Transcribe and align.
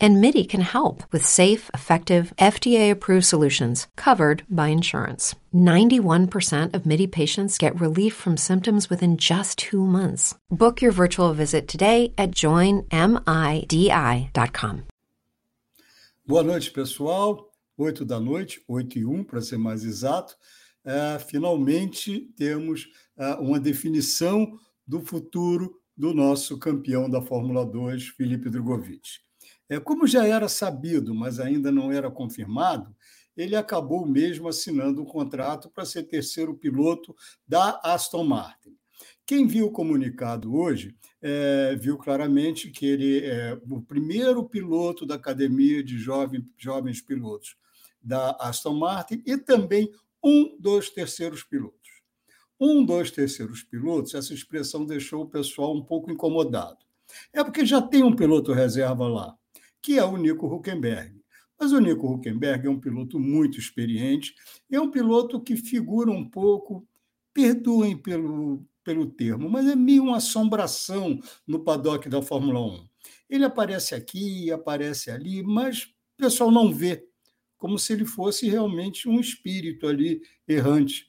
And 0.00 0.20
MIDI 0.20 0.44
can 0.44 0.60
help 0.60 1.02
with 1.12 1.24
safe, 1.24 1.70
effective, 1.74 2.32
FDA 2.38 2.90
approved 2.90 3.24
solutions 3.24 3.88
covered 3.96 4.44
by 4.48 4.68
insurance. 4.68 5.34
91% 5.52 6.74
of 6.74 6.86
MIDI 6.86 7.06
patients 7.06 7.58
get 7.58 7.80
relief 7.80 8.14
from 8.14 8.36
symptoms 8.36 8.88
within 8.88 9.16
just 9.16 9.58
two 9.58 9.84
months. 9.84 10.34
Book 10.50 10.80
your 10.80 10.92
virtual 10.92 11.32
visit 11.32 11.66
today 11.66 12.12
at 12.16 12.30
joinmidi.com. 12.30 12.88
Boa 16.26 16.42
noite, 16.42 16.70
pessoal. 16.70 17.48
8 17.78 18.04
da 18.04 18.20
noite, 18.20 18.60
8 18.68 18.98
e 18.98 19.04
um, 19.06 19.20
1, 19.20 19.24
para 19.24 19.40
ser 19.40 19.56
mais 19.56 19.84
exato. 19.84 20.36
É, 20.84 21.18
finalmente 21.18 22.32
temos 22.36 22.88
é, 23.16 23.34
uma 23.34 23.58
definição 23.60 24.58
do 24.86 25.00
futuro 25.00 25.80
do 25.96 26.12
nosso 26.12 26.58
campeão 26.58 27.08
da 27.08 27.22
Fórmula 27.22 27.64
2, 27.64 28.08
Felipe 28.08 28.50
Drogovic. 28.50 29.20
É, 29.68 29.78
como 29.78 30.06
já 30.06 30.26
era 30.26 30.48
sabido, 30.48 31.14
mas 31.14 31.38
ainda 31.38 31.70
não 31.70 31.92
era 31.92 32.10
confirmado, 32.10 32.94
ele 33.36 33.54
acabou 33.54 34.06
mesmo 34.06 34.48
assinando 34.48 35.02
um 35.02 35.04
contrato 35.04 35.70
para 35.70 35.84
ser 35.84 36.04
terceiro 36.04 36.54
piloto 36.54 37.14
da 37.46 37.80
Aston 37.84 38.24
Martin. 38.24 38.76
Quem 39.24 39.46
viu 39.46 39.66
o 39.66 39.70
comunicado 39.70 40.56
hoje 40.56 40.96
é, 41.20 41.76
viu 41.76 41.98
claramente 41.98 42.70
que 42.70 42.86
ele 42.86 43.26
é 43.26 43.60
o 43.68 43.80
primeiro 43.80 44.42
piloto 44.48 45.04
da 45.04 45.16
academia 45.16 45.84
de 45.84 45.98
jovem, 45.98 46.44
jovens 46.56 47.00
pilotos 47.00 47.56
da 48.02 48.30
Aston 48.40 48.74
Martin 48.74 49.22
e 49.26 49.36
também 49.36 49.92
um 50.24 50.56
dos 50.58 50.90
terceiros 50.90 51.44
pilotos. 51.44 51.78
Um 52.58 52.84
dos 52.84 53.10
terceiros 53.10 53.62
pilotos, 53.62 54.14
essa 54.14 54.34
expressão 54.34 54.84
deixou 54.84 55.22
o 55.22 55.28
pessoal 55.28 55.76
um 55.76 55.84
pouco 55.84 56.10
incomodado. 56.10 56.78
É 57.32 57.44
porque 57.44 57.64
já 57.64 57.80
tem 57.80 58.02
um 58.02 58.16
piloto 58.16 58.52
reserva 58.52 59.06
lá, 59.06 59.36
que 59.82 59.98
é 59.98 60.04
o 60.04 60.16
Nico 60.16 60.46
Huckenberg. 60.46 61.18
Mas 61.58 61.72
o 61.72 61.80
Nico 61.80 62.06
Huckenberg 62.06 62.66
é 62.66 62.70
um 62.70 62.80
piloto 62.80 63.18
muito 63.18 63.58
experiente, 63.58 64.34
é 64.70 64.80
um 64.80 64.90
piloto 64.90 65.40
que 65.40 65.56
figura 65.56 66.10
um 66.10 66.28
pouco, 66.28 66.86
perdoem 67.34 67.96
pelo, 67.96 68.64
pelo 68.84 69.06
termo, 69.06 69.50
mas 69.50 69.66
é 69.66 69.74
meio 69.74 70.04
uma 70.04 70.16
assombração 70.18 71.18
no 71.46 71.60
paddock 71.60 72.08
da 72.08 72.22
Fórmula 72.22 72.60
1. 72.60 72.88
Ele 73.28 73.44
aparece 73.44 73.94
aqui, 73.94 74.50
aparece 74.50 75.10
ali, 75.10 75.42
mas 75.42 75.82
o 75.82 76.16
pessoal 76.16 76.50
não 76.50 76.72
vê, 76.72 77.06
como 77.56 77.78
se 77.78 77.92
ele 77.92 78.04
fosse 78.04 78.48
realmente 78.48 79.08
um 79.08 79.18
espírito 79.20 79.86
ali 79.86 80.22
errante. 80.46 81.06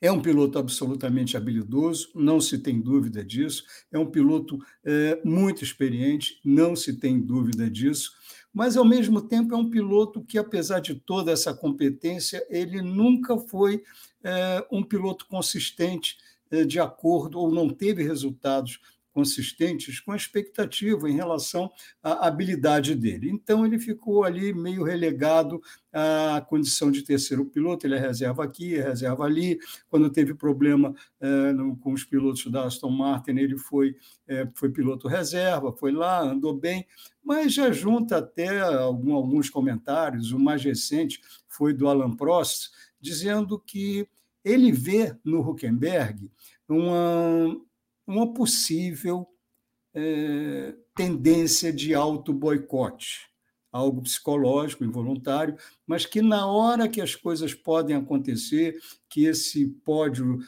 É 0.00 0.12
um 0.12 0.22
piloto 0.22 0.58
absolutamente 0.58 1.36
habilidoso, 1.36 2.10
não 2.14 2.40
se 2.40 2.58
tem 2.58 2.80
dúvida 2.80 3.24
disso. 3.24 3.64
É 3.90 3.98
um 3.98 4.06
piloto 4.06 4.58
é, 4.84 5.20
muito 5.24 5.64
experiente, 5.64 6.40
não 6.44 6.76
se 6.76 6.98
tem 6.98 7.20
dúvida 7.20 7.68
disso. 7.68 8.12
Mas, 8.54 8.76
ao 8.76 8.84
mesmo 8.84 9.20
tempo, 9.20 9.54
é 9.54 9.56
um 9.56 9.68
piloto 9.68 10.22
que, 10.22 10.38
apesar 10.38 10.80
de 10.80 10.94
toda 10.94 11.32
essa 11.32 11.52
competência, 11.52 12.46
ele 12.48 12.80
nunca 12.80 13.36
foi 13.36 13.82
é, 14.22 14.66
um 14.70 14.82
piloto 14.82 15.26
consistente 15.26 16.16
eh, 16.50 16.64
de 16.64 16.80
acordo 16.80 17.38
ou 17.38 17.50
não 17.50 17.68
teve 17.68 18.02
resultados 18.02 18.80
consistentes 19.18 19.98
com 19.98 20.12
a 20.12 20.16
expectativa 20.16 21.10
em 21.10 21.16
relação 21.16 21.68
à 22.00 22.28
habilidade 22.28 22.94
dele. 22.94 23.28
Então, 23.28 23.66
ele 23.66 23.76
ficou 23.76 24.22
ali 24.22 24.54
meio 24.54 24.84
relegado 24.84 25.60
à 25.92 26.40
condição 26.48 26.88
de 26.88 27.02
terceiro 27.02 27.44
piloto, 27.44 27.84
ele 27.84 27.96
é 27.96 27.98
reserva 27.98 28.44
aqui, 28.44 28.76
é 28.76 28.80
reserva 28.80 29.24
ali. 29.24 29.58
Quando 29.90 30.08
teve 30.08 30.34
problema 30.34 30.94
eh, 31.20 31.52
no, 31.52 31.76
com 31.78 31.92
os 31.92 32.04
pilotos 32.04 32.46
da 32.46 32.66
Aston 32.66 32.90
Martin, 32.90 33.32
ele 33.32 33.58
foi, 33.58 33.96
eh, 34.28 34.48
foi 34.54 34.70
piloto 34.70 35.08
reserva, 35.08 35.72
foi 35.72 35.90
lá, 35.90 36.20
andou 36.20 36.54
bem, 36.54 36.86
mas 37.20 37.52
já 37.52 37.72
junta 37.72 38.18
até 38.18 38.60
algum, 38.60 39.14
alguns 39.14 39.50
comentários. 39.50 40.30
O 40.30 40.38
mais 40.38 40.62
recente 40.62 41.20
foi 41.48 41.72
do 41.72 41.88
Alan 41.88 42.14
Prost, 42.14 42.70
dizendo 43.00 43.58
que 43.58 44.06
ele 44.44 44.70
vê 44.70 45.16
no 45.24 45.40
Huckenberg 45.40 46.30
uma, 46.68 47.60
uma 48.08 48.32
possível 48.32 49.28
é, 49.94 50.74
tendência 50.96 51.70
de 51.70 51.94
auto-boicote, 51.94 53.28
algo 53.70 54.00
psicológico, 54.02 54.82
involuntário, 54.82 55.56
mas 55.86 56.06
que 56.06 56.22
na 56.22 56.46
hora 56.46 56.88
que 56.88 57.02
as 57.02 57.14
coisas 57.14 57.52
podem 57.52 57.94
acontecer, 57.94 58.78
que 59.10 59.26
esse 59.26 59.66
pódio 59.84 60.38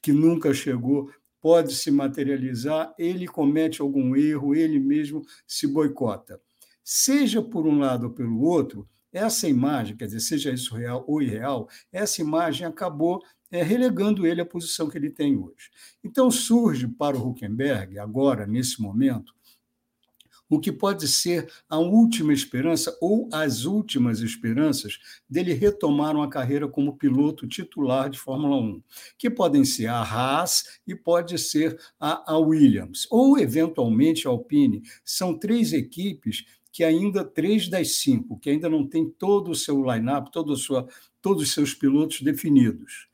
que 0.00 0.12
nunca 0.12 0.54
chegou 0.54 1.10
pode 1.40 1.74
se 1.74 1.90
materializar, 1.90 2.94
ele 2.96 3.26
comete 3.26 3.82
algum 3.82 4.14
erro, 4.14 4.54
ele 4.54 4.78
mesmo 4.78 5.22
se 5.46 5.66
boicota. 5.66 6.40
Seja 6.84 7.42
por 7.42 7.66
um 7.66 7.80
lado 7.80 8.04
ou 8.04 8.12
pelo 8.12 8.40
outro, 8.42 8.88
essa 9.18 9.48
imagem, 9.48 9.96
quer 9.96 10.06
dizer, 10.06 10.20
seja 10.20 10.50
isso 10.50 10.74
real 10.74 11.04
ou 11.06 11.20
irreal, 11.20 11.68
essa 11.92 12.20
imagem 12.20 12.66
acabou 12.66 13.22
é, 13.50 13.62
relegando 13.62 14.26
ele 14.26 14.40
à 14.40 14.46
posição 14.46 14.88
que 14.88 14.98
ele 14.98 15.10
tem 15.10 15.36
hoje. 15.36 15.70
Então 16.04 16.30
surge 16.30 16.86
para 16.86 17.16
o 17.16 17.28
Huckenberg, 17.28 17.98
agora, 17.98 18.46
nesse 18.46 18.80
momento, 18.80 19.32
o 20.48 20.58
que 20.58 20.72
pode 20.72 21.06
ser 21.06 21.50
a 21.68 21.78
última 21.78 22.32
esperança 22.32 22.96
ou 23.00 23.28
as 23.32 23.64
últimas 23.64 24.20
esperanças 24.20 24.98
dele 25.28 25.52
retomar 25.52 26.16
uma 26.16 26.28
carreira 26.28 26.66
como 26.66 26.96
piloto 26.96 27.46
titular 27.46 28.08
de 28.08 28.18
Fórmula 28.18 28.56
1, 28.56 28.82
que 29.18 29.28
podem 29.28 29.64
ser 29.64 29.88
a 29.88 30.00
Haas 30.00 30.80
e 30.86 30.94
pode 30.94 31.38
ser 31.38 31.78
a, 32.00 32.32
a 32.32 32.38
Williams, 32.38 33.06
ou 33.10 33.38
eventualmente 33.38 34.26
a 34.26 34.30
Alpine. 34.30 34.82
São 35.04 35.38
três 35.38 35.72
equipes 35.72 36.44
que 36.78 36.84
ainda, 36.84 37.24
três 37.24 37.68
das 37.68 37.96
cinco, 37.96 38.38
que 38.38 38.48
ainda 38.48 38.68
não 38.68 38.86
tem 38.86 39.10
todo 39.10 39.50
o 39.50 39.54
seu 39.56 39.82
line-up, 39.82 40.30
todos 40.30 40.70
os 41.24 41.52
seus 41.52 41.74
pilotos 41.74 42.22
definidos. 42.22 43.08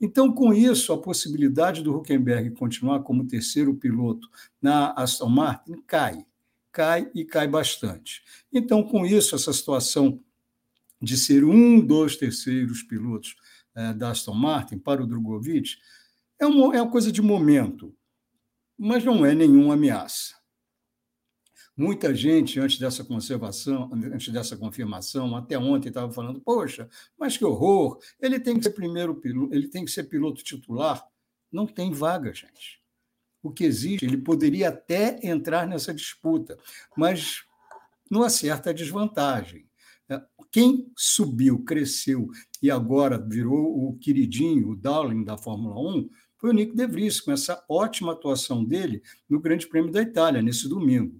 Então, 0.00 0.32
com 0.32 0.54
isso, 0.54 0.90
a 0.90 0.96
possibilidade 0.96 1.82
do 1.82 1.94
Huckenberg 1.94 2.52
continuar 2.52 3.00
como 3.00 3.26
terceiro 3.26 3.74
piloto 3.74 4.26
na 4.62 4.92
Aston 4.92 5.28
Martin 5.28 5.82
cai, 5.86 6.24
cai 6.72 7.10
e 7.14 7.22
cai 7.22 7.46
bastante. 7.46 8.22
Então, 8.50 8.82
com 8.82 9.04
isso, 9.04 9.34
essa 9.34 9.52
situação 9.52 10.18
de 10.98 11.18
ser 11.18 11.44
um 11.44 11.78
dos 11.78 12.16
terceiros 12.16 12.82
pilotos 12.82 13.36
eh, 13.74 13.92
da 13.92 14.12
Aston 14.12 14.32
Martin 14.32 14.78
para 14.78 15.02
o 15.02 15.06
Drogovic 15.06 15.76
é 16.38 16.46
uma, 16.46 16.74
é 16.74 16.80
uma 16.80 16.90
coisa 16.90 17.12
de 17.12 17.20
momento, 17.20 17.94
mas 18.78 19.04
não 19.04 19.26
é 19.26 19.34
nenhuma 19.34 19.74
ameaça. 19.74 20.39
Muita 21.80 22.14
gente, 22.14 22.60
antes 22.60 22.78
dessa 22.78 23.02
conservação, 23.02 23.88
antes 23.90 24.30
dessa 24.30 24.54
confirmação, 24.54 25.34
até 25.34 25.58
ontem 25.58 25.88
estava 25.88 26.12
falando, 26.12 26.38
poxa, 26.38 26.86
mas 27.18 27.38
que 27.38 27.44
horror, 27.44 27.98
ele 28.20 28.38
tem 28.38 28.58
que 28.58 28.64
ser 28.64 28.72
primeiro 28.72 29.14
piloto, 29.14 29.54
ele 29.54 29.66
tem 29.66 29.86
que 29.86 29.90
ser 29.90 30.04
piloto 30.04 30.44
titular. 30.44 31.02
Não 31.50 31.66
tem 31.66 31.90
vaga, 31.90 32.34
gente. 32.34 32.82
O 33.42 33.50
que 33.50 33.64
existe, 33.64 34.04
ele 34.04 34.18
poderia 34.18 34.68
até 34.68 35.26
entrar 35.26 35.66
nessa 35.66 35.94
disputa, 35.94 36.58
mas 36.94 37.44
não 38.10 38.22
acerta 38.24 38.68
a 38.68 38.74
desvantagem. 38.74 39.66
É, 40.06 40.22
quem 40.52 40.92
subiu, 40.94 41.64
cresceu 41.64 42.28
e 42.62 42.70
agora 42.70 43.16
virou 43.16 43.88
o 43.88 43.96
queridinho, 43.96 44.68
o 44.68 44.76
darling 44.76 45.24
da 45.24 45.38
Fórmula 45.38 45.80
1, 45.96 46.10
foi 46.36 46.50
o 46.50 46.52
Nick 46.52 46.76
De 46.76 46.86
Vries, 46.86 47.22
com 47.22 47.32
essa 47.32 47.64
ótima 47.66 48.12
atuação 48.12 48.62
dele 48.62 49.02
no 49.26 49.40
Grande 49.40 49.66
Prêmio 49.66 49.90
da 49.90 50.02
Itália, 50.02 50.42
nesse 50.42 50.68
domingo. 50.68 51.18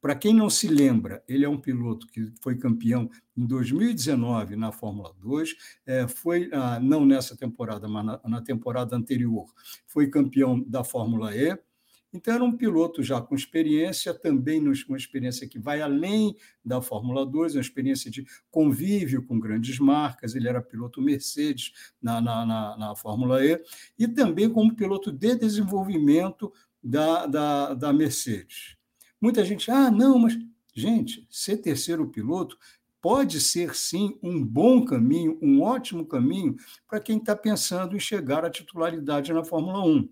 Para 0.00 0.14
quem 0.14 0.32
não 0.32 0.48
se 0.48 0.68
lembra, 0.68 1.24
ele 1.26 1.44
é 1.44 1.48
um 1.48 1.60
piloto 1.60 2.06
que 2.06 2.32
foi 2.40 2.56
campeão 2.56 3.10
em 3.36 3.44
2019 3.44 4.54
na 4.54 4.70
Fórmula 4.70 5.12
2, 5.20 5.56
é, 5.86 6.06
foi, 6.06 6.48
ah, 6.52 6.78
não 6.78 7.04
nessa 7.04 7.36
temporada, 7.36 7.88
mas 7.88 8.20
na, 8.24 8.40
temporada 8.40 8.94
anterior, 8.94 9.46
foi 9.86 10.08
campeão 10.08 10.60
da 10.60 10.84
Fórmula 10.84 11.34
E. 11.36 11.58
Então, 12.12 12.32
era 12.32 12.42
um 12.42 12.56
piloto 12.56 13.02
já 13.02 13.20
com 13.20 13.34
experiência, 13.34 14.14
também 14.14 14.62
uma 14.62 14.96
experiência 14.96 15.46
que 15.46 15.58
vai 15.58 15.82
além 15.82 16.34
da 16.64 16.80
Fórmula 16.80 17.26
2, 17.26 17.56
uma 17.56 17.60
experiência 17.60 18.10
de 18.10 18.24
convívio 18.50 19.26
com 19.26 19.38
grandes 19.38 19.78
marcas. 19.78 20.34
Ele 20.34 20.48
era 20.48 20.62
piloto 20.62 21.02
Mercedes 21.02 21.72
na, 22.00 22.18
na, 22.20 22.46
na, 22.46 22.76
na 22.78 22.96
Fórmula 22.96 23.44
E, 23.44 23.60
e 23.98 24.08
também 24.08 24.48
como 24.48 24.74
piloto 24.74 25.12
de 25.12 25.34
desenvolvimento 25.36 26.50
da, 26.82 27.26
da, 27.26 27.74
da 27.74 27.92
Mercedes. 27.92 28.77
Muita 29.20 29.44
gente, 29.44 29.70
ah, 29.70 29.90
não, 29.90 30.18
mas, 30.18 30.38
gente, 30.74 31.26
ser 31.30 31.58
terceiro 31.58 32.08
piloto 32.08 32.58
pode 33.00 33.40
ser 33.40 33.74
sim 33.74 34.18
um 34.22 34.44
bom 34.44 34.84
caminho, 34.84 35.38
um 35.40 35.62
ótimo 35.62 36.06
caminho 36.06 36.56
para 36.86 37.00
quem 37.00 37.18
está 37.18 37.34
pensando 37.34 37.96
em 37.96 38.00
chegar 38.00 38.44
à 38.44 38.50
titularidade 38.50 39.32
na 39.32 39.44
Fórmula 39.44 39.84
1. 39.84 40.08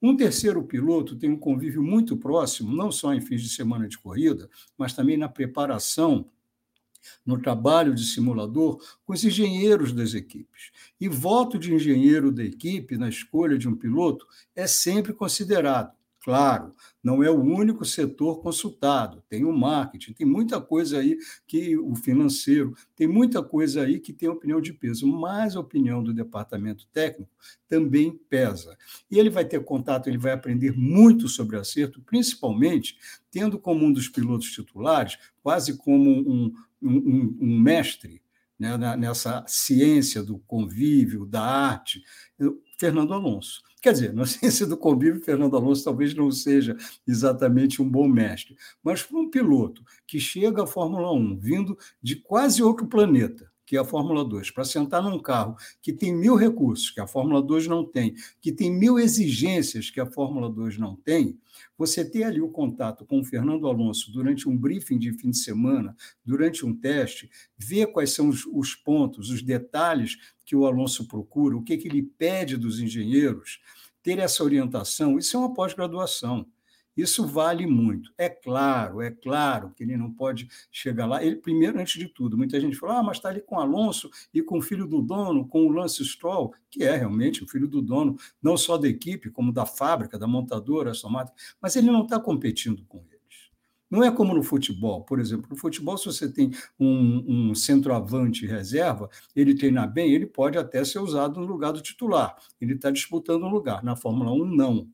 Um 0.00 0.16
terceiro 0.16 0.62
piloto 0.62 1.16
tem 1.16 1.30
um 1.30 1.38
convívio 1.38 1.82
muito 1.82 2.16
próximo, 2.16 2.74
não 2.74 2.92
só 2.92 3.14
em 3.14 3.20
fins 3.20 3.42
de 3.42 3.48
semana 3.48 3.88
de 3.88 3.98
corrida, 3.98 4.48
mas 4.76 4.92
também 4.92 5.16
na 5.16 5.28
preparação 5.28 6.30
no 7.24 7.40
trabalho 7.40 7.94
de 7.94 8.04
simulador 8.04 8.80
com 9.04 9.12
os 9.12 9.24
engenheiros 9.24 9.92
das 9.92 10.14
equipes. 10.14 10.70
E 11.00 11.08
voto 11.08 11.58
de 11.58 11.72
engenheiro 11.72 12.32
da 12.32 12.44
equipe 12.44 12.96
na 12.96 13.08
escolha 13.08 13.56
de 13.56 13.68
um 13.68 13.76
piloto 13.76 14.26
é 14.54 14.66
sempre 14.66 15.12
considerado. 15.12 15.92
Claro, 16.26 16.72
não 17.04 17.22
é 17.22 17.30
o 17.30 17.40
único 17.40 17.84
setor 17.84 18.42
consultado, 18.42 19.22
tem 19.28 19.44
o 19.44 19.56
marketing, 19.56 20.12
tem 20.12 20.26
muita 20.26 20.60
coisa 20.60 20.98
aí 20.98 21.16
que 21.46 21.78
o 21.78 21.94
financeiro, 21.94 22.76
tem 22.96 23.06
muita 23.06 23.44
coisa 23.44 23.82
aí 23.82 24.00
que 24.00 24.12
tem 24.12 24.28
opinião 24.28 24.60
de 24.60 24.72
peso, 24.72 25.06
mas 25.06 25.54
a 25.54 25.60
opinião 25.60 26.02
do 26.02 26.12
departamento 26.12 26.84
técnico 26.92 27.30
também 27.68 28.18
pesa. 28.28 28.76
E 29.08 29.20
ele 29.20 29.30
vai 29.30 29.44
ter 29.44 29.62
contato, 29.62 30.08
ele 30.08 30.18
vai 30.18 30.32
aprender 30.32 30.76
muito 30.76 31.28
sobre 31.28 31.56
acerto, 31.56 32.02
principalmente 32.02 32.96
tendo 33.30 33.56
como 33.56 33.86
um 33.86 33.92
dos 33.92 34.08
pilotos 34.08 34.50
titulares, 34.50 35.16
quase 35.44 35.76
como 35.76 36.10
um, 36.10 36.52
um, 36.82 37.38
um 37.40 37.60
mestre 37.60 38.20
né, 38.58 38.76
nessa 38.96 39.44
ciência 39.46 40.22
do 40.22 40.38
convívio, 40.40 41.26
da 41.26 41.42
arte, 41.42 42.02
Fernando 42.78 43.14
Alonso. 43.14 43.62
Quer 43.80 43.92
dizer, 43.92 44.12
na 44.14 44.26
ciência 44.26 44.66
do 44.66 44.76
convívio, 44.76 45.22
Fernando 45.22 45.56
Alonso 45.56 45.84
talvez 45.84 46.14
não 46.14 46.30
seja 46.30 46.76
exatamente 47.06 47.80
um 47.80 47.88
bom 47.88 48.08
mestre, 48.08 48.56
mas 48.82 49.02
para 49.02 49.18
um 49.18 49.30
piloto 49.30 49.82
que 50.06 50.18
chega 50.18 50.64
à 50.64 50.66
Fórmula 50.66 51.12
1 51.12 51.38
vindo 51.38 51.76
de 52.02 52.16
quase 52.16 52.62
outro 52.62 52.86
planeta, 52.86 53.50
que 53.66 53.76
é 53.76 53.80
a 53.80 53.84
Fórmula 53.84 54.24
2, 54.24 54.52
para 54.52 54.64
sentar 54.64 55.02
num 55.02 55.18
carro 55.18 55.56
que 55.82 55.92
tem 55.92 56.14
mil 56.14 56.36
recursos, 56.36 56.90
que 56.90 57.00
a 57.00 57.06
Fórmula 57.06 57.42
2 57.42 57.66
não 57.66 57.84
tem, 57.84 58.14
que 58.40 58.52
tem 58.52 58.72
mil 58.72 58.98
exigências 58.98 59.90
que 59.90 60.00
a 60.00 60.06
Fórmula 60.06 60.48
2 60.48 60.78
não 60.78 60.94
tem, 60.94 61.36
você 61.76 62.08
ter 62.08 62.22
ali 62.22 62.40
o 62.40 62.48
contato 62.48 63.04
com 63.04 63.20
o 63.20 63.24
Fernando 63.24 63.66
Alonso 63.66 64.12
durante 64.12 64.48
um 64.48 64.56
briefing 64.56 64.98
de 64.98 65.12
fim 65.12 65.30
de 65.30 65.38
semana, 65.38 65.96
durante 66.24 66.64
um 66.64 66.74
teste, 66.74 67.28
ver 67.58 67.88
quais 67.88 68.12
são 68.12 68.28
os, 68.28 68.46
os 68.46 68.74
pontos, 68.74 69.30
os 69.30 69.42
detalhes 69.42 70.16
que 70.44 70.54
o 70.54 70.64
Alonso 70.64 71.08
procura, 71.08 71.56
o 71.56 71.62
que, 71.62 71.76
que 71.76 71.88
ele 71.88 72.02
pede 72.02 72.56
dos 72.56 72.78
engenheiros, 72.78 73.60
ter 74.02 74.20
essa 74.20 74.44
orientação, 74.44 75.18
isso 75.18 75.36
é 75.36 75.40
uma 75.40 75.52
pós-graduação. 75.52 76.46
Isso 76.96 77.26
vale 77.26 77.66
muito. 77.66 78.12
É 78.16 78.28
claro, 78.28 79.02
é 79.02 79.10
claro 79.10 79.70
que 79.76 79.82
ele 79.82 79.96
não 79.96 80.10
pode 80.10 80.48
chegar 80.70 81.06
lá. 81.06 81.22
Ele, 81.22 81.36
primeiro, 81.36 81.78
antes 81.78 81.98
de 81.98 82.08
tudo, 82.08 82.38
muita 82.38 82.58
gente 82.60 82.76
fala, 82.76 82.98
ah, 82.98 83.02
mas 83.02 83.18
está 83.18 83.28
ali 83.28 83.40
com 83.40 83.58
Alonso 83.58 84.10
e 84.32 84.40
com 84.42 84.58
o 84.58 84.62
filho 84.62 84.86
do 84.86 85.02
dono, 85.02 85.46
com 85.46 85.66
o 85.66 85.70
Lance 85.70 86.04
Stroll, 86.04 86.54
que 86.70 86.84
é 86.84 86.96
realmente 86.96 87.44
o 87.44 87.48
filho 87.48 87.68
do 87.68 87.82
dono, 87.82 88.16
não 88.42 88.56
só 88.56 88.78
da 88.78 88.88
equipe, 88.88 89.30
como 89.30 89.52
da 89.52 89.66
fábrica, 89.66 90.18
da 90.18 90.26
montadora, 90.26 90.92
Aston 90.92 91.10
mas 91.60 91.76
ele 91.76 91.90
não 91.90 92.04
está 92.04 92.18
competindo 92.18 92.84
com 92.86 92.98
eles. 92.98 93.16
Não 93.88 94.02
é 94.02 94.10
como 94.10 94.34
no 94.34 94.42
futebol, 94.42 95.04
por 95.04 95.20
exemplo. 95.20 95.46
No 95.48 95.56
futebol, 95.56 95.96
se 95.96 96.06
você 96.06 96.30
tem 96.30 96.50
um, 96.78 97.50
um 97.50 97.54
centroavante 97.54 98.44
reserva, 98.46 99.08
ele 99.34 99.54
treinar 99.54 99.92
bem, 99.92 100.12
ele 100.12 100.26
pode 100.26 100.58
até 100.58 100.84
ser 100.84 100.98
usado 100.98 101.38
no 101.38 101.46
lugar 101.46 101.72
do 101.72 101.80
titular. 101.80 102.36
Ele 102.60 102.74
está 102.74 102.90
disputando 102.90 103.44
um 103.44 103.48
lugar. 103.48 103.84
Na 103.84 103.94
Fórmula 103.94 104.32
1, 104.32 104.44
não. 104.44 104.88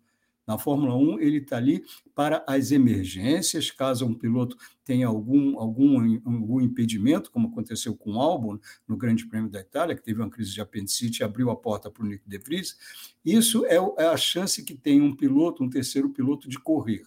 Na 0.46 0.58
Fórmula 0.58 0.96
1, 0.96 1.20
ele 1.20 1.38
está 1.38 1.56
ali 1.56 1.84
para 2.14 2.44
as 2.48 2.72
emergências, 2.72 3.70
caso 3.70 4.04
um 4.04 4.14
piloto 4.14 4.56
tenha 4.84 5.06
algum, 5.06 5.58
algum, 5.58 6.20
algum 6.24 6.60
impedimento, 6.60 7.30
como 7.30 7.48
aconteceu 7.48 7.94
com 7.94 8.14
o 8.14 8.20
Albon 8.20 8.58
no 8.86 8.96
Grande 8.96 9.26
Prêmio 9.26 9.48
da 9.48 9.60
Itália, 9.60 9.94
que 9.94 10.02
teve 10.02 10.20
uma 10.20 10.28
crise 10.28 10.52
de 10.52 10.60
apendicite 10.60 11.22
e 11.22 11.24
abriu 11.24 11.50
a 11.50 11.56
porta 11.56 11.90
para 11.90 12.02
o 12.02 12.06
Nick 12.06 12.28
De 12.28 12.38
Vries. 12.38 12.76
Isso 13.24 13.64
é, 13.66 13.76
é 13.98 14.06
a 14.06 14.16
chance 14.16 14.64
que 14.64 14.74
tem 14.74 15.00
um 15.00 15.14
piloto, 15.14 15.62
um 15.62 15.70
terceiro 15.70 16.10
piloto, 16.10 16.48
de 16.48 16.58
correr. 16.58 17.04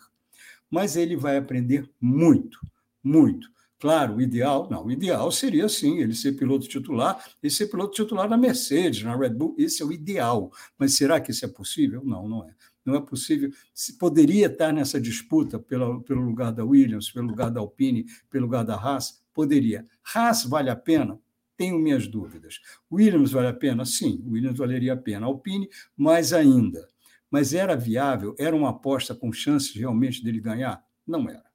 Mas 0.71 0.95
ele 0.95 1.17
vai 1.17 1.35
aprender 1.37 1.89
muito, 1.99 2.59
muito. 3.03 3.53
Claro, 3.77 4.15
o 4.15 4.21
ideal, 4.21 4.69
não, 4.71 4.85
o 4.85 4.91
ideal 4.91 5.29
seria 5.31 5.67
sim 5.67 5.99
ele 5.99 6.15
ser 6.15 6.31
piloto 6.31 6.67
titular 6.67 7.23
e 7.43 7.49
ser 7.49 7.67
piloto 7.67 7.93
titular 7.93 8.29
na 8.29 8.37
Mercedes, 8.37 9.03
na 9.03 9.15
Red 9.15 9.31
Bull, 9.31 9.53
esse 9.57 9.83
é 9.83 9.85
o 9.85 9.91
ideal. 9.91 10.51
Mas 10.77 10.93
será 10.93 11.19
que 11.19 11.31
isso 11.31 11.43
é 11.43 11.47
possível? 11.49 12.01
Não, 12.03 12.27
não 12.27 12.47
é 12.47 12.55
não 12.85 12.95
é 12.95 13.01
possível. 13.01 13.51
Se 13.73 13.97
poderia 13.97 14.45
estar 14.45 14.71
nessa 14.71 15.01
disputa 15.01 15.57
pelo 15.57 16.21
lugar 16.21 16.53
da 16.53 16.63
Williams, 16.63 17.11
pelo 17.11 17.27
lugar 17.27 17.49
da 17.49 17.59
Alpine, 17.59 18.05
pelo 18.29 18.45
lugar 18.45 18.63
da 18.63 18.75
Haas? 18.75 19.23
Poderia. 19.33 19.85
Haas 20.13 20.45
vale 20.45 20.69
a 20.69 20.75
pena? 20.75 21.19
Tenho 21.57 21.79
minhas 21.79 22.07
dúvidas. 22.07 22.59
Williams 22.91 23.31
vale 23.31 23.47
a 23.47 23.53
pena? 23.53 23.85
Sim, 23.85 24.23
Williams 24.27 24.57
valeria 24.57 24.93
a 24.93 24.97
pena. 24.97 25.25
Alpine, 25.25 25.67
mais 25.97 26.31
ainda. 26.31 26.87
Mas 27.31 27.53
era 27.53 27.75
viável? 27.75 28.35
Era 28.37 28.55
uma 28.55 28.69
aposta 28.69 29.15
com 29.15 29.33
chances 29.33 29.73
realmente 29.75 30.23
dele 30.23 30.39
ganhar? 30.39 30.85
Não 31.07 31.29
era. 31.29 31.45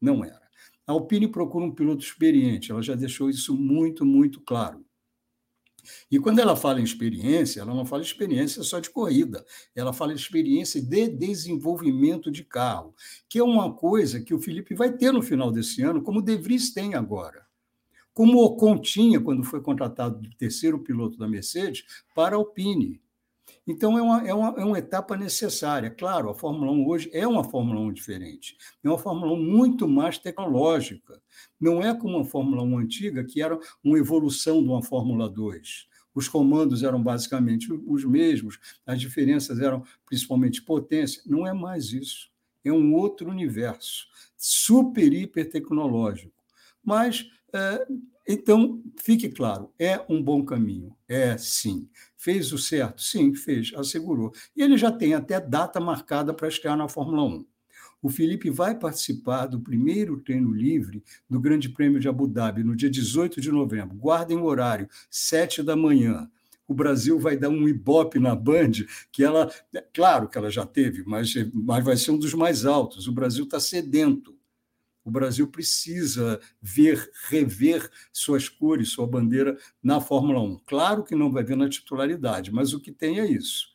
Não 0.00 0.24
era. 0.24 0.42
A 0.86 0.92
Alpine 0.92 1.28
procura 1.28 1.64
um 1.64 1.74
piloto 1.74 2.04
experiente, 2.04 2.70
ela 2.70 2.82
já 2.82 2.94
deixou 2.94 3.30
isso 3.30 3.56
muito, 3.56 4.04
muito 4.04 4.40
claro. 4.40 4.84
E 6.10 6.18
quando 6.18 6.38
ela 6.38 6.56
fala 6.56 6.80
em 6.80 6.84
experiência, 6.84 7.60
ela 7.60 7.74
não 7.74 7.84
fala 7.84 8.02
experiência 8.02 8.62
só 8.62 8.80
de 8.80 8.90
corrida, 8.90 9.44
ela 9.74 9.92
fala 9.92 10.12
experiência 10.12 10.80
de 10.80 11.08
desenvolvimento 11.08 12.30
de 12.30 12.44
carro, 12.44 12.94
que 13.28 13.38
é 13.38 13.44
uma 13.44 13.72
coisa 13.72 14.20
que 14.20 14.34
o 14.34 14.38
Felipe 14.38 14.74
vai 14.74 14.92
ter 14.92 15.12
no 15.12 15.22
final 15.22 15.50
desse 15.50 15.82
ano, 15.82 16.02
como 16.02 16.18
o 16.18 16.22
De 16.22 16.36
Vries 16.36 16.72
tem 16.72 16.94
agora. 16.94 17.44
Como 18.12 18.38
o 18.38 18.44
Ocon 18.44 18.78
tinha 18.78 19.20
quando 19.20 19.42
foi 19.42 19.60
contratado 19.60 20.20
de 20.20 20.36
terceiro 20.36 20.78
piloto 20.78 21.18
da 21.18 21.26
Mercedes 21.26 21.84
para 22.14 22.36
a 22.36 22.38
Alpine. 22.38 23.03
Então, 23.66 23.96
é 23.96 24.02
uma, 24.02 24.28
é, 24.28 24.34
uma, 24.34 24.48
é 24.60 24.64
uma 24.64 24.78
etapa 24.78 25.16
necessária. 25.16 25.90
Claro, 25.90 26.28
a 26.28 26.34
Fórmula 26.34 26.70
1 26.70 26.86
hoje 26.86 27.10
é 27.12 27.26
uma 27.26 27.42
Fórmula 27.42 27.80
1 27.80 27.92
diferente. 27.92 28.56
É 28.82 28.88
uma 28.88 28.98
Fórmula 28.98 29.32
1 29.32 29.42
muito 29.42 29.88
mais 29.88 30.18
tecnológica. 30.18 31.20
Não 31.58 31.82
é 31.82 31.94
como 31.94 32.18
a 32.18 32.24
Fórmula 32.24 32.62
1 32.62 32.78
antiga, 32.78 33.24
que 33.24 33.40
era 33.40 33.58
uma 33.82 33.98
evolução 33.98 34.62
de 34.62 34.68
uma 34.68 34.82
Fórmula 34.82 35.30
2. 35.30 35.86
Os 36.14 36.28
comandos 36.28 36.82
eram 36.82 37.02
basicamente 37.02 37.72
os 37.72 38.04
mesmos, 38.04 38.58
as 38.86 39.00
diferenças 39.00 39.58
eram 39.58 39.82
principalmente 40.06 40.62
potência. 40.62 41.22
Não 41.26 41.46
é 41.46 41.52
mais 41.52 41.92
isso. 41.92 42.30
É 42.64 42.72
um 42.72 42.94
outro 42.94 43.28
universo, 43.28 44.06
super, 44.36 45.12
hiper 45.12 45.50
tecnológico. 45.50 46.32
Mas, 46.82 47.26
é, 47.52 47.86
então, 48.28 48.82
fique 48.96 49.28
claro, 49.28 49.70
é 49.78 50.00
um 50.08 50.22
bom 50.22 50.44
caminho. 50.44 50.96
É 51.08 51.36
sim. 51.36 51.88
Fez 52.24 52.54
o 52.54 52.58
certo? 52.58 53.02
Sim, 53.02 53.34
fez, 53.34 53.70
assegurou. 53.76 54.32
E 54.56 54.62
ele 54.62 54.78
já 54.78 54.90
tem 54.90 55.12
até 55.12 55.38
data 55.38 55.78
marcada 55.78 56.32
para 56.32 56.48
estrear 56.48 56.74
na 56.74 56.88
Fórmula 56.88 57.22
1. 57.22 57.44
O 58.00 58.08
Felipe 58.08 58.48
vai 58.48 58.78
participar 58.78 59.44
do 59.44 59.60
primeiro 59.60 60.18
treino 60.20 60.50
livre 60.50 61.04
do 61.28 61.38
Grande 61.38 61.68
Prêmio 61.68 62.00
de 62.00 62.08
Abu 62.08 62.26
Dhabi 62.26 62.64
no 62.64 62.74
dia 62.74 62.88
18 62.88 63.42
de 63.42 63.52
novembro. 63.52 63.94
Guardem 63.94 64.38
o 64.38 64.44
horário, 64.44 64.88
7 65.10 65.62
da 65.62 65.76
manhã. 65.76 66.26
O 66.66 66.72
Brasil 66.72 67.18
vai 67.18 67.36
dar 67.36 67.50
um 67.50 67.68
ibope 67.68 68.18
na 68.18 68.34
Band, 68.34 68.72
que 69.12 69.22
ela, 69.22 69.52
claro 69.92 70.26
que 70.26 70.38
ela 70.38 70.50
já 70.50 70.64
teve, 70.64 71.04
mas, 71.04 71.34
mas 71.52 71.84
vai 71.84 71.94
ser 71.98 72.12
um 72.12 72.18
dos 72.18 72.32
mais 72.32 72.64
altos. 72.64 73.06
O 73.06 73.12
Brasil 73.12 73.44
está 73.44 73.60
sedento. 73.60 74.34
O 75.04 75.10
Brasil 75.10 75.46
precisa 75.46 76.40
ver, 76.62 77.10
rever 77.28 77.90
suas 78.12 78.48
cores, 78.48 78.88
sua 78.88 79.06
bandeira 79.06 79.56
na 79.82 80.00
Fórmula 80.00 80.40
1. 80.40 80.60
Claro 80.64 81.04
que 81.04 81.14
não 81.14 81.30
vai 81.30 81.44
ver 81.44 81.56
na 81.56 81.68
titularidade, 81.68 82.50
mas 82.50 82.72
o 82.72 82.80
que 82.80 82.90
tem 82.90 83.20
é 83.20 83.26
isso. 83.26 83.74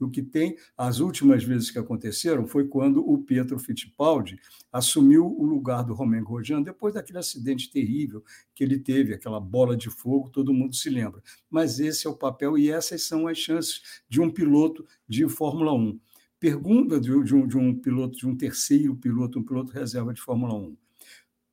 O 0.00 0.08
que 0.08 0.22
tem, 0.22 0.56
as 0.76 1.00
últimas 1.00 1.42
vezes 1.42 1.72
que 1.72 1.78
aconteceram 1.78 2.46
foi 2.46 2.68
quando 2.68 3.00
o 3.00 3.18
Pietro 3.18 3.58
Fittipaldi 3.58 4.38
assumiu 4.72 5.26
o 5.26 5.44
lugar 5.44 5.82
do 5.82 5.92
Romain 5.92 6.22
Grosjean 6.22 6.62
depois 6.62 6.94
daquele 6.94 7.18
acidente 7.18 7.68
terrível 7.68 8.22
que 8.54 8.62
ele 8.62 8.78
teve, 8.78 9.12
aquela 9.12 9.40
bola 9.40 9.76
de 9.76 9.90
fogo, 9.90 10.30
todo 10.30 10.54
mundo 10.54 10.76
se 10.76 10.88
lembra. 10.88 11.20
Mas 11.50 11.80
esse 11.80 12.06
é 12.06 12.10
o 12.10 12.16
papel 12.16 12.56
e 12.56 12.70
essas 12.70 13.02
são 13.02 13.26
as 13.26 13.38
chances 13.38 14.02
de 14.08 14.20
um 14.20 14.30
piloto 14.30 14.86
de 15.08 15.28
Fórmula 15.28 15.72
1 15.72 15.98
pergunta 16.38 17.00
de, 17.00 17.22
de, 17.24 17.34
um, 17.34 17.46
de 17.46 17.56
um 17.56 17.74
piloto, 17.74 18.16
de 18.16 18.26
um 18.26 18.36
terceiro 18.36 18.94
piloto, 18.96 19.38
um 19.38 19.44
piloto 19.44 19.72
reserva 19.72 20.12
de 20.12 20.20
Fórmula 20.20 20.54
1. 20.54 20.76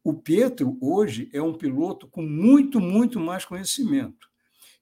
O 0.03 0.13
Pietro, 0.13 0.77
hoje, 0.79 1.29
é 1.33 1.41
um 1.41 1.53
piloto 1.53 2.07
com 2.07 2.21
muito, 2.21 2.79
muito 2.79 3.19
mais 3.19 3.43
conhecimento. 3.43 4.29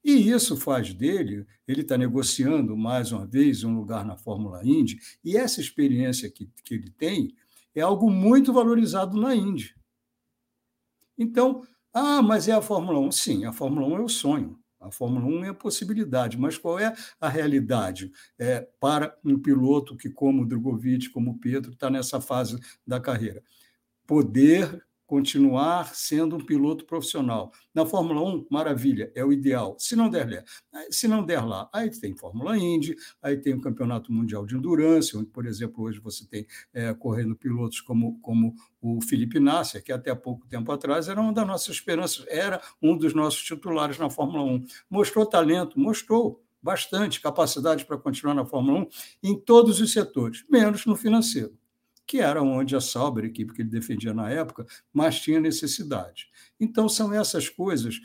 E 0.04 0.30
isso 0.30 0.54
faz 0.54 0.92
dele, 0.92 1.46
ele 1.66 1.80
está 1.80 1.96
negociando 1.96 2.76
mais 2.76 3.10
uma 3.10 3.26
vez 3.26 3.64
um 3.64 3.74
lugar 3.74 4.04
na 4.04 4.18
Fórmula 4.18 4.60
Indy, 4.62 4.98
e 5.24 5.34
essa 5.34 5.62
experiência 5.62 6.30
que, 6.30 6.46
que 6.62 6.74
ele 6.74 6.90
tem 6.90 7.34
é 7.74 7.80
algo 7.80 8.10
muito 8.10 8.52
valorizado 8.52 9.18
na 9.18 9.34
Indy. 9.34 9.74
Então, 11.16 11.62
ah, 11.92 12.20
mas 12.20 12.48
é 12.48 12.52
a 12.52 12.60
Fórmula 12.60 13.00
1. 13.00 13.12
Sim, 13.12 13.44
a 13.46 13.52
Fórmula 13.52 13.86
1 13.86 13.96
é 13.96 14.00
o 14.02 14.08
sonho. 14.08 14.58
A 14.84 14.90
Fórmula 14.90 15.26
1 15.26 15.44
é 15.44 15.48
a 15.48 15.54
possibilidade, 15.54 16.38
mas 16.38 16.58
qual 16.58 16.78
é 16.78 16.94
a 17.20 17.28
realidade 17.28 18.12
é, 18.38 18.66
para 18.78 19.16
um 19.24 19.38
piloto 19.38 19.96
que, 19.96 20.10
como 20.10 20.42
o 20.42 20.46
Drogovic, 20.46 21.10
como 21.10 21.32
o 21.32 21.38
Pedro, 21.38 21.72
está 21.72 21.88
nessa 21.90 22.20
fase 22.20 22.58
da 22.86 23.00
carreira? 23.00 23.42
Poder 24.06 24.84
continuar 25.14 25.94
sendo 25.94 26.34
um 26.34 26.40
piloto 26.40 26.84
profissional. 26.84 27.52
Na 27.72 27.86
Fórmula 27.86 28.20
1, 28.20 28.48
maravilha, 28.50 29.12
é 29.14 29.24
o 29.24 29.32
ideal. 29.32 29.76
Se 29.78 29.94
não 29.94 30.10
der, 30.10 30.44
se 30.90 31.06
não 31.06 31.24
der 31.24 31.40
lá, 31.44 31.70
aí 31.72 31.88
tem 31.88 32.16
Fórmula 32.16 32.58
Indy, 32.58 32.96
aí 33.22 33.36
tem 33.36 33.54
o 33.54 33.60
Campeonato 33.60 34.12
Mundial 34.12 34.44
de 34.44 34.56
Endurance, 34.56 35.16
onde, 35.16 35.30
por 35.30 35.46
exemplo, 35.46 35.84
hoje 35.84 36.00
você 36.00 36.26
tem 36.26 36.44
é, 36.72 36.92
correndo 36.94 37.36
pilotos 37.36 37.80
como, 37.80 38.18
como 38.20 38.56
o 38.82 39.00
Felipe 39.00 39.38
Nasser, 39.38 39.84
que 39.84 39.92
até 39.92 40.12
pouco 40.16 40.48
tempo 40.48 40.72
atrás 40.72 41.08
era 41.08 41.20
uma 41.20 41.32
das 41.32 41.46
nossas 41.46 41.76
esperanças, 41.76 42.26
era 42.28 42.60
um 42.82 42.98
dos 42.98 43.14
nossos 43.14 43.40
titulares 43.40 43.96
na 44.00 44.10
Fórmula 44.10 44.42
1. 44.42 44.64
Mostrou 44.90 45.24
talento, 45.24 45.78
mostrou 45.78 46.42
bastante 46.60 47.20
capacidade 47.20 47.84
para 47.84 47.96
continuar 47.98 48.34
na 48.34 48.44
Fórmula 48.44 48.80
1 48.80 48.86
em 49.22 49.38
todos 49.38 49.80
os 49.80 49.92
setores, 49.92 50.44
menos 50.50 50.84
no 50.84 50.96
financeiro 50.96 51.56
que 52.06 52.20
era 52.20 52.42
onde 52.42 52.76
a 52.76 52.80
Sauber, 52.80 53.24
a 53.24 53.26
equipe 53.26 53.52
que 53.52 53.62
ele 53.62 53.70
defendia 53.70 54.12
na 54.12 54.30
época, 54.30 54.66
mais 54.92 55.20
tinha 55.20 55.40
necessidade. 55.40 56.28
Então, 56.60 56.88
são 56.88 57.12
essas 57.12 57.48
coisas 57.48 58.00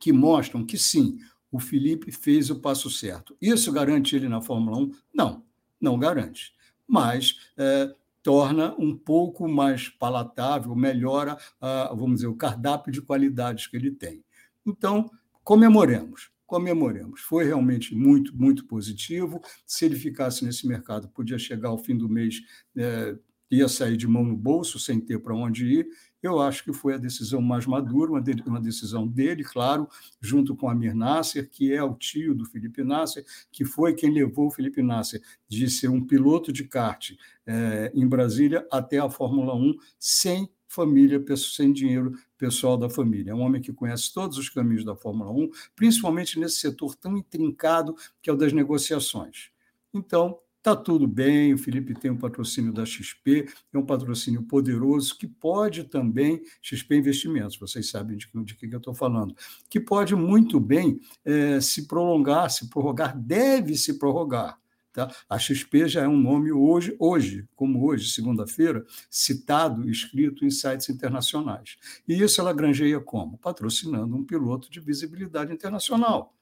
que 0.00 0.12
mostram 0.12 0.64
que, 0.64 0.78
sim, 0.78 1.18
o 1.50 1.58
Felipe 1.58 2.10
fez 2.10 2.48
o 2.50 2.60
passo 2.60 2.88
certo. 2.90 3.36
Isso 3.40 3.72
garante 3.72 4.16
ele 4.16 4.28
na 4.28 4.40
Fórmula 4.40 4.78
1? 4.78 4.94
Não, 5.12 5.44
não 5.80 5.98
garante. 5.98 6.54
Mas 6.86 7.38
é, 7.56 7.94
torna 8.22 8.74
um 8.78 8.96
pouco 8.96 9.48
mais 9.48 9.88
palatável, 9.88 10.74
melhora, 10.74 11.36
a, 11.60 11.92
vamos 11.94 12.16
dizer, 12.16 12.28
o 12.28 12.36
cardápio 12.36 12.92
de 12.92 13.02
qualidades 13.02 13.66
que 13.66 13.76
ele 13.76 13.90
tem. 13.90 14.24
Então, 14.64 15.10
comemoremos 15.42 16.30
comemoremos. 16.52 17.22
Foi 17.22 17.46
realmente 17.46 17.94
muito, 17.94 18.36
muito 18.36 18.66
positivo. 18.66 19.40
Se 19.64 19.86
ele 19.86 19.96
ficasse 19.96 20.44
nesse 20.44 20.68
mercado, 20.68 21.08
podia 21.08 21.38
chegar 21.38 21.70
ao 21.70 21.78
fim 21.78 21.96
do 21.96 22.10
mês, 22.10 22.42
é, 22.76 23.16
ia 23.50 23.66
sair 23.68 23.96
de 23.96 24.06
mão 24.06 24.22
no 24.22 24.36
bolso, 24.36 24.78
sem 24.78 25.00
ter 25.00 25.18
para 25.18 25.34
onde 25.34 25.64
ir. 25.64 25.86
Eu 26.22 26.38
acho 26.40 26.62
que 26.62 26.70
foi 26.70 26.92
a 26.92 26.98
decisão 26.98 27.40
mais 27.40 27.64
madura, 27.64 28.10
uma, 28.10 28.20
de, 28.20 28.42
uma 28.46 28.60
decisão 28.60 29.08
dele, 29.08 29.42
claro, 29.42 29.88
junto 30.20 30.54
com 30.54 30.68
Amir 30.68 30.94
Nasser, 30.94 31.48
que 31.48 31.72
é 31.72 31.82
o 31.82 31.94
tio 31.94 32.34
do 32.34 32.44
Felipe 32.44 32.84
Nasser, 32.84 33.24
que 33.50 33.64
foi 33.64 33.94
quem 33.94 34.12
levou 34.12 34.48
o 34.48 34.50
Felipe 34.50 34.82
Nasser 34.82 35.22
de 35.48 35.70
ser 35.70 35.88
um 35.88 36.04
piloto 36.04 36.52
de 36.52 36.64
kart 36.64 37.12
é, 37.46 37.90
em 37.94 38.06
Brasília 38.06 38.66
até 38.70 38.98
a 38.98 39.08
Fórmula 39.08 39.54
1, 39.54 39.74
sem 39.98 40.50
família, 40.72 41.22
sem 41.36 41.72
dinheiro 41.72 42.12
pessoal 42.38 42.76
da 42.76 42.88
família. 42.88 43.32
É 43.32 43.34
um 43.34 43.40
homem 43.40 43.60
que 43.60 43.72
conhece 43.72 44.12
todos 44.12 44.38
os 44.38 44.48
caminhos 44.48 44.84
da 44.84 44.96
Fórmula 44.96 45.30
1, 45.30 45.50
principalmente 45.76 46.38
nesse 46.38 46.56
setor 46.56 46.94
tão 46.94 47.16
intrincado 47.16 47.94
que 48.20 48.30
é 48.30 48.32
o 48.32 48.36
das 48.36 48.52
negociações. 48.52 49.50
Então, 49.92 50.38
Está 50.62 50.76
tudo 50.76 51.08
bem, 51.08 51.52
o 51.52 51.58
Felipe 51.58 51.92
tem 51.92 52.08
um 52.08 52.16
patrocínio 52.16 52.72
da 52.72 52.86
XP, 52.86 53.48
é 53.74 53.76
um 53.76 53.84
patrocínio 53.84 54.44
poderoso 54.44 55.18
que 55.18 55.26
pode 55.26 55.82
também, 55.82 56.40
XP 56.62 56.98
Investimentos, 56.98 57.58
vocês 57.58 57.90
sabem 57.90 58.16
de, 58.16 58.30
de 58.32 58.54
que 58.54 58.72
eu 58.72 58.78
estou 58.78 58.94
falando, 58.94 59.34
que 59.68 59.80
pode 59.80 60.14
muito 60.14 60.60
bem 60.60 61.00
é, 61.24 61.60
se 61.60 61.88
prolongar, 61.88 62.48
se 62.48 62.70
prorrogar, 62.70 63.18
deve 63.18 63.76
se 63.76 63.98
prorrogar. 63.98 64.61
Tá? 64.92 65.10
A 65.28 65.38
XP 65.38 65.88
já 65.88 66.02
é 66.02 66.08
um 66.08 66.16
nome 66.16 66.52
hoje, 66.52 66.94
hoje, 66.98 67.48
como 67.56 67.82
hoje, 67.86 68.10
segunda-feira, 68.10 68.84
citado, 69.08 69.88
escrito 69.88 70.44
em 70.44 70.50
sites 70.50 70.90
internacionais. 70.90 71.78
E 72.06 72.22
isso 72.22 72.40
ela 72.40 72.52
granjeia 72.52 73.00
como? 73.00 73.38
Patrocinando 73.38 74.14
um 74.14 74.24
piloto 74.24 74.70
de 74.70 74.80
visibilidade 74.80 75.52
internacional. 75.52 76.34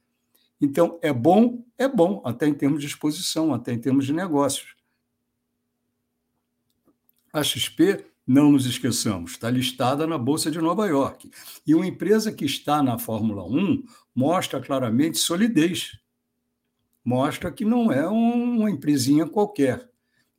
Então, 0.60 0.98
é 1.00 1.12
bom? 1.12 1.64
É 1.78 1.86
bom, 1.86 2.20
até 2.24 2.46
em 2.46 2.54
termos 2.54 2.80
de 2.80 2.86
exposição, 2.86 3.54
até 3.54 3.72
em 3.72 3.78
termos 3.78 4.04
de 4.04 4.12
negócios. 4.12 4.74
A 7.32 7.44
XP, 7.44 8.04
não 8.26 8.50
nos 8.50 8.66
esqueçamos, 8.66 9.32
está 9.32 9.48
listada 9.48 10.08
na 10.08 10.18
Bolsa 10.18 10.50
de 10.50 10.60
Nova 10.60 10.86
York. 10.86 11.30
E 11.64 11.74
uma 11.74 11.86
empresa 11.86 12.32
que 12.32 12.44
está 12.44 12.82
na 12.82 12.98
Fórmula 12.98 13.44
1 13.44 13.84
mostra 14.12 14.60
claramente 14.60 15.18
solidez 15.18 16.00
mostra 17.04 17.50
que 17.50 17.64
não 17.64 17.90
é 17.90 18.06
uma 18.06 18.70
empresinha 18.70 19.26
qualquer. 19.26 19.88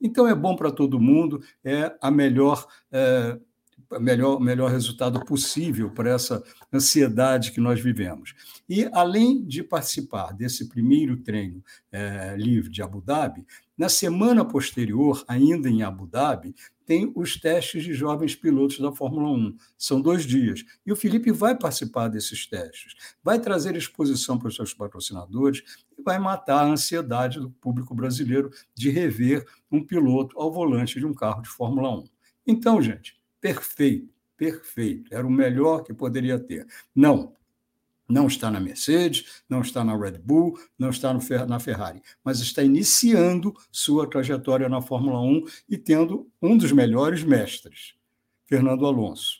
Então 0.01 0.27
é 0.27 0.33
bom 0.33 0.55
para 0.55 0.71
todo 0.71 0.99
mundo, 0.99 1.41
é 1.63 1.95
a 2.01 2.09
melhor, 2.09 2.67
é, 2.91 3.37
melhor, 3.99 4.39
melhor 4.39 4.71
resultado 4.71 5.23
possível 5.25 5.91
para 5.91 6.09
essa 6.09 6.43
ansiedade 6.73 7.51
que 7.51 7.61
nós 7.61 7.79
vivemos. 7.79 8.33
E 8.67 8.89
além 8.91 9.45
de 9.45 9.63
participar 9.63 10.33
desse 10.33 10.67
primeiro 10.67 11.17
treino 11.17 11.63
é, 11.91 12.35
livre 12.35 12.71
de 12.71 12.81
Abu 12.81 13.01
Dhabi, 13.01 13.45
na 13.81 13.89
semana 13.89 14.45
posterior, 14.45 15.25
ainda 15.27 15.67
em 15.67 15.81
Abu 15.81 16.05
Dhabi, 16.05 16.53
tem 16.85 17.11
os 17.15 17.35
testes 17.39 17.83
de 17.83 17.95
jovens 17.95 18.35
pilotos 18.35 18.77
da 18.77 18.91
Fórmula 18.91 19.31
1. 19.31 19.57
São 19.75 19.99
dois 19.99 20.23
dias. 20.23 20.63
E 20.85 20.91
o 20.91 20.95
Felipe 20.95 21.31
vai 21.31 21.57
participar 21.57 22.07
desses 22.07 22.45
testes, 22.45 22.93
vai 23.23 23.39
trazer 23.39 23.75
exposição 23.75 24.37
para 24.37 24.49
os 24.49 24.55
seus 24.55 24.71
patrocinadores 24.71 25.63
e 25.97 26.03
vai 26.03 26.19
matar 26.19 26.59
a 26.59 26.67
ansiedade 26.67 27.39
do 27.39 27.49
público 27.49 27.95
brasileiro 27.95 28.51
de 28.75 28.91
rever 28.91 29.47
um 29.71 29.83
piloto 29.83 30.39
ao 30.39 30.53
volante 30.53 30.99
de 30.99 31.05
um 31.07 31.13
carro 31.15 31.41
de 31.41 31.49
Fórmula 31.49 31.89
1. 32.01 32.03
Então, 32.45 32.79
gente, 32.83 33.19
perfeito, 33.39 34.13
perfeito. 34.37 35.11
Era 35.11 35.25
o 35.25 35.31
melhor 35.31 35.81
que 35.81 35.91
poderia 35.91 36.37
ter. 36.37 36.67
Não, 36.93 37.33
não 38.11 38.27
está 38.27 38.51
na 38.51 38.59
Mercedes, 38.59 39.43
não 39.49 39.61
está 39.61 39.83
na 39.83 39.97
Red 39.97 40.19
Bull, 40.19 40.59
não 40.77 40.89
está 40.89 41.13
na 41.47 41.59
Ferrari, 41.59 42.01
mas 42.23 42.39
está 42.39 42.61
iniciando 42.61 43.53
sua 43.71 44.09
trajetória 44.09 44.67
na 44.67 44.81
Fórmula 44.81 45.21
1 45.21 45.45
e 45.69 45.77
tendo 45.77 46.29
um 46.41 46.57
dos 46.57 46.71
melhores 46.71 47.23
mestres, 47.23 47.95
Fernando 48.45 48.85
Alonso. 48.85 49.39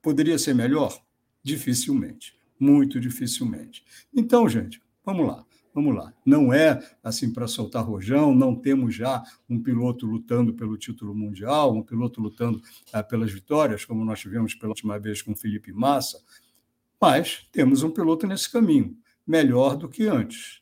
Poderia 0.00 0.38
ser 0.38 0.54
melhor? 0.54 0.98
Dificilmente, 1.42 2.38
muito 2.58 2.98
dificilmente. 2.98 3.84
Então, 4.14 4.48
gente, 4.48 4.80
vamos 5.04 5.26
lá. 5.26 5.44
Vamos 5.76 5.94
lá. 5.94 6.10
Não 6.24 6.54
é 6.54 6.80
assim 7.04 7.30
para 7.30 7.46
soltar 7.46 7.84
rojão, 7.84 8.34
não 8.34 8.56
temos 8.56 8.94
já 8.94 9.22
um 9.46 9.62
piloto 9.62 10.06
lutando 10.06 10.54
pelo 10.54 10.78
título 10.78 11.14
mundial, 11.14 11.74
um 11.74 11.82
piloto 11.82 12.18
lutando 12.18 12.62
ah, 12.94 13.02
pelas 13.02 13.30
vitórias, 13.30 13.84
como 13.84 14.02
nós 14.02 14.18
tivemos 14.18 14.54
pela 14.54 14.70
última 14.70 14.98
vez 14.98 15.20
com 15.20 15.36
Felipe 15.36 15.74
Massa, 15.74 16.18
mas 17.06 17.46
temos 17.52 17.84
um 17.84 17.90
piloto 17.92 18.26
nesse 18.26 18.50
caminho, 18.50 18.98
melhor 19.24 19.76
do 19.76 19.88
que 19.88 20.08
antes. 20.08 20.60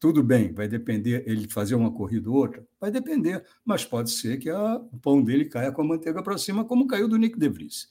Tudo 0.00 0.22
bem, 0.22 0.54
vai 0.54 0.66
depender 0.66 1.22
ele 1.26 1.46
fazer 1.50 1.74
uma 1.74 1.92
corrida 1.92 2.30
ou 2.30 2.36
outra? 2.36 2.66
Vai 2.80 2.90
depender, 2.90 3.44
mas 3.62 3.84
pode 3.84 4.10
ser 4.10 4.38
que 4.38 4.48
a, 4.48 4.76
o 4.76 4.98
pão 4.98 5.22
dele 5.22 5.44
caia 5.44 5.70
com 5.70 5.82
a 5.82 5.84
manteiga 5.84 6.22
para 6.22 6.38
cima, 6.38 6.64
como 6.64 6.86
caiu 6.86 7.06
do 7.06 7.18
Nick 7.18 7.38
De 7.38 7.46
Vries. 7.50 7.90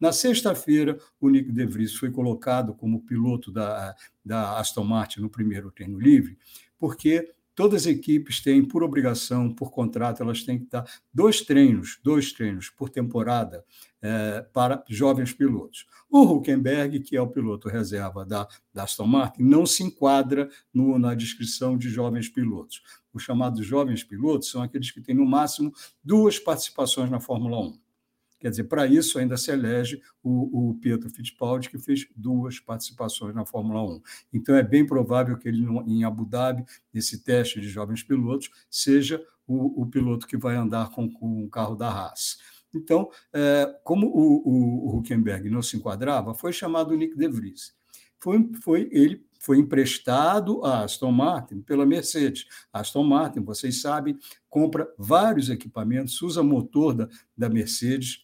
Na 0.00 0.12
sexta-feira, 0.12 0.98
o 1.20 1.28
Nick 1.28 1.52
De 1.52 1.66
Vries 1.66 1.94
foi 1.94 2.10
colocado 2.10 2.72
como 2.72 3.04
piloto 3.04 3.52
da, 3.52 3.94
da 4.24 4.58
Aston 4.58 4.84
Martin 4.84 5.20
no 5.20 5.28
primeiro 5.28 5.70
treino 5.70 6.00
livre, 6.00 6.38
porque 6.78 7.34
todas 7.54 7.82
as 7.82 7.86
equipes 7.86 8.40
têm, 8.40 8.64
por 8.64 8.82
obrigação, 8.82 9.52
por 9.52 9.70
contrato, 9.70 10.22
elas 10.22 10.42
têm 10.42 10.58
que 10.58 10.66
dar 10.66 10.84
dois 11.12 11.40
treinos, 11.40 11.98
dois 12.02 12.32
treinos 12.32 12.68
por 12.68 12.90
temporada 12.90 13.64
é, 14.02 14.42
para 14.52 14.84
jovens 14.88 15.32
pilotos. 15.32 15.86
O 16.10 16.22
Huckenberg, 16.22 17.00
que 17.00 17.16
é 17.16 17.20
o 17.20 17.28
piloto 17.28 17.68
reserva 17.68 18.24
da, 18.24 18.46
da 18.72 18.84
Aston 18.84 19.06
Martin, 19.06 19.42
não 19.42 19.64
se 19.64 19.82
enquadra 19.82 20.48
no, 20.72 20.98
na 20.98 21.14
descrição 21.14 21.76
de 21.76 21.88
jovens 21.88 22.28
pilotos. 22.28 22.82
Os 23.12 23.22
chamados 23.22 23.64
jovens 23.64 24.02
pilotos 24.02 24.50
são 24.50 24.62
aqueles 24.62 24.90
que 24.90 25.00
têm, 25.00 25.14
no 25.14 25.24
máximo, 25.24 25.72
duas 26.02 26.38
participações 26.38 27.10
na 27.10 27.20
Fórmula 27.20 27.58
1. 27.60 27.83
Quer 28.44 28.50
dizer, 28.50 28.64
para 28.64 28.86
isso 28.86 29.18
ainda 29.18 29.38
se 29.38 29.50
elege 29.50 30.02
o, 30.22 30.72
o 30.72 30.74
Pietro 30.74 31.08
Fittipaldi, 31.08 31.70
que 31.70 31.78
fez 31.78 32.06
duas 32.14 32.60
participações 32.60 33.34
na 33.34 33.46
Fórmula 33.46 33.82
1. 33.82 34.02
Então, 34.34 34.54
é 34.54 34.62
bem 34.62 34.84
provável 34.84 35.38
que 35.38 35.48
ele, 35.48 35.66
em 35.86 36.04
Abu 36.04 36.26
Dhabi, 36.26 36.62
nesse 36.92 37.24
teste 37.24 37.58
de 37.58 37.70
jovens 37.70 38.02
pilotos, 38.02 38.50
seja 38.68 39.18
o, 39.46 39.80
o 39.80 39.86
piloto 39.86 40.26
que 40.26 40.36
vai 40.36 40.56
andar 40.56 40.90
com, 40.90 41.10
com 41.10 41.42
o 41.42 41.48
carro 41.48 41.74
da 41.74 41.88
Haas. 41.88 42.36
Então, 42.74 43.08
é, 43.32 43.80
como 43.82 44.08
o, 44.08 44.46
o, 44.46 44.88
o, 44.88 44.98
Huckenberg 44.98 45.48
não 45.48 45.62
se 45.62 45.78
enquadrava, 45.78 46.34
foi 46.34 46.52
chamado 46.52 46.94
Nick 46.94 47.16
De 47.16 47.28
Vries. 47.28 47.74
Foi, 48.20 48.50
foi, 48.60 48.90
ele 48.92 49.24
foi 49.40 49.56
emprestado 49.56 50.62
à 50.62 50.84
Aston 50.84 51.12
Martin 51.12 51.62
pela 51.62 51.86
Mercedes. 51.86 52.44
Aston 52.70 53.04
Martin, 53.04 53.40
vocês 53.40 53.80
sabem, 53.80 54.18
compra 54.50 54.86
vários 54.98 55.48
equipamentos, 55.48 56.20
usa 56.20 56.42
motor 56.42 56.92
da, 56.92 57.08
da 57.34 57.48
Mercedes 57.48 58.23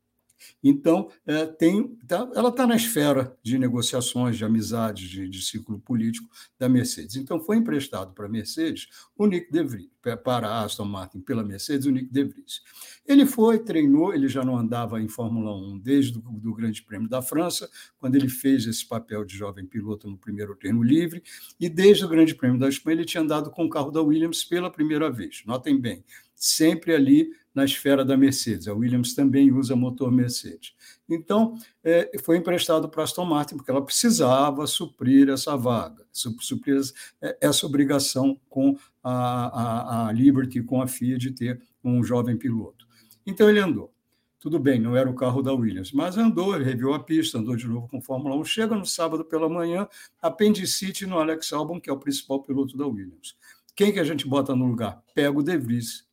Então, 0.63 1.09
é, 1.25 1.45
tem, 1.45 1.95
tá, 2.07 2.29
ela 2.35 2.49
está 2.49 2.67
na 2.67 2.75
esfera 2.75 3.35
de 3.41 3.57
negociações, 3.57 4.37
de 4.37 4.45
amizades, 4.45 5.09
de, 5.09 5.27
de, 5.27 5.41
ciclo 5.41 5.79
político 5.79 6.29
da 6.59 6.69
Mercedes. 6.69 7.15
Então, 7.15 7.39
foi 7.39 7.57
emprestado 7.57 8.13
para 8.13 8.27
a 8.27 8.29
Mercedes 8.29 8.87
o 9.17 9.25
Nick 9.25 9.51
De 9.51 9.89
para 10.01 10.47
a 10.47 10.63
Aston 10.63 10.85
Martin 10.85 11.19
pela 11.21 11.43
Mercedes, 11.43 11.85
o 11.85 11.91
Nick 11.91 12.11
De 12.11 12.23
Vries. 12.23 12.61
Ele 13.05 13.25
foi, 13.25 13.59
treinou, 13.59 14.13
ele 14.13 14.27
já 14.27 14.43
não 14.43 14.57
andava 14.57 15.01
em 15.01 15.07
Fórmula 15.07 15.55
1 15.55 15.79
desde 15.79 16.17
o 16.19 16.53
Grande 16.53 16.83
Prêmio 16.83 17.09
da 17.09 17.21
França, 17.21 17.69
quando 17.97 18.15
ele 18.15 18.29
fez 18.29 18.65
esse 18.65 18.87
papel 18.87 19.23
de 19.23 19.35
jovem 19.35 19.65
piloto 19.65 20.07
no 20.07 20.17
primeiro 20.17 20.55
treino 20.55 20.81
livre, 20.83 21.23
e 21.59 21.69
desde 21.69 22.05
o 22.05 22.09
Grande 22.09 22.35
Prêmio 22.35 22.59
da 22.59 22.69
Espanha 22.69 22.97
ele 22.97 23.05
tinha 23.05 23.21
andado 23.21 23.49
com 23.51 23.65
o 23.65 23.69
carro 23.69 23.91
da 23.91 24.01
Williams 24.01 24.43
pela 24.43 24.71
primeira 24.71 25.11
vez. 25.11 25.43
Notem 25.45 25.79
bem, 25.79 26.03
sempre 26.35 26.93
ali 26.93 27.31
na 27.53 27.65
esfera 27.65 28.03
da 28.05 28.15
Mercedes. 28.15 28.67
A 28.67 28.73
Williams 28.73 29.13
também 29.13 29.51
usa 29.51 29.75
motor 29.75 30.11
Mercedes. 30.11 30.73
Então, 31.09 31.57
é, 31.83 32.11
foi 32.23 32.37
emprestado 32.37 32.87
para 32.87 33.01
a 33.01 33.03
Aston 33.03 33.25
Martin, 33.25 33.57
porque 33.57 33.71
ela 33.71 33.83
precisava 33.83 34.65
suprir 34.65 35.29
essa 35.29 35.57
vaga, 35.57 36.05
suprir 36.11 36.81
é, 37.21 37.37
essa 37.41 37.65
obrigação 37.65 38.39
com 38.49 38.77
a, 39.03 40.03
a, 40.03 40.07
a 40.07 40.11
Liberty, 40.11 40.63
com 40.63 40.81
a 40.81 40.87
FIA, 40.87 41.17
de 41.17 41.31
ter 41.31 41.61
um 41.83 42.03
jovem 42.03 42.37
piloto. 42.37 42.87
Então, 43.25 43.49
ele 43.49 43.59
andou. 43.59 43.93
Tudo 44.39 44.57
bem, 44.57 44.79
não 44.79 44.95
era 44.95 45.07
o 45.07 45.13
carro 45.13 45.43
da 45.43 45.53
Williams, 45.53 45.91
mas 45.91 46.17
andou, 46.17 46.55
ele 46.55 46.63
reviu 46.63 46.95
a 46.95 46.99
pista, 46.99 47.37
andou 47.37 47.55
de 47.55 47.67
novo 47.67 47.87
com 47.87 48.01
Fórmula 48.01 48.35
1. 48.37 48.45
Chega 48.45 48.75
no 48.75 48.87
sábado 48.87 49.23
pela 49.23 49.47
manhã, 49.47 49.87
apendicite 50.19 51.05
no 51.05 51.19
Alex 51.19 51.53
Albon, 51.53 51.79
que 51.79 51.91
é 51.91 51.93
o 51.93 51.99
principal 51.99 52.41
piloto 52.41 52.75
da 52.75 52.87
Williams. 52.87 53.35
Quem 53.75 53.93
que 53.93 53.99
a 53.99 54.03
gente 54.03 54.27
bota 54.27 54.55
no 54.55 54.65
lugar? 54.65 55.03
Pega 55.13 55.37
o 55.37 55.43
De 55.43 55.55
Vries 55.59 56.09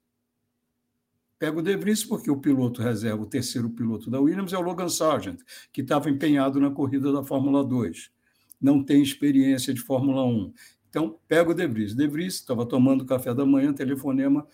Pega 1.38 1.57
o 1.57 1.62
De 1.62 1.76
Vries 1.76 2.04
porque 2.04 2.30
o 2.30 2.40
piloto 2.40 2.83
reserva, 2.83 3.23
o 3.23 3.26
terceiro 3.26 3.71
piloto 3.71 4.11
da 4.11 4.21
Williams 4.21 4.52
é 4.52 4.59
o 4.59 4.61
Logan 4.61 4.88
Sargent, 4.88 5.38
que 5.73 5.83
estava 5.83 6.11
empenhado 6.11 6.59
na 6.61 6.68
corrida 6.68 7.12
da 7.12 7.23
Fórmula 7.23 7.64
2. 7.64 8.11
Não 8.61 8.83
tem 8.83 9.00
experiência 9.00 9.73
de 9.73 9.80
Fórmula 9.80 10.25
1. 10.25 10.52
Então, 10.90 11.16
pega 11.28 11.50
o 11.50 11.54
De 11.54 11.64
Vries. 11.68 11.95
De 11.95 12.09
Vries 12.09 12.35
estava 12.35 12.66
tomando 12.66 13.04
café 13.04 13.33
da 13.33 13.47
manhã, 13.47 13.73
telefonema, 13.73 14.45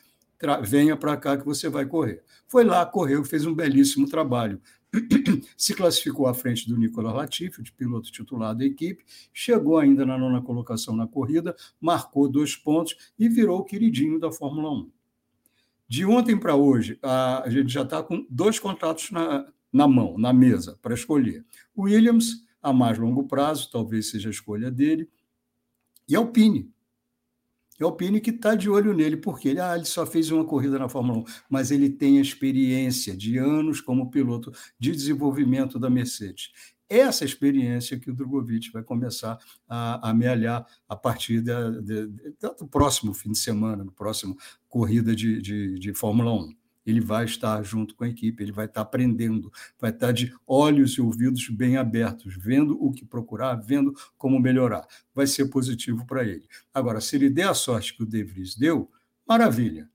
venha 0.63 0.95
para 0.95 1.17
cá 1.17 1.39
que 1.39 1.45
você 1.47 1.71
vai 1.71 1.87
correr. 1.87 2.23
Foi 2.47 2.65
lá, 2.65 2.85
correu, 2.85 3.25
fez 3.25 3.47
um 3.47 3.55
belíssimo 3.55 4.07
trabalho. 4.07 4.61
Se 5.57 5.75
classificou 5.75 6.27
à 6.27 6.35
frente 6.35 6.69
do 6.69 6.77
Nicolas 6.77 7.15
Latifi, 7.15 7.63
de 7.63 7.73
piloto 7.73 8.13
titular 8.13 8.55
da 8.55 8.65
equipe, 8.65 9.05
chegou 9.33 9.79
ainda 9.79 10.05
na 10.05 10.19
nona 10.19 10.43
colocação 10.43 10.95
na 10.95 11.07
corrida, 11.07 11.57
marcou 11.81 12.29
dois 12.29 12.55
pontos 12.55 12.95
e 13.19 13.27
virou 13.27 13.61
o 13.61 13.65
queridinho 13.65 14.21
da 14.21 14.31
Fórmula 14.31 14.71
1. 14.71 14.91
De 15.95 16.05
ontem 16.05 16.37
para 16.37 16.57
hoje, 16.57 16.99
a, 17.01 17.45
gente 17.47 17.73
já 17.73 17.83
está 17.83 18.03
com 18.03 18.27
dois 18.29 18.59
contratos 18.59 19.13
na, 19.13 19.47
na 19.73 19.87
mão, 19.87 20.19
na 20.19 20.33
mesa, 20.33 20.77
para 20.83 20.93
escolher. 20.93 21.47
Williams, 21.79 22.45
a 22.61 22.73
mais 22.73 22.99
longo 22.99 23.29
prazo, 23.29 23.71
talvez 23.71 24.11
seja 24.11 24.29
a 24.29 24.33
escolha 24.33 24.73
dele, 24.73 25.09
e 26.09 26.17
Alpine. 26.17 26.69
E 27.79 27.85
Alpine 27.85 28.21
que 28.21 28.31
está 28.31 28.57
de 28.57 28.69
olho 28.69 28.93
nele, 28.93 29.17
porque 29.17 29.51
ele, 29.51 29.61
ah, 29.61 29.77
ele 29.77 29.85
só 29.85 30.05
fez 30.05 30.33
uma 30.33 30.45
corrida 30.45 30.81
na 30.81 30.89
Fórmula 30.89 31.21
1, 31.21 31.25
mas 31.49 31.71
ele 31.71 31.89
tem 31.89 32.19
a 32.19 32.23
experiência 32.23 33.17
de 33.17 33.39
anos 33.39 33.81
como 33.81 34.11
piloto 34.11 34.51
de 34.77 34.91
desenvolvimento 34.91 35.79
da 35.79 35.89
Mercedes 35.89 36.74
essa 36.99 37.25
experiência 37.25 37.99
que 37.99 38.11
o 38.11 38.15
Drogovic 38.15 38.71
vai 38.73 38.83
começar 38.83 39.39
a, 39.69 40.11
amealhar 40.11 40.67
a 40.89 40.97
partir 40.97 41.41
da, 41.41 41.71
de, 41.71 42.07
do 42.59 42.67
próximo 42.71 43.13
fim 43.15 43.33
de 43.33 43.39
semana, 43.39 43.85
no 43.85 43.93
próximo 43.93 44.37
corrida 44.69 45.15
de, 45.15 45.41
de, 45.41 45.79
de 45.79 45.95
Fórmula 45.95 46.33
1 46.33 46.65
ele 46.87 47.01
vai 47.01 47.25
estar 47.25 47.63
junto 47.63 47.95
com 47.95 48.05
a 48.05 48.09
equipe, 48.09 48.43
ele 48.43 48.53
vai 48.53 48.67
estar 48.67 48.83
aprendendo, 48.83 49.51
vai 49.79 49.91
estar 49.91 50.13
de 50.13 50.35
olhos 50.47 50.93
e 50.93 51.01
ouvidos 51.01 51.49
bem 51.49 51.77
abertos, 51.77 52.37
vendo 52.37 52.77
o 52.83 52.93
que 52.93 53.05
procurar, 53.05 53.55
vendo 53.55 53.95
como 54.19 54.39
melhorar. 54.39 54.87
Vai 55.15 55.27
ser 55.27 55.47
positivo 55.47 56.07
para 56.07 56.25
ele. 56.25 56.47
Agora, 56.73 57.01
se 57.01 57.17
ele 57.17 57.31
der 57.31 57.49
a 57.49 57.55
sorte 57.55 57.97
que 57.97 58.03
o 58.03 58.07
De 58.07 58.23
Vries 58.23 58.55
deu, 58.55 58.91
maravilha. 59.27 59.89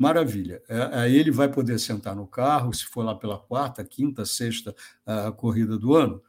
Maravilha. 0.00 0.62
É, 0.66 0.98
aí 1.00 1.14
ele 1.14 1.30
vai 1.30 1.46
poder 1.46 1.78
sentar 1.78 2.16
no 2.16 2.26
carro, 2.26 2.72
se 2.72 2.86
for 2.86 3.04
lá 3.04 3.14
pela 3.14 3.38
quarta, 3.38 3.84
quinta, 3.84 4.24
sexta 4.24 4.74
a 5.04 5.30
corrida 5.30 5.76
do 5.76 5.94
ano. 5.94 6.22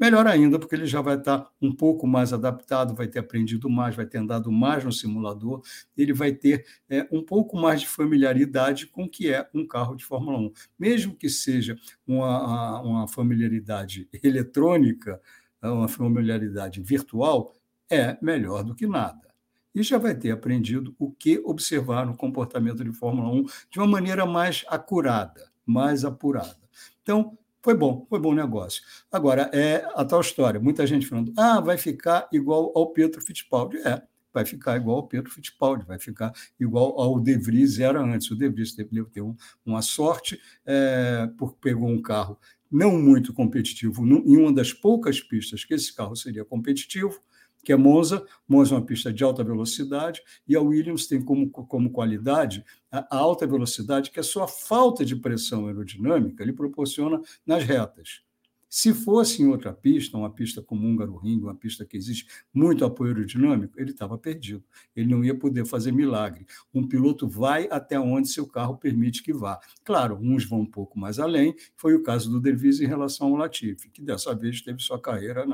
Melhor 0.00 0.26
ainda, 0.26 0.58
porque 0.58 0.74
ele 0.74 0.86
já 0.86 1.02
vai 1.02 1.16
estar 1.18 1.46
um 1.60 1.70
pouco 1.70 2.06
mais 2.06 2.32
adaptado, 2.32 2.94
vai 2.94 3.06
ter 3.06 3.18
aprendido 3.18 3.68
mais, 3.68 3.94
vai 3.94 4.06
ter 4.06 4.16
andado 4.16 4.50
mais 4.50 4.82
no 4.82 4.90
simulador, 4.90 5.60
ele 5.94 6.14
vai 6.14 6.32
ter 6.32 6.64
é, 6.88 7.06
um 7.12 7.22
pouco 7.22 7.54
mais 7.58 7.82
de 7.82 7.88
familiaridade 7.88 8.86
com 8.86 9.04
o 9.04 9.08
que 9.10 9.30
é 9.30 9.46
um 9.52 9.66
carro 9.66 9.94
de 9.94 10.06
Fórmula 10.06 10.38
1. 10.38 10.52
Mesmo 10.78 11.14
que 11.14 11.28
seja 11.28 11.76
uma, 12.06 12.80
uma 12.80 13.08
familiaridade 13.08 14.08
eletrônica, 14.22 15.20
uma 15.62 15.88
familiaridade 15.88 16.80
virtual, 16.80 17.54
é 17.90 18.16
melhor 18.22 18.64
do 18.64 18.74
que 18.74 18.86
nada 18.86 19.27
e 19.74 19.82
já 19.82 19.98
vai 19.98 20.14
ter 20.14 20.30
aprendido 20.30 20.94
o 20.98 21.10
que 21.10 21.38
observar 21.44 22.06
no 22.06 22.16
comportamento 22.16 22.84
de 22.84 22.92
Fórmula 22.92 23.30
1 23.30 23.44
de 23.70 23.78
uma 23.78 23.86
maneira 23.86 24.26
mais 24.26 24.64
acurada, 24.68 25.50
mais 25.64 26.04
apurada. 26.04 26.56
Então, 27.02 27.36
foi 27.62 27.74
bom, 27.74 28.06
foi 28.08 28.18
bom 28.18 28.34
negócio. 28.34 28.82
Agora, 29.10 29.50
é 29.52 29.86
a 29.94 30.04
tal 30.04 30.20
história, 30.20 30.60
muita 30.60 30.86
gente 30.86 31.06
falando, 31.06 31.32
ah, 31.36 31.60
vai 31.60 31.76
ficar 31.76 32.28
igual 32.32 32.72
ao 32.74 32.92
Pedro 32.92 33.20
Fittipaldi. 33.20 33.78
É, 33.78 34.02
vai 34.32 34.44
ficar 34.44 34.76
igual 34.76 34.98
ao 34.98 35.08
Pedro 35.08 35.30
Fittipaldi, 35.30 35.84
vai 35.84 35.98
ficar 35.98 36.32
igual 36.58 36.98
ao 37.00 37.20
De 37.20 37.36
Vries 37.36 37.78
era 37.78 38.00
antes. 38.00 38.30
O 38.30 38.36
De 38.36 38.48
Vries 38.48 38.72
teve 38.72 39.04
ter 39.06 39.20
um, 39.20 39.34
uma 39.64 39.82
sorte, 39.82 40.40
é, 40.64 41.28
porque 41.36 41.56
pegou 41.60 41.88
um 41.88 42.00
carro 42.00 42.38
não 42.70 43.00
muito 43.00 43.32
competitivo, 43.32 44.06
em 44.06 44.36
uma 44.36 44.52
das 44.52 44.72
poucas 44.72 45.20
pistas 45.20 45.64
que 45.64 45.74
esse 45.74 45.94
carro 45.94 46.14
seria 46.14 46.44
competitivo, 46.44 47.20
que 47.68 47.72
é 47.74 47.76
Monza. 47.76 48.24
Monza 48.48 48.74
é 48.74 48.78
uma 48.78 48.86
pista 48.86 49.12
de 49.12 49.22
alta 49.22 49.44
velocidade 49.44 50.22
e 50.48 50.56
a 50.56 50.60
Williams 50.62 51.06
tem 51.06 51.20
como, 51.22 51.50
como 51.50 51.90
qualidade 51.90 52.64
a 52.90 53.14
alta 53.14 53.46
velocidade 53.46 54.10
que 54.10 54.18
a 54.18 54.22
sua 54.22 54.48
falta 54.48 55.04
de 55.04 55.14
pressão 55.14 55.66
aerodinâmica 55.66 56.42
lhe 56.42 56.52
proporciona 56.54 57.20
nas 57.44 57.62
retas. 57.62 58.22
Se 58.70 58.94
fosse 58.94 59.42
em 59.42 59.48
outra 59.48 59.70
pista, 59.70 60.16
uma 60.16 60.30
pista 60.30 60.62
como 60.62 60.86
Húngaro 60.86 61.16
Ring, 61.16 61.40
uma 61.42 61.54
pista 61.54 61.84
que 61.84 61.96
existe 61.96 62.26
muito 62.54 62.86
apoio 62.86 63.10
aerodinâmico, 63.10 63.78
ele 63.78 63.90
estava 63.90 64.16
perdido. 64.16 64.64
Ele 64.96 65.10
não 65.10 65.22
ia 65.22 65.34
poder 65.34 65.66
fazer 65.66 65.92
milagre. 65.92 66.46
Um 66.72 66.86
piloto 66.86 67.28
vai 67.28 67.68
até 67.70 68.00
onde 68.00 68.28
seu 68.28 68.46
carro 68.46 68.78
permite 68.78 69.22
que 69.22 69.32
vá. 69.32 69.58
Claro, 69.84 70.18
uns 70.22 70.46
vão 70.46 70.60
um 70.60 70.66
pouco 70.66 70.98
mais 70.98 71.18
além. 71.18 71.54
Foi 71.76 71.94
o 71.94 72.02
caso 72.02 72.30
do 72.30 72.40
De 72.40 72.52
Vries 72.52 72.80
em 72.80 72.86
relação 72.86 73.28
ao 73.28 73.36
Latifi, 73.36 73.90
que 73.90 74.02
dessa 74.02 74.34
vez 74.34 74.62
teve 74.62 74.80
sua 74.80 75.00
carreira, 75.00 75.46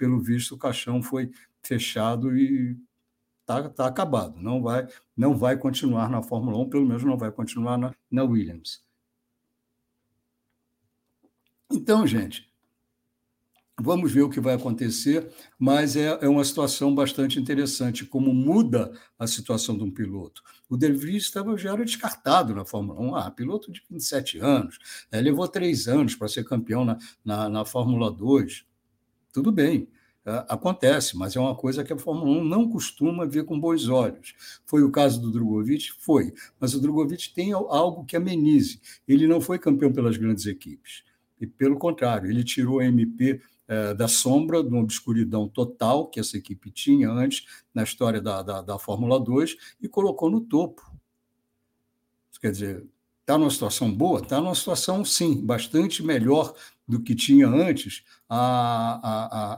pelo 0.00 0.18
visto, 0.18 0.54
o 0.54 0.58
caixão 0.58 1.02
foi 1.02 1.30
fechado 1.62 2.36
e 2.36 2.76
está 3.40 3.68
tá 3.68 3.86
acabado. 3.86 4.40
Não 4.40 4.62
vai, 4.62 4.86
não 5.16 5.36
vai 5.36 5.56
continuar 5.56 6.08
na 6.08 6.22
Fórmula 6.22 6.58
1, 6.58 6.70
pelo 6.70 6.86
menos 6.86 7.02
não 7.02 7.16
vai 7.16 7.30
continuar 7.30 7.76
na, 7.76 7.94
na 8.10 8.24
Williams. 8.24 8.82
Então, 11.70 12.06
gente, 12.06 12.50
vamos 13.80 14.12
ver 14.12 14.22
o 14.22 14.30
que 14.30 14.40
vai 14.40 14.54
acontecer, 14.54 15.32
mas 15.58 15.96
é, 15.96 16.18
é 16.20 16.28
uma 16.28 16.44
situação 16.44 16.94
bastante 16.94 17.38
interessante, 17.38 18.04
como 18.04 18.34
muda 18.34 18.92
a 19.18 19.26
situação 19.26 19.76
de 19.76 19.84
um 19.84 19.90
piloto. 19.90 20.42
O 20.68 20.76
De 20.76 20.92
Vries 20.92 21.24
estava, 21.24 21.56
já 21.56 21.72
era 21.72 21.84
descartado 21.84 22.54
na 22.54 22.64
Fórmula 22.64 23.00
1. 23.00 23.14
Ah, 23.16 23.30
piloto 23.30 23.72
de 23.72 23.82
27 23.88 24.38
anos, 24.38 24.78
é, 25.10 25.20
levou 25.20 25.46
três 25.48 25.88
anos 25.88 26.14
para 26.14 26.28
ser 26.28 26.44
campeão 26.44 26.84
na, 26.84 26.98
na, 27.24 27.48
na 27.48 27.64
Fórmula 27.64 28.10
2. 28.10 28.64
Tudo 29.32 29.52
bem, 29.52 29.88
acontece, 30.48 31.16
mas 31.16 31.34
é 31.34 31.40
uma 31.40 31.54
coisa 31.54 31.82
que 31.82 31.92
a 31.92 31.98
Fórmula 31.98 32.38
1 32.40 32.44
não 32.44 32.68
costuma 32.68 33.26
ver 33.26 33.44
com 33.44 33.58
bons 33.58 33.88
olhos. 33.88 34.34
Foi 34.66 34.82
o 34.82 34.90
caso 34.90 35.20
do 35.20 35.30
Drogovic? 35.30 35.92
Foi. 35.98 36.32
Mas 36.58 36.74
o 36.74 36.80
Drogovic 36.80 37.32
tem 37.32 37.52
algo 37.52 38.04
que 38.04 38.16
amenize. 38.16 38.80
Ele 39.08 39.26
não 39.26 39.40
foi 39.40 39.58
campeão 39.58 39.92
pelas 39.92 40.16
grandes 40.16 40.46
equipes. 40.46 41.02
E, 41.40 41.46
pelo 41.46 41.78
contrário, 41.78 42.30
ele 42.30 42.44
tirou 42.44 42.80
a 42.80 42.84
MP 42.84 43.40
é, 43.66 43.94
da 43.94 44.08
sombra, 44.08 44.62
de 44.62 44.68
uma 44.68 44.82
obscuridão 44.82 45.48
total 45.48 46.06
que 46.06 46.20
essa 46.20 46.36
equipe 46.36 46.70
tinha 46.70 47.10
antes 47.10 47.46
na 47.72 47.82
história 47.82 48.20
da, 48.20 48.42
da, 48.42 48.60
da 48.60 48.78
Fórmula 48.78 49.18
2 49.18 49.56
e 49.80 49.88
colocou 49.88 50.28
no 50.28 50.40
topo. 50.40 50.90
Quer 52.40 52.52
dizer, 52.52 52.86
Está 53.30 53.38
numa 53.38 53.50
situação 53.50 53.92
boa? 53.94 54.18
Está 54.18 54.40
numa 54.40 54.56
situação, 54.56 55.04
sim, 55.04 55.40
bastante 55.40 56.02
melhor 56.02 56.52
do 56.90 57.00
que 57.00 57.14
tinha 57.14 57.48
antes 57.48 58.02
a, 58.28 59.00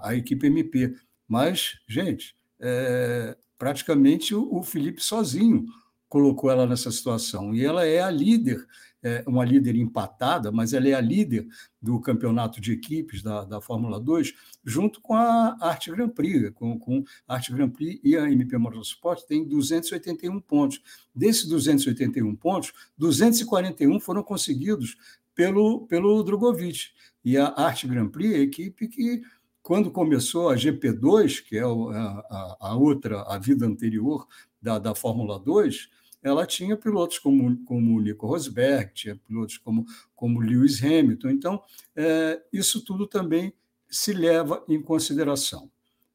a, 0.05 0.09
a, 0.09 0.17
equipe 0.17 0.47
MP. 0.47 0.95
Mas, 1.27 1.79
gente, 1.89 2.37
é, 2.61 3.37
praticamente 3.59 4.35
o, 4.35 4.55
o 4.55 4.63
Felipe 4.63 5.03
sozinho 5.03 5.65
colocou 6.09 6.51
ela 6.51 6.67
nessa 6.67 6.91
situação. 6.91 7.55
E 7.55 7.65
ela 7.65 7.87
é 7.87 8.01
a 8.01 8.11
líder 8.11 8.67
é 9.03 9.25
uma 9.27 9.45
líder 9.45 9.75
empatada, 9.75 10.53
mas 10.53 10.73
ela 10.73 10.89
é 10.89 10.95
a 10.95 11.01
líder 11.01 11.47
do 11.81 12.01
campeonato 12.01 12.61
de 12.61 12.73
equipes 12.73 13.21
da, 13.21 13.45
da 13.45 13.61
Fórmula 13.61 13.99
2, 13.99 14.33
junto 14.65 15.01
com 15.01 15.15
a 15.15 15.57
Arte 15.61 15.91
Grand 15.91 16.11
Prix, 16.11 16.53
com, 16.55 16.79
com 16.79 17.03
a 17.27 17.35
Arte 17.35 17.53
Grand 17.53 17.71
Prix 17.71 18.01
e 18.05 18.17
a 18.17 18.31
MP 18.31 18.57
Motorsport 18.57 19.25
tem 19.25 19.45
281 19.45 20.41
pontos. 20.41 20.81
Desses 21.13 21.47
281 21.47 22.37
pontos, 22.37 22.73
241 22.97 23.99
foram 23.99 24.23
conseguidos 24.23 24.97
pelo, 25.35 25.85
pelo 25.87 26.23
Drogovic. 26.23 26.93
E 27.25 27.37
a 27.37 27.49
Arte 27.57 27.87
Grand 27.87 28.09
Prix 28.09 28.35
é 28.35 28.39
a 28.39 28.41
equipe 28.41 28.89
que 28.89 29.23
quando 29.63 29.91
começou 29.91 30.49
a 30.49 30.57
GP2, 30.57 31.43
que 31.45 31.57
é 31.57 31.63
a, 31.63 32.57
a, 32.61 32.77
outra, 32.77 33.23
a 33.23 33.39
vida 33.39 33.65
anterior 33.65 34.27
da, 34.61 34.79
da 34.79 34.95
Fórmula 34.95 35.39
2, 35.39 35.89
ela 36.23 36.47
tinha 36.47 36.77
pilotos 36.77 37.19
como, 37.19 37.65
como 37.65 38.01
Nico 38.01 38.27
Rosberg, 38.27 38.93
tinha 38.93 39.17
pilotos 39.17 39.59
como, 39.59 39.85
como 40.15 40.41
Lewis 40.41 40.83
Hamilton. 40.83 41.31
Então, 41.31 41.63
é, 41.95 42.43
isso 42.53 42.85
tudo 42.85 43.07
também 43.07 43.53
se 43.89 44.13
leva 44.13 44.65
em 44.69 44.81
consideração. 44.81 45.71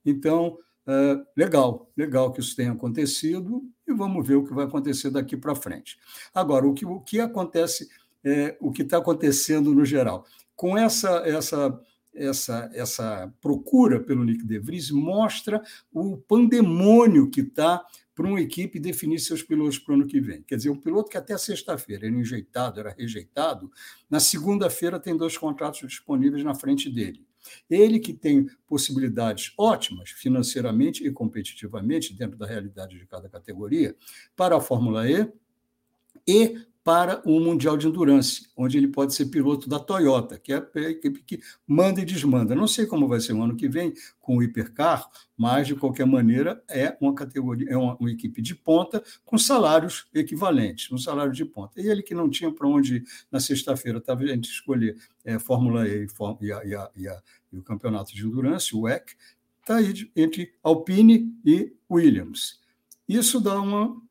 Então, 0.06 0.58
é, 0.88 1.22
legal, 1.36 1.92
legal 1.96 2.32
que 2.32 2.40
isso 2.40 2.56
tenha 2.56 2.72
acontecido 2.72 3.62
e 3.86 3.94
vamos 3.94 4.26
ver 4.26 4.36
o 4.36 4.46
que 4.46 4.54
vai 4.54 4.66
acontecer 4.66 5.10
daqui 5.10 5.36
para 5.36 5.56
frente. 5.56 5.98
Agora, 6.34 6.66
o 6.66 6.74
que, 6.74 6.86
o 6.86 7.02
que 7.02 7.20
acontece, 7.20 7.90
é, 8.24 8.58
o 8.62 8.72
que 8.72 8.84
está 8.84 8.98
acontecendo 8.98 9.74
no 9.74 9.86
geral? 9.86 10.26
Com 10.58 10.76
essa, 10.76 11.20
essa, 11.20 11.80
essa, 12.14 12.70
essa 12.74 13.34
procura 13.40 14.00
pelo 14.00 14.26
Nick 14.26 14.44
De 14.44 14.58
Vries, 14.58 14.90
mostra 14.90 15.62
o 15.94 16.18
pandemônio 16.18 17.30
que 17.30 17.42
está 17.42 17.86
para 18.16 18.26
uma 18.26 18.42
equipe 18.42 18.80
definir 18.80 19.20
seus 19.20 19.44
pilotos 19.44 19.78
para 19.78 19.92
o 19.92 19.96
ano 19.96 20.08
que 20.08 20.20
vem. 20.20 20.42
Quer 20.42 20.56
dizer, 20.56 20.72
um 20.72 20.82
piloto 20.82 21.12
que 21.12 21.18
até 21.18 21.38
sexta-feira 21.38 22.08
era 22.08 22.16
enjeitado, 22.16 22.80
era 22.80 22.90
rejeitado, 22.98 23.72
na 24.10 24.20
segunda-feira 24.20 25.00
tem 25.00 25.16
dois 25.16 25.38
contratos 25.38 25.88
disponíveis 25.88 26.44
na 26.44 26.56
frente 26.56 26.90
dele. 26.90 27.24
Ele 27.70 28.00
que 28.00 28.12
tem 28.12 28.50
possibilidades 28.66 29.54
ótimas 29.56 30.10
financeiramente 30.10 31.06
e 31.06 31.12
competitivamente, 31.12 32.16
dentro 32.16 32.36
da 32.36 32.48
realidade 32.48 32.98
de 32.98 33.06
cada 33.06 33.30
categoria, 33.30 33.96
para 34.36 34.58
a 34.58 34.60
Fórmula 34.60 35.08
E 35.08 35.32
e 36.28 36.60
para 36.88 37.22
o 37.26 37.38
Mundial 37.42 37.76
de 37.76 37.86
Endurance, 37.86 38.48
onde 38.56 38.78
ele 38.78 38.88
pode 38.88 39.14
ser 39.14 39.26
piloto 39.26 39.68
da 39.68 39.78
Toyota, 39.78 40.40
que 40.40 40.54
é 40.54 40.66
a 40.74 40.90
equipe 40.90 41.22
que 41.22 41.42
manda 41.68 42.00
e 42.00 42.06
desmanda. 42.06 42.56
Não 42.56 42.66
sei 42.66 42.86
como 42.86 43.10
vai 43.10 43.20
ser 43.20 43.34
o 43.34 43.44
ano 43.44 43.58
que 43.58 43.68
vem 43.68 43.94
com 44.22 44.38
o 44.38 44.42
Hipercar, 44.42 45.06
mas, 45.36 45.68
de 45.68 45.76
qualquer 45.76 46.06
maneira, 46.08 46.64
é 46.70 46.96
uma 47.02 47.14
categoria, 47.14 47.70
é 47.70 47.76
uma, 47.76 47.98
uma 47.98 48.10
equipe 48.10 48.42
de 48.42 48.56
ponta 48.56 49.04
com 49.26 49.38
salários 49.38 50.08
equivalentes, 50.14 50.90
um 50.90 50.98
salário 50.98 51.34
de 51.34 51.44
ponta. 51.44 51.82
E 51.82 51.90
ele 51.90 52.02
que 52.02 52.16
não 52.16 52.30
tinha 52.30 52.54
para 52.54 52.66
onde 52.66 52.96
ir 52.96 53.04
na 53.30 53.42
sexta-feira, 53.42 53.98
estava 53.98 54.24
a 54.24 54.28
gente 54.28 54.50
escolher 54.50 54.96
é, 55.26 55.38
Fórmula 55.38 55.86
E 55.86 56.08
e, 56.40 56.54
a, 56.54 56.64
e, 56.64 56.74
a, 56.74 56.90
e, 56.96 57.08
a, 57.10 57.22
e 57.52 57.58
o 57.58 57.64
Campeonato 57.64 58.16
de 58.16 58.26
Endurance, 58.26 58.74
o 58.74 58.84
WEC, 58.84 59.12
está 59.60 59.76
aí 59.76 60.10
entre 60.16 60.54
Alpine 60.64 61.38
e 61.44 61.70
Williams. 61.92 62.62
Isso 63.10 63.42
dá 63.42 63.60
uma 63.60 64.07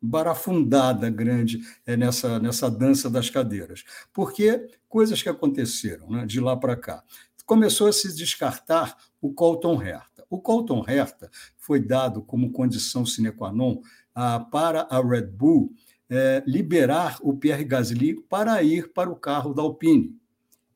barafundada 0.00 1.08
grande 1.10 1.60
é, 1.84 1.96
nessa, 1.96 2.38
nessa 2.38 2.70
dança 2.70 3.08
das 3.10 3.30
cadeiras. 3.30 3.84
Porque 4.12 4.68
coisas 4.88 5.22
que 5.22 5.28
aconteceram 5.28 6.10
né, 6.10 6.26
de 6.26 6.40
lá 6.40 6.56
para 6.56 6.76
cá. 6.76 7.02
Começou 7.44 7.86
a 7.86 7.92
se 7.92 8.14
descartar 8.14 8.96
o 9.20 9.32
Colton 9.32 9.80
Herta. 9.80 10.24
O 10.28 10.40
Colton 10.40 10.84
Herta 10.86 11.30
foi 11.56 11.80
dado 11.80 12.22
como 12.22 12.50
condição 12.50 13.06
sine 13.06 13.30
qua 13.30 13.52
non 13.52 13.80
ah, 14.14 14.40
para 14.40 14.82
a 14.90 15.00
Red 15.00 15.26
Bull 15.26 15.72
é, 16.08 16.42
liberar 16.46 17.18
o 17.20 17.36
Pierre 17.36 17.64
Gasly 17.64 18.20
para 18.28 18.62
ir 18.62 18.92
para 18.92 19.10
o 19.10 19.16
carro 19.16 19.52
da 19.52 19.62
Alpine, 19.62 20.16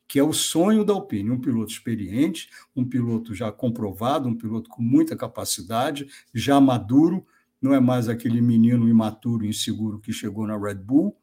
que 0.06 0.18
é 0.18 0.22
o 0.22 0.32
sonho 0.32 0.84
da 0.84 0.92
Alpine. 0.92 1.30
Um 1.30 1.40
piloto 1.40 1.72
experiente, 1.72 2.48
um 2.74 2.84
piloto 2.84 3.34
já 3.34 3.50
comprovado, 3.50 4.28
um 4.28 4.36
piloto 4.36 4.68
com 4.68 4.82
muita 4.82 5.16
capacidade, 5.16 6.08
já 6.34 6.60
maduro, 6.60 7.26
não 7.60 7.74
é 7.74 7.80
mais 7.80 8.08
aquele 8.08 8.40
menino 8.40 8.88
imaturo, 8.88 9.44
inseguro 9.44 10.00
que 10.00 10.12
chegou 10.12 10.46
na 10.46 10.58
Red 10.58 10.76
Bull, 10.76 11.16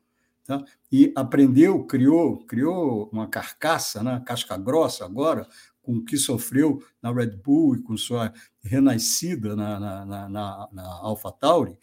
tá? 0.45 0.63
e 0.91 1.11
aprendeu, 1.15 1.83
criou, 1.85 2.45
criou 2.45 3.09
uma 3.11 3.27
carcaça, 3.27 4.03
né? 4.03 4.21
casca 4.25 4.57
grossa 4.57 5.05
agora, 5.05 5.47
com 5.81 5.97
o 5.97 6.05
que 6.05 6.17
sofreu 6.17 6.83
na 7.01 7.11
Red 7.11 7.37
Bull 7.37 7.75
e 7.75 7.81
com 7.81 7.95
sua 7.95 8.33
renascida 8.61 9.55
na, 9.55 9.79
na, 9.79 10.05
na, 10.05 10.29
na, 10.29 10.69
na 10.71 10.83
AlphaTauri, 10.83 11.77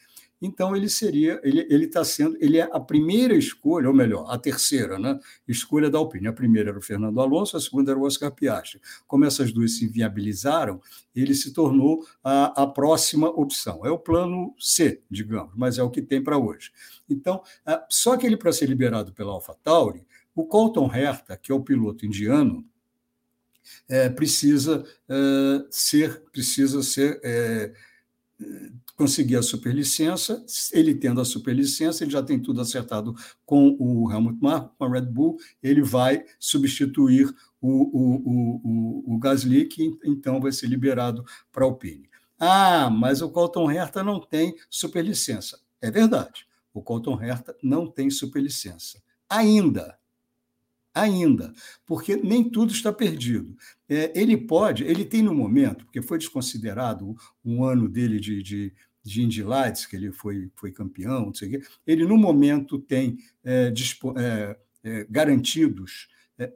então 0.45 0.77
ele 0.77 0.89
seria, 0.89 1.41
ele 1.43 1.67
ele 1.71 1.87
está 1.87 2.05
sendo, 2.05 2.37
ele 2.41 2.59
é 2.59 2.69
a 2.71 2.79
primeira 2.79 3.35
escolha, 3.35 3.89
ou 3.89 3.95
melhor, 3.95 4.27
a 4.31 4.39
terceira, 4.39 4.99
né, 4.99 5.19
escolha 5.49 5.89
da 5.89 5.99
Alpine. 5.99 6.29
A 6.29 6.33
primeira 6.33 6.71
era 6.71 6.79
o 6.79 6.83
Fernando 6.83 7.21
Alonso, 7.21 7.57
a 7.57 7.61
segunda 7.61 7.93
era 7.93 7.99
o 7.99 8.05
Oscar 8.05 8.31
Piastri. 8.31 8.81
Como 9.07 9.25
essas 9.25 9.53
duas 9.53 9.79
se 9.79 9.87
viabilizaram, 9.87 10.81
ele 11.15 11.35
se 11.35 11.53
tornou 11.53 12.05
a, 12.23 12.63
a 12.63 12.67
próxima 12.67 13.29
opção. 13.29 13.85
É 13.85 13.91
o 13.91 13.99
plano 13.99 14.55
C, 14.59 15.01
digamos, 15.11 15.53
mas 15.57 15.79
é 15.79 15.83
o 15.83 15.91
que 15.91 16.03
tem 16.03 16.23
para 16.23 16.37
hoje. 16.37 16.71
Então, 17.09 17.43
só 17.89 18.17
que 18.17 18.27
ele 18.27 18.37
para 18.37 18.53
ser 18.53 18.69
liberado 18.69 19.13
pela 19.13 19.33
AlphaTauri, 19.33 20.07
o 20.35 20.45
Colton 20.45 20.93
Herta, 20.93 21.37
que 21.37 21.53
é 21.53 21.55
o 21.55 21.63
piloto 21.63 22.05
indiano, 22.05 22.65
é, 23.89 24.09
precisa 24.11 24.85
é, 25.09 25.65
ser 25.71 26.23
precisa 26.31 26.83
ser 26.83 27.19
é, 27.25 27.73
conseguir 28.97 29.37
a 29.37 29.43
superlicença. 29.43 30.45
Ele 30.73 30.95
tendo 30.95 31.21
a 31.21 31.25
superlicença, 31.25 32.05
ele 32.05 32.11
já 32.11 32.23
tem 32.23 32.41
tudo 32.41 32.61
acertado 32.61 33.15
com 33.45 33.77
o 33.79 34.11
Helmut 34.11 34.39
Marko, 34.41 34.75
com 34.77 34.85
a 34.85 34.89
Red 34.89 35.07
Bull, 35.07 35.37
ele 35.63 35.83
vai 35.83 36.25
substituir 36.39 37.35
o, 37.61 37.69
o, 37.69 38.23
o, 38.25 39.15
o, 39.15 39.19
Gasly, 39.19 39.65
que 39.67 39.97
então 40.05 40.41
vai 40.41 40.53
ser 40.53 40.67
liberado 40.67 41.25
para 41.51 41.65
a 41.65 41.67
Alpine. 41.67 42.11
Ah, 42.39 42.91
mas 42.91 43.23
o 43.23 43.31
Colton 43.31 43.71
Herta 43.71 44.03
não 44.03 44.21
tem 44.21 44.55
superlicença. 44.69 45.59
É 45.81 45.91
verdade, 45.91 46.47
o 46.73 46.83
Colton 46.83 47.21
Herta 47.23 47.57
não 47.63 47.87
tem 47.87 48.11
superlicença. 48.11 49.03
Ainda 49.29 49.99
ainda, 50.95 51.53
porque 51.85 52.17
nem 52.17 52.49
tudo 52.49 52.73
está 52.73 52.93
perdido. 52.93 53.57
É, 53.89 54.13
ele 54.19 54.37
pode, 54.37 54.85
ele 54.85 55.05
tem 55.05 55.23
no 55.23 55.35
momento, 55.35 55.85
porque 55.85 56.01
foi 56.01 56.19
desconsiderado 56.19 57.17
um 57.45 57.65
ano 57.65 57.89
dele 57.89 58.21
de, 58.21 58.43
de, 58.43 58.73
de 59.03 59.23
Indy 59.23 59.43
Lights, 59.43 59.87
que 59.87 59.97
ele 59.97 60.13
foi, 60.13 60.51
foi 60.55 60.71
campeão, 60.71 61.27
não 61.27 61.35
sei 61.35 61.49
o 61.49 61.51
quê, 61.53 61.67
ele 61.87 62.07
no 62.07 62.17
momento 62.17 62.79
tem 62.79 63.19
é, 63.43 63.71
dispo, 63.71 64.15
é, 64.17 64.57
é 64.85 65.07
garantidos 65.11 66.09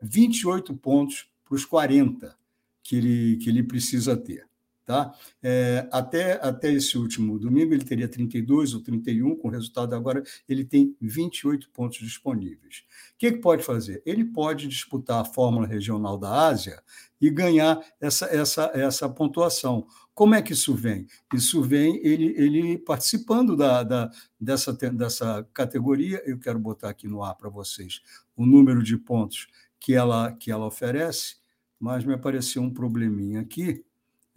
28 0.03 0.73
é, 0.73 0.77
pontos 0.77 1.29
para 1.45 1.55
os 1.55 1.65
40 1.65 2.37
que 2.83 2.97
ele, 2.97 3.37
que 3.39 3.51
ele 3.51 3.63
precisa 3.63 4.17
ter. 4.17 4.48
Tá? 4.89 5.13
É, 5.43 5.87
até, 5.93 6.41
até 6.43 6.73
esse 6.73 6.97
último 6.97 7.39
domingo, 7.39 7.75
ele 7.75 7.85
teria 7.85 8.09
32 8.09 8.73
ou 8.73 8.81
31, 8.81 9.37
com 9.37 9.49
o 9.49 9.51
resultado 9.51 9.95
agora, 9.95 10.23
ele 10.49 10.65
tem 10.65 10.97
28 10.99 11.69
pontos 11.69 11.99
disponíveis. 11.99 12.85
O 13.13 13.19
que, 13.19 13.33
que 13.33 13.39
pode 13.39 13.63
fazer? 13.63 14.03
Ele 14.07 14.25
pode 14.25 14.67
disputar 14.67 15.21
a 15.21 15.27
Fórmula 15.27 15.67
Regional 15.67 16.17
da 16.17 16.49
Ásia 16.49 16.83
e 17.21 17.29
ganhar 17.29 17.79
essa, 18.01 18.35
essa, 18.35 18.71
essa 18.73 19.11
pontuação. 19.11 19.87
Como 20.15 20.35
é 20.35 20.41
que 20.41 20.55
isso 20.55 20.75
vem? 20.75 21.07
Isso 21.35 21.61
vem 21.63 22.01
ele, 22.03 22.35
ele 22.39 22.79
participando 22.79 23.55
da, 23.55 23.83
da, 23.83 24.11
dessa, 24.41 24.73
dessa 24.73 25.47
categoria. 25.53 26.23
Eu 26.25 26.39
quero 26.39 26.59
botar 26.59 26.89
aqui 26.89 27.07
no 27.07 27.23
ar 27.23 27.35
para 27.35 27.51
vocês 27.51 28.01
o 28.35 28.47
número 28.47 28.83
de 28.83 28.97
pontos 28.97 29.49
que 29.79 29.93
ela, 29.93 30.33
que 30.33 30.51
ela 30.51 30.65
oferece, 30.65 31.37
mas 31.79 32.07
me 32.07 32.15
apareceu 32.15 32.63
um 32.63 32.73
probleminha 32.73 33.43
aqui 33.43 33.85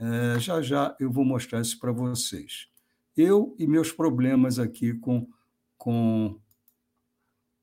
é, 0.02 0.40
já 0.40 0.62
já 0.64 0.96
eu 1.00 1.12
vou 1.12 1.24
mostrar 1.24 1.62
isso 1.62 1.80
para 1.80 1.92
vocês. 1.92 2.68
Eu 3.16 3.56
e 3.60 3.68
meus 3.68 3.92
problemas 3.92 4.58
aqui 4.58 4.94
com, 4.96 5.28
com 5.78 6.40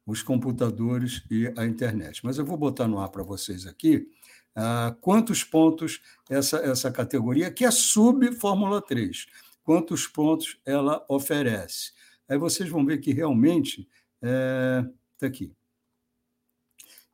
os 0.06 0.22
computadores 0.22 1.24
e 1.28 1.52
a 1.56 1.66
internet. 1.66 2.24
Mas 2.24 2.38
eu 2.38 2.44
vou 2.44 2.56
botar 2.56 2.86
no 2.86 3.00
ar 3.00 3.08
para 3.08 3.24
vocês 3.24 3.66
aqui 3.66 4.08
ah, 4.54 4.96
quantos 5.00 5.42
pontos 5.42 6.00
essa, 6.30 6.58
essa 6.58 6.90
categoria, 6.92 7.50
que 7.50 7.64
é 7.64 7.70
sub-Fórmula 7.70 8.80
3, 8.80 9.26
quantos 9.64 10.06
pontos 10.06 10.60
ela 10.64 11.04
oferece. 11.08 11.92
Aí 12.28 12.38
vocês 12.38 12.68
vão 12.68 12.84
ver 12.84 12.98
que 12.98 13.12
realmente 13.12 13.88
está 14.22 14.28
é, 14.28 14.82
tá 15.18 15.26
aqui. 15.26 15.52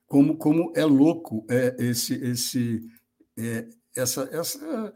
Como, 0.07 0.37
como 0.37 0.73
é 0.77 0.85
louco 0.85 1.47
é, 1.49 1.75
esse, 1.79 2.15
esse, 2.15 2.87
é, 3.37 3.69
essa, 3.97 4.29
essa 4.33 4.95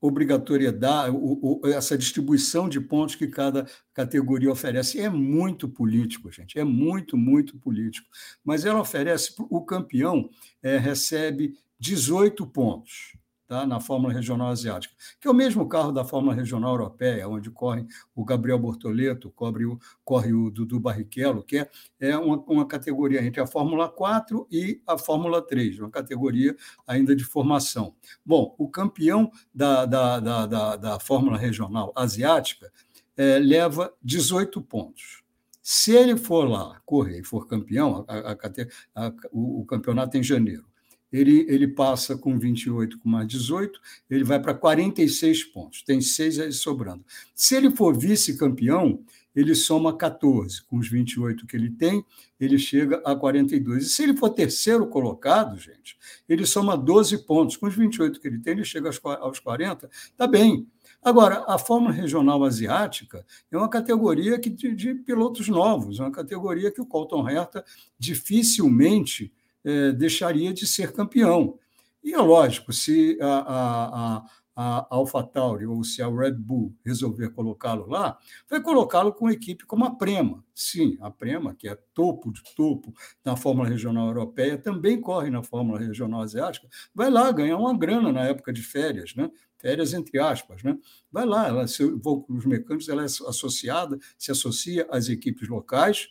obrigatoriedade, 0.00 1.14
o, 1.14 1.60
o, 1.62 1.66
essa 1.68 1.96
distribuição 1.96 2.68
de 2.68 2.80
pontos 2.80 3.14
que 3.14 3.28
cada 3.28 3.66
categoria 3.92 4.50
oferece. 4.50 4.98
É 4.98 5.10
muito 5.10 5.68
político, 5.68 6.30
gente, 6.30 6.58
é 6.58 6.64
muito, 6.64 7.16
muito 7.16 7.58
político. 7.58 8.08
Mas 8.44 8.64
ela 8.64 8.80
oferece, 8.80 9.34
o 9.38 9.64
campeão 9.64 10.30
é, 10.62 10.78
recebe 10.78 11.54
18 11.78 12.46
pontos 12.46 13.19
tá? 13.50 13.66
na 13.66 13.80
Fórmula 13.80 14.14
Regional 14.14 14.48
Asiática, 14.48 14.94
que 15.20 15.26
é 15.26 15.30
o 15.30 15.34
mesmo 15.34 15.68
carro 15.68 15.90
da 15.90 16.04
Fórmula 16.04 16.32
Regional 16.32 16.70
Europeia, 16.70 17.28
onde 17.28 17.50
corre 17.50 17.84
o 18.14 18.24
Gabriel 18.24 18.60
Bortoleto, 18.60 19.28
corre 19.32 19.64
o, 19.66 19.76
corre 20.04 20.32
o 20.32 20.52
Dudu 20.52 20.78
Barrichello, 20.78 21.42
que 21.42 21.58
é, 21.58 21.70
é 21.98 22.16
uma, 22.16 22.36
uma 22.46 22.64
categoria 22.64 23.20
entre 23.20 23.40
a 23.40 23.46
Fórmula 23.48 23.88
4 23.88 24.46
e 24.52 24.80
a 24.86 24.96
Fórmula 24.96 25.42
3, 25.42 25.80
uma 25.80 25.90
categoria 25.90 26.56
ainda 26.86 27.16
de 27.16 27.24
formação. 27.24 27.92
Bom, 28.24 28.54
o 28.56 28.68
campeão 28.68 29.32
da, 29.52 29.84
da, 29.84 30.20
da, 30.20 30.46
da, 30.46 30.76
da 30.76 31.00
Fórmula 31.00 31.36
Regional 31.36 31.92
Asiática 31.96 32.70
é, 33.16 33.40
leva 33.40 33.92
18 34.00 34.62
pontos. 34.62 35.24
Se 35.60 35.92
ele 35.92 36.16
for 36.16 36.48
lá 36.48 36.80
correr 36.86 37.18
e 37.18 37.24
for 37.24 37.48
campeão, 37.48 38.04
a, 38.06 38.32
a, 38.32 39.06
a, 39.06 39.12
o, 39.32 39.62
o 39.62 39.66
campeonato 39.66 40.16
é 40.16 40.20
em 40.20 40.22
janeiro, 40.22 40.69
ele, 41.12 41.46
ele 41.48 41.68
passa 41.68 42.16
com 42.16 42.38
28 42.38 42.98
com 42.98 43.08
mais 43.08 43.26
18, 43.28 43.80
ele 44.08 44.24
vai 44.24 44.40
para 44.40 44.54
46 44.54 45.44
pontos, 45.44 45.82
tem 45.82 46.00
seis 46.00 46.38
aí 46.38 46.52
sobrando. 46.52 47.04
Se 47.34 47.56
ele 47.56 47.70
for 47.70 47.96
vice-campeão, 47.96 49.00
ele 49.34 49.54
soma 49.54 49.96
14, 49.96 50.62
com 50.64 50.76
os 50.76 50.88
28 50.88 51.46
que 51.46 51.56
ele 51.56 51.70
tem, 51.70 52.04
ele 52.38 52.58
chega 52.58 53.00
a 53.04 53.14
42. 53.14 53.84
E 53.84 53.88
se 53.88 54.02
ele 54.02 54.16
for 54.16 54.30
terceiro 54.30 54.86
colocado, 54.86 55.56
gente, 55.56 55.96
ele 56.28 56.44
soma 56.44 56.76
12 56.76 57.26
pontos, 57.26 57.56
com 57.56 57.66
os 57.66 57.74
28 57.74 58.20
que 58.20 58.26
ele 58.26 58.40
tem, 58.40 58.54
ele 58.54 58.64
chega 58.64 58.90
aos 59.20 59.38
40, 59.38 59.88
tá 60.16 60.26
bem. 60.26 60.66
Agora, 61.02 61.44
a 61.46 61.58
Fórmula 61.58 61.92
Regional 61.92 62.44
Asiática 62.44 63.24
é 63.50 63.56
uma 63.56 63.70
categoria 63.70 64.38
que, 64.38 64.50
de, 64.50 64.74
de 64.74 64.94
pilotos 64.94 65.48
novos, 65.48 65.98
é 65.98 66.02
uma 66.02 66.10
categoria 66.10 66.70
que 66.70 66.80
o 66.80 66.86
Colton 66.86 67.26
Herta 67.26 67.64
dificilmente 67.98 69.32
é, 69.64 69.92
deixaria 69.92 70.52
de 70.52 70.66
ser 70.66 70.92
campeão. 70.92 71.58
E 72.02 72.14
é 72.14 72.18
lógico, 72.18 72.72
se 72.72 73.18
a, 73.20 73.26
a, 73.26 74.16
a, 74.16 74.26
a 74.56 74.86
AlphaTauri 74.90 75.66
ou 75.66 75.84
se 75.84 76.02
a 76.02 76.08
Red 76.08 76.32
Bull 76.32 76.74
resolver 76.84 77.30
colocá-lo 77.30 77.86
lá, 77.86 78.18
vai 78.48 78.60
colocá-lo 78.62 79.12
com 79.12 79.26
uma 79.26 79.32
equipe 79.32 79.66
como 79.66 79.84
a 79.84 79.94
Prema. 79.94 80.44
Sim, 80.54 80.96
a 81.00 81.10
Prema, 81.10 81.54
que 81.54 81.68
é 81.68 81.76
topo 81.94 82.32
de 82.32 82.42
topo 82.54 82.94
na 83.24 83.36
Fórmula 83.36 83.68
Regional 83.68 84.06
Europeia, 84.08 84.56
também 84.56 85.00
corre 85.00 85.30
na 85.30 85.42
Fórmula 85.42 85.78
Regional 85.78 86.22
Asiática, 86.22 86.68
vai 86.94 87.10
lá 87.10 87.30
ganhar 87.30 87.58
uma 87.58 87.76
grana 87.76 88.12
na 88.12 88.24
época 88.24 88.52
de 88.52 88.62
férias, 88.62 89.14
né? 89.14 89.30
férias 89.60 89.92
entre 89.92 90.18
aspas, 90.18 90.62
né? 90.62 90.76
Vai 91.12 91.26
lá, 91.26 91.46
ela, 91.46 91.68
se, 91.68 91.84
os 91.84 92.46
mecânicos, 92.46 92.88
ela 92.88 93.02
é 93.02 93.04
associada, 93.04 93.98
se 94.16 94.32
associa 94.32 94.88
às 94.90 95.08
equipes 95.08 95.48
locais, 95.48 96.08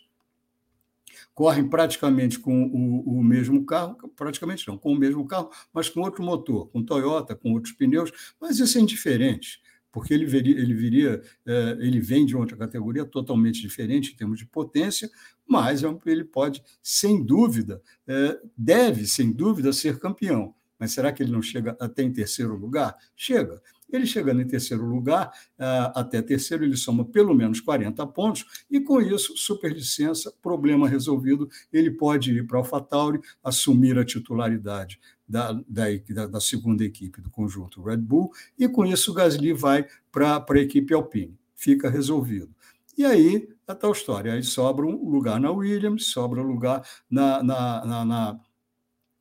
correm 1.34 1.68
praticamente 1.68 2.38
com 2.38 2.64
o, 2.64 3.18
o, 3.18 3.22
mesmo 3.22 3.64
carro, 3.64 3.96
praticamente 4.16 4.66
não, 4.68 4.76
com 4.76 4.92
o 4.92 4.98
mesmo 4.98 5.26
carro, 5.26 5.50
mas 5.72 5.88
com 5.88 6.00
outro 6.00 6.22
motor, 6.22 6.68
com 6.68 6.82
Toyota, 6.82 7.34
com 7.34 7.52
outros 7.52 7.72
pneus, 7.72 8.10
mas 8.40 8.58
isso 8.58 8.78
é 8.78 8.80
indiferente, 8.80 9.60
porque 9.92 10.14
ele, 10.14 10.26
veria, 10.26 10.58
ele 10.58 10.74
viria, 10.74 11.22
é, 11.46 11.76
ele 11.80 12.00
vem 12.00 12.24
de 12.24 12.36
outra 12.36 12.56
categoria 12.56 13.04
totalmente 13.04 13.60
diferente 13.60 14.12
em 14.12 14.16
termos 14.16 14.38
de 14.38 14.46
potência, 14.46 15.10
mas 15.46 15.82
é 15.82 15.88
ele 16.06 16.24
pode, 16.24 16.62
sem 16.82 17.24
dúvida, 17.24 17.82
é, 18.06 18.38
deve, 18.56 19.06
sem 19.06 19.32
dúvida, 19.32 19.72
ser 19.72 19.98
campeão. 19.98 20.54
Mas 20.78 20.92
será 20.92 21.12
que 21.12 21.22
ele 21.22 21.32
não 21.32 21.42
chega 21.42 21.76
até 21.78 22.02
em 22.02 22.10
terceiro 22.10 22.56
lugar? 22.56 22.96
Chega. 23.14 23.60
Ele 23.92 24.06
chegando 24.06 24.40
em 24.40 24.46
terceiro 24.46 24.84
lugar, 24.84 25.32
ah, 25.58 25.92
até 26.00 26.22
terceiro, 26.22 26.64
ele 26.64 26.76
soma 26.76 27.04
pelo 27.04 27.34
menos 27.34 27.60
40 27.60 28.06
pontos, 28.08 28.44
e 28.70 28.80
com 28.80 29.00
isso, 29.00 29.36
superlicença, 29.36 30.32
problema 30.42 30.88
resolvido, 30.88 31.48
ele 31.72 31.90
pode 31.90 32.32
ir 32.32 32.46
para 32.46 32.58
a 32.58 32.60
AlphaTauri, 32.60 33.20
assumir 33.42 33.98
a 33.98 34.04
titularidade 34.04 35.00
da, 35.28 35.52
da, 35.68 36.26
da, 36.26 36.40
segunda 36.40 36.84
equipe 36.84 37.20
do 37.20 37.30
conjunto 37.30 37.82
Red 37.82 37.98
Bull, 37.98 38.32
e 38.58 38.68
com 38.68 38.84
isso 38.84 39.12
o 39.12 39.14
Gasly 39.14 39.52
vai 39.52 39.86
para 40.10 40.44
a 40.48 40.58
equipe 40.58 40.92
Alpine. 40.92 41.38
Fica 41.54 41.88
resolvido. 41.88 42.50
E 42.96 43.04
aí, 43.04 43.48
a 43.66 43.74
tal 43.74 43.92
história. 43.92 44.32
Aí 44.32 44.42
sobra 44.42 44.84
um 44.84 45.08
lugar 45.08 45.40
na 45.40 45.50
Williams, 45.50 46.06
sobra 46.06 46.40
um 46.40 46.46
lugar 46.46 46.82
na, 47.08 47.42
na, 47.42 47.84
na, 47.84 48.04
na, 48.04 48.40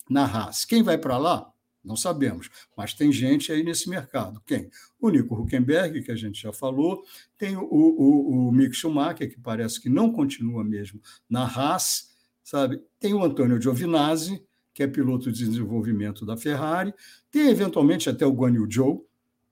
na 0.10 0.26
Haas. 0.26 0.66
Quem 0.66 0.82
vai 0.82 0.98
para 0.98 1.18
lá? 1.18 1.52
Não 1.84 1.96
sabemos, 1.96 2.50
mas 2.76 2.94
tem 2.94 3.12
gente 3.12 3.52
aí 3.52 3.64
nesse 3.64 3.90
mercado. 3.90 4.42
Quem? 4.46 4.70
O 5.00 5.10
Nico 5.10 5.36
Huckenberg, 5.36 6.02
que 6.04 6.12
a 6.12 6.16
gente 6.16 6.42
já 6.42 6.52
falou, 6.52 7.04
tem 7.38 7.56
o, 7.56 7.64
o, 7.64 8.48
o 8.48 8.52
Mick 8.52 8.76
Schumacher, 8.76 9.30
que 9.30 9.40
parece 9.40 9.82
que 9.82 9.90
não 9.90 10.12
continua 10.12 10.64
mesmo 10.64 11.02
na 11.30 11.44
Haas, 11.44 12.10
sabe? 12.44 12.82
Tem 13.00 13.14
o 13.14 13.24
Antônio 13.24 13.62
Giovinazzi, 13.62 14.44
que 14.74 14.84
é 14.84 14.88
piloto 14.88 15.32
de 15.32 15.46
desenvolvimento 15.46 16.26
da 16.26 16.38
Ferrari, 16.38 16.94
tem 17.32 17.50
eventualmente 17.50 18.10
até 18.10 18.26
o 18.26 18.32
Guan 18.32 18.54
Yu 18.54 18.68
Zhou, 18.72 19.09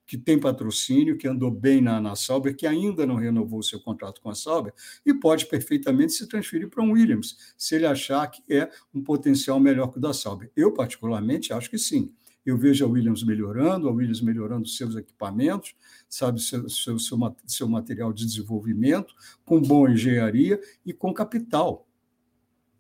que 0.07 0.17
tem 0.17 0.39
patrocínio, 0.39 1.17
que 1.17 1.27
andou 1.27 1.51
bem 1.51 1.81
na, 1.81 1.99
na 1.99 2.15
Sauber, 2.15 2.55
que 2.55 2.65
ainda 2.65 3.05
não 3.05 3.15
renovou 3.15 3.61
seu 3.61 3.79
contrato 3.79 4.21
com 4.21 4.29
a 4.29 4.35
Sauber, 4.35 4.73
e 5.05 5.13
pode 5.13 5.45
perfeitamente 5.45 6.13
se 6.13 6.27
transferir 6.27 6.69
para 6.69 6.81
um 6.81 6.93
Williams, 6.93 7.53
se 7.57 7.75
ele 7.75 7.85
achar 7.85 8.25
que 8.27 8.41
é 8.49 8.71
um 8.93 9.03
potencial 9.03 9.59
melhor 9.59 9.87
que 9.87 9.97
o 9.97 10.01
da 10.01 10.13
Sauber. 10.13 10.49
Eu, 10.55 10.73
particularmente, 10.73 11.51
acho 11.51 11.69
que 11.69 11.77
sim. 11.77 12.13
Eu 12.45 12.57
vejo 12.57 12.85
a 12.85 12.87
Williams 12.87 13.23
melhorando, 13.23 13.89
a 13.89 13.91
Williams 13.91 14.21
melhorando 14.21 14.65
seus 14.69 14.95
equipamentos, 14.95 15.75
sabe, 16.07 16.41
seu, 16.41 16.69
seu, 16.69 16.97
seu, 16.97 17.27
seu 17.45 17.67
material 17.67 18.13
de 18.13 18.25
desenvolvimento, 18.25 19.13
com 19.43 19.61
boa 19.61 19.91
engenharia 19.91 20.57
e 20.85 20.93
com 20.93 21.13
capital. 21.13 21.85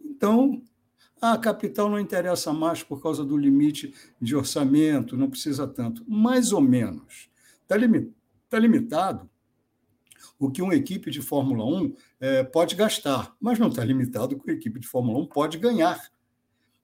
Então, 0.01 0.63
a 1.21 1.37
capital 1.37 1.89
não 1.89 1.99
interessa 1.99 2.53
mais 2.53 2.83
por 2.83 3.01
causa 3.01 3.23
do 3.23 3.37
limite 3.37 3.93
de 4.21 4.35
orçamento, 4.35 5.17
não 5.17 5.29
precisa 5.29 5.67
tanto. 5.67 6.03
Mais 6.07 6.51
ou 6.51 6.61
menos. 6.61 7.29
Está 7.63 7.75
limit, 7.75 8.13
tá 8.49 8.59
limitado 8.59 9.29
o 10.39 10.51
que 10.51 10.61
uma 10.61 10.75
equipe 10.75 11.09
de 11.09 11.21
Fórmula 11.21 11.65
1 11.65 11.95
é, 12.19 12.43
pode 12.43 12.75
gastar, 12.75 13.35
mas 13.41 13.57
não 13.57 13.69
está 13.69 13.83
limitado 13.83 14.35
o 14.35 14.39
que 14.39 14.51
uma 14.51 14.57
equipe 14.57 14.79
de 14.79 14.87
Fórmula 14.87 15.19
1 15.19 15.25
pode 15.27 15.57
ganhar. 15.57 15.99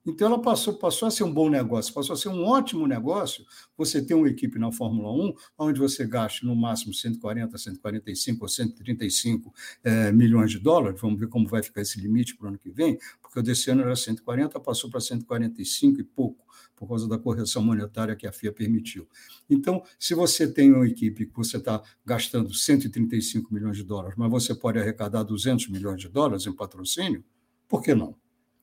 Então, 0.05 0.27
ela 0.27 0.41
passou, 0.41 0.73
passou 0.73 1.07
a 1.07 1.11
ser 1.11 1.23
um 1.23 1.33
bom 1.33 1.49
negócio, 1.49 1.93
passou 1.93 2.13
a 2.13 2.17
ser 2.17 2.27
um 2.27 2.43
ótimo 2.43 2.85
negócio 2.85 3.45
você 3.77 4.01
ter 4.01 4.13
uma 4.13 4.27
equipe 4.27 4.59
na 4.59 4.69
Fórmula 4.69 5.09
1, 5.11 5.33
onde 5.57 5.79
você 5.79 6.05
gaste 6.05 6.45
no 6.45 6.53
máximo 6.55 6.93
140, 6.93 7.57
145 7.57 8.43
ou 8.43 8.49
135 8.49 9.53
é, 9.81 10.11
milhões 10.11 10.51
de 10.51 10.59
dólares. 10.59 10.99
Vamos 10.99 11.17
ver 11.19 11.27
como 11.27 11.47
vai 11.47 11.63
ficar 11.63 11.81
esse 11.81 12.01
limite 12.01 12.35
para 12.35 12.45
o 12.45 12.49
ano 12.49 12.57
que 12.57 12.69
vem, 12.69 12.97
porque 13.21 13.39
o 13.39 13.43
desse 13.43 13.71
ano 13.71 13.81
era 13.81 13.95
140, 13.95 14.59
passou 14.59 14.89
para 14.89 14.99
145 14.99 16.01
e 16.01 16.03
pouco, 16.03 16.45
por 16.75 16.87
causa 16.87 17.07
da 17.07 17.17
correção 17.17 17.63
monetária 17.63 18.13
que 18.13 18.27
a 18.27 18.31
FIA 18.33 18.51
permitiu. 18.51 19.07
Então, 19.49 19.81
se 19.97 20.13
você 20.13 20.51
tem 20.51 20.73
uma 20.73 20.85
equipe 20.85 21.27
que 21.27 21.35
você 21.35 21.55
está 21.55 21.81
gastando 22.05 22.53
135 22.53 23.53
milhões 23.53 23.77
de 23.77 23.83
dólares, 23.83 24.15
mas 24.17 24.29
você 24.29 24.53
pode 24.53 24.79
arrecadar 24.79 25.23
200 25.23 25.69
milhões 25.69 26.01
de 26.01 26.09
dólares 26.09 26.45
em 26.45 26.51
patrocínio, 26.51 27.23
por 27.69 27.81
que 27.81 27.95
não? 27.95 28.15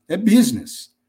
É 0.07 0.19
business. 0.19 1.00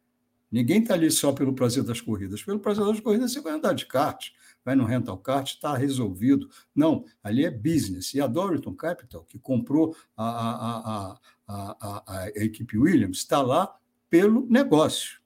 Ninguém 0.52 0.82
está 0.82 0.96
ali 0.96 1.10
só 1.10 1.32
pelo 1.32 1.54
prazer 1.54 1.84
das 1.84 2.02
corridas. 2.02 2.44
Pelo 2.44 2.60
prazer 2.60 2.86
das 2.86 3.00
corridas, 3.00 3.32
você 3.32 3.40
vai 3.40 3.54
andar 3.54 3.74
de 3.74 3.86
kart, 3.86 4.30
vai 4.66 4.76
no 4.76 4.84
rental 4.84 5.18
kart, 5.18 5.48
está 5.48 5.78
resolvido. 5.78 6.50
Não, 6.76 7.06
ali 7.24 7.46
é 7.46 7.50
business. 7.50 8.14
E 8.14 8.20
a 8.20 8.28
Doriton 8.28 8.76
Capital, 8.76 9.24
que 9.24 9.40
comprou 9.40 9.96
a, 10.18 10.28
a, 10.28 11.20
a, 11.48 12.04
a, 12.06 12.28
equipe 12.36 12.78
Williams, 12.78 13.20
está 13.20 13.42
lá 13.42 13.74
pelo 14.10 14.46
negócio. 14.50 15.22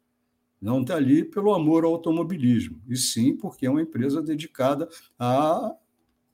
Não 0.61 0.81
está 0.81 0.95
ali 0.95 1.25
pelo 1.25 1.53
amor 1.53 1.83
ao 1.83 1.93
automobilismo, 1.93 2.81
e 2.88 2.95
sim 2.95 3.35
porque 3.35 3.65
é 3.65 3.69
uma 3.69 3.81
empresa 3.81 4.21
dedicada 4.21 4.88
a 5.19 5.75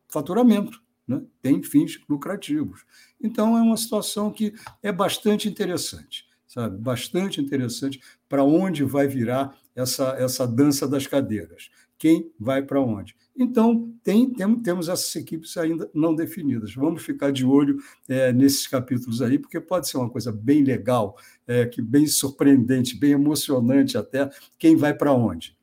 faturamento, 0.07 0.81
né? 1.07 1.21
tem 1.41 1.63
fins 1.63 1.99
lucrativos. 2.07 2.85
Então, 3.21 3.57
é 3.57 3.61
uma 3.61 3.75
situação 3.75 4.31
que 4.31 4.53
é 4.83 4.91
bastante 4.91 5.49
interessante 5.49 6.30
sabe? 6.51 6.77
Bastante 6.77 7.39
interessante 7.39 7.99
para 8.27 8.43
onde 8.43 8.83
vai 8.83 9.07
virar 9.07 9.55
essa, 9.73 10.15
essa 10.19 10.45
dança 10.45 10.87
das 10.87 11.07
cadeiras. 11.07 11.69
Quem 11.97 12.31
vai 12.39 12.61
para 12.61 12.81
onde? 12.81 13.15
Então, 13.37 13.89
tem, 14.03 14.29
tem, 14.33 14.55
temos 14.55 14.89
essas 14.89 15.15
equipes 15.15 15.55
ainda 15.55 15.89
não 15.93 16.13
definidas. 16.13 16.73
Vamos 16.75 17.03
ficar 17.03 17.31
de 17.31 17.45
olho 17.45 17.77
é, 18.09 18.33
nesses 18.33 18.67
capítulos 18.67 19.21
aí, 19.21 19.39
porque 19.39 19.61
pode 19.61 19.87
ser 19.87 19.97
uma 19.97 20.09
coisa 20.09 20.31
bem 20.31 20.63
legal, 20.63 21.15
é, 21.47 21.65
que 21.65 21.81
bem 21.81 22.05
surpreendente, 22.05 22.99
bem 22.99 23.11
emocionante 23.11 23.97
até, 23.97 24.29
quem 24.59 24.75
vai 24.75 24.93
para 24.93 25.13
onde. 25.13 25.55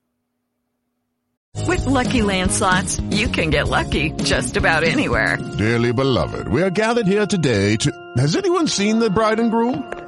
With 1.66 1.84
lucky 1.86 2.22
landslots, 2.22 3.00
you 3.10 3.28
can 3.28 3.50
get 3.50 3.68
lucky 3.68 4.12
just 4.22 4.56
about 4.56 4.84
anywhere. 4.84 5.38
Dearly 5.58 5.92
beloved, 5.92 6.48
we 6.48 6.62
are 6.62 6.70
gathered 6.70 7.06
here 7.06 7.26
today 7.26 7.76
to. 7.78 7.90
Has 8.16 8.36
anyone 8.36 8.68
seen 8.68 9.00
the 9.00 9.10
bride 9.10 9.40
and 9.40 9.50
groom? 9.50 10.07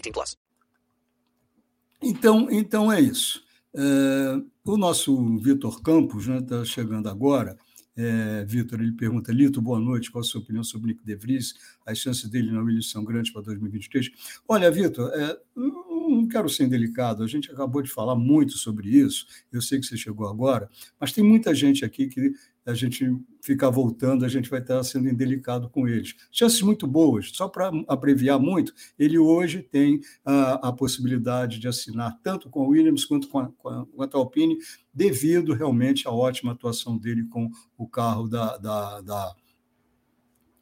18 0.00 0.12
plus. 0.12 0.36
Então, 2.02 2.48
então 2.50 2.92
é 2.92 3.00
isso. 3.00 3.42
É, 3.74 4.40
o 4.64 4.76
nosso 4.76 5.38
Vitor 5.38 5.82
Campos 5.82 6.26
está 6.28 6.40
né, 6.40 6.42
tá 6.42 6.64
chegando 6.64 7.08
agora. 7.08 7.56
É, 7.96 8.44
Vitor, 8.46 8.80
ele 8.80 8.92
pergunta, 8.92 9.32
Lito, 9.32 9.60
boa 9.60 9.78
noite, 9.78 10.10
qual 10.10 10.22
a 10.22 10.24
sua 10.24 10.40
opinião 10.40 10.64
sobre 10.64 10.86
o 10.86 10.88
Nick 10.88 11.04
De 11.04 11.14
Vries? 11.14 11.54
As 11.84 11.98
chances 11.98 12.30
dele 12.30 12.50
na 12.50 12.62
Williams 12.62 12.90
são 12.90 13.04
grandes 13.04 13.30
para 13.30 13.42
2023? 13.42 14.10
Olha, 14.48 14.70
Vitor, 14.70 15.10
é, 15.12 15.38
não 15.54 16.26
quero 16.26 16.48
ser 16.48 16.66
delicado, 16.68 17.22
a 17.22 17.26
gente 17.26 17.50
acabou 17.50 17.82
de 17.82 17.90
falar 17.90 18.14
muito 18.14 18.52
sobre 18.52 18.88
isso, 18.88 19.26
eu 19.52 19.60
sei 19.60 19.80
que 19.80 19.86
você 19.86 19.96
chegou 19.98 20.26
agora, 20.28 20.70
mas 20.98 21.12
tem 21.12 21.22
muita 21.22 21.54
gente 21.54 21.84
aqui 21.84 22.06
que 22.06 22.32
a 22.64 22.72
gente 22.72 23.04
ficar 23.40 23.70
voltando, 23.70 24.24
a 24.24 24.28
gente 24.28 24.50
vai 24.50 24.60
estar 24.60 24.82
sendo 24.82 25.08
indelicado 25.08 25.68
com 25.68 25.86
eles. 25.88 26.14
Chances 26.30 26.62
muito 26.62 26.86
boas, 26.86 27.30
só 27.32 27.48
para 27.48 27.70
abreviar 27.88 28.38
muito, 28.38 28.72
ele 28.98 29.18
hoje 29.18 29.62
tem 29.62 30.00
a, 30.24 30.68
a, 30.68 30.72
possibilidade 30.72 31.58
de 31.58 31.68
assinar 31.68 32.18
tanto 32.22 32.48
com 32.48 32.62
a 32.62 32.68
Williams 32.68 33.04
quanto 33.04 33.28
com 33.28 33.38
a, 33.38 33.48
com 33.58 33.68
a, 33.68 33.86
com 33.86 34.02
a 34.02 34.08
Alpine, 34.12 34.58
devido 34.92 35.52
realmente 35.52 36.06
à 36.06 36.10
ótima 36.10 36.52
atuação 36.52 36.96
dele 36.98 37.26
com 37.28 37.50
o 37.76 37.86
carro 37.86 38.28
da, 38.28 38.56
da, 38.56 39.00
da 39.00 39.34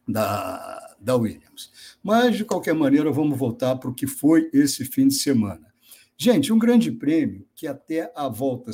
da, 0.08 0.96
da 0.98 1.16
Williams. 1.16 1.70
Mas, 2.02 2.36
de 2.36 2.44
qualquer 2.44 2.74
maneira, 2.74 3.12
vamos 3.12 3.38
voltar 3.38 3.76
para 3.76 3.90
o 3.90 3.94
que 3.94 4.06
foi 4.06 4.48
esse 4.54 4.86
fim 4.86 5.06
de 5.08 5.14
semana. 5.14 5.68
Gente, 6.16 6.52
um 6.52 6.58
grande 6.58 6.90
prêmio 6.90 7.46
que 7.54 7.66
até 7.66 8.12
a 8.16 8.26
volta 8.26 8.72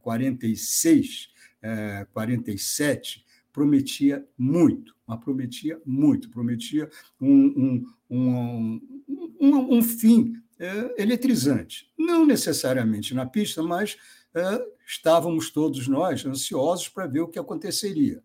46, 0.00 1.28
é, 1.60 2.06
47, 2.12 3.24
é, 3.24 3.27
prometia 3.58 4.24
muito, 4.38 4.94
mas 5.04 5.18
prometia 5.18 5.82
muito, 5.84 6.30
prometia 6.30 6.88
um, 7.20 7.84
um, 8.08 8.16
um, 8.16 8.80
um, 9.40 9.78
um 9.78 9.82
fim 9.82 10.34
é, 10.60 11.02
eletrizante. 11.02 11.90
Não 11.98 12.24
necessariamente 12.24 13.12
na 13.14 13.26
pista, 13.26 13.60
mas 13.60 13.96
é, 14.32 14.64
estávamos 14.86 15.50
todos 15.50 15.88
nós 15.88 16.24
ansiosos 16.24 16.88
para 16.88 17.08
ver 17.08 17.22
o 17.22 17.26
que 17.26 17.38
aconteceria. 17.38 18.22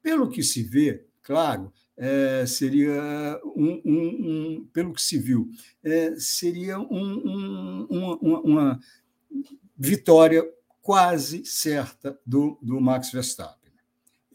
Pelo 0.00 0.28
que 0.28 0.44
se 0.44 0.62
vê, 0.62 1.04
claro, 1.22 1.72
é, 1.96 2.46
seria 2.46 3.40
um, 3.44 3.82
um, 3.84 4.08
um, 4.28 4.68
pelo 4.72 4.92
que 4.92 5.02
se 5.02 5.18
viu, 5.18 5.50
é, 5.82 6.14
seria 6.18 6.78
uma, 6.78 8.16
uma, 8.44 8.80
vitória 9.76 10.48
quase 10.80 11.44
certa 11.44 12.16
do, 12.24 12.56
do 12.62 12.80
Max 12.80 13.10
Verstappen. 13.10 13.57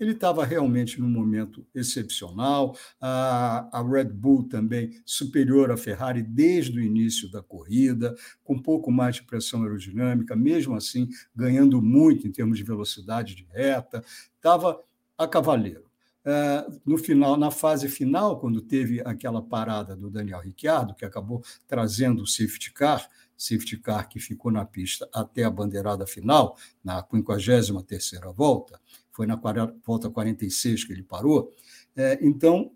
Ele 0.04 0.12
estava 0.12 0.46
realmente 0.46 1.00
num 1.00 1.10
momento 1.10 1.66
excepcional, 1.74 2.78
a, 3.00 3.70
a 3.72 3.82
Red 3.82 4.06
Bull 4.06 4.48
também 4.50 5.02
superior 5.06 5.72
à 5.72 5.78
Ferrari 5.78 6.22
desde 6.22 6.78
o 6.78 6.84
início 6.84 7.32
da 7.32 7.42
corrida, 7.42 8.14
com 8.44 8.62
pouco 8.62 8.92
mais 8.92 9.16
de 9.16 9.24
pressão 9.24 9.64
aerodinâmica, 9.64 10.36
mesmo 10.36 10.76
assim 10.76 11.08
ganhando 11.34 11.82
muito 11.82 12.28
em 12.28 12.32
termos 12.32 12.58
de 12.58 12.64
velocidade 12.64 13.34
de 13.34 13.48
reta, 13.52 14.04
estava 14.36 14.84
a 15.18 15.28
cavaleiro. 15.28 15.86
É, 16.26 16.66
no 16.86 16.98
final, 16.98 17.36
na 17.36 17.52
fase 17.52 17.90
final, 17.90 18.40
quando 18.40 18.62
teve 18.62 19.02
aquela 19.02 19.42
parada 19.42 19.96
do 19.96 20.10
Daniel 20.10 20.40
Ricciardo, 20.40 20.96
que 20.96 21.04
acabou 21.04 21.44
trazendo 21.68 22.24
o 22.24 22.28
safety 22.28 22.72
car, 22.72 23.10
safety 23.38 23.78
car 23.78 24.08
que 24.08 24.20
ficou 24.20 24.52
na 24.52 24.64
pista 24.64 25.08
até 25.14 25.44
a 25.44 25.50
bandeirada 25.50 26.08
final, 26.08 26.58
na 26.84 27.04
53ª 27.04 28.34
volta, 28.34 28.80
foi 29.14 29.28
na 29.28 29.40
volta 29.86 30.10
46 30.10 30.84
que 30.84 30.92
ele 30.92 31.04
parou. 31.04 31.54
É, 31.96 32.20
então, 32.22 32.72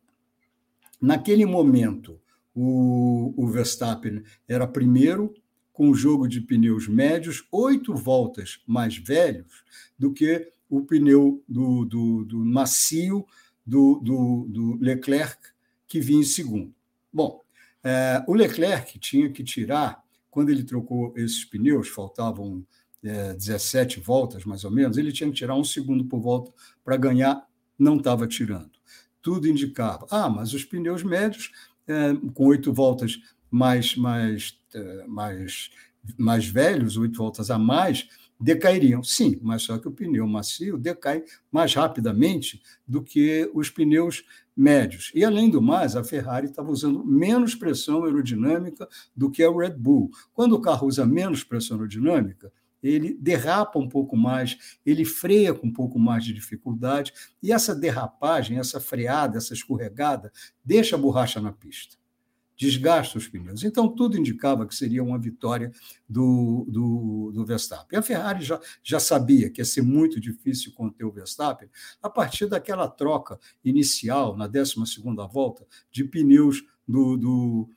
naquele 1.02 1.46
momento, 1.46 2.20
o, 2.56 3.34
o 3.36 3.48
Verstappen 3.48 4.24
era 4.48 4.68
primeiro, 4.68 5.34
com 5.74 5.90
o 5.90 5.96
jogo 5.96 6.28
de 6.28 6.42
pneus 6.42 6.88
médios, 6.88 7.48
oito 7.52 7.94
voltas 7.94 8.62
mais 8.66 8.98
velhos 8.98 9.64
do 9.98 10.12
que 10.12 10.52
o 10.70 10.82
pneu 10.82 11.44
do, 11.48 11.86
do, 11.86 12.26
do 12.26 12.46
macio 12.46 13.26
do, 13.66 14.00
do, 14.00 14.48
do, 14.50 14.78
Leclerc, 14.82 15.38
que 15.88 16.00
vinha 16.00 16.22
em 16.22 16.24
segundo. 16.24 16.74
Bom, 17.14 17.42
é, 17.84 18.24
o 18.28 18.34
Leclerc 18.34 18.98
tinha 18.98 19.30
que 19.30 19.44
tirar, 19.44 20.04
quando 20.32 20.50
ele 20.50 20.64
trocou 20.64 21.14
esses 21.16 21.46
pneus, 21.46 21.90
faltavam 21.90 22.66
é, 23.04 23.34
17 23.34 24.00
voltas 24.00 24.46
mais 24.46 24.64
ou 24.64 24.72
menos, 24.72 24.98
ele 24.98 25.12
tinha 25.12 25.30
que 25.30 25.36
tirar 25.36 25.56
um 25.56 25.64
segundo 25.64 26.06
por 26.06 26.20
volta 26.20 26.52
para 26.84 26.98
ganhar, 26.98 27.46
não 27.78 27.98
estava 27.98 28.28
tirando. 28.28 28.72
Tudo 29.22 29.48
indicava, 29.48 30.08
ah, 30.10 30.30
mas 30.30 30.54
os 30.54 30.64
pneus 30.64 31.04
médios, 31.04 31.52
é, 31.88 32.14
com 32.34 32.46
oito 32.48 32.74
voltas 32.74 33.20
mais, 33.50 33.96
mais, 33.96 34.58
é, 34.74 35.06
mais, 35.08 35.72
mais 36.18 36.48
velhos, 36.48 36.98
oito 36.98 37.18
voltas 37.18 37.52
a 37.52 37.58
mais, 37.58 38.08
decairiam. 38.40 39.04
Sim, 39.04 39.40
mas 39.42 39.64
só 39.64 39.78
que 39.78 39.88
o 39.88 39.92
pneu 39.92 40.28
macio 40.28 40.78
decai 40.78 41.24
mais 41.52 41.74
rapidamente 41.74 42.62
do 42.88 43.02
que 43.02 43.50
os 43.54 43.70
pneus 43.70 44.24
médios. 44.56 45.12
E, 45.14 45.24
além 45.24 45.50
do 45.50 45.62
mais, 45.62 45.96
a 45.96 46.04
Ferrari 46.04 46.48
estava 46.48 46.72
usando 46.72 47.06
menos 47.06 47.56
pressão 47.56 48.04
aerodinâmica 48.04 48.88
do 49.16 49.30
que 49.30 49.44
a 49.44 49.52
Red 49.52 49.76
Bull. 49.76 50.10
Quando 50.34 50.54
o 50.54 50.62
carro 50.62 50.88
usa 50.88 51.06
menos 51.06 51.44
pressão 51.44 51.78
aerodinâmica, 51.78 52.52
ele 52.82 53.14
derrapa 53.14 53.80
um 53.80 53.90
pouco 53.90 54.16
mais, 54.16 54.78
ele 54.86 55.06
freia 55.06 55.54
com 55.54 55.68
um 55.68 55.74
pouco 55.74 56.00
mais 56.00 56.24
de 56.24 56.34
dificuldade, 56.34 57.14
e 57.42 57.52
essa 57.52 57.76
derrapagem, 57.76 58.60
essa 58.60 58.80
freada, 58.80 59.38
essa 59.38 59.54
escorregada, 59.54 60.32
deixa 60.64 60.96
a 60.96 61.00
borracha 61.00 61.42
na 61.42 61.52
pista 61.52 61.98
desgasta 62.58 63.20
os 63.20 63.28
pneus. 63.28 63.64
Então, 63.64 63.88
tudo 63.88 64.18
indicava 64.18 64.66
que 64.66 64.74
seria 64.74 65.04
uma 65.04 65.20
vitória 65.20 65.72
do, 66.10 66.66
do, 66.68 67.32
do 67.34 67.46
Verstappen. 67.46 68.00
A 68.00 68.02
Ferrari 68.02 68.44
já, 68.44 68.60
já 68.84 69.00
sabia 69.00 69.50
que 69.50 69.62
ia 69.62 69.66
ser 69.66 69.84
muito 69.84 70.20
difícil 70.20 70.74
conter 70.74 71.06
o 71.06 71.12
Verstappen 71.12 71.70
a 72.02 72.10
partir 72.10 72.48
daquela 72.48 72.88
troca 72.88 73.40
inicial, 73.64 74.36
na 74.36 74.48
12 74.48 74.74
volta, 75.32 75.68
de 75.92 76.04
pneus 76.04 76.64
do, 76.88 77.16
do, 77.16 77.70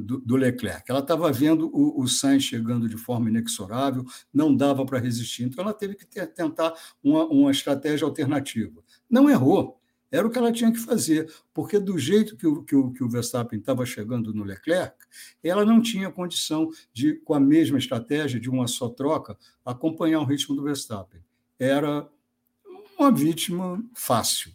do, 0.00 0.36
Leclerc. 0.36 0.84
Ela 0.88 1.00
estava 1.00 1.30
vendo 1.32 1.70
o, 1.72 2.02
o, 2.02 2.08
Sainz 2.08 2.44
chegando 2.44 2.88
de 2.88 2.96
forma 2.96 3.28
inexorável, 3.28 4.04
não 4.32 4.54
dava 4.54 4.84
para 4.84 4.98
resistir, 4.98 5.44
então 5.44 5.62
ela 5.62 5.74
teve 5.74 5.94
que 5.94 6.06
ter, 6.06 6.26
tentar 6.26 6.74
uma, 7.02 7.24
uma 7.26 7.50
estratégia 7.50 8.06
alternativa. 8.06 8.82
Não 9.08 9.28
errou, 9.30 9.80
era 10.14 10.26
o 10.26 10.30
que 10.30 10.38
ela 10.38 10.52
tinha 10.52 10.70
que 10.70 10.78
fazer, 10.78 11.28
porque 11.52 11.78
do 11.78 11.98
jeito 11.98 12.36
que 12.36 12.46
o, 12.46 12.62
que 12.62 12.76
o, 12.76 12.92
que 12.92 13.02
o 13.02 13.08
Verstappen 13.08 13.58
estava 13.58 13.84
chegando 13.84 14.32
no 14.32 14.44
Leclerc, 14.44 14.96
ela 15.42 15.64
não 15.64 15.82
tinha 15.82 16.08
condição 16.08 16.70
de, 16.92 17.14
com 17.16 17.34
a 17.34 17.40
mesma 17.40 17.78
estratégia 17.78 18.38
de 18.38 18.48
uma 18.48 18.68
só 18.68 18.88
troca, 18.88 19.36
acompanhar 19.64 20.20
o 20.20 20.24
ritmo 20.24 20.54
do 20.54 20.62
Verstappen. 20.62 21.20
Era 21.58 22.08
uma 22.96 23.10
vítima 23.10 23.84
fácil 23.92 24.52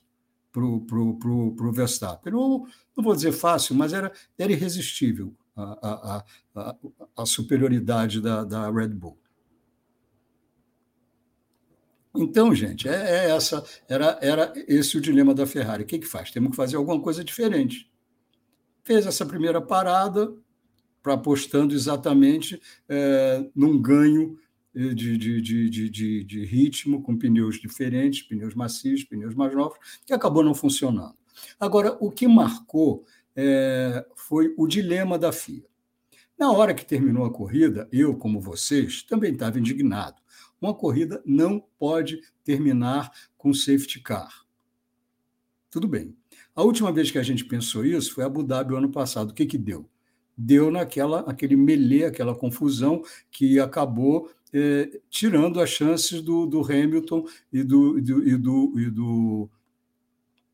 para 0.51 0.63
o 0.63 1.71
Verstappen. 1.73 2.33
Não, 2.33 2.65
não 2.99 3.03
vou 3.03 3.15
dizer 3.15 3.31
fácil, 3.31 3.75
mas 3.75 3.93
era, 3.93 4.11
era 4.37 4.51
irresistível 4.51 5.33
a, 5.55 5.63
a, 5.81 6.25
a, 6.55 6.75
a 7.17 7.25
superioridade 7.25 8.21
da, 8.21 8.43
da 8.43 8.69
Red 8.69 8.89
Bull. 8.89 9.17
Então, 12.15 12.53
gente, 12.53 12.89
é, 12.89 12.93
é, 12.93 13.31
essa 13.31 13.63
era, 13.87 14.19
era 14.21 14.51
esse 14.67 14.97
o 14.97 15.01
dilema 15.01 15.33
da 15.33 15.45
Ferrari. 15.45 15.83
O 15.83 15.85
que, 15.85 15.99
que 15.99 16.07
faz? 16.07 16.31
Temos 16.31 16.51
que 16.51 16.57
fazer 16.57 16.75
alguma 16.75 17.01
coisa 17.01 17.23
diferente. 17.23 17.89
Fez 18.83 19.05
essa 19.05 19.25
primeira 19.25 19.61
parada, 19.61 20.33
para 21.01 21.13
apostando 21.13 21.73
exatamente 21.73 22.61
é, 22.89 23.49
num 23.55 23.81
ganho 23.81 24.37
de, 24.73 25.17
de, 25.17 25.41
de, 25.41 25.89
de, 25.89 26.23
de 26.23 26.45
ritmo, 26.45 27.01
com 27.01 27.17
pneus 27.17 27.59
diferentes, 27.59 28.23
pneus 28.23 28.53
macios, 28.53 29.05
pneus 29.05 29.35
mais 29.35 29.55
novos, 29.55 29.77
que 30.05 30.13
acabou 30.13 30.43
não 30.43 30.53
funcionando. 30.53 31.18
Agora, 31.59 31.97
o 31.99 32.11
que 32.11 32.27
marcou 32.27 33.05
é, 33.35 34.05
foi 34.15 34.53
o 34.57 34.67
dilema 34.67 35.17
da 35.17 35.31
FIA. 35.31 35.63
Na 36.37 36.51
hora 36.51 36.73
que 36.73 36.85
terminou 36.85 37.25
a 37.25 37.33
corrida, 37.33 37.87
eu, 37.91 38.15
como 38.15 38.39
vocês, 38.39 39.03
também 39.03 39.33
estava 39.33 39.59
indignado. 39.59 40.21
Uma 40.61 40.73
corrida 40.73 41.21
não 41.25 41.63
pode 41.77 42.21
terminar 42.43 43.11
com 43.37 43.53
safety 43.53 43.99
car. 44.01 44.45
Tudo 45.69 45.87
bem. 45.87 46.15
A 46.55 46.63
última 46.63 46.91
vez 46.91 47.11
que 47.11 47.17
a 47.17 47.23
gente 47.23 47.45
pensou 47.45 47.85
isso 47.85 48.13
foi 48.13 48.23
Abu 48.23 48.43
Dhabi, 48.43 48.75
ano 48.75 48.89
passado. 48.89 49.31
O 49.31 49.33
que, 49.33 49.45
que 49.45 49.57
deu? 49.57 49.89
Deu 50.37 50.71
naquela 50.71 51.19
aquele 51.21 51.55
melê, 51.55 52.05
aquela 52.05 52.33
confusão 52.33 53.03
que 53.29 53.59
acabou 53.59 54.29
é, 54.53 54.99
tirando 55.09 55.59
as 55.59 55.69
chances 55.69 56.21
do, 56.21 56.45
do 56.45 56.61
Hamilton 56.61 57.25
e 57.51 57.63
do, 57.63 57.97
e 57.97 58.01
do, 58.01 58.27
e 58.27 58.37
do, 58.37 58.79
e 58.79 58.89
do 58.89 59.49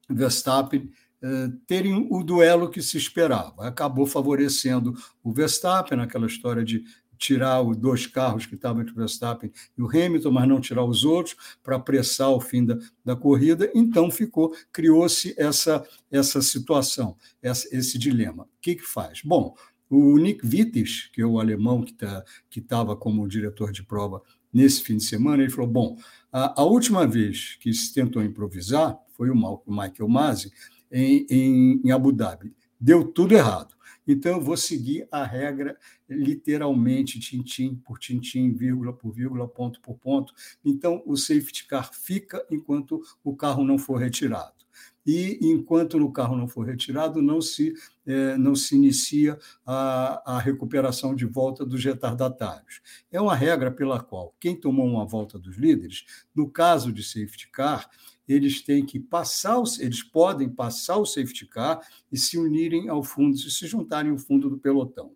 Verstappen 0.09 0.89
é, 1.21 1.49
terem 1.65 2.07
o 2.09 2.23
duelo 2.23 2.69
que 2.69 2.81
se 2.81 2.97
esperava. 2.97 3.67
Acabou 3.67 4.05
favorecendo 4.05 4.93
o 5.23 5.31
Verstappen 5.33 5.97
naquela 5.97 6.27
história 6.27 6.63
de 6.63 6.83
tirar 7.17 7.61
os 7.61 7.77
dois 7.77 8.05
carros 8.05 8.45
que 8.45 8.55
estavam 8.55 8.81
entre 8.81 8.93
o 8.93 8.97
Verstappen 8.97 9.51
e 9.77 9.81
o 9.81 9.87
Hamilton, 9.87 10.31
mas 10.31 10.47
não 10.47 10.59
tirar 10.59 10.83
os 10.83 11.03
outros 11.03 11.35
para 11.63 11.77
apressar 11.77 12.29
o 12.29 12.41
fim 12.41 12.65
da, 12.65 12.77
da 13.03 13.15
corrida. 13.15 13.71
Então 13.73 14.11
ficou, 14.11 14.53
criou-se 14.71 15.33
essa 15.37 15.85
essa 16.11 16.41
situação, 16.41 17.15
essa, 17.41 17.67
esse 17.75 17.97
dilema. 17.97 18.43
O 18.43 18.47
que, 18.61 18.75
que 18.75 18.83
faz? 18.83 19.21
Bom, 19.23 19.55
o 19.89 20.17
Nick 20.17 20.45
Wittes, 20.45 21.09
que 21.13 21.21
é 21.21 21.25
o 21.25 21.39
alemão 21.39 21.83
que 21.83 21.93
tá, 21.93 22.23
estava 22.55 22.95
como 22.95 23.27
diretor 23.27 23.71
de 23.71 23.83
prova 23.83 24.21
nesse 24.53 24.81
fim 24.81 24.97
de 24.97 25.03
semana, 25.03 25.43
ele 25.43 25.51
falou: 25.51 25.69
bom, 25.69 25.97
a, 26.31 26.61
a 26.61 26.63
última 26.63 27.05
vez 27.05 27.57
que 27.59 27.73
se 27.73 27.93
tentou 27.93 28.23
improvisar 28.23 28.97
foi 29.15 29.29
o 29.29 29.35
Michael 29.67 30.09
Masi 30.09 30.51
em, 30.91 31.25
em, 31.29 31.81
em 31.85 31.91
Abu 31.91 32.11
Dhabi. 32.11 32.53
Deu 32.79 33.05
tudo 33.05 33.33
errado. 33.33 33.75
Então, 34.07 34.33
eu 34.33 34.41
vou 34.41 34.55
seguir 34.55 35.07
a 35.11 35.23
regra 35.23 35.75
literalmente, 36.07 37.19
tintim 37.19 37.75
por 37.75 37.97
tintim, 37.97 38.53
vírgula 38.53 38.93
por 38.93 39.11
vírgula, 39.11 39.47
ponto 39.47 39.81
por 39.81 39.95
ponto. 39.95 40.33
Então, 40.63 41.01
o 41.05 41.17
safety 41.17 41.65
car 41.65 41.91
fica 41.91 42.45
enquanto 42.51 43.01
o 43.23 43.35
carro 43.35 43.63
não 43.63 43.79
for 43.79 43.97
retirado. 43.97 44.53
E 45.05 45.37
enquanto 45.41 45.97
o 45.97 46.11
carro 46.11 46.35
não 46.35 46.47
for 46.47 46.65
retirado, 46.65 47.21
não 47.21 47.39
se, 47.39 47.73
é, 48.05 48.35
não 48.37 48.55
se 48.55 48.75
inicia 48.75 49.37
a, 49.65 50.35
a 50.37 50.39
recuperação 50.39 51.15
de 51.15 51.25
volta 51.25 51.63
dos 51.63 51.83
retardatários. 51.83 52.81
É 53.11 53.21
uma 53.21 53.35
regra 53.35 53.71
pela 53.71 54.01
qual 54.01 54.35
quem 54.39 54.59
tomou 54.59 54.87
uma 54.87 55.05
volta 55.05 55.37
dos 55.37 55.57
líderes, 55.57 56.05
no 56.33 56.49
caso 56.49 56.91
de 56.91 57.03
safety 57.03 57.49
car, 57.51 57.87
eles 58.27 58.61
têm 58.61 58.85
que 58.85 58.99
passar, 58.99 59.61
eles 59.79 60.03
podem 60.03 60.49
passar 60.49 60.97
o 60.97 61.05
safety 61.05 61.45
car 61.45 61.79
e 62.11 62.17
se 62.17 62.37
unirem 62.37 62.89
ao 62.89 63.03
fundo, 63.03 63.37
se 63.37 63.67
juntarem 63.67 64.11
ao 64.11 64.17
fundo 64.17 64.49
do 64.49 64.57
pelotão. 64.57 65.13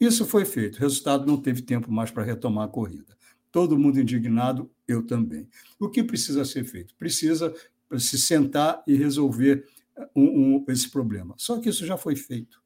Isso 0.00 0.24
foi 0.24 0.44
feito. 0.44 0.76
O 0.76 0.80
resultado 0.80 1.26
não 1.26 1.36
teve 1.36 1.62
tempo 1.62 1.90
mais 1.90 2.10
para 2.10 2.22
retomar 2.22 2.66
a 2.66 2.70
corrida. 2.70 3.16
Todo 3.50 3.78
mundo 3.78 3.98
indignado, 3.98 4.70
eu 4.86 5.04
também. 5.04 5.48
O 5.78 5.88
que 5.88 6.04
precisa 6.04 6.44
ser 6.44 6.64
feito? 6.64 6.94
Precisa 6.96 7.54
se 7.98 8.18
sentar 8.18 8.82
e 8.86 8.94
resolver 8.94 9.66
um, 10.14 10.56
um, 10.56 10.64
esse 10.68 10.90
problema. 10.90 11.34
Só 11.36 11.58
que 11.58 11.68
isso 11.68 11.86
já 11.86 11.96
foi 11.96 12.14
feito. 12.14 12.62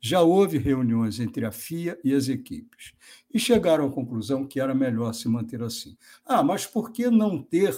Já 0.00 0.20
houve 0.20 0.58
reuniões 0.58 1.18
entre 1.18 1.46
a 1.46 1.50
FIA 1.50 1.98
e 2.04 2.12
as 2.12 2.28
equipes 2.28 2.92
e 3.32 3.38
chegaram 3.38 3.86
à 3.86 3.90
conclusão 3.90 4.46
que 4.46 4.60
era 4.60 4.74
melhor 4.74 5.14
se 5.14 5.26
manter 5.28 5.62
assim. 5.62 5.96
Ah, 6.26 6.42
mas 6.42 6.66
por 6.66 6.92
que 6.92 7.08
não 7.08 7.42
ter 7.42 7.74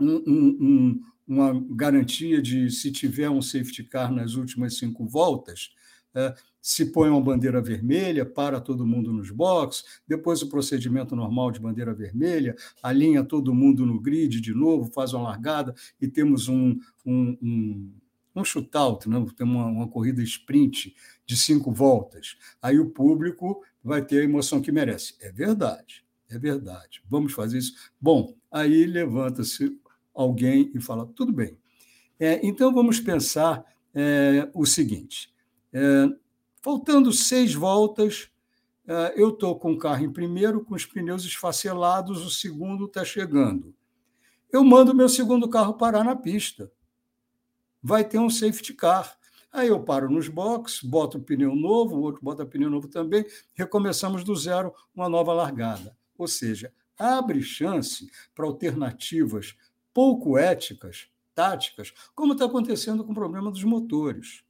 um, 0.00 0.22
um, 0.26 1.00
uma 1.26 1.64
garantia 1.70 2.40
de 2.40 2.70
se 2.70 2.92
tiver 2.92 3.30
um 3.30 3.42
safety 3.42 3.84
car 3.84 4.12
nas 4.12 4.34
últimas 4.34 4.76
cinco 4.76 5.06
voltas, 5.06 5.70
é, 6.14 6.34
se 6.62 6.86
põe 6.86 7.10
uma 7.10 7.20
bandeira 7.20 7.60
vermelha, 7.60 8.24
para 8.24 8.58
todo 8.60 8.86
mundo 8.86 9.12
nos 9.12 9.30
boxes, 9.30 10.00
depois 10.08 10.40
o 10.40 10.48
procedimento 10.48 11.14
normal 11.14 11.50
de 11.50 11.60
bandeira 11.60 11.92
vermelha, 11.92 12.56
alinha 12.82 13.22
todo 13.22 13.54
mundo 13.54 13.84
no 13.84 14.00
grid 14.00 14.40
de 14.40 14.54
novo, 14.54 14.90
faz 14.90 15.12
uma 15.12 15.24
largada 15.24 15.74
e 16.00 16.08
temos 16.08 16.48
um, 16.48 16.78
um, 17.04 17.36
um, 17.42 17.92
um 18.34 18.44
shootout, 18.44 19.08
né? 19.10 19.22
temos 19.36 19.54
uma, 19.54 19.66
uma 19.66 19.88
corrida 19.88 20.22
sprint 20.22 20.94
de 21.26 21.36
cinco 21.36 21.70
voltas. 21.70 22.38
Aí 22.62 22.78
o 22.78 22.90
público 22.90 23.62
vai 23.82 24.02
ter 24.02 24.20
a 24.20 24.24
emoção 24.24 24.62
que 24.62 24.72
merece. 24.72 25.16
É 25.20 25.30
verdade, 25.30 26.02
é 26.30 26.38
verdade. 26.38 27.02
Vamos 27.10 27.34
fazer 27.34 27.58
isso. 27.58 27.74
Bom, 28.00 28.34
aí 28.50 28.86
levanta-se 28.86 29.78
alguém 30.14 30.70
e 30.74 30.80
fala: 30.80 31.06
tudo 31.06 31.32
bem. 31.32 31.58
É, 32.18 32.46
então 32.46 32.72
vamos 32.72 33.00
pensar 33.00 33.64
é, 33.94 34.48
o 34.54 34.64
seguinte: 34.64 35.34
é, 35.72 36.08
faltando 36.62 37.12
seis 37.12 37.54
voltas, 37.54 38.30
é, 38.86 39.14
eu 39.16 39.30
estou 39.30 39.58
com 39.58 39.72
o 39.72 39.78
carro 39.78 40.04
em 40.04 40.12
primeiro, 40.12 40.64
com 40.64 40.74
os 40.74 40.86
pneus 40.86 41.24
esfacelados, 41.24 42.24
o 42.24 42.30
segundo 42.30 42.86
está 42.86 43.04
chegando. 43.04 43.74
Eu 44.52 44.62
mando 44.62 44.94
meu 44.94 45.08
segundo 45.08 45.48
carro 45.48 45.74
parar 45.74 46.04
na 46.04 46.14
pista. 46.14 46.70
Vai 47.82 48.04
ter 48.04 48.18
um 48.18 48.30
safety 48.30 48.72
car. 48.72 49.18
Aí 49.52 49.68
eu 49.68 49.82
paro 49.82 50.10
nos 50.10 50.28
boxes, 50.28 50.82
boto 50.82 51.18
o 51.18 51.22
pneu 51.22 51.54
novo, 51.54 51.96
o 51.96 52.00
outro 52.00 52.20
bota 52.22 52.44
pneu 52.44 52.68
novo 52.68 52.88
também, 52.88 53.24
recomeçamos 53.52 54.24
do 54.24 54.34
zero 54.34 54.72
uma 54.94 55.08
nova 55.08 55.32
largada. 55.32 55.96
Ou 56.18 56.26
seja, 56.26 56.72
abre 56.98 57.40
chance 57.42 58.10
para 58.34 58.46
alternativas 58.46 59.56
pouco 59.94 60.36
éticas, 60.36 61.08
táticas, 61.34 61.94
como 62.14 62.32
está 62.32 62.44
acontecendo 62.44 63.04
com 63.04 63.12
o 63.12 63.14
problema 63.14 63.50
dos 63.50 63.64
motores. 63.64 64.44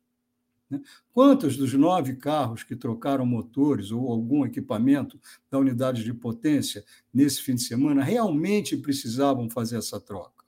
Né? 0.70 0.80
Quantos 1.12 1.56
dos 1.56 1.74
nove 1.74 2.16
carros 2.16 2.62
que 2.62 2.74
trocaram 2.74 3.26
motores 3.26 3.90
ou 3.90 4.10
algum 4.10 4.44
equipamento 4.44 5.20
da 5.50 5.58
unidade 5.58 6.02
de 6.02 6.14
potência 6.14 6.84
nesse 7.12 7.42
fim 7.42 7.54
de 7.54 7.62
semana 7.62 8.02
realmente 8.02 8.76
precisavam 8.76 9.50
fazer 9.50 9.76
essa 9.76 10.00
troca? 10.00 10.44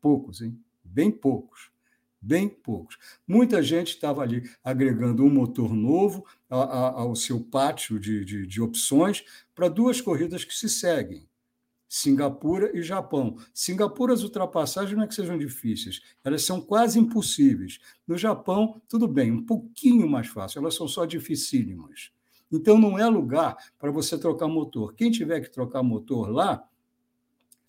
Poucos, 0.00 0.40
hein? 0.40 0.58
Bem 0.84 1.10
poucos. 1.10 1.70
Bem 2.20 2.48
poucos. 2.48 2.98
Muita 3.26 3.62
gente 3.62 3.90
estava 3.90 4.22
ali 4.22 4.48
agregando 4.62 5.24
um 5.24 5.30
motor 5.30 5.72
novo 5.72 6.24
ao 6.48 7.14
seu 7.14 7.40
pátio 7.40 7.98
de, 8.00 8.24
de, 8.24 8.46
de 8.46 8.60
opções 8.60 9.24
para 9.54 9.68
duas 9.68 10.00
corridas 10.00 10.44
que 10.44 10.54
se 10.54 10.68
seguem. 10.68 11.27
Singapura 11.88 12.76
e 12.76 12.82
Japão. 12.82 13.36
Singapura, 13.54 14.12
as 14.12 14.22
ultrapassagens 14.22 14.94
não 14.96 15.04
é 15.04 15.06
que 15.06 15.14
sejam 15.14 15.38
difíceis, 15.38 16.00
elas 16.22 16.42
são 16.42 16.60
quase 16.60 16.98
impossíveis. 16.98 17.78
No 18.06 18.16
Japão, 18.16 18.80
tudo 18.86 19.08
bem, 19.08 19.32
um 19.32 19.44
pouquinho 19.44 20.08
mais 20.08 20.28
fácil, 20.28 20.58
elas 20.58 20.74
são 20.74 20.86
só 20.86 21.06
dificílimas. 21.06 22.12
Então, 22.52 22.78
não 22.78 22.98
é 22.98 23.06
lugar 23.06 23.56
para 23.78 23.90
você 23.90 24.18
trocar 24.18 24.48
motor. 24.48 24.94
Quem 24.94 25.10
tiver 25.10 25.40
que 25.40 25.50
trocar 25.50 25.82
motor 25.82 26.30
lá, 26.30 26.62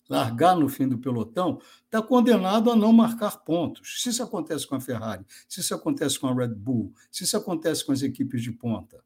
largar 0.08 0.56
no 0.56 0.68
fim 0.68 0.88
do 0.88 0.98
pelotão, 0.98 1.60
está 1.84 2.02
condenado 2.02 2.70
a 2.70 2.76
não 2.76 2.92
marcar 2.92 3.44
pontos. 3.44 4.02
Se 4.02 4.08
isso 4.08 4.22
acontece 4.22 4.66
com 4.66 4.74
a 4.74 4.80
Ferrari, 4.80 5.24
se 5.48 5.60
isso 5.60 5.74
acontece 5.74 6.18
com 6.18 6.26
a 6.26 6.34
Red 6.34 6.54
Bull, 6.54 6.92
se 7.10 7.24
isso 7.24 7.36
acontece 7.36 7.84
com 7.84 7.92
as 7.92 8.02
equipes 8.02 8.42
de 8.42 8.52
ponta, 8.52 9.02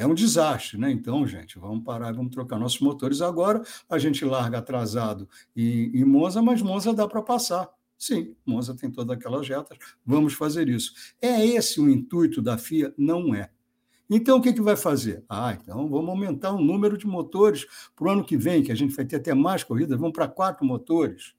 é 0.00 0.06
um 0.06 0.14
desastre, 0.14 0.78
né? 0.78 0.90
Então, 0.90 1.26
gente, 1.26 1.58
vamos 1.58 1.84
parar, 1.84 2.12
vamos 2.12 2.32
trocar 2.32 2.58
nossos 2.58 2.80
motores 2.80 3.20
agora. 3.20 3.60
A 3.86 3.98
gente 3.98 4.24
larga 4.24 4.56
atrasado 4.56 5.28
em 5.54 6.02
Monza, 6.06 6.40
mas 6.40 6.62
Monza 6.62 6.94
dá 6.94 7.06
para 7.06 7.20
passar. 7.20 7.68
Sim, 7.98 8.34
Monza 8.46 8.74
tem 8.74 8.90
todas 8.90 9.14
aquelas 9.14 9.46
retas, 9.46 9.76
vamos 10.04 10.32
fazer 10.32 10.70
isso. 10.70 10.94
É 11.20 11.44
esse 11.44 11.78
o 11.78 11.90
intuito 11.90 12.40
da 12.40 12.56
FIA? 12.56 12.94
Não 12.96 13.34
é. 13.34 13.50
Então, 14.08 14.38
o 14.38 14.42
que, 14.42 14.54
que 14.54 14.62
vai 14.62 14.74
fazer? 14.74 15.22
Ah, 15.28 15.52
então 15.52 15.86
vamos 15.86 16.08
aumentar 16.08 16.52
o 16.52 16.64
número 16.64 16.96
de 16.96 17.06
motores 17.06 17.66
para 17.94 18.08
o 18.08 18.10
ano 18.10 18.24
que 18.24 18.38
vem, 18.38 18.62
que 18.62 18.72
a 18.72 18.74
gente 18.74 18.96
vai 18.96 19.04
ter 19.04 19.16
até 19.16 19.34
mais 19.34 19.62
corridas, 19.62 19.98
vamos 19.98 20.14
para 20.14 20.26
quatro 20.26 20.64
motores. 20.64 21.34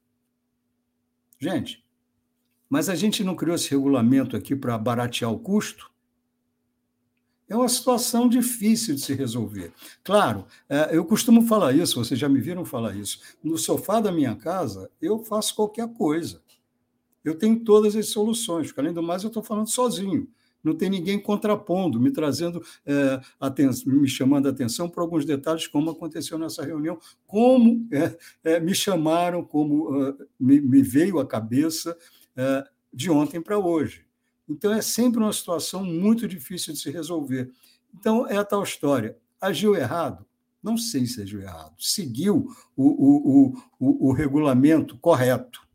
Gente, 1.40 1.84
mas 2.70 2.90
a 2.90 2.96
gente 2.96 3.24
não 3.24 3.36
criou 3.36 3.56
esse 3.56 3.72
regulamento 3.72 4.38
aqui 4.38 4.56
para 4.56 4.78
baratear 4.78 5.32
o 5.32 5.40
custo? 5.40 5.91
É 7.52 7.56
uma 7.56 7.68
situação 7.68 8.30
difícil 8.30 8.96
de 8.96 9.02
se 9.02 9.14
resolver. 9.14 9.74
Claro, 10.06 10.46
é, 10.70 10.96
eu 10.96 11.04
costumo 11.04 11.42
falar 11.42 11.74
isso, 11.74 12.02
vocês 12.02 12.18
já 12.18 12.30
me 12.30 12.40
viram 12.40 12.64
falar 12.64 12.96
isso. 12.96 13.20
No 13.44 13.58
sofá 13.58 14.00
da 14.00 14.10
minha 14.10 14.34
casa, 14.36 14.90
eu 15.02 15.20
faço 15.20 15.54
qualquer 15.54 15.92
coisa. 15.94 16.42
Eu 17.26 17.36
tenho 17.38 17.60
todas 17.60 17.94
as 17.94 18.08
soluções, 18.08 18.68
porque 18.68 18.80
além 18.80 18.94
do 18.94 19.04
mais, 19.04 19.24
eu 19.24 19.28
estou 19.28 19.44
falando 19.44 19.68
sozinho. 19.68 20.30
Não 20.64 20.74
tem 20.74 20.90
ninguém 20.90 21.20
contrapondo, 21.20 22.00
me 22.00 22.10
trazendo, 22.10 22.64
é, 22.86 23.20
atenção, 23.38 23.92
me 23.92 24.08
chamando 24.08 24.48
a 24.48 24.52
atenção 24.52 24.88
para 24.88 25.04
alguns 25.04 25.26
detalhes, 25.26 25.68
como 25.68 25.90
aconteceu 25.90 26.38
nessa 26.38 26.64
reunião, 26.64 26.98
como 27.28 27.86
é, 27.92 28.18
é, 28.46 28.60
me 28.62 28.74
chamaram, 28.74 29.44
como 29.44 30.10
uh, 30.10 30.18
me, 30.40 30.62
me, 30.62 30.82
veio 30.82 31.20
à 31.20 31.26
cabeça 31.26 31.98
é, 32.38 32.64
de 32.94 33.12
ontem 33.12 33.42
para 33.42 33.60
hoje. 33.60 34.06
Então, 34.52 34.74
é 34.74 34.82
sempre 34.82 35.20
uma 35.20 35.34
situação 35.34 35.84
muito 35.84 36.28
difícil 36.28 36.74
de 36.74 36.80
se 36.80 36.92
resolver. 36.92 37.52
Então, 37.94 38.28
é 38.28 38.38
a 38.38 38.44
tal 38.44 38.64
história. 38.64 39.18
Agiu 39.40 39.76
errado? 39.76 40.26
Não 40.62 40.78
sei 40.78 41.06
se 41.06 41.22
agiu 41.22 41.42
errado. 41.42 41.74
Seguiu 41.80 42.48
o, 42.76 42.84
o, 42.86 43.56
o, 43.80 44.10
o, 44.10 44.12
regulamento 44.12 44.98
correto. 44.98 45.68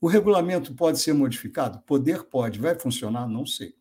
O 0.00 0.06
regulamento 0.06 0.74
pode 0.74 1.00
ser 1.00 1.12
modificado? 1.12 1.80
Poder 1.80 2.24
pode. 2.24 2.60
Vai 2.60 2.78
funcionar? 2.78 3.26
Não 3.26 3.44
sei. 3.44 3.74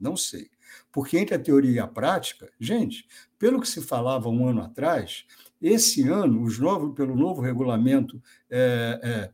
Não 0.00 0.16
sei. 0.16 0.50
Porque 0.90 1.16
entre 1.18 1.36
a 1.36 1.38
teoria 1.38 1.70
e 1.72 1.78
a 1.78 1.86
prática, 1.86 2.50
gente, 2.58 3.06
pelo 3.38 3.60
que 3.60 3.68
se 3.68 3.80
falava 3.80 4.28
um 4.28 4.48
ano 4.48 4.62
atrás, 4.62 5.24
esse 5.62 6.08
ano, 6.08 6.42
os 6.42 6.58
novos, 6.58 6.94
pelo 6.94 7.16
novo 7.16 7.40
regulamento 7.40 8.20
é, 8.50 9.00
é, 9.02 9.32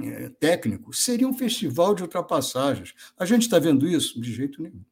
é, 0.00 0.28
técnico, 0.28 0.92
seria 0.92 1.26
um 1.26 1.34
festival 1.34 1.94
de 1.94 2.02
ultrapassagens. 2.02 2.94
A 3.18 3.24
gente 3.24 3.42
está 3.42 3.58
vendo 3.58 3.86
isso? 3.86 4.20
De 4.20 4.32
jeito 4.32 4.62
nenhum. 4.62 4.82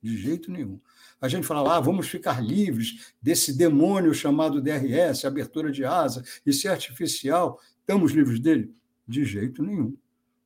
De 0.00 0.16
jeito 0.16 0.50
nenhum. 0.50 0.80
A 1.20 1.28
gente 1.28 1.46
falava, 1.46 1.76
ah, 1.76 1.80
vamos 1.80 2.08
ficar 2.08 2.42
livres 2.42 3.14
desse 3.20 3.56
demônio 3.56 4.12
chamado 4.12 4.60
DRS, 4.60 5.24
abertura 5.24 5.70
de 5.70 5.84
asa, 5.84 6.24
e 6.44 6.52
ser 6.52 6.68
artificial. 6.68 7.60
Estamos 7.80 8.12
livres 8.12 8.40
dele? 8.40 8.74
De 9.06 9.24
jeito 9.24 9.62
nenhum. 9.62 9.96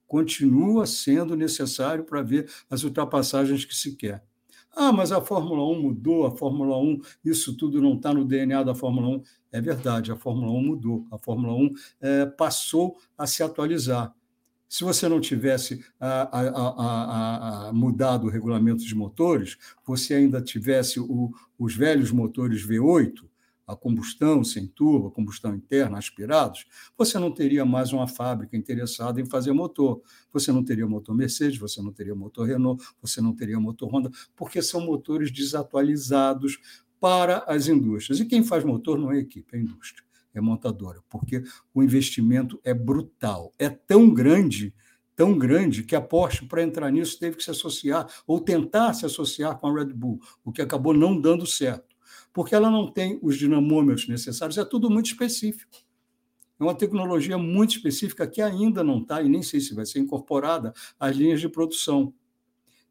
Continua 0.07 0.87
sendo 0.87 1.35
necessário 1.35 2.05
para 2.05 2.23
ver 2.23 2.49
as 2.71 2.85
ultrapassagens 2.85 3.65
que 3.65 3.75
se 3.75 3.97
quer. 3.97 4.23
Ah, 4.79 4.93
mas 4.93 5.11
a 5.11 5.23
Fórmula 5.23 5.67
1 5.71 5.81
mudou, 5.81 6.27
a 6.27 6.37
Fórmula 6.37 6.79
1, 6.79 7.01
isso 7.25 7.57
tudo 7.57 7.81
não 7.81 7.95
está 7.95 8.13
no 8.13 8.27
DNA 8.27 8.63
da 8.63 8.75
Fórmula 8.75 9.09
1. 9.09 9.23
É 9.57 9.61
verdade, 9.63 10.13
a 10.13 10.17
Fórmula 10.17 10.53
1 10.53 10.63
mudou. 10.63 11.07
A 11.11 11.17
Fórmula 11.17 11.55
1 11.55 11.71
é, 12.03 12.27
passou 12.27 12.99
a 13.17 13.27
se 13.27 13.43
atualizar. 13.43 14.15
Se 14.69 14.85
você 14.85 15.09
não 15.09 15.19
tivesse 15.19 15.83
a, 15.99 16.41
a, 16.41 17.69
a, 17.69 17.73
mudado 17.73 18.27
o 18.27 18.31
regulamento 18.31 18.85
de 18.85 18.95
motores, 18.95 19.57
você 19.83 20.13
ainda 20.13 20.43
tivesse 20.43 21.01
o, 21.01 21.33
os 21.59 21.75
velhos 21.75 22.11
motores 22.11 22.67
V8, 22.67 23.25
a 23.67 23.75
combustão 23.75 24.45
sem 24.45 24.67
turbo, 24.67 25.11
combustão 25.11 25.55
interna, 25.55 25.97
aspirados, 25.97 26.67
você 26.97 27.19
não 27.19 27.33
teria 27.33 27.65
mais 27.65 27.95
uma 27.95 28.07
fábrica 28.07 28.59
interessada 28.59 29.23
em 29.23 29.25
fazer 29.25 29.53
motor. 29.53 30.03
Você 30.33 30.53
não 30.53 30.63
teria 30.63 30.87
motor 30.87 31.17
Mercedes, 31.17 31.59
você 31.59 31.81
não 31.81 31.93
teria 31.93 32.15
motor 32.15 32.47
Renault, 32.47 32.85
você 33.01 33.23
não 33.23 33.35
teria 33.35 33.59
motor 33.59 33.89
Honda, 33.89 34.11
porque 34.37 34.61
são 34.61 34.83
motores 34.83 35.33
desatualizados 35.33 36.59
para 37.01 37.39
as 37.47 37.69
indústrias. 37.69 38.21
E 38.21 38.25
quem 38.25 38.45
faz 38.45 38.65
motor 38.65 38.99
não 38.99 39.13
é 39.13 39.17
a 39.17 39.21
equipe, 39.21 39.55
é 39.55 39.59
a 39.59 39.61
indústria, 39.61 40.05
é 40.35 40.39
a 40.39 40.43
montadora, 40.43 41.03
porque 41.09 41.43
o 41.75 41.83
investimento 41.83 42.61
é 42.65 42.75
brutal, 42.75 43.53
é 43.59 43.69
tão 43.69 44.13
grande 44.13 44.75
tão 45.15 45.39
grande 45.39 45.83
que 45.83 45.97
a 45.97 46.01
Porsche, 46.03 46.45
para 46.45 46.63
entrar 46.63 46.91
nisso, 46.91 47.19
teve 47.19 47.39
que 47.39 47.43
se 47.43 47.51
associar 47.51 48.07
ou 48.27 48.39
tentar 48.39 48.93
se 48.93 49.07
associar 49.07 49.59
com 49.59 49.67
a 49.67 49.73
Red 49.73 49.95
Bull, 49.95 50.21
o 50.45 50.53
que 50.53 50.61
acabou 50.61 50.93
não 50.93 51.19
dando 51.19 51.47
certo 51.47 51.97
porque 52.37 52.55
ela 52.55 52.71
não 52.71 52.93
tem 52.93 53.19
os 53.23 53.39
dinamômetros 53.39 54.07
necessários, 54.09 54.59
é 54.59 54.65
tudo 54.67 54.91
muito 54.91 55.07
específico. 55.07 55.75
É 56.61 56.63
uma 56.63 56.75
tecnologia 56.75 57.39
muito 57.39 57.77
específica 57.77 58.27
que 58.27 58.43
ainda 58.43 58.85
não 58.85 58.99
está, 58.99 59.23
e 59.23 59.29
nem 59.31 59.43
sei 59.43 59.59
se 59.59 59.75
vai 59.75 59.87
ser 59.87 60.01
incorporada 60.01 60.75
às 61.01 61.17
linhas 61.17 61.41
de 61.41 61.49
produção. 61.49 62.13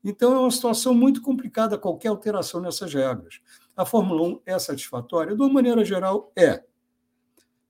Então, 0.03 0.33
é 0.33 0.39
uma 0.39 0.49
situação 0.49 0.95
muito 0.95 1.21
complicada 1.21 1.77
qualquer 1.77 2.07
alteração 2.07 2.59
nessas 2.59 2.91
regras. 2.91 3.39
A 3.76 3.86
Fórmula 3.86 4.28
1 4.28 4.41
é 4.45 4.59
satisfatória? 4.59 5.36
De 5.36 5.41
uma 5.41 5.51
maneira 5.51 5.84
geral, 5.84 6.32
é. 6.36 6.63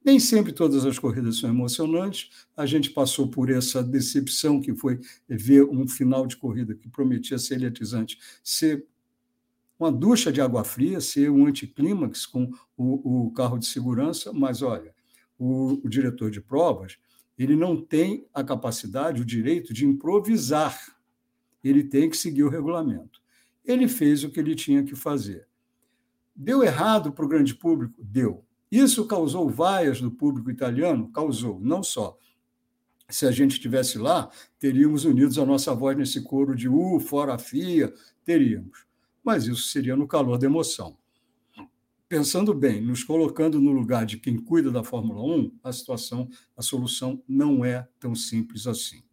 Nem 0.04 0.20
sempre 0.20 0.52
todas 0.52 0.86
as 0.86 1.00
corridas 1.00 1.40
são 1.40 1.50
emocionantes. 1.50 2.30
A 2.56 2.66
gente 2.66 2.92
passou 2.92 3.28
por 3.28 3.50
essa 3.50 3.84
decepção 3.84 4.62
que 4.62 4.76
foi 4.76 5.00
ver 5.28 5.64
um 5.64 5.88
final 5.88 6.28
de 6.28 6.38
corrida 6.38 6.76
que 6.76 6.88
prometia 6.88 7.40
ser 7.40 7.56
eletrizante 7.56 8.20
ser 8.44 8.86
uma 9.80 9.92
ducha 9.92 10.32
de 10.32 10.40
água 10.40 10.64
fria, 10.64 11.02
ser 11.02 11.30
um 11.30 11.48
anticlímax 11.48 12.26
com 12.26 12.52
o, 12.78 13.26
o 13.26 13.32
carro 13.32 13.58
de 13.58 13.66
segurança, 13.66 14.32
mas 14.32 14.62
olha, 14.62 14.94
o, 15.38 15.82
o 15.84 15.90
diretor 15.90 16.30
de 16.30 16.40
provas 16.40 16.98
ele 17.38 17.56
não 17.56 17.80
tem 17.80 18.26
a 18.34 18.44
capacidade, 18.44 19.22
o 19.22 19.26
direito 19.26 19.74
de 19.74 19.86
improvisar. 19.86 20.96
Ele 21.64 21.84
tem 21.84 22.10
que 22.10 22.16
seguir 22.16 22.44
o 22.44 22.50
regulamento. 22.50 23.22
Ele 23.64 23.88
fez 23.88 24.24
o 24.24 24.30
que 24.30 24.40
ele 24.40 24.56
tinha 24.56 24.84
que 24.84 24.96
fazer. 24.96 25.48
Deu 26.36 26.64
errado 26.64 27.12
para 27.12 27.26
o 27.26 27.28
grande 27.28 27.56
público? 27.56 28.04
Deu. 28.04 28.44
Isso 28.72 29.06
causou 29.08 29.50
vaias 29.50 30.02
do 30.02 30.12
público 30.12 30.52
italiano? 30.52 31.10
Causou, 31.12 31.60
não 31.60 31.82
só. 31.82 32.18
Se 33.10 33.26
a 33.26 33.32
gente 33.32 33.54
estivesse 33.54 33.98
lá, 33.98 34.30
teríamos 34.60 35.06
unidos 35.06 35.38
a 35.38 35.46
nossa 35.46 35.74
voz 35.74 35.96
nesse 35.96 36.22
coro 36.24 36.56
de 36.56 36.68
U, 36.68 36.98
uh, 36.98 37.00
fora 37.00 37.36
a 37.36 37.38
FIA, 37.38 37.94
teríamos 38.24 38.86
mas 39.26 39.48
isso 39.48 39.64
seria 39.64 39.96
no 39.96 40.08
calor 40.08 40.38
da 40.38 40.46
emoção. 40.46 40.96
Pensando 42.08 42.54
bem, 42.54 42.80
nos 42.80 43.04
colocando 43.04 43.60
no 43.60 43.72
lugar 43.72 44.06
de 44.06 44.20
quem 44.20 44.38
cuida 44.38 44.70
da 44.70 44.84
Fórmula 44.84 45.24
1, 45.24 45.52
a 45.64 45.74
situação, 45.74 46.30
a 46.56 46.62
solução 46.62 47.22
não 47.28 47.66
é 47.66 47.88
tão 48.00 48.14
simples 48.14 48.68
assim. 48.68 49.04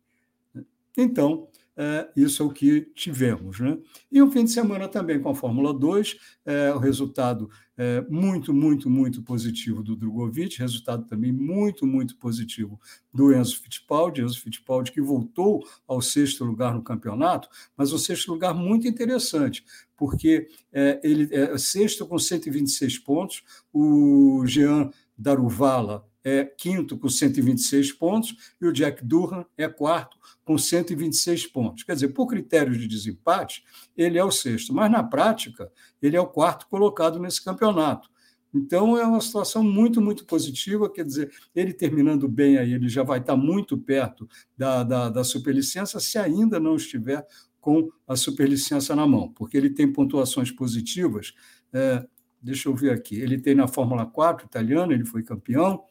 Então, 0.94 1.48
é, 1.76 2.08
isso 2.16 2.42
é 2.42 2.46
o 2.46 2.50
que 2.50 2.82
tivemos. 2.94 3.60
Né? 3.60 3.78
E 4.10 4.22
um 4.22 4.30
fim 4.30 4.44
de 4.44 4.50
semana 4.50 4.88
também 4.88 5.20
com 5.20 5.30
a 5.30 5.34
Fórmula 5.34 5.72
2, 5.72 6.16
é, 6.44 6.72
o 6.72 6.78
resultado 6.78 7.50
é, 7.76 8.02
muito, 8.08 8.52
muito, 8.52 8.90
muito 8.90 9.22
positivo 9.22 9.82
do 9.82 9.96
Drogovic, 9.96 10.58
resultado 10.58 11.06
também 11.06 11.32
muito, 11.32 11.86
muito 11.86 12.16
positivo 12.16 12.80
do 13.12 13.34
Enzo 13.34 13.60
Fittipaldi, 13.60 14.22
Enzo 14.22 14.40
Fittipaldi 14.40 14.92
que 14.92 15.00
voltou 15.00 15.66
ao 15.86 16.02
sexto 16.02 16.44
lugar 16.44 16.74
no 16.74 16.82
campeonato, 16.82 17.48
mas 17.76 17.92
um 17.92 17.98
sexto 17.98 18.30
lugar 18.30 18.54
muito 18.54 18.86
interessante, 18.86 19.64
porque 19.96 20.48
é, 20.72 21.00
ele 21.02 21.28
é 21.34 21.56
sexto 21.56 22.06
com 22.06 22.18
126 22.18 22.98
pontos, 22.98 23.42
o 23.72 24.44
Jean 24.46 24.90
Daruvala 25.16 26.06
é 26.24 26.44
quinto 26.44 26.96
com 26.96 27.08
126 27.08 27.92
pontos 27.92 28.36
e 28.60 28.66
o 28.66 28.72
Jack 28.72 29.04
Durham 29.04 29.44
é 29.56 29.68
quarto 29.68 30.16
com 30.44 30.56
126 30.56 31.46
pontos. 31.46 31.82
Quer 31.82 31.94
dizer, 31.94 32.08
por 32.08 32.26
critérios 32.26 32.78
de 32.78 32.86
desempate, 32.86 33.64
ele 33.96 34.18
é 34.18 34.24
o 34.24 34.30
sexto, 34.30 34.72
mas 34.72 34.90
na 34.90 35.02
prática, 35.02 35.70
ele 36.00 36.16
é 36.16 36.20
o 36.20 36.26
quarto 36.26 36.66
colocado 36.68 37.18
nesse 37.18 37.44
campeonato. 37.44 38.10
Então, 38.54 38.98
é 38.98 39.04
uma 39.06 39.20
situação 39.20 39.64
muito, 39.64 40.00
muito 40.00 40.26
positiva. 40.26 40.90
Quer 40.90 41.04
dizer, 41.04 41.32
ele 41.54 41.72
terminando 41.72 42.28
bem 42.28 42.58
aí, 42.58 42.74
ele 42.74 42.88
já 42.88 43.02
vai 43.02 43.18
estar 43.18 43.36
muito 43.36 43.78
perto 43.78 44.28
da, 44.56 44.82
da, 44.84 45.08
da 45.08 45.24
superlicença, 45.24 45.98
se 45.98 46.18
ainda 46.18 46.60
não 46.60 46.76
estiver 46.76 47.26
com 47.60 47.90
a 48.06 48.16
superlicença 48.16 48.94
na 48.94 49.06
mão, 49.06 49.32
porque 49.32 49.56
ele 49.56 49.70
tem 49.70 49.90
pontuações 49.90 50.50
positivas. 50.50 51.32
É, 51.72 52.04
deixa 52.42 52.68
eu 52.68 52.74
ver 52.74 52.90
aqui. 52.90 53.16
Ele 53.16 53.38
tem 53.38 53.54
na 53.54 53.68
Fórmula 53.68 54.04
4 54.04 54.46
italiana, 54.46 54.92
ele 54.92 55.04
foi 55.04 55.22
campeão. 55.22 55.82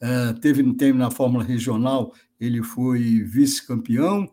É, 0.00 0.32
teve, 0.34 0.74
teve 0.74 0.96
na 0.96 1.10
Fórmula 1.10 1.42
Regional 1.42 2.12
ele 2.38 2.62
foi 2.62 3.22
vice-campeão. 3.22 4.30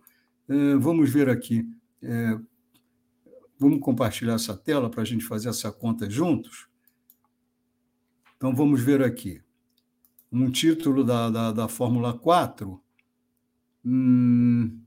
É, 0.47 0.75
vamos 0.75 1.09
ver 1.09 1.29
aqui. 1.29 1.67
É, 2.01 2.37
vamos 3.57 3.79
compartilhar 3.79 4.33
essa 4.33 4.55
tela 4.55 4.89
para 4.89 5.01
a 5.01 5.05
gente 5.05 5.23
fazer 5.23 5.49
essa 5.49 5.71
conta 5.71 6.09
juntos? 6.09 6.67
Então, 8.35 8.53
vamos 8.53 8.81
ver 8.81 9.01
aqui. 9.01 9.41
Um 10.31 10.51
título 10.51 11.03
da, 11.03 11.29
da, 11.29 11.51
da 11.51 11.67
Fórmula 11.67 12.13
4. 12.17 12.81
Hum, 13.85 14.81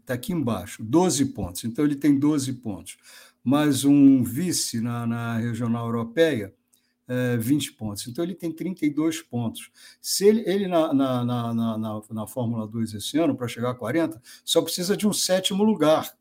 está 0.00 0.14
aqui 0.14 0.32
embaixo, 0.32 0.82
12 0.82 1.26
pontos. 1.26 1.64
Então, 1.64 1.84
ele 1.84 1.94
tem 1.94 2.18
12 2.18 2.54
pontos. 2.54 2.96
Mais 3.44 3.84
um 3.84 4.24
vice 4.24 4.80
na, 4.80 5.06
na 5.06 5.38
regional 5.38 5.86
europeia, 5.86 6.52
20 7.38 7.72
pontos. 7.72 8.06
Então, 8.06 8.24
ele 8.24 8.34
tem 8.34 8.52
32 8.52 9.22
pontos. 9.22 9.70
Se 10.00 10.26
ele, 10.26 10.42
ele 10.46 10.68
na, 10.68 10.92
na, 10.92 11.24
na, 11.24 11.54
na, 11.54 12.02
na 12.10 12.26
Fórmula 12.26 12.66
2 12.66 12.94
esse 12.94 13.18
ano, 13.18 13.36
para 13.36 13.48
chegar 13.48 13.70
a 13.70 13.74
40, 13.74 14.20
só 14.44 14.60
precisa 14.62 14.96
de 14.96 15.06
um 15.06 15.12
sétimo 15.12 15.64
lugar. 15.64 16.12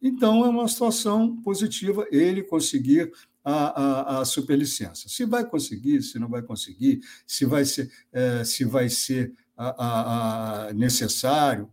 Então, 0.00 0.44
é 0.44 0.48
uma 0.48 0.68
situação 0.68 1.36
positiva 1.42 2.06
ele 2.10 2.42
conseguir 2.42 3.12
a, 3.44 3.52
a, 3.52 4.20
a 4.20 4.24
superlicença. 4.24 5.08
Se 5.08 5.24
vai 5.24 5.44
conseguir, 5.44 6.02
se 6.02 6.18
não 6.18 6.28
vai 6.28 6.42
conseguir, 6.42 7.00
se 7.26 7.44
vai 7.44 7.64
ser, 7.64 7.90
é, 8.12 8.44
se 8.44 8.64
vai 8.64 8.88
ser 8.88 9.32
a, 9.56 10.68
a, 10.68 10.72
necessário, 10.72 11.68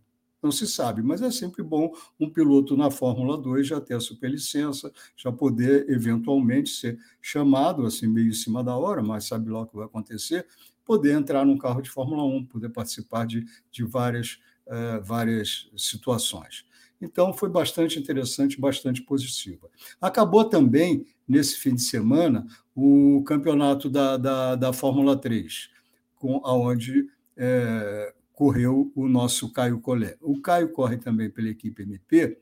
não 0.46 0.52
se 0.52 0.68
sabe, 0.68 1.02
mas 1.02 1.22
é 1.22 1.32
sempre 1.32 1.64
bom 1.64 1.92
um 2.20 2.30
piloto 2.30 2.78
na 2.78 2.92
Fórmula 2.92 3.36
2 3.38 3.68
já 3.68 3.82
ter 3.82 3.96
a 3.96 4.00
superlicença, 4.00 4.92
já 5.18 5.32
poder 5.32 5.90
eventualmente 5.90 6.70
ser 6.70 7.00
chamado, 7.20 7.86
assim, 7.86 8.08
meio 8.08 8.30
em 8.30 8.34
cima 8.34 8.64
da 8.64 8.78
hora, 8.78 9.02
mas 9.02 9.26
sabe 9.26 9.50
lá 9.50 9.62
o 9.62 9.66
que 9.66 9.76
vai 9.76 9.86
acontecer, 9.86 10.46
poder 10.86 11.14
entrar 11.14 11.44
num 11.46 11.58
carro 11.58 11.82
de 11.82 11.90
Fórmula 11.90 12.24
1, 12.24 12.46
poder 12.46 12.70
participar 12.70 13.26
de, 13.26 13.44
de 13.72 13.84
várias, 13.84 14.40
uh, 14.68 15.04
várias 15.04 15.68
situações. 15.76 16.64
Então, 17.02 17.34
foi 17.34 17.50
bastante 17.50 18.00
interessante, 18.00 18.62
bastante 18.62 19.02
positiva. 19.02 19.70
Acabou 20.00 20.46
também, 20.46 21.06
nesse 21.28 21.58
fim 21.58 21.74
de 21.74 21.82
semana, 21.82 22.46
o 22.76 23.24
campeonato 23.26 23.90
da, 23.90 24.16
da, 24.16 24.56
da 24.56 24.72
Fórmula 24.72 25.18
3, 25.18 25.70
com, 26.16 26.40
onde 26.46 27.10
é, 27.36 28.14
correu 28.36 28.92
o 28.96 29.08
nosso 29.08 29.52
Caio 29.52 29.80
Collet. 29.80 30.18
O 30.22 30.42
Caio 30.42 30.70
corre 30.72 30.98
também 30.98 31.30
pela 31.30 31.50
equipe 31.50 31.84
MP, 31.84 32.38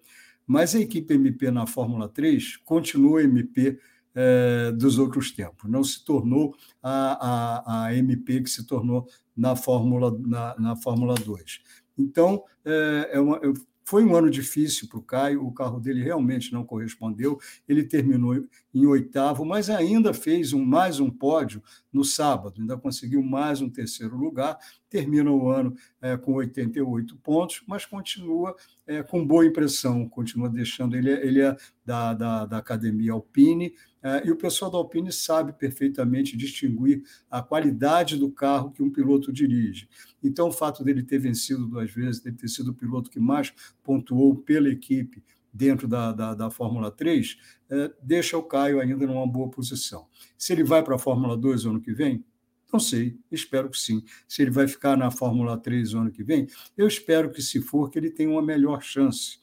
mas 0.46 0.76
a 0.76 0.80
equipe 0.80 1.14
MP 1.14 1.52
na 1.52 1.66
Fórmula 1.66 2.10
3 2.10 2.58
continua 2.58 3.24
MP 3.24 3.80
é, 4.16 4.72
dos 4.72 4.98
outros 4.98 5.32
tempos. 5.32 5.70
Não 5.70 5.84
se 5.84 6.04
tornou 6.04 6.56
a, 6.82 7.62
a, 7.62 7.86
a 7.86 7.96
MP 7.96 8.42
que 8.42 8.50
se 8.50 8.66
tornou 8.66 9.08
na 9.36 9.56
Fórmula, 9.56 10.16
na, 10.20 10.56
na 10.60 10.76
Fórmula 10.76 11.16
2. 11.16 11.62
Então, 11.98 12.44
é, 12.66 13.12
é 13.14 13.20
uma, 13.20 13.40
foi 13.86 14.04
um 14.04 14.16
ano 14.16 14.30
difícil 14.30 14.88
para 14.88 15.00
o 15.00 15.04
Caio, 15.04 15.46
o 15.46 15.54
carro 15.54 15.80
dele 15.80 16.02
realmente 16.02 16.54
não 16.54 16.64
correspondeu. 16.64 17.40
Ele 17.68 17.84
terminou 17.84 18.36
em 18.74 18.86
oitavo, 18.86 19.46
mas 19.46 19.70
ainda 19.70 20.14
fez 20.14 20.54
um, 20.54 20.64
mais 20.64 21.00
um 21.00 21.10
pódio 21.10 21.62
no 21.92 22.04
sábado, 22.04 22.62
ainda 22.62 22.78
conseguiu 22.78 23.22
mais 23.22 23.62
um 23.62 23.70
terceiro 23.70 24.18
lugar. 24.18 24.58
Termina 24.90 25.32
o 25.32 25.50
ano 25.50 25.76
é, 26.02 26.16
com 26.16 26.34
88 26.34 27.18
pontos, 27.18 27.64
mas 27.68 27.86
continua 27.86 28.56
é, 28.88 29.04
com 29.04 29.26
boa 29.26 29.46
impressão, 29.46 30.08
continua 30.08 30.50
deixando. 30.50 30.96
Ele, 30.96 31.12
é, 31.12 31.26
ele 31.26 31.42
é 31.42 31.56
da, 31.86 32.14
da, 32.14 32.46
da 32.46 32.58
Academia 32.58 33.14
Alpine, 33.14 33.74
é, 34.04 34.28
e 34.28 34.32
o 34.32 34.36
pessoal 34.36 34.70
da 34.70 34.78
Alpine 34.78 35.14
sabe 35.14 35.54
perfeitamente 35.54 36.36
distinguir 36.36 37.04
a 37.32 37.42
qualidade 37.42 38.18
do 38.18 38.30
carro 38.30 38.72
que 38.72 38.84
um 38.84 38.92
piloto 38.92 39.32
dirige. 39.32 39.88
Então, 40.24 40.48
o 40.48 40.52
fato 40.52 40.84
dele 40.84 41.04
ter 41.04 41.20
vencido 41.20 41.68
duas 41.68 41.92
vezes, 41.92 42.22
dele 42.22 42.38
ter 42.38 42.48
sido 42.48 42.72
o 42.72 42.74
piloto 42.74 43.10
que 43.10 43.20
mais 43.20 43.54
pontuou 43.84 44.36
pela 44.36 44.70
equipe 44.70 45.24
dentro 45.54 45.88
da, 45.88 46.12
da, 46.12 46.34
da 46.34 46.50
Fórmula 46.50 46.90
3, 46.90 47.38
é, 47.70 47.92
deixa 48.02 48.38
o 48.38 48.44
Caio 48.44 48.80
ainda 48.80 49.06
numa 49.06 49.28
boa 49.28 49.50
posição. 49.50 50.08
Se 50.38 50.52
ele 50.54 50.64
vai 50.64 50.84
para 50.84 50.96
a 50.96 51.00
Fórmula 51.00 51.38
2 51.38 51.66
ano 51.66 51.80
que 51.82 51.94
vem, 51.94 52.26
não 52.72 52.80
sei, 52.80 53.20
espero 53.32 53.70
que 53.70 53.78
sim. 53.78 54.04
Se 54.28 54.42
ele 54.42 54.50
vai 54.50 54.68
ficar 54.68 54.98
na 54.98 55.12
Fórmula 55.12 55.56
3 55.56 55.94
ano 55.94 56.12
que 56.12 56.24
vem, 56.24 56.48
eu 56.76 56.88
espero 56.88 57.30
que, 57.32 57.40
se 57.40 57.62
for, 57.62 57.92
que 57.92 58.00
ele 58.00 58.10
tenha 58.10 58.32
uma 58.32 58.42
melhor 58.42 58.82
chance. 58.82 59.38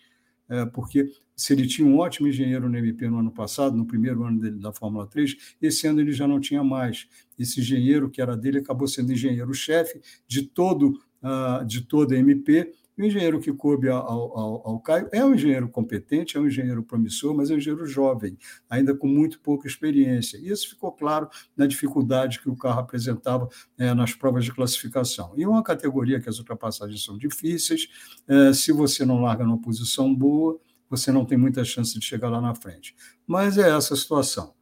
É, 0.48 0.66
porque 0.66 1.08
se 1.40 1.54
ele 1.54 1.66
tinha 1.66 1.88
um 1.88 1.96
ótimo 1.96 2.28
engenheiro 2.28 2.68
no 2.68 2.76
MP 2.76 3.08
no 3.08 3.18
ano 3.18 3.30
passado, 3.30 3.74
no 3.74 3.86
primeiro 3.86 4.22
ano 4.24 4.38
dele 4.38 4.58
da 4.58 4.74
Fórmula 4.74 5.06
3, 5.06 5.56
esse 5.62 5.86
ano 5.86 5.98
ele 5.98 6.12
já 6.12 6.28
não 6.28 6.38
tinha 6.38 6.62
mais. 6.62 7.08
Esse 7.38 7.60
engenheiro 7.60 8.10
que 8.10 8.20
era 8.20 8.36
dele 8.36 8.58
acabou 8.58 8.86
sendo 8.86 9.10
engenheiro-chefe 9.10 10.02
de 10.28 10.42
todo 10.42 11.00
uh, 11.22 11.64
de 11.64 11.80
toda 11.80 12.14
a 12.14 12.18
MP. 12.18 12.70
O 12.98 13.02
engenheiro 13.02 13.40
que 13.40 13.50
coube 13.54 13.88
ao, 13.88 14.06
ao, 14.06 14.68
ao, 14.68 14.80
Caio 14.80 15.08
é 15.10 15.24
um 15.24 15.34
engenheiro 15.34 15.66
competente, 15.66 16.36
é 16.36 16.40
um 16.40 16.46
engenheiro 16.46 16.82
promissor, 16.82 17.34
mas 17.34 17.50
é 17.50 17.54
um 17.54 17.56
engenheiro 17.56 17.86
jovem, 17.86 18.36
ainda 18.68 18.94
com 18.94 19.08
muito 19.08 19.40
pouca 19.40 19.66
experiência. 19.66 20.36
E 20.36 20.50
isso 20.50 20.68
ficou 20.68 20.92
claro 20.92 21.26
na 21.56 21.66
dificuldade 21.66 22.38
que 22.38 22.50
o 22.50 22.56
carro 22.56 22.80
apresentava 22.80 23.48
é, 23.78 23.94
nas 23.94 24.12
provas 24.12 24.44
de 24.44 24.52
classificação. 24.52 25.32
E 25.34 25.46
uma 25.46 25.62
categoria 25.62 26.20
que 26.20 26.28
as 26.28 26.38
ultrapassagens 26.38 27.02
são 27.02 27.16
difíceis, 27.16 27.88
é, 28.28 28.52
se 28.52 28.72
você 28.72 29.06
não 29.06 29.22
larga 29.22 29.44
numa 29.44 29.58
posição 29.58 30.14
boa, 30.14 30.60
você 30.90 31.12
não 31.12 31.24
tem 31.24 31.38
muita 31.38 31.64
chance 31.64 31.96
de 31.96 32.04
chegar 32.04 32.28
lá 32.28 32.40
na 32.40 32.54
frente. 32.54 32.96
Mas 33.24 33.56
é 33.56 33.70
essa 33.70 33.94
a 33.94 33.96
situação. 33.96 34.52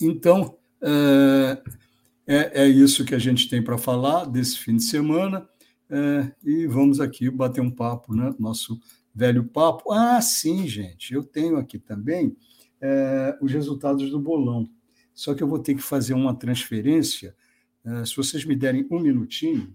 Então, 0.00 0.56
é, 0.80 1.62
é, 2.26 2.62
é 2.62 2.68
isso 2.68 3.04
que 3.04 3.14
a 3.14 3.18
gente 3.18 3.48
tem 3.48 3.62
para 3.62 3.76
falar 3.76 4.24
desse 4.24 4.56
fim 4.56 4.76
de 4.76 4.84
semana. 4.84 5.46
É, 5.90 6.32
e 6.44 6.66
vamos 6.68 7.00
aqui 7.00 7.28
bater 7.28 7.60
um 7.60 7.70
papo, 7.70 8.14
né? 8.14 8.32
Nosso 8.38 8.80
velho 9.12 9.44
papo. 9.44 9.92
Ah, 9.92 10.22
sim, 10.22 10.66
gente, 10.68 11.12
eu 11.12 11.24
tenho 11.24 11.56
aqui 11.56 11.78
também 11.78 12.36
é, 12.80 13.36
os 13.42 13.52
resultados 13.52 14.08
do 14.10 14.20
bolão. 14.20 14.70
Só 15.12 15.34
que 15.34 15.42
eu 15.42 15.48
vou 15.48 15.58
ter 15.58 15.74
que 15.74 15.82
fazer 15.82 16.14
uma 16.14 16.34
transferência. 16.34 17.34
Se 18.06 18.14
vocês 18.14 18.44
me 18.44 18.54
derem 18.54 18.86
um 18.90 19.00
minutinho, 19.00 19.74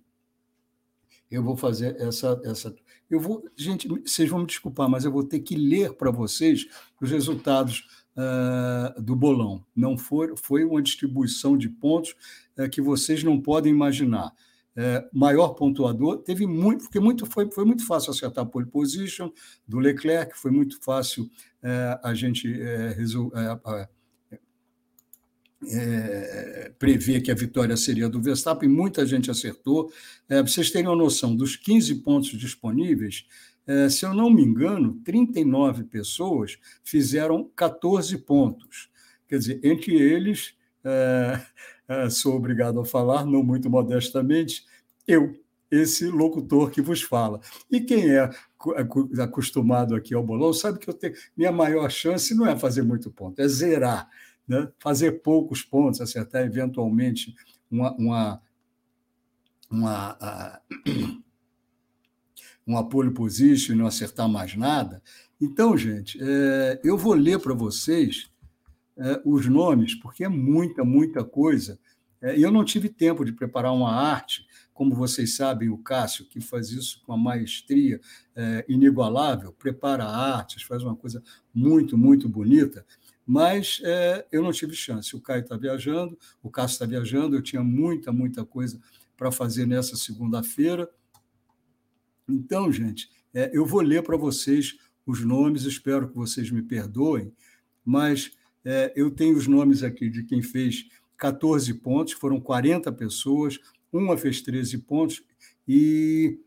eu 1.30 1.44
vou 1.44 1.56
fazer 1.56 2.00
essa, 2.00 2.40
essa 2.44 2.76
eu 3.16 3.20
vou, 3.20 3.50
gente, 3.56 3.88
vocês 3.88 4.30
vão 4.30 4.40
me 4.40 4.46
desculpar, 4.46 4.90
mas 4.90 5.06
eu 5.06 5.12
vou 5.12 5.24
ter 5.24 5.40
que 5.40 5.56
ler 5.56 5.94
para 5.94 6.12
vocês 6.12 6.68
os 7.02 7.10
resultados 7.10 7.88
uh, 8.18 9.02
do 9.02 9.16
bolão. 9.16 9.64
Não 9.74 9.98
foi, 9.98 10.36
foi 10.36 10.66
uma 10.66 10.82
distribuição 10.82 11.58
de 11.58 11.70
pontos 11.70 12.14
uh, 12.58 12.70
que 12.70 12.82
vocês 12.82 13.24
não 13.24 13.40
podem 13.40 13.72
imaginar. 13.72 14.34
Uh, 14.76 15.08
maior 15.18 15.54
pontuador 15.54 16.18
teve 16.18 16.46
muito, 16.46 16.84
porque 16.84 17.00
muito 17.00 17.26
foi, 17.26 17.50
foi 17.50 17.64
muito 17.64 17.88
fácil 17.88 18.12
acertar 18.12 18.44
a 18.44 18.48
pole 18.48 18.66
position 18.66 19.32
do 19.66 19.80
Leclerc, 19.80 20.38
foi 20.38 20.52
muito 20.52 20.78
fácil 20.84 21.30
a 22.04 22.14
gente 22.14 22.48
resolver 22.96 23.40
é, 25.64 26.72
prever 26.78 27.22
que 27.22 27.32
a 27.32 27.36
vitória 27.36 27.76
seria 27.78 28.10
do 28.10 28.22
Verstappen, 28.22 28.70
muita 28.70 29.06
gente 29.06 29.32
acertou. 29.32 29.92
É, 30.30 30.42
para 30.42 30.52
vocês 30.52 30.70
terem 30.72 30.88
uma 30.88 30.96
noção, 30.96 31.36
dos 31.36 31.56
15 31.56 31.96
pontos 31.96 32.30
disponíveis, 32.32 33.26
é, 33.68 33.90
se 33.90 34.06
eu 34.06 34.14
não 34.14 34.30
me 34.30 34.44
engano, 34.44 35.00
39 35.04 35.86
pessoas 35.86 36.58
fizeram 36.84 37.50
14 37.56 38.18
pontos. 38.20 38.90
Quer 39.28 39.40
dizer, 39.40 39.60
entre 39.64 39.96
eles, 39.96 40.54
é, 40.84 41.42
é, 41.88 42.10
sou 42.10 42.36
obrigado 42.36 42.80
a 42.80 42.86
falar, 42.86 43.26
não 43.26 43.44
muito 43.44 43.70
modestamente, 43.70 44.64
eu, 45.08 45.34
esse 45.72 46.06
locutor 46.06 46.70
que 46.70 46.82
vos 46.82 47.02
fala. 47.02 47.40
E 47.72 47.82
quem 47.82 48.12
é, 48.12 48.30
acostumado 49.20 49.96
aqui 49.96 50.14
ao 50.14 50.24
bolão 50.24 50.54
sabe 50.54 50.78
que 50.78 50.90
eu 50.90 50.94
tenho, 50.94 51.16
minha 51.36 51.52
maior 51.52 51.90
chance 51.90 52.36
não 52.36 52.46
é 52.46 52.58
fazer 52.58 52.84
muito 52.84 53.12
ponto, 53.12 53.42
é 53.42 53.48
zerar 53.48 54.08
né? 54.48 54.70
fazer 54.80 55.24
poucos 55.24 55.62
pontos, 55.62 56.02
acertar 56.02 56.44
eventualmente 56.44 57.34
uma, 57.70 57.92
uma, 57.96 58.42
uma, 59.70 60.62
uma 62.66 62.88
pole 62.88 63.12
position 63.12 63.74
e 63.74 63.78
não 63.78 63.88
acertar 63.88 64.30
mais 64.30 64.56
nada. 64.56 65.02
Então, 65.42 65.78
gente, 65.78 66.18
é, 66.22 66.80
eu 66.84 66.98
vou 66.98 67.14
ler 67.14 67.40
para 67.40 67.54
vocês 67.54 68.30
é, 68.98 69.22
os 69.26 69.46
nomes, 69.48 69.96
porque 69.96 70.24
é 70.24 70.30
muita, 70.30 70.84
muita 70.84 71.24
coisa. 71.24 71.78
É, 72.22 72.40
eu 72.40 72.52
não 72.52 72.64
tive 72.64 72.90
tempo 72.90 73.26
de 73.26 73.34
preparar 73.34 73.74
uma 73.74 73.92
arte, 73.92 74.46
como 74.74 74.96
vocês 74.96 75.36
sabem, 75.36 75.70
o 75.70 75.78
Cássio, 75.78 76.26
que 76.26 76.42
faz 76.42 76.70
isso 76.70 77.02
com 77.04 77.14
uma 77.14 77.18
maestria 77.18 78.00
é, 78.36 78.66
inigualável, 78.68 79.54
prepara 79.54 80.06
artes, 80.06 80.64
faz 80.64 80.84
uma 80.84 80.96
coisa 80.96 81.24
muito, 81.54 81.98
muito 81.98 82.28
bonita 82.28 82.86
mas 83.26 83.82
é, 83.84 84.26
eu 84.32 84.44
não 84.44 84.52
tive 84.52 84.76
chance. 84.76 85.16
O 85.16 85.22
Caio 85.22 85.42
está 85.42 85.58
viajando, 85.58 86.18
o 86.44 86.50
Cássio 86.50 86.76
está 86.76 86.86
viajando, 86.86 87.36
eu 87.36 87.42
tinha 87.42 87.64
muita, 87.64 88.12
muita 88.12 88.46
coisa 88.46 88.80
para 89.18 89.32
fazer 89.32 89.66
nessa 89.66 89.96
segunda-feira. 89.96 90.90
Então, 92.28 92.72
gente, 92.72 93.10
é, 93.34 93.50
eu 93.54 93.66
vou 93.66 93.82
ler 93.82 94.04
para 94.04 94.18
vocês 94.18 94.78
os 95.06 95.24
nomes, 95.24 95.64
espero 95.64 96.10
que 96.10 96.16
vocês 96.16 96.52
me 96.52 96.62
perdoem, 96.62 97.32
mas 97.84 98.32
é, 98.64 98.92
eu 98.96 99.12
tenho 99.12 99.38
os 99.38 99.48
nomes 99.48 99.84
aqui 99.84 100.10
de 100.10 100.24
quem 100.24 100.42
fez 100.42 100.88
14 101.18 101.74
pontos, 101.76 102.14
foram 102.14 102.40
40 102.40 102.92
pessoas, 102.92 103.60
uma 103.92 104.18
fez 104.18 104.42
13 104.42 104.80
pontos 104.80 105.24
e 105.68 106.40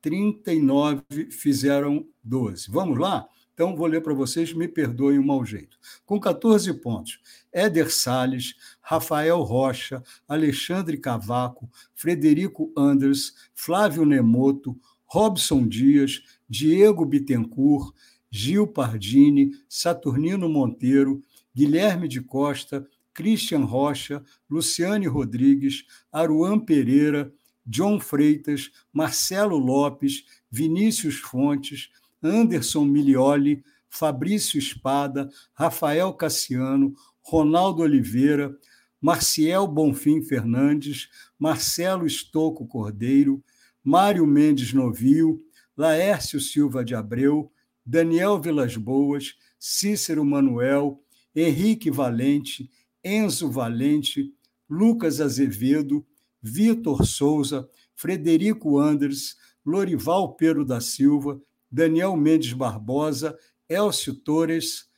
39 0.00 1.02
fizeram 1.30 2.06
12. 2.22 2.70
Vamos 2.70 2.98
lá? 2.98 3.28
Então, 3.56 3.74
vou 3.74 3.86
ler 3.86 4.02
para 4.02 4.12
vocês, 4.12 4.52
me 4.52 4.68
perdoem 4.68 5.18
o 5.18 5.24
mau 5.24 5.42
jeito. 5.42 5.78
Com 6.04 6.20
14 6.20 6.74
pontos, 6.74 7.18
Éder 7.50 7.90
Salles, 7.90 8.54
Rafael 8.82 9.40
Rocha, 9.40 10.04
Alexandre 10.28 10.98
Cavaco, 10.98 11.66
Frederico 11.94 12.70
Anders, 12.76 13.32
Flávio 13.54 14.04
Nemoto, 14.04 14.78
Robson 15.06 15.66
Dias, 15.66 16.20
Diego 16.46 17.06
Bittencourt, 17.06 17.94
Gil 18.30 18.66
Pardini, 18.66 19.52
Saturnino 19.66 20.50
Monteiro, 20.50 21.22
Guilherme 21.54 22.08
de 22.08 22.20
Costa, 22.20 22.86
Christian 23.14 23.64
Rocha, 23.64 24.22
Luciane 24.50 25.06
Rodrigues, 25.06 25.86
Aruan 26.12 26.60
Pereira, 26.60 27.32
John 27.66 27.98
Freitas, 28.00 28.70
Marcelo 28.92 29.56
Lopes, 29.56 30.26
Vinícius 30.50 31.16
Fontes, 31.16 31.88
Anderson 32.26 32.86
Milioli, 32.86 33.62
Fabrício 33.88 34.58
Espada, 34.58 35.28
Rafael 35.54 36.12
Cassiano, 36.12 36.94
Ronaldo 37.22 37.82
Oliveira, 37.82 38.56
Marciel 39.00 39.66
Bonfim 39.66 40.22
Fernandes, 40.22 41.08
Marcelo 41.38 42.06
Estocco 42.06 42.66
Cordeiro, 42.66 43.42
Mário 43.82 44.26
Mendes 44.26 44.72
Novio, 44.72 45.40
Laércio 45.76 46.40
Silva 46.40 46.84
de 46.84 46.94
Abreu, 46.94 47.52
Daniel 47.84 48.40
Vilas 48.40 48.76
Boas, 48.76 49.34
Cícero 49.60 50.24
Manuel, 50.24 51.00
Henrique 51.34 51.90
Valente, 51.90 52.70
Enzo 53.04 53.50
Valente, 53.50 54.32
Lucas 54.68 55.20
Azevedo, 55.20 56.04
Vitor 56.42 57.06
Souza, 57.06 57.68
Frederico 57.94 58.78
Anders, 58.78 59.36
Lorival 59.64 60.34
Pedro 60.34 60.64
da 60.64 60.80
Silva, 60.80 61.40
Daniel 61.76 62.16
Mendes 62.16 62.54
Barbosa, 62.54 63.38
Elcio 63.68 64.14
Torres, 64.14 64.88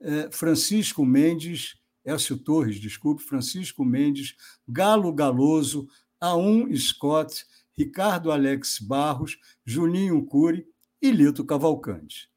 eh, 0.00 0.28
Francisco 0.32 1.04
Mendes, 1.04 1.76
Elcio 2.04 2.36
Torres, 2.36 2.80
desculpe, 2.80 3.22
Francisco 3.22 3.84
Mendes, 3.84 4.34
Galo 4.66 5.12
Galoso, 5.12 5.86
Aum 6.20 6.74
Scott, 6.74 7.46
Ricardo 7.78 8.32
Alex 8.32 8.80
Barros, 8.80 9.38
Juninho 9.64 10.26
Cury 10.26 10.66
e 11.00 11.12
Lito 11.12 11.44
Cavalcante. 11.44 12.28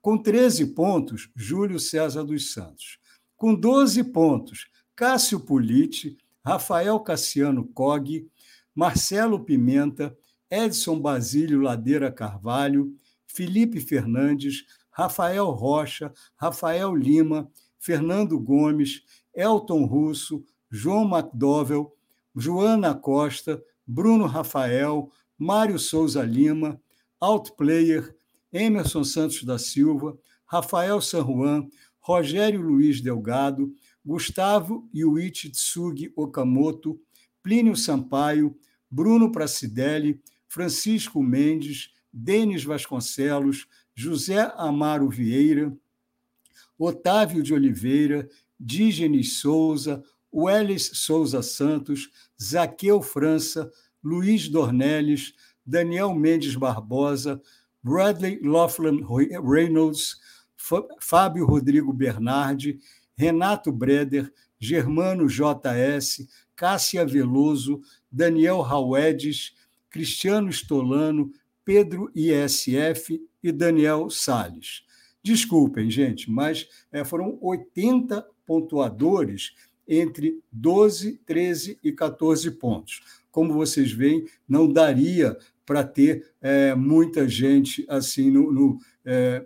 Com 0.00 0.16
13 0.16 0.68
pontos, 0.68 1.28
Júlio 1.36 1.78
César 1.78 2.24
dos 2.24 2.54
Santos. 2.54 2.98
Com 3.36 3.54
12 3.54 4.02
pontos, 4.04 4.66
Cássio 4.96 5.38
Politi, 5.38 6.16
Rafael 6.42 6.98
Cassiano 7.00 7.68
Cog, 7.68 8.26
Marcelo 8.74 9.44
Pimenta, 9.44 10.16
Edson 10.50 10.98
Basílio 10.98 11.60
Ladeira 11.60 12.10
Carvalho, 12.10 12.96
Felipe 13.34 13.80
Fernandes, 13.80 14.64
Rafael 14.90 15.50
Rocha, 15.50 16.12
Rafael 16.36 16.94
Lima, 16.94 17.50
Fernando 17.78 18.38
Gomes, 18.38 19.02
Elton 19.34 19.84
Russo, 19.84 20.44
João 20.70 21.04
McDowell, 21.04 21.92
Joana 22.36 22.94
Costa, 22.94 23.62
Bruno 23.86 24.26
Rafael, 24.26 25.10
Mário 25.38 25.78
Souza 25.78 26.22
Lima, 26.22 26.80
Outplayer, 27.20 28.14
Emerson 28.52 29.04
Santos 29.04 29.42
da 29.44 29.58
Silva, 29.58 30.16
Rafael 30.46 31.00
San 31.00 31.22
Juan, 31.22 31.68
Rogério 32.00 32.60
Luiz 32.60 33.00
Delgado, 33.00 33.72
Gustavo 34.04 34.88
Yuichi 34.94 35.50
Tsugi 35.50 36.12
Okamoto, 36.16 37.00
Plínio 37.42 37.76
Sampaio, 37.76 38.54
Bruno 38.90 39.30
Pracidelli, 39.30 40.20
Francisco 40.48 41.22
Mendes, 41.22 41.91
Denis 42.12 42.64
Vasconcelos, 42.64 43.66
José 43.96 44.52
Amaro 44.56 45.08
Vieira, 45.08 45.72
Otávio 46.78 47.42
de 47.42 47.54
Oliveira, 47.54 48.28
Dígenes 48.58 49.38
Souza, 49.38 50.02
Welles 50.32 50.90
Souza 50.94 51.42
Santos, 51.42 52.10
Zaqueu 52.40 53.02
França, 53.02 53.70
Luiz 54.02 54.48
Dornelles, 54.48 55.34
Daniel 55.64 56.14
Mendes 56.14 56.56
Barbosa, 56.56 57.40
Bradley 57.82 58.40
Laughlin 58.42 59.04
Reynolds, 59.42 60.16
Fábio 61.00 61.46
Rodrigo 61.46 61.92
Bernardi, 61.92 62.78
Renato 63.16 63.72
Breder, 63.72 64.32
Germano 64.58 65.26
JS, 65.28 66.28
Cássia 66.56 67.04
Veloso, 67.04 67.80
Daniel 68.10 68.60
Rauedes, 68.60 69.52
Cristiano 69.90 70.50
Stolano, 70.50 71.30
Pedro 71.64 72.10
ISF 72.14 73.20
e 73.42 73.52
Daniel 73.52 74.10
Sales. 74.10 74.82
Desculpem, 75.22 75.90
gente, 75.90 76.30
mas 76.30 76.68
é, 76.90 77.04
foram 77.04 77.38
80 77.40 78.26
pontuadores 78.44 79.54
entre 79.86 80.40
12, 80.50 81.18
13 81.24 81.78
e 81.82 81.92
14 81.92 82.50
pontos. 82.52 83.00
Como 83.30 83.52
vocês 83.52 83.92
veem, 83.92 84.26
não 84.48 84.70
daria 84.70 85.36
para 85.64 85.84
ter 85.84 86.26
é, 86.40 86.74
muita 86.74 87.28
gente 87.28 87.84
assim 87.88 88.30
no, 88.30 88.52
no 88.52 88.78
é, 89.04 89.44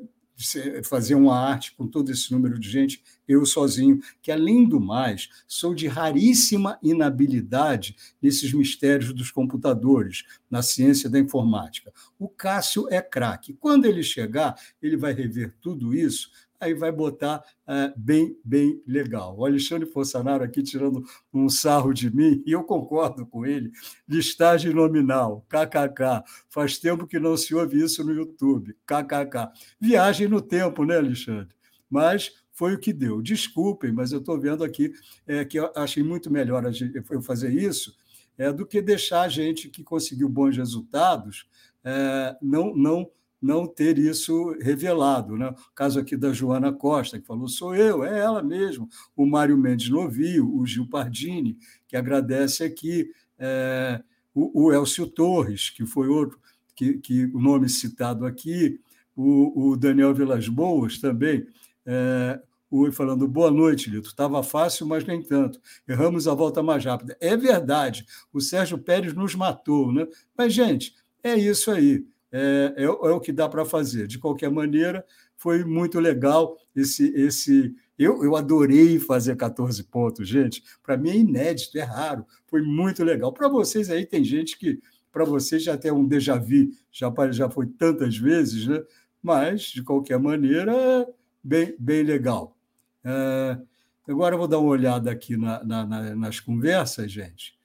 fazer 0.84 1.14
uma 1.14 1.38
arte 1.38 1.74
com 1.74 1.86
todo 1.86 2.10
esse 2.12 2.30
número 2.30 2.58
de 2.58 2.70
gente, 2.70 3.02
eu 3.26 3.44
sozinho, 3.46 4.00
que 4.20 4.30
além 4.30 4.68
do 4.68 4.78
mais, 4.78 5.28
sou 5.48 5.74
de 5.74 5.86
raríssima 5.86 6.78
inabilidade 6.82 7.96
nesses 8.20 8.52
mistérios 8.52 9.12
dos 9.12 9.30
computadores, 9.30 10.24
na 10.50 10.62
ciência 10.62 11.08
da 11.08 11.18
informática. 11.18 11.92
O 12.18 12.28
Cássio 12.28 12.86
é 12.90 13.00
craque. 13.00 13.54
Quando 13.54 13.86
ele 13.86 14.02
chegar, 14.02 14.54
ele 14.80 14.96
vai 14.96 15.12
rever 15.12 15.54
tudo 15.60 15.94
isso 15.94 16.30
aí 16.60 16.74
vai 16.74 16.92
botar 16.92 17.44
é, 17.66 17.92
bem, 17.96 18.36
bem 18.44 18.82
legal. 18.86 19.36
O 19.36 19.44
Alexandre 19.44 19.88
Fossanaro 19.88 20.44
aqui 20.44 20.62
tirando 20.62 21.04
um 21.32 21.48
sarro 21.48 21.92
de 21.92 22.14
mim, 22.14 22.42
e 22.46 22.52
eu 22.52 22.64
concordo 22.64 23.26
com 23.26 23.44
ele. 23.44 23.70
Listagem 24.08 24.72
nominal, 24.72 25.46
kkk. 25.48 26.22
Faz 26.48 26.78
tempo 26.78 27.06
que 27.06 27.18
não 27.18 27.36
se 27.36 27.54
ouve 27.54 27.82
isso 27.82 28.04
no 28.04 28.12
YouTube, 28.12 28.76
kkk. 28.86 29.48
Viagem 29.80 30.28
no 30.28 30.40
tempo, 30.40 30.84
né, 30.84 30.96
Alexandre? 30.96 31.54
Mas 31.88 32.32
foi 32.52 32.74
o 32.74 32.78
que 32.78 32.92
deu. 32.92 33.20
Desculpem, 33.20 33.92
mas 33.92 34.12
eu 34.12 34.18
estou 34.18 34.40
vendo 34.40 34.64
aqui 34.64 34.92
é, 35.26 35.44
que 35.44 35.58
eu 35.58 35.70
achei 35.76 36.02
muito 36.02 36.30
melhor 36.30 36.64
eu 37.10 37.22
fazer 37.22 37.52
isso 37.52 37.94
é, 38.38 38.52
do 38.52 38.66
que 38.66 38.80
deixar 38.82 39.22
a 39.22 39.28
gente 39.28 39.68
que 39.68 39.82
conseguiu 39.82 40.28
bons 40.28 40.56
resultados 40.56 41.46
é, 41.84 42.36
não, 42.42 42.74
não 42.74 43.10
não 43.40 43.66
ter 43.66 43.98
isso 43.98 44.56
revelado. 44.60 45.36
Né? 45.36 45.48
O 45.48 45.74
caso 45.74 46.00
aqui 46.00 46.16
da 46.16 46.32
Joana 46.32 46.72
Costa, 46.72 47.18
que 47.18 47.26
falou, 47.26 47.48
sou 47.48 47.74
eu, 47.74 48.04
é 48.04 48.18
ela 48.18 48.42
mesmo. 48.42 48.88
O 49.16 49.26
Mário 49.26 49.56
Mendes 49.56 49.88
Novio, 49.88 50.54
o 50.54 50.66
Gil 50.66 50.88
Pardini, 50.88 51.56
que 51.86 51.96
agradece 51.96 52.64
aqui, 52.64 53.10
é, 53.38 54.02
o, 54.34 54.66
o 54.66 54.72
Elcio 54.72 55.06
Torres, 55.06 55.70
que 55.70 55.86
foi 55.86 56.08
outro, 56.08 56.38
que, 56.74 56.98
que 56.98 57.24
o 57.26 57.40
nome 57.40 57.68
citado 57.68 58.26
aqui, 58.26 58.80
o, 59.14 59.70
o 59.70 59.76
Daniel 59.76 60.14
Vilas 60.14 60.48
Boas 60.48 60.98
também, 60.98 61.46
é, 61.84 62.40
o, 62.70 62.90
falando 62.90 63.28
boa 63.28 63.50
noite, 63.50 63.88
Lito. 63.88 64.08
Estava 64.08 64.42
fácil, 64.42 64.86
mas 64.86 65.04
nem 65.04 65.22
tanto. 65.22 65.60
Erramos 65.88 66.26
a 66.26 66.34
volta 66.34 66.62
mais 66.62 66.84
rápida. 66.84 67.16
É 67.20 67.36
verdade, 67.36 68.04
o 68.32 68.40
Sérgio 68.40 68.76
Pérez 68.78 69.14
nos 69.14 69.34
matou, 69.34 69.92
né? 69.92 70.06
Mas, 70.36 70.52
gente, 70.52 70.94
é 71.22 71.36
isso 71.36 71.70
aí 71.70 72.04
é, 72.36 72.74
é, 72.76 72.84
é 72.84 72.88
o 72.88 73.20
que 73.20 73.32
dá 73.32 73.48
para 73.48 73.64
fazer. 73.64 74.06
De 74.06 74.18
qualquer 74.18 74.50
maneira, 74.50 75.04
foi 75.36 75.64
muito 75.64 75.98
legal 75.98 76.56
esse. 76.74 77.12
esse 77.14 77.74
eu, 77.98 78.22
eu 78.22 78.36
adorei 78.36 78.98
fazer 78.98 79.36
14 79.36 79.82
pontos, 79.84 80.28
gente. 80.28 80.62
Para 80.82 80.98
mim 80.98 81.10
é 81.10 81.16
inédito, 81.16 81.78
é 81.78 81.82
raro. 81.82 82.26
Foi 82.46 82.60
muito 82.60 83.02
legal. 83.02 83.32
Para 83.32 83.48
vocês 83.48 83.88
aí, 83.88 84.04
tem 84.04 84.22
gente 84.22 84.58
que, 84.58 84.78
para 85.10 85.24
vocês, 85.24 85.62
já 85.62 85.78
tem 85.78 85.90
um 85.90 86.06
déjà 86.06 86.36
vu, 86.36 86.68
já, 86.92 87.10
já 87.30 87.48
foi 87.48 87.66
tantas 87.66 88.18
vezes, 88.18 88.66
né? 88.66 88.84
mas, 89.22 89.62
de 89.62 89.82
qualquer 89.82 90.18
maneira, 90.18 91.08
bem, 91.42 91.74
bem 91.78 92.02
legal. 92.02 92.54
É, 93.02 93.58
agora 94.06 94.34
eu 94.34 94.38
vou 94.38 94.46
dar 94.46 94.58
uma 94.58 94.68
olhada 94.68 95.10
aqui 95.10 95.38
na, 95.38 95.64
na, 95.64 95.86
na, 95.86 96.14
nas 96.14 96.38
conversas, 96.38 97.10
gente. 97.10 97.58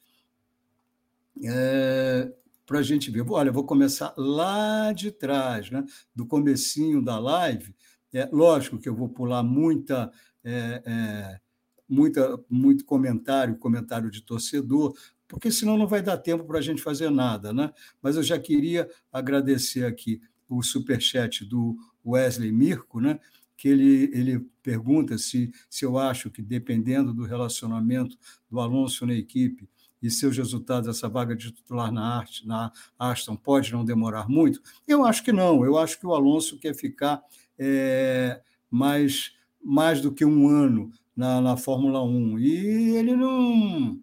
É, 1.43 2.31
para 2.71 2.79
a 2.79 2.83
gente 2.83 3.11
ver. 3.11 3.29
Olha, 3.29 3.51
vou 3.51 3.65
começar 3.65 4.13
lá 4.15 4.93
de 4.93 5.11
trás, 5.11 5.69
né? 5.69 5.83
do 6.15 6.25
comecinho 6.25 7.03
da 7.03 7.19
live. 7.19 7.75
É, 8.13 8.29
lógico 8.31 8.79
que 8.79 8.87
eu 8.87 8.95
vou 8.95 9.09
pular 9.09 9.43
muita, 9.43 10.09
é, 10.41 10.81
é, 10.85 11.39
muita, 11.87 12.41
muito 12.49 12.85
comentário, 12.85 13.57
comentário 13.57 14.09
de 14.09 14.21
torcedor, 14.21 14.95
porque 15.27 15.51
senão 15.51 15.77
não 15.77 15.85
vai 15.85 16.01
dar 16.01 16.17
tempo 16.17 16.45
para 16.45 16.59
a 16.59 16.61
gente 16.61 16.81
fazer 16.81 17.09
nada. 17.09 17.51
Né? 17.51 17.73
Mas 18.01 18.15
eu 18.15 18.23
já 18.23 18.39
queria 18.39 18.89
agradecer 19.11 19.83
aqui 19.83 20.21
o 20.47 20.63
superchat 20.63 21.43
do 21.43 21.75
Wesley 22.05 22.53
Mirko, 22.53 23.01
né? 23.01 23.19
que 23.57 23.67
ele, 23.67 24.09
ele 24.13 24.47
pergunta 24.63 25.17
se, 25.17 25.51
se 25.69 25.83
eu 25.83 25.97
acho 25.97 26.31
que, 26.31 26.41
dependendo 26.41 27.13
do 27.13 27.25
relacionamento 27.25 28.17
do 28.49 28.61
Alonso 28.61 29.05
na 29.05 29.13
equipe, 29.13 29.67
e 30.01 30.09
seus 30.09 30.37
resultados, 30.37 30.89
essa 30.89 31.07
vaga 31.07 31.35
de 31.35 31.51
titular 31.51 31.91
na, 31.91 32.17
Arte, 32.17 32.47
na 32.47 32.71
Aston 32.97 33.35
pode 33.35 33.71
não 33.71 33.85
demorar 33.85 34.27
muito? 34.27 34.61
Eu 34.87 35.05
acho 35.05 35.23
que 35.23 35.31
não. 35.31 35.63
Eu 35.63 35.77
acho 35.77 35.99
que 35.99 36.05
o 36.05 36.13
Alonso 36.13 36.57
quer 36.57 36.73
ficar 36.73 37.21
é, 37.57 38.41
mais, 38.69 39.33
mais 39.63 40.01
do 40.01 40.11
que 40.11 40.25
um 40.25 40.47
ano 40.47 40.91
na, 41.15 41.39
na 41.39 41.55
Fórmula 41.55 42.03
1. 42.03 42.39
E 42.39 42.95
ele 42.95 43.15
não, 43.15 43.99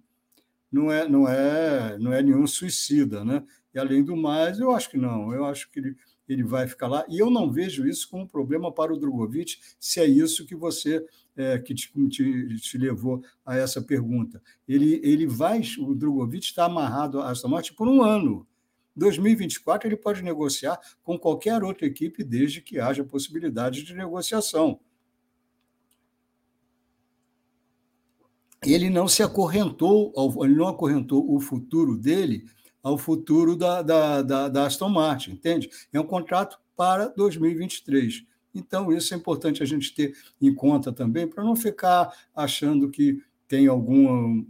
não, 0.71 0.93
é, 0.93 1.09
não, 1.09 1.29
é, 1.29 1.99
não 1.99 2.13
é 2.13 2.23
nenhum 2.23 2.47
suicida. 2.47 3.25
Né? 3.25 3.43
E, 3.75 3.79
além 3.79 4.05
do 4.05 4.17
mais, 4.17 4.61
eu 4.61 4.71
acho 4.71 4.91
que 4.91 4.97
não. 4.97 5.33
Eu 5.33 5.45
acho 5.45 5.69
que 5.71 5.81
ele, 5.81 5.97
ele 6.29 6.45
vai 6.45 6.69
ficar 6.69 6.87
lá. 6.87 7.05
E 7.09 7.19
eu 7.19 7.29
não 7.29 7.51
vejo 7.51 7.89
isso 7.89 8.09
como 8.09 8.23
um 8.23 8.29
problema 8.29 8.71
para 8.73 8.93
o 8.93 8.99
Drogovic, 8.99 9.59
se 9.81 9.99
é 10.01 10.07
isso 10.07 10.47
que 10.47 10.55
você 10.55 11.05
é, 11.39 11.57
que 11.57 11.73
te, 11.73 11.89
te, 12.09 12.57
te, 12.57 12.77
levou 12.77 13.23
a 13.47 13.57
essa 13.57 13.81
pergunta. 13.81 14.43
Ele, 14.67 15.01
ele 15.05 15.25
vai, 15.25 15.63
o 15.79 15.95
Drogovic 15.95 16.45
está 16.45 16.65
amarrado 16.65 17.21
a 17.21 17.31
Aston 17.31 17.49
Martin 17.49 17.75
por 17.75 17.87
um 17.87 18.03
ano. 18.03 18.45
2024 18.97 19.89
ele 19.89 19.97
pode 19.97 20.21
negociar 20.21 20.79
com 21.05 21.17
qualquer 21.17 21.63
outra 21.63 21.87
equipe 21.87 22.25
desde 22.25 22.61
que 22.61 22.81
haja 22.81 23.05
possibilidade 23.05 23.85
de 23.85 23.95
negociação. 23.95 24.81
Ele 28.67 28.91
não 28.91 29.07
se 29.07 29.23
acorrentou, 29.23 30.13
ele 30.43 30.57
não 30.57 30.67
acorrentou 30.67 31.33
o 31.33 31.39
futuro 31.39 31.97
dele 31.97 32.45
ao 32.83 32.99
futuro 32.99 33.55
da, 33.55 33.81
da, 33.83 34.23
da, 34.23 34.49
da 34.49 34.67
Aston 34.67 34.89
Martin, 34.89 35.33
entende? 35.33 35.71
É 35.93 36.01
um 36.01 36.07
contrato 36.07 36.59
para 36.77 37.07
2023. 37.07 38.25
Então, 38.59 38.93
isso 38.93 39.15
é 39.15 39.17
importante 39.17 39.63
a 39.63 39.67
gente 39.67 39.95
ter 39.95 40.17
em 40.41 40.53
conta 40.53 40.93
também, 40.93 41.27
para 41.27 41.45
não 41.45 41.55
ficar 41.55 42.13
achando 42.35 42.91
que 42.91 43.23
tem 43.47 43.67
alguma. 43.67 44.45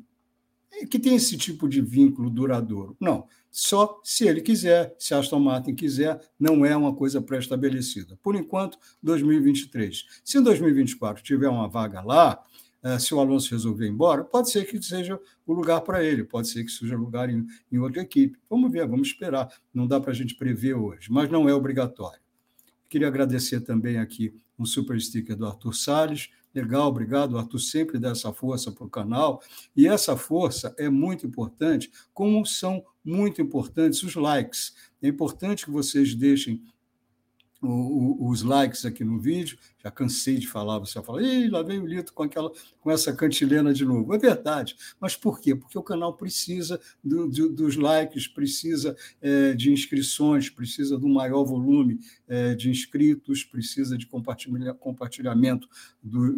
que 0.91 0.99
tem 0.99 1.15
esse 1.15 1.37
tipo 1.37 1.69
de 1.69 1.81
vínculo 1.81 2.31
duradouro. 2.31 2.97
Não. 2.99 3.27
Só 3.51 4.01
se 4.05 4.27
ele 4.29 4.41
quiser, 4.41 4.95
se 4.99 5.15
Aston 5.15 5.41
Martin 5.41 5.75
quiser, 5.75 6.21
não 6.39 6.65
é 6.65 6.77
uma 6.77 6.95
coisa 6.95 7.21
pré-estabelecida. 7.21 8.19
Por 8.23 8.37
enquanto, 8.37 8.79
2023. 9.03 10.05
Se 10.25 10.39
em 10.39 10.43
2024 10.43 11.23
tiver 11.23 11.49
uma 11.49 11.69
vaga 11.69 12.01
lá, 12.03 12.43
eh, 12.83 12.99
se 12.99 13.15
o 13.15 13.21
Alonso 13.21 13.51
resolver 13.51 13.87
ir 13.87 13.91
embora, 13.91 14.23
pode 14.23 14.51
ser 14.51 14.65
que 14.65 14.81
seja 14.83 15.19
o 15.47 15.53
lugar 15.53 15.81
para 15.81 16.05
ele, 16.05 16.25
pode 16.25 16.49
ser 16.49 16.63
que 16.63 16.71
seja 16.71 16.97
lugar 16.97 17.29
em 17.31 17.79
outra 17.79 18.03
equipe. 18.03 18.39
Vamos 18.49 18.71
ver, 18.71 18.87
vamos 18.87 19.09
esperar. 19.09 19.49
Não 19.73 19.87
dá 19.87 19.99
para 19.99 20.13
a 20.13 20.15
gente 20.15 20.35
prever 20.37 20.75
hoje, 20.75 21.11
mas 21.11 21.31
não 21.31 21.49
é 21.49 21.55
obrigatório. 21.55 22.21
Queria 22.89 23.09
agradecer 23.09 23.61
também 23.61 23.99
aqui 23.99 24.35
um 24.59 24.65
super 24.65 25.01
sticker 25.01 25.37
do 25.37 25.47
Arthur 25.47 25.75
Salles. 25.75 26.31
Legal, 26.55 26.89
obrigado. 26.89 27.39
Arthur 27.39 27.61
sempre 27.61 27.99
dá 27.99 28.11
essa 28.11 28.33
força 28.33 28.73
para 28.73 28.87
o 28.87 28.91
canal. 28.91 29.43
E 29.77 29.87
essa 29.87 30.17
força 30.17 30.75
é 30.79 30.89
muito 30.89 31.27
importante, 31.27 31.91
como 32.15 32.45
são 32.47 32.83
muito 33.05 33.41
importantes 33.43 34.03
os 34.03 34.15
likes. 34.15 34.75
É 35.03 35.09
importante 35.09 35.65
que 35.65 35.71
vocês 35.71 36.15
deixem 36.15 36.63
os 37.61 38.43
likes 38.43 38.85
aqui 38.85 39.05
no 39.05 39.19
vídeo. 39.19 39.59
Já 39.83 39.91
cansei 39.91 40.37
de 40.37 40.47
falar, 40.47 40.79
você 40.79 41.03
fala, 41.03 41.23
Ih, 41.23 41.49
lá 41.49 41.63
vem 41.63 41.81
o 41.81 41.87
Lito 41.87 42.13
com, 42.13 42.23
aquela, 42.23 42.53
com 42.81 42.91
essa 42.91 43.13
cantilena 43.13 43.73
de 43.73 43.85
novo. 43.85 44.15
É 44.15 44.19
verdade. 44.19 44.77
Mas 45.01 45.17
por 45.17 45.41
quê? 45.41 45.55
Porque 45.55 45.79
o 45.79 45.83
canal 45.83 46.15
precisa 46.15 46.81
do, 47.03 47.29
do, 47.29 47.53
dos 47.53 47.77
likes, 47.77 48.29
precisa 48.29 48.97
é, 49.21 49.55
de 49.55 49.73
inscrições, 49.73 50.49
precisa 50.49 50.97
do 50.99 51.09
maior 51.09 51.45
volume 51.45 51.99
é, 52.29 52.55
de 52.55 52.71
inscritos, 52.71 53.45
precisa 53.45 53.99
de 53.99 54.07
compartilha, 54.07 54.75
compartilhamento 54.75 55.69
do, 56.03 56.37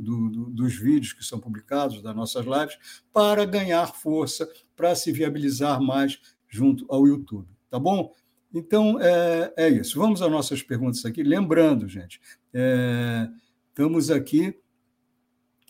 dos 0.50 0.74
vídeos 0.74 1.12
que 1.12 1.24
são 1.24 1.38
publicados, 1.38 2.02
das 2.02 2.16
nossas 2.16 2.46
lives, 2.46 2.78
para 3.12 3.44
ganhar 3.44 3.86
força, 3.94 4.50
para 4.74 4.94
se 4.94 5.12
viabilizar 5.12 5.80
mais 5.80 6.18
junto 6.48 6.86
ao 6.88 7.06
YouTube. 7.06 7.48
Tá 7.70 7.78
bom? 7.78 8.12
Então, 8.52 9.00
é, 9.00 9.52
é 9.56 9.68
isso. 9.68 9.98
Vamos 9.98 10.20
às 10.22 10.30
nossas 10.30 10.62
perguntas 10.62 11.04
aqui. 11.04 11.22
Lembrando, 11.22 11.88
gente, 11.88 12.20
é, 12.52 13.28
estamos 13.68 14.10
aqui, 14.10 14.54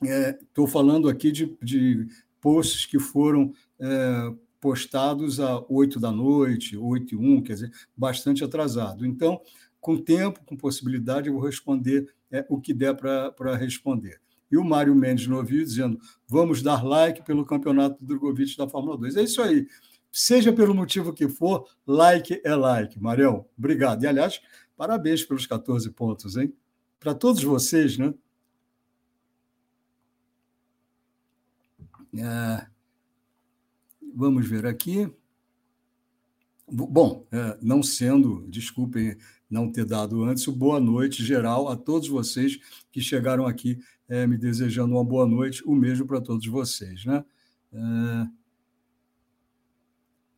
estou 0.02 0.66
é, 0.66 0.70
falando 0.70 1.08
aqui 1.08 1.30
de, 1.30 1.56
de, 1.62 2.06
posts 2.40 2.86
que 2.86 2.98
foram 2.98 3.52
é, 3.78 4.32
postados 4.60 5.38
a 5.40 5.62
8 5.68 6.00
da 6.00 6.10
noite, 6.10 6.76
8 6.76 7.14
e 7.14 7.18
1, 7.18 7.42
quer 7.42 7.52
dizer, 7.54 7.72
bastante 7.94 8.42
atrasado. 8.42 9.06
Então, 9.06 9.40
com 9.80 9.96
tempo, 9.96 10.40
com 10.44 10.56
possibilidade, 10.56 11.28
eu 11.28 11.34
vou 11.34 11.42
responder 11.42 12.10
é, 12.30 12.44
o 12.48 12.60
que 12.60 12.72
der 12.72 12.94
para 12.94 13.56
responder. 13.56 14.20
E 14.50 14.56
o 14.56 14.64
Mário 14.64 14.94
Mendes 14.94 15.26
Novinho 15.26 15.64
dizendo: 15.64 15.98
vamos 16.26 16.62
dar 16.62 16.84
like 16.84 17.22
pelo 17.24 17.44
campeonato 17.44 17.98
do 18.00 18.06
Drogovic 18.06 18.56
da 18.56 18.68
Fórmula 18.68 18.96
2. 18.98 19.16
É 19.16 19.22
isso 19.22 19.40
aí. 19.40 19.66
Seja 20.12 20.52
pelo 20.52 20.74
motivo 20.74 21.12
que 21.12 21.28
for, 21.28 21.68
like 21.86 22.40
é 22.44 22.54
like. 22.54 23.00
Marião, 23.00 23.46
obrigado. 23.56 24.02
E, 24.02 24.06
aliás, 24.06 24.40
parabéns 24.76 25.24
pelos 25.24 25.46
14 25.46 25.90
pontos, 25.90 26.36
hein? 26.36 26.52
Para 26.98 27.14
todos 27.14 27.42
vocês, 27.42 27.96
né? 27.96 28.12
É, 32.18 32.66
vamos 34.14 34.48
ver 34.48 34.66
aqui. 34.66 35.12
Bom, 36.72 37.26
é, 37.32 37.58
não 37.60 37.82
sendo, 37.82 38.46
desculpem 38.48 39.16
não 39.48 39.70
ter 39.70 39.84
dado 39.84 40.22
antes, 40.22 40.46
boa 40.46 40.78
noite 40.78 41.24
geral 41.24 41.68
a 41.68 41.76
todos 41.76 42.08
vocês 42.08 42.58
que 42.92 43.00
chegaram 43.00 43.44
aqui 43.44 43.80
é, 44.08 44.26
me 44.26 44.36
desejando 44.36 44.94
uma 44.94 45.04
boa 45.04 45.26
noite, 45.26 45.62
o 45.64 45.74
mesmo 45.74 46.06
para 46.06 46.20
todos 46.20 46.46
vocês, 46.46 47.04
né? 47.04 47.24
É, 47.72 48.26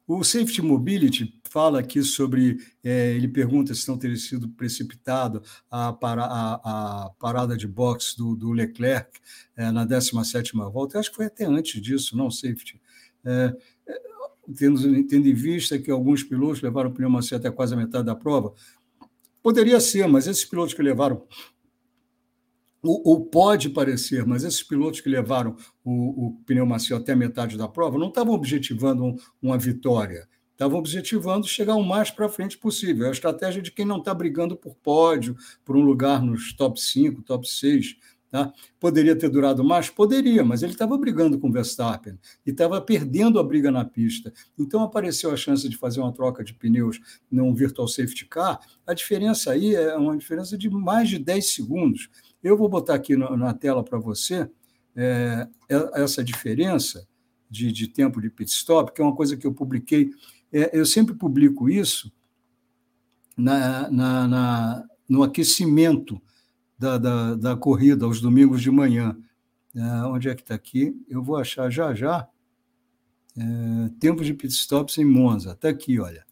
o 0.06 0.22
Safety 0.24 0.60
Mobility 0.60 1.40
fala 1.48 1.80
aqui 1.80 2.02
sobre, 2.02 2.58
é, 2.82 3.12
ele 3.12 3.28
pergunta 3.28 3.74
se 3.74 3.86
não 3.88 3.98
teria 3.98 4.16
sido 4.16 4.48
precipitado 4.48 5.42
a, 5.70 5.92
para, 5.92 6.24
a, 6.24 7.06
a 7.06 7.10
parada 7.18 7.56
de 7.56 7.68
boxe 7.68 8.16
do, 8.16 8.34
do 8.34 8.52
Leclerc 8.52 9.10
é, 9.56 9.70
na 9.70 9.86
17ª 9.86 10.70
volta. 10.72 10.96
Eu 10.96 11.00
acho 11.00 11.10
que 11.10 11.16
foi 11.16 11.26
até 11.26 11.44
antes 11.44 11.80
disso, 11.80 12.16
não, 12.16 12.30
Safety. 12.30 12.80
É, 13.24 13.54
é 13.86 14.12
tendo, 14.56 15.04
tendo 15.06 15.28
em 15.28 15.34
vista 15.34 15.78
que 15.78 15.90
alguns 15.90 16.22
pilotos 16.22 16.62
levaram 16.62 16.92
pneu 16.92 17.08
macio 17.08 17.36
até 17.36 17.50
quase 17.50 17.74
a 17.74 17.76
metade 17.76 18.06
da 18.06 18.14
prova, 18.14 18.52
poderia 19.42 19.78
ser, 19.80 20.06
mas 20.08 20.26
esses 20.26 20.44
pilotos 20.44 20.74
que 20.74 20.82
levaram 20.82 21.22
ou, 22.82 23.00
ou, 23.04 23.24
pode 23.26 23.70
parecer, 23.70 24.26
mas 24.26 24.42
esses 24.42 24.62
pilotos 24.62 25.00
que 25.00 25.08
levaram 25.08 25.56
o, 25.84 26.26
o, 26.26 26.32
pneu 26.44 26.66
macio 26.66 26.96
até 26.96 27.12
a 27.12 27.16
metade 27.16 27.56
da 27.56 27.68
prova 27.68 27.96
não 27.96 28.08
estavam 28.08 28.34
objetivando 28.34 29.04
um, 29.04 29.16
uma 29.40 29.56
vitória, 29.56 30.28
estavam 30.50 30.78
objetivando 30.78 31.46
chegar 31.46 31.76
o 31.76 31.84
mais 31.84 32.10
para 32.10 32.28
frente 32.28 32.58
possível. 32.58 33.06
É 33.06 33.08
a 33.08 33.12
estratégia 33.12 33.62
de 33.62 33.70
quem 33.70 33.84
não 33.84 33.98
está 33.98 34.12
brigando 34.12 34.56
por 34.56 34.74
pódio, 34.76 35.36
por 35.64 35.76
um 35.76 35.82
lugar 35.82 36.22
nos 36.22 36.52
top 36.52 36.80
5, 36.80 37.22
top 37.22 37.48
6. 37.48 37.96
Tá? 38.32 38.50
Poderia 38.80 39.14
ter 39.14 39.28
durado 39.28 39.62
mais? 39.62 39.90
Poderia, 39.90 40.42
mas 40.42 40.62
ele 40.62 40.72
estava 40.72 40.96
brigando 40.96 41.38
com 41.38 41.50
o 41.50 41.52
Verstappen 41.52 42.18
e 42.46 42.50
estava 42.50 42.80
perdendo 42.80 43.38
a 43.38 43.44
briga 43.44 43.70
na 43.70 43.84
pista. 43.84 44.32
Então 44.58 44.82
apareceu 44.82 45.30
a 45.30 45.36
chance 45.36 45.68
de 45.68 45.76
fazer 45.76 46.00
uma 46.00 46.14
troca 46.14 46.42
de 46.42 46.54
pneus 46.54 46.98
num 47.30 47.54
virtual 47.54 47.86
safety 47.86 48.24
car. 48.24 48.58
A 48.86 48.94
diferença 48.94 49.52
aí 49.52 49.74
é 49.74 49.94
uma 49.96 50.16
diferença 50.16 50.56
de 50.56 50.70
mais 50.70 51.10
de 51.10 51.18
10 51.18 51.52
segundos. 51.52 52.08
Eu 52.42 52.56
vou 52.56 52.68
botar 52.68 52.94
aqui 52.94 53.16
na 53.16 53.54
tela 53.54 53.84
para 53.84 53.98
você 53.98 54.50
é, 54.96 55.48
é, 55.68 56.02
essa 56.02 56.22
diferença 56.22 57.06
de, 57.48 57.70
de, 57.70 57.88
tempo 57.88 58.20
de 58.20 58.30
pit 58.30 58.50
stop, 58.50 58.92
que 58.92 59.00
é 59.00 59.04
uma 59.04 59.14
coisa 59.14 59.36
que 59.36 59.46
eu 59.46 59.54
publiquei. 59.54 60.10
É, 60.52 60.78
eu 60.78 60.84
sempre 60.84 61.14
publico 61.14 61.68
isso 61.68 62.12
na, 63.36 63.90
na, 63.90 64.28
na 64.28 64.88
no 65.08 65.22
aquecimento 65.22 66.20
da, 66.78 66.98
da, 66.98 67.34
da, 67.34 67.56
corrida, 67.56 68.06
aos 68.06 68.20
domingos 68.20 68.62
de 68.62 68.70
manhã. 68.70 69.16
É, 69.74 69.82
onde 70.06 70.28
é 70.28 70.34
que 70.34 70.42
está 70.42 70.54
aqui? 70.54 70.94
Eu 71.08 71.22
vou 71.22 71.36
achar 71.36 71.70
já 71.70 71.94
já. 71.94 72.28
É, 73.36 73.88
tempo 74.00 74.24
de 74.24 74.34
pit 74.34 74.52
stops 74.52 74.98
em 74.98 75.04
Monza. 75.04 75.52
Está 75.52 75.68
aqui, 75.68 76.00
olha. 76.00 76.26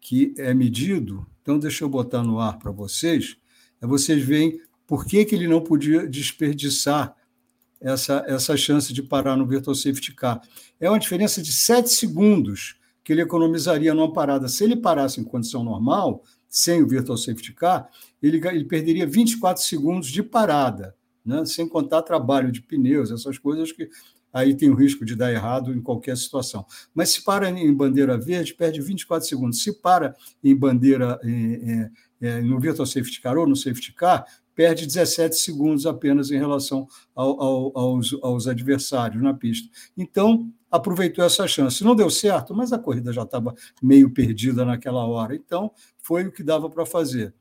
Que 0.00 0.34
é 0.36 0.54
medido. 0.54 1.26
Então, 1.42 1.58
deixa 1.58 1.84
eu 1.84 1.88
botar 1.88 2.22
no 2.22 2.38
ar 2.38 2.58
para 2.58 2.70
vocês. 2.70 3.36
É, 3.80 3.86
vocês 3.86 4.22
veem 4.22 4.60
por 4.86 5.06
que, 5.06 5.24
que 5.24 5.34
ele 5.34 5.48
não 5.48 5.60
podia 5.60 6.06
desperdiçar 6.06 7.14
essa, 7.80 8.24
essa 8.26 8.56
chance 8.56 8.92
de 8.92 9.02
parar 9.02 9.36
no 9.36 9.46
Virtual 9.46 9.74
Safety 9.74 10.14
Car? 10.14 10.40
É 10.80 10.88
uma 10.88 10.98
diferença 10.98 11.42
de 11.42 11.52
7 11.52 11.88
segundos 11.90 12.76
que 13.02 13.12
ele 13.12 13.22
economizaria 13.22 13.94
numa 13.94 14.12
parada. 14.12 14.48
Se 14.48 14.64
ele 14.64 14.76
parasse 14.76 15.20
em 15.20 15.24
condição 15.24 15.62
normal, 15.62 16.22
sem 16.48 16.82
o 16.82 16.88
Virtual 16.88 17.18
Safety 17.18 17.52
Car, 17.52 17.88
ele, 18.22 18.40
ele 18.48 18.64
perderia 18.64 19.06
24 19.06 19.62
segundos 19.62 20.08
de 20.08 20.22
parada, 20.22 20.94
né? 21.24 21.44
sem 21.44 21.68
contar 21.68 22.02
trabalho 22.02 22.50
de 22.50 22.62
pneus, 22.62 23.10
essas 23.10 23.38
coisas 23.38 23.72
que 23.72 23.88
aí 24.32 24.54
tem 24.56 24.68
o 24.68 24.74
risco 24.74 25.04
de 25.04 25.14
dar 25.14 25.32
errado 25.32 25.72
em 25.72 25.80
qualquer 25.80 26.16
situação. 26.16 26.66
Mas 26.94 27.10
se 27.10 27.22
para 27.22 27.48
em 27.48 27.72
bandeira 27.72 28.18
verde, 28.18 28.54
perde 28.54 28.80
24 28.80 29.28
segundos. 29.28 29.62
Se 29.62 29.80
para 29.80 30.16
em 30.42 30.56
bandeira 30.56 31.20
é, 31.22 31.90
é, 32.20 32.40
no 32.40 32.58
Virtual 32.58 32.86
Safety 32.86 33.20
Car 33.20 33.36
ou 33.36 33.46
no 33.46 33.54
Safety 33.54 33.92
Car, 33.92 34.26
perde 34.54 34.86
17 34.86 35.36
segundos 35.36 35.86
apenas 35.86 36.30
em 36.30 36.38
relação 36.38 36.86
ao, 37.14 37.42
ao, 37.42 37.78
aos, 37.78 38.16
aos 38.22 38.46
adversários 38.46 39.22
na 39.22 39.34
pista. 39.34 39.68
Então, 39.96 40.48
aproveitou 40.70 41.24
essa 41.24 41.46
chance. 41.46 41.84
Não 41.84 41.94
deu 41.94 42.10
certo, 42.10 42.54
mas 42.54 42.72
a 42.72 42.78
corrida 42.78 43.12
já 43.12 43.22
estava 43.22 43.54
meio 43.82 44.10
perdida 44.10 44.64
naquela 44.64 45.06
hora. 45.06 45.34
Então, 45.34 45.70
foi 46.02 46.24
o 46.24 46.32
que 46.32 46.42
dava 46.42 46.68
para 46.68 46.84
fazer. 46.84 47.34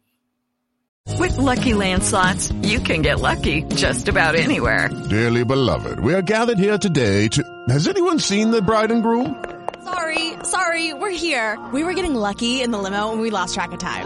With 1.20 1.38
lucky 1.38 1.74
landslots, 1.74 2.51
you 2.64 2.80
can 2.80 3.01
get 3.01 3.20
lucky 3.20 3.64
just 3.76 4.07
about 4.07 4.36
anywhere. 4.36 4.89
Dearly 5.09 5.43
beloved, 5.43 5.99
we 5.99 6.14
are 6.14 6.22
gathered 6.22 6.57
here 6.57 6.78
today 6.78 7.28
to. 7.30 7.43
Has 7.68 7.88
anyone 7.88 8.20
seen 8.20 8.51
the 8.51 8.61
bride 8.61 8.91
and 8.91 9.03
groom? 9.03 9.36
Sorry, 9.84 10.34
sorry, 10.43 10.93
we're 10.93 11.09
here. 11.09 11.59
We 11.74 11.84
were 11.84 11.93
getting 11.93 12.16
lucky 12.16 12.61
in 12.61 12.72
the 12.72 12.78
limo 12.78 13.11
and 13.11 13.20
we 13.20 13.32
lost 13.32 13.53
track 13.53 13.74
of 13.74 13.80
time. 13.80 14.05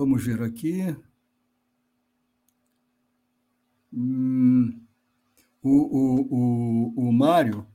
Vamos 0.00 0.24
ver 0.24 0.40
aqui. 0.40 0.96
Hum, 3.92 4.80
o, 5.62 5.70
o, 5.70 6.28
o, 6.30 7.08
o 7.08 7.12
Mário 7.12 7.66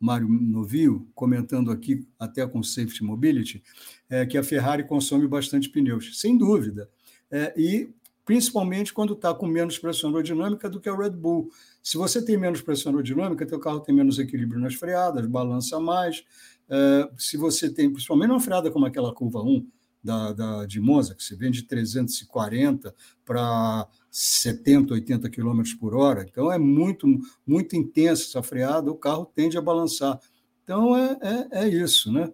Mário 0.00 0.26
Novio, 0.26 1.06
comentando 1.14 1.70
aqui, 1.70 2.08
até 2.18 2.46
com 2.46 2.62
Safety 2.62 3.04
Mobility, 3.04 3.62
é, 4.08 4.24
que 4.24 4.38
a 4.38 4.42
Ferrari 4.42 4.84
consome 4.84 5.28
bastante 5.28 5.68
pneus, 5.68 6.18
sem 6.18 6.38
dúvida. 6.38 6.88
É, 7.30 7.52
e 7.54 7.90
principalmente 8.24 8.94
quando 8.94 9.12
está 9.12 9.34
com 9.34 9.46
menos 9.46 9.78
pressão 9.78 10.08
aerodinâmica 10.08 10.70
do 10.70 10.80
que 10.80 10.88
a 10.88 10.96
Red 10.96 11.10
Bull. 11.10 11.50
Se 11.82 11.98
você 11.98 12.24
tem 12.24 12.38
menos 12.38 12.62
pressão 12.62 12.92
aerodinâmica, 12.92 13.44
teu 13.44 13.60
carro 13.60 13.80
tem 13.80 13.94
menos 13.94 14.18
equilíbrio 14.18 14.58
nas 14.58 14.74
freadas, 14.74 15.26
balança 15.26 15.78
mais. 15.78 16.24
É, 16.70 17.10
se 17.18 17.36
você 17.36 17.68
tem, 17.68 17.92
principalmente 17.92 18.30
uma 18.30 18.40
freada 18.40 18.70
como 18.70 18.86
aquela 18.86 19.12
curva 19.14 19.42
1 19.42 19.81
da, 20.02 20.32
da, 20.32 20.66
de 20.66 20.80
Monza, 20.80 21.14
que 21.14 21.22
você 21.22 21.36
vem 21.36 21.50
de 21.50 21.62
340 21.62 22.94
para 23.24 23.88
70, 24.10 24.94
80 24.94 25.30
km 25.30 25.62
por 25.78 25.94
hora, 25.94 26.26
então 26.28 26.50
é 26.50 26.58
muito, 26.58 27.06
muito 27.46 27.76
intensa 27.76 28.24
essa 28.24 28.42
freada, 28.42 28.90
o 28.90 28.96
carro 28.96 29.26
tende 29.34 29.56
a 29.56 29.62
balançar. 29.62 30.18
Então 30.64 30.96
é, 30.96 31.18
é, 31.22 31.64
é 31.64 31.68
isso, 31.68 32.12
né? 32.12 32.32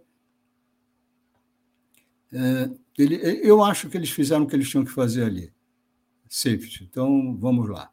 É, 2.32 2.70
ele, 2.98 3.16
eu 3.42 3.62
acho 3.62 3.88
que 3.88 3.96
eles 3.96 4.10
fizeram 4.10 4.44
o 4.44 4.46
que 4.46 4.54
eles 4.54 4.68
tinham 4.68 4.84
que 4.84 4.90
fazer 4.90 5.24
ali 5.24 5.52
safety. 6.28 6.84
Então, 6.84 7.36
vamos 7.36 7.68
lá. 7.68 7.90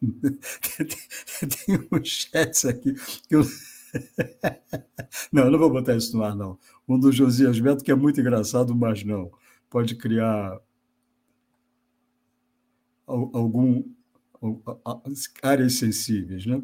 Tem 0.02 1.88
uns 1.92 2.08
chats 2.08 2.64
aqui 2.64 2.94
que 3.28 3.36
eu. 3.36 3.42
Não, 5.32 5.50
não 5.50 5.58
vou 5.58 5.68
botar 5.68 5.96
isso 5.96 6.16
no 6.16 6.22
ar, 6.22 6.36
não. 6.36 6.56
Um 6.90 6.98
do 6.98 7.12
Josias 7.12 7.60
Beto, 7.60 7.84
que 7.84 7.90
é 7.90 7.94
muito 7.94 8.20
engraçado, 8.20 8.74
mas 8.74 9.04
não. 9.04 9.30
Pode 9.68 9.94
criar 9.94 10.58
algum 13.06 13.84
áreas 15.42 15.74
sensíveis, 15.74 16.46
né? 16.46 16.62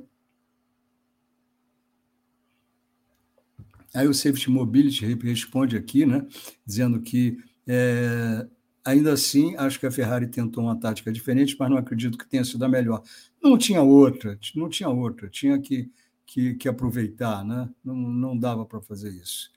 Aí 3.94 4.06
o 4.06 4.14
Safety 4.14 4.50
Mobility 4.50 5.06
responde 5.22 5.76
aqui, 5.76 6.04
né, 6.04 6.26
dizendo 6.66 7.00
que 7.00 7.38
é, 7.66 8.46
Ainda 8.86 9.12
assim, 9.12 9.56
acho 9.56 9.80
que 9.80 9.86
a 9.86 9.90
Ferrari 9.90 10.28
tentou 10.28 10.62
uma 10.62 10.78
tática 10.78 11.10
diferente, 11.10 11.56
mas 11.58 11.68
não 11.68 11.76
acredito 11.76 12.16
que 12.16 12.28
tenha 12.28 12.44
sido 12.44 12.64
a 12.64 12.68
melhor. 12.68 13.02
Não 13.42 13.58
tinha 13.58 13.82
outra, 13.82 14.38
não 14.54 14.68
tinha 14.68 14.88
outra, 14.88 15.28
tinha 15.28 15.58
que, 15.60 15.90
que, 16.24 16.54
que 16.54 16.68
aproveitar, 16.68 17.44
né? 17.44 17.68
não, 17.84 17.96
não 17.96 18.38
dava 18.38 18.64
para 18.64 18.80
fazer 18.80 19.10
isso. 19.10 19.50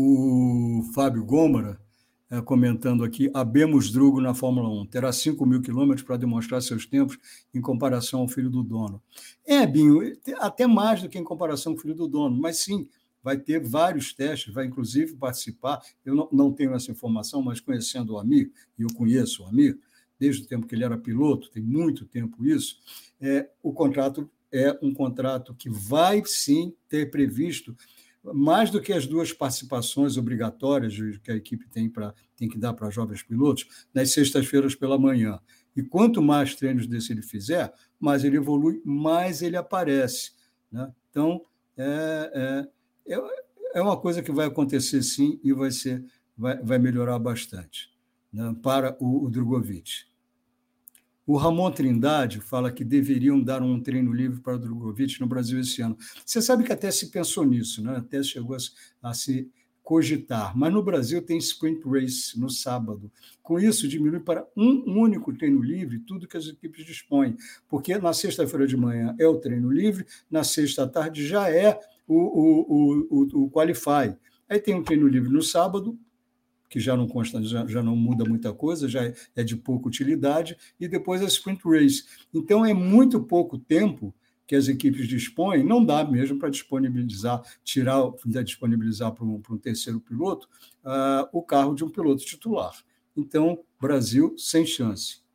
O 0.00 0.84
Fábio 0.94 1.24
Gômara, 1.24 1.76
é, 2.30 2.40
comentando 2.40 3.02
aqui, 3.02 3.28
abemos 3.34 3.90
Drugo 3.90 4.20
na 4.20 4.32
Fórmula 4.32 4.68
1, 4.82 4.86
terá 4.86 5.12
5 5.12 5.44
mil 5.44 5.60
quilômetros 5.60 6.06
para 6.06 6.16
demonstrar 6.16 6.62
seus 6.62 6.86
tempos 6.86 7.18
em 7.52 7.60
comparação 7.60 8.20
ao 8.20 8.28
filho 8.28 8.48
do 8.48 8.62
dono. 8.62 9.02
É, 9.44 9.66
Binho, 9.66 10.16
até 10.36 10.68
mais 10.68 11.02
do 11.02 11.08
que 11.08 11.18
em 11.18 11.24
comparação 11.24 11.72
com 11.72 11.80
o 11.80 11.82
filho 11.82 11.96
do 11.96 12.06
dono, 12.06 12.40
mas 12.40 12.58
sim, 12.58 12.88
vai 13.24 13.36
ter 13.36 13.60
vários 13.60 14.12
testes, 14.12 14.54
vai 14.54 14.66
inclusive 14.66 15.16
participar. 15.16 15.80
Eu 16.04 16.14
não, 16.14 16.28
não 16.30 16.52
tenho 16.52 16.74
essa 16.74 16.92
informação, 16.92 17.42
mas 17.42 17.58
conhecendo 17.58 18.12
o 18.12 18.18
Amir, 18.20 18.52
e 18.78 18.82
eu 18.82 18.94
conheço 18.94 19.42
o 19.42 19.46
Amir, 19.46 19.80
desde 20.16 20.44
o 20.44 20.46
tempo 20.46 20.68
que 20.68 20.76
ele 20.76 20.84
era 20.84 20.96
piloto, 20.96 21.50
tem 21.50 21.60
muito 21.64 22.06
tempo 22.06 22.46
isso, 22.46 22.78
é, 23.20 23.50
o 23.60 23.72
contrato 23.72 24.30
é 24.52 24.78
um 24.80 24.94
contrato 24.94 25.54
que 25.54 25.68
vai 25.68 26.22
sim 26.24 26.72
ter 26.88 27.10
previsto 27.10 27.76
mais 28.22 28.70
do 28.70 28.80
que 28.80 28.92
as 28.92 29.06
duas 29.06 29.32
participações 29.32 30.16
obrigatórias 30.16 30.94
que 31.22 31.30
a 31.30 31.36
equipe 31.36 31.68
tem, 31.68 31.88
pra, 31.88 32.14
tem 32.36 32.48
que 32.48 32.58
dar 32.58 32.72
para 32.74 32.90
jovens 32.90 33.22
pilotos, 33.22 33.66
nas 33.94 34.10
sextas-feiras 34.12 34.74
pela 34.74 34.98
manhã. 34.98 35.38
E 35.76 35.82
quanto 35.82 36.20
mais 36.20 36.54
treinos 36.54 36.86
desse 36.86 37.12
ele 37.12 37.22
fizer, 37.22 37.72
mais 37.98 38.24
ele 38.24 38.36
evolui, 38.36 38.82
mais 38.84 39.42
ele 39.42 39.56
aparece. 39.56 40.32
Né? 40.70 40.92
Então, 41.10 41.44
é, 41.76 42.66
é, 43.06 43.14
é, 43.14 43.20
é 43.74 43.82
uma 43.82 43.96
coisa 43.96 44.22
que 44.22 44.32
vai 44.32 44.46
acontecer 44.46 45.02
sim 45.02 45.38
e 45.42 45.52
vai, 45.52 45.70
ser, 45.70 46.04
vai, 46.36 46.60
vai 46.62 46.78
melhorar 46.78 47.18
bastante 47.18 47.90
né, 48.32 48.54
para 48.62 48.96
o, 49.00 49.24
o 49.24 49.30
Drogovic. 49.30 50.06
O 51.28 51.36
Ramon 51.36 51.70
Trindade 51.70 52.40
fala 52.40 52.72
que 52.72 52.82
deveriam 52.82 53.38
dar 53.38 53.60
um 53.60 53.78
treino 53.78 54.10
livre 54.14 54.40
para 54.40 54.54
o 54.54 54.58
Drogovic 54.58 55.20
no 55.20 55.26
Brasil 55.26 55.60
esse 55.60 55.82
ano. 55.82 55.94
Você 56.24 56.40
sabe 56.40 56.64
que 56.64 56.72
até 56.72 56.90
se 56.90 57.10
pensou 57.10 57.44
nisso, 57.44 57.84
né? 57.84 57.98
até 57.98 58.22
chegou 58.22 58.56
a, 58.56 59.10
a 59.10 59.12
se 59.12 59.46
cogitar. 59.82 60.56
Mas 60.56 60.72
no 60.72 60.82
Brasil 60.82 61.20
tem 61.20 61.36
sprint 61.36 61.86
race 61.86 62.40
no 62.40 62.48
sábado. 62.48 63.12
Com 63.42 63.60
isso, 63.60 63.86
diminui 63.86 64.20
para 64.20 64.46
um 64.56 64.82
único 64.98 65.30
treino 65.34 65.60
livre 65.60 65.98
tudo 65.98 66.26
que 66.26 66.38
as 66.38 66.46
equipes 66.46 66.86
dispõem, 66.86 67.36
porque 67.68 67.98
na 67.98 68.14
sexta-feira 68.14 68.66
de 68.66 68.78
manhã 68.78 69.14
é 69.18 69.28
o 69.28 69.36
treino 69.36 69.70
livre, 69.70 70.06
na 70.30 70.42
sexta 70.42 70.88
tarde 70.88 71.26
já 71.26 71.50
é 71.50 71.78
o, 72.06 72.16
o, 72.16 73.06
o, 73.10 73.44
o 73.44 73.50
Qualify. 73.50 74.16
Aí 74.48 74.58
tem 74.58 74.74
um 74.74 74.82
treino 74.82 75.06
livre 75.06 75.28
no 75.28 75.42
sábado, 75.42 75.98
que 76.68 76.78
já 76.78 76.96
não 76.96 77.06
consta, 77.06 77.42
já, 77.42 77.66
já 77.66 77.82
não 77.82 77.96
muda 77.96 78.24
muita 78.24 78.52
coisa, 78.52 78.88
já 78.88 79.12
é, 79.34 79.44
de 79.44 79.56
pouca 79.56 79.88
utilidade, 79.88 80.56
e 80.78 80.86
depois 80.86 81.22
a 81.22 81.26
sprint 81.26 81.62
race. 81.64 82.04
Então 82.32 82.64
é 82.64 82.74
muito 82.74 83.20
pouco 83.20 83.58
tempo 83.58 84.14
que 84.46 84.56
as 84.56 84.66
equipes 84.66 85.06
dispõem, 85.06 85.62
não 85.62 85.84
dá 85.84 86.02
mesmo 86.04 86.38
para 86.38 86.48
disponibilizar, 86.48 87.42
tirar, 87.62 88.02
disponibilizar 88.42 89.12
para 89.12 89.24
um, 89.24 89.40
para 89.40 89.54
um 89.54 89.58
terceiro 89.58 90.00
piloto 90.00 90.48
uh, 90.84 91.28
o 91.32 91.42
carro 91.42 91.74
de 91.74 91.84
um 91.84 91.90
piloto 91.90 92.24
titular. 92.24 92.72
Então, 93.14 93.62
Brasil 93.78 94.34
sem 94.38 94.64
chance 94.64 95.27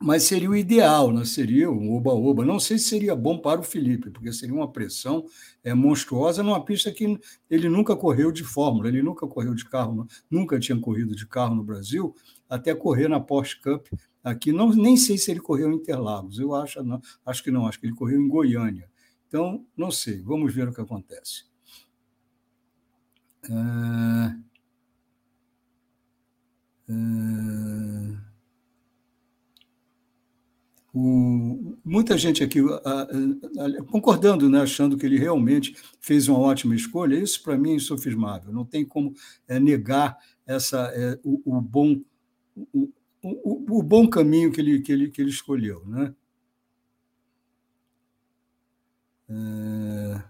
mas 0.00 0.22
seria 0.22 0.48
o 0.48 0.56
ideal, 0.56 1.12
né? 1.12 1.24
seria 1.24 1.68
um 1.70 1.92
oba-oba. 1.92 2.44
Não 2.44 2.60
sei 2.60 2.78
se 2.78 2.84
seria 2.84 3.16
bom 3.16 3.38
para 3.38 3.60
o 3.60 3.64
Felipe, 3.64 4.10
porque 4.10 4.32
seria 4.32 4.54
uma 4.54 4.70
pressão 4.70 5.26
é, 5.64 5.74
monstruosa 5.74 6.42
numa 6.42 6.64
pista 6.64 6.92
que 6.92 7.18
ele 7.50 7.68
nunca 7.68 7.96
correu 7.96 8.30
de 8.30 8.44
Fórmula, 8.44 8.88
ele 8.88 9.02
nunca 9.02 9.26
correu 9.26 9.54
de 9.54 9.64
carro, 9.64 10.06
nunca 10.30 10.58
tinha 10.60 10.78
corrido 10.78 11.16
de 11.16 11.26
carro 11.26 11.56
no 11.56 11.64
Brasil, 11.64 12.14
até 12.48 12.74
correr 12.74 13.08
na 13.08 13.18
Porsche 13.18 13.60
Cup 13.60 13.86
aqui. 14.22 14.52
Não, 14.52 14.70
nem 14.70 14.96
sei 14.96 15.18
se 15.18 15.32
ele 15.32 15.40
correu 15.40 15.72
em 15.72 15.76
Interlagos, 15.76 16.38
eu 16.38 16.54
acho, 16.54 16.82
não, 16.84 17.00
acho 17.26 17.42
que 17.42 17.50
não, 17.50 17.66
acho 17.66 17.80
que 17.80 17.86
ele 17.86 17.94
correu 17.94 18.20
em 18.20 18.28
Goiânia. 18.28 18.88
Então, 19.26 19.66
não 19.76 19.90
sei, 19.90 20.22
vamos 20.22 20.54
ver 20.54 20.68
o 20.68 20.72
que 20.72 20.80
acontece. 20.80 21.44
É... 23.44 24.48
É... 26.90 28.27
O, 31.00 31.76
muita 31.84 32.18
gente 32.18 32.42
aqui 32.42 32.58
concordando, 33.88 34.50
né, 34.50 34.62
achando 34.62 34.98
que 34.98 35.06
ele 35.06 35.16
realmente 35.16 35.76
fez 36.00 36.26
uma 36.26 36.40
ótima 36.40 36.74
escolha, 36.74 37.14
isso 37.14 37.40
para 37.40 37.56
mim 37.56 37.70
é 37.70 37.74
insofismável. 37.74 38.52
Não 38.52 38.64
tem 38.64 38.84
como 38.84 39.14
é, 39.46 39.60
negar 39.60 40.18
essa, 40.44 40.90
é, 40.92 41.16
o, 41.22 41.40
o, 41.44 41.60
bom, 41.60 42.00
o, 42.72 42.90
o, 43.22 43.80
bom 43.80 44.08
caminho 44.08 44.50
que 44.50 44.60
ele, 44.60 44.80
que 44.80 44.90
ele, 44.90 45.08
que 45.08 45.22
ele 45.22 45.30
escolheu. 45.30 45.84
Né? 45.86 46.12
É... 49.28 50.22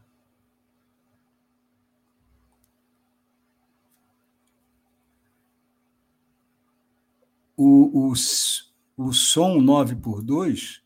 O, 7.56 8.10
os 8.10 8.67
o 8.98 9.12
som 9.12 9.60
9 9.60 9.94
por 9.94 10.20
2, 10.20 10.82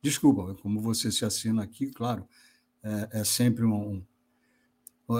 desculpa, 0.00 0.54
como 0.62 0.80
você 0.80 1.10
se 1.10 1.24
assina 1.24 1.64
aqui, 1.64 1.88
claro, 1.88 2.24
é, 2.80 3.20
é 3.20 3.24
sempre 3.24 3.64
um, 3.64 4.00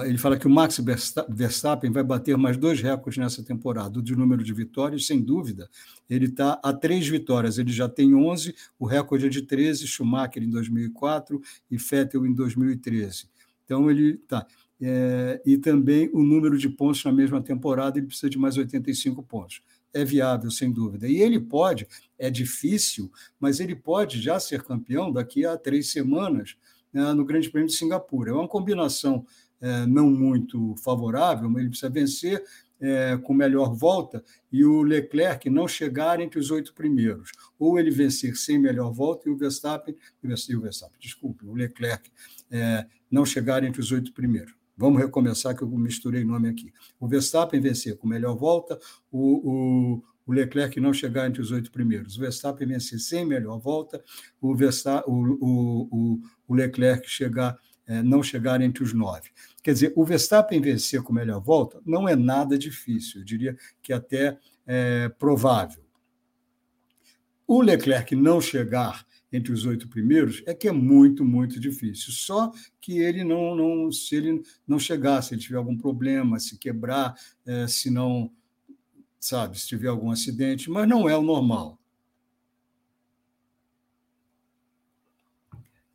ele 0.05 0.16
fala 0.16 0.38
que 0.38 0.47
o 0.47 0.51
Max 0.51 0.80
Verstappen 1.28 1.90
vai 1.90 2.05
bater 2.05 2.36
mais 2.36 2.57
dois 2.57 2.80
recordes 2.80 3.18
nessa 3.18 3.42
temporada, 3.42 3.99
o 3.99 4.03
de 4.03 4.14
número 4.14 4.44
de 4.44 4.53
vitórias, 4.53 5.07
sem 5.07 5.20
dúvida. 5.20 5.68
Ele 6.09 6.26
está 6.26 6.61
a 6.62 6.72
três 6.72 7.09
vitórias, 7.09 7.59
ele 7.59 7.72
já 7.72 7.88
tem 7.88 8.14
11, 8.14 8.55
o 8.78 8.86
recorde 8.86 9.26
é 9.26 9.28
de 9.28 9.42
13, 9.42 9.86
Schumacher 9.86 10.42
em 10.42 10.51
2004 10.51 11.40
e 11.68 11.76
Vettel 11.76 12.26
em 12.26 12.32
2013. 12.32 13.28
Então 13.64 13.90
ele 13.90 14.20
está. 14.22 14.47
É, 14.80 15.40
e 15.47 15.57
também 15.57 16.11
o 16.12 16.22
número 16.22 16.59
de 16.59 16.68
pontos 16.68 17.03
na 17.05 17.12
mesma 17.12 17.40
temporada, 17.40 17.99
ele 17.99 18.07
precisa 18.07 18.28
de 18.28 18.38
mais 18.38 18.57
85 18.57 19.22
pontos 19.22 19.62
é 19.97 20.05
viável, 20.05 20.51
sem 20.51 20.70
dúvida. 20.70 21.09
E 21.09 21.20
ele 21.20 21.40
pode, 21.40 21.86
é 22.18 22.30
difícil, 22.30 23.11
mas 23.40 23.61
ele 23.61 23.74
pode 23.74 24.20
já 24.20 24.38
ser 24.38 24.62
campeão 24.62 25.11
daqui 25.11 25.44
a 25.44 25.57
três 25.57 25.90
semanas 25.90 26.57
né, 26.92 27.12
no 27.12 27.24
Grande 27.24 27.51
Prêmio 27.51 27.68
de 27.68 27.74
Singapura. 27.74 28.30
É 28.30 28.34
uma 28.34 28.49
combinação 28.49 29.26
é, 29.61 29.86
não 29.86 30.11
muito 30.11 30.74
favorável, 30.76 31.49
mas 31.49 31.61
ele 31.61 31.70
precisa 31.70 31.90
vencer 31.90 32.44
é, 32.78 33.16
com 33.16 33.32
melhor 33.32 33.74
volta 33.74 34.22
e 34.53 34.64
o 34.64 34.82
Leclerc 34.82 35.49
não 35.49 35.66
chegar 35.66 36.20
entre 36.20 36.38
os 36.38 36.51
oito 36.51 36.74
primeiros. 36.74 37.32
Ou 37.59 37.78
ele 37.78 37.90
vencer 37.90 38.36
sem 38.36 38.59
melhor 38.59 38.92
volta 38.92 39.28
e 39.28 39.32
o 39.32 39.36
Verstappen, 39.36 39.94
e 40.22 40.57
o 40.57 40.61
Verstappen 40.61 40.99
desculpe, 41.01 41.47
o 41.47 41.55
Leclerc 41.55 42.11
é, 42.51 42.86
não 43.11 43.24
chegar 43.24 43.64
entre 43.64 43.80
os 43.80 43.92
oito 43.92 44.12
primeiros. 44.12 44.55
Vamos 44.77 45.01
recomeçar, 45.01 45.57
que 45.57 45.62
eu 45.62 45.68
misturei 45.68 46.24
nome 46.24 46.49
aqui. 46.49 46.72
O 47.01 47.09
Verstappen 47.09 47.61
vencer 47.61 47.97
com 47.97 48.07
melhor 48.07 48.37
volta, 48.37 48.79
o, 49.11 49.51
o, 49.51 50.05
o 50.27 50.33
Leclerc 50.33 50.79
não 50.79 50.93
chegar 50.93 51.27
entre 51.27 51.41
os 51.41 51.51
oito 51.51 51.70
primeiros. 51.70 52.16
O 52.16 52.20
Verstappen 52.20 52.68
vencer 52.68 52.99
sem 52.99 53.24
melhor 53.24 53.59
volta, 53.59 54.03
o, 54.41 54.55
Verstappen, 54.55 55.12
o, 55.12 55.89
o, 55.91 56.20
o 56.47 56.55
Leclerc 56.55 57.09
chegar, 57.09 57.59
é, 57.87 58.03
não 58.03 58.22
chegar 58.22 58.61
entre 58.61 58.83
os 58.83 58.93
nove. 58.93 59.31
Quer 59.62 59.72
dizer, 59.72 59.93
o 59.97 60.05
Verstappen 60.05 60.61
vencer 60.61 61.03
com 61.03 61.12
melhor 61.12 61.41
volta 61.41 61.81
não 61.87 62.07
é 62.07 62.14
nada 62.14 62.59
difícil, 62.59 63.20
eu 63.20 63.24
diria 63.24 63.57
que 63.83 63.93
até 63.93 64.39
é 64.66 65.09
provável. 65.09 65.83
O 67.47 67.62
Leclerc 67.62 68.14
não 68.14 68.41
chegar 68.41 69.07
entre 69.33 69.53
os 69.53 69.66
oito 69.66 69.89
primeiros 69.89 70.43
é 70.47 70.55
que 70.55 70.68
é 70.68 70.72
muito, 70.72 71.24
muito 71.24 71.59
difícil. 71.59 72.12
Só 72.12 72.53
que 72.81 72.99
ele 72.99 73.24
não, 73.24 73.55
não 73.55 73.93
se 73.93 74.16
ele 74.16 74.43
não 74.66 74.79
chegar, 74.79 75.22
se 75.22 75.35
ele 75.35 75.41
tiver 75.41 75.59
algum 75.59 75.77
problema, 75.77 76.39
se 76.39 76.59
quebrar, 76.59 77.14
é, 77.45 77.66
se 77.66 77.91
não 77.91 78.31
sabe, 79.18 79.59
se 79.59 79.66
tiver 79.66 79.89
algum 79.89 80.11
acidente, 80.11 80.70
mas 80.70 80.89
não 80.89 81.09
é 81.09 81.16
o 81.16 81.22
normal. 81.22 81.79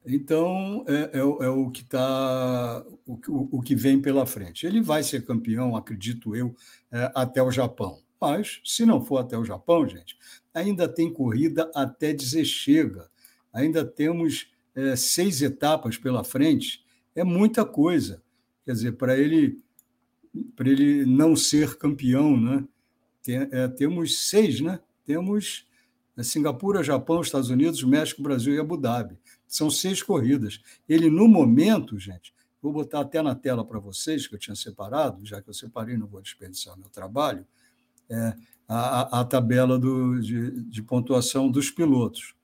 Então, 0.05 0.83
é, 0.87 1.17
é, 1.17 1.19
é 1.19 1.49
o 1.49 1.69
que 1.69 1.81
está, 1.81 2.83
o, 3.05 3.57
o, 3.57 3.61
que 3.61 3.75
vem 3.75 4.01
pela 4.01 4.25
frente. 4.25 4.65
Ele 4.65 4.81
vai 4.81 5.03
ser 5.03 5.25
campeão, 5.25 5.75
acredito 5.75 6.35
eu, 6.35 6.55
é, 6.91 7.11
até 7.15 7.41
o 7.41 7.51
Japão. 7.51 8.01
Mas, 8.19 8.61
se 8.65 8.85
não 8.85 9.03
for 9.03 9.19
até 9.19 9.37
o 9.37 9.45
Japão, 9.45 9.87
gente, 9.87 10.17
ainda 10.53 10.87
tem 10.87 11.11
corrida 11.11 11.69
até 11.73 12.13
dizer 12.13 12.45
chega. 12.45 13.10
Ainda 13.53 13.85
temos 13.85 14.51
é, 14.75 14.95
seis 14.95 15.41
etapas 15.41 15.97
pela 15.97 16.23
frente. 16.23 16.83
É 17.15 17.23
muita 17.23 17.65
coisa. 17.65 18.21
Quer 18.65 18.71
dizer, 18.73 18.91
para 18.93 19.17
ele, 19.17 19.61
ele 20.59 21.05
não 21.05 21.35
ser 21.35 21.77
campeão, 21.77 22.39
né? 22.39 22.63
Tem, 23.23 23.47
é, 23.51 23.67
temos 23.67 24.29
seis, 24.29 24.61
né? 24.61 24.79
Temos 25.05 25.67
é, 26.17 26.23
Singapura, 26.23 26.83
Japão, 26.83 27.21
Estados 27.21 27.49
Unidos, 27.49 27.83
México, 27.83 28.21
Brasil 28.21 28.53
e 28.55 28.59
Abu 28.59 28.77
Dhabi. 28.77 29.17
São 29.47 29.69
seis 29.69 30.01
corridas. 30.01 30.61
Ele, 30.87 31.09
no 31.09 31.27
momento, 31.27 31.99
gente, 31.99 32.33
vou 32.61 32.71
botar 32.71 33.01
até 33.01 33.21
na 33.21 33.35
tela 33.35 33.65
para 33.65 33.79
vocês, 33.79 34.27
que 34.27 34.35
eu 34.35 34.39
tinha 34.39 34.55
separado, 34.55 35.25
já 35.25 35.41
que 35.41 35.49
eu 35.49 35.53
separei, 35.53 35.97
não 35.97 36.07
vou 36.07 36.21
desperdiçar 36.21 36.77
meu 36.77 36.89
trabalho, 36.89 37.45
é, 38.09 38.35
a, 38.67 39.21
a, 39.21 39.25
tabela 39.25 39.77
do, 39.79 40.19
de, 40.19 40.63
de, 40.63 40.81
pontuação 40.83 41.49
dos 41.49 41.69
pilotos. 41.71 42.35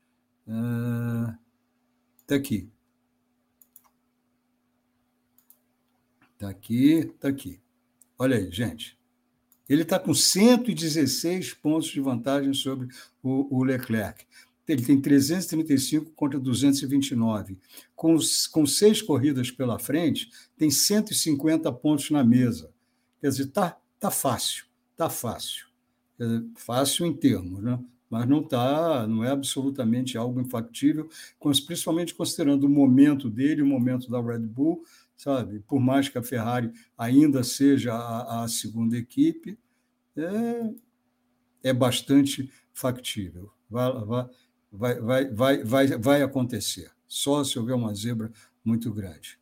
Está 0.47 2.35
é, 2.35 2.37
aqui. 2.37 2.69
Está 6.33 6.49
aqui, 6.49 6.93
está 6.99 7.27
aqui. 7.27 7.59
Olha 8.17 8.37
aí, 8.37 8.49
gente. 8.49 8.97
Ele 9.67 9.81
está 9.81 9.99
com 9.99 10.13
116 10.13 11.53
pontos 11.55 11.89
de 11.89 11.99
vantagem 11.99 12.53
sobre 12.53 12.87
o, 13.21 13.57
o, 13.57 13.63
Leclerc. 13.63 14.25
Ele 14.65 14.81
tem 14.81 15.01
335 15.01 16.11
contra 16.11 16.39
229. 16.39 17.57
Com, 17.93 18.17
com 18.51 18.65
seis 18.65 19.01
corridas 19.01 19.51
pela 19.51 19.77
frente, 19.77 20.29
tem 20.55 20.71
150 20.71 21.71
pontos 21.73 22.09
na 22.09 22.23
mesa. 22.23 22.71
Quer 23.19 23.29
dizer, 23.29 23.43
está 23.43 23.77
tá 23.99 24.09
fácil, 24.09 24.65
está 24.91 25.09
fácil. 25.09 25.67
fácil 26.55 27.05
em 27.05 27.13
termos, 27.13 27.61
né? 27.61 27.77
Mas 28.09 28.27
não 28.27 28.41
tá, 28.41 29.05
não 29.07 29.23
é 29.23 29.31
absolutamente 29.31 30.17
algo 30.17 30.39
infactível, 30.39 31.09
principalmente 31.39 32.15
considerando 32.15 32.65
o 32.65 32.69
momento 32.69 33.29
dele, 33.29 33.61
o 33.61 33.65
momento 33.65 34.09
da 34.09 34.21
Red 34.21 34.39
Bull, 34.39 34.83
sabe? 35.15 35.59
Por 35.61 35.79
mais 35.79 36.07
que 36.07 36.17
a 36.17 36.23
Ferrari 36.23 36.71
ainda 36.97 37.43
seja 37.43 37.93
a, 37.93 38.43
a 38.43 38.47
segunda 38.47 38.97
equipe, 38.97 39.57
é, 40.15 40.73
é 41.69 41.73
bastante 41.73 42.51
factível. 42.73 43.51
Vai, 43.69 43.91
vai, 44.71 44.99
vai, 45.01 45.31
vai, 45.31 45.63
vai, 45.63 45.87
vai 45.97 46.21
acontecer, 46.21 46.91
só 47.07 47.43
se 47.43 47.59
houver 47.59 47.75
uma 47.75 47.93
zebra 47.93 48.31
muito 48.63 48.93
grande. 48.93 49.39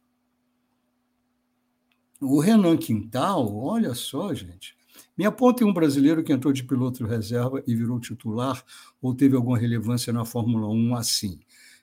O 2.20 2.40
Renan 2.40 2.78
Quintal, 2.78 3.56
olha 3.56 3.94
só, 3.94 4.34
gente. 4.34 4.76
Me 5.18 5.26
aponte 5.26 5.64
um 5.64 5.72
brasileiro 5.72 6.24
que 6.24 6.34
entrou 6.34 6.52
de 6.52 6.64
piloto 6.64 7.06
reserva 7.06 7.64
e 7.66 7.74
virou 7.74 8.00
titular 8.00 8.64
ou 9.02 9.14
teve 9.16 9.36
alguma 9.36 9.58
relevância 9.58 10.12
na 10.12 10.26
Fórmula 10.26 10.68
1 10.68 10.96
assim. 10.96 11.40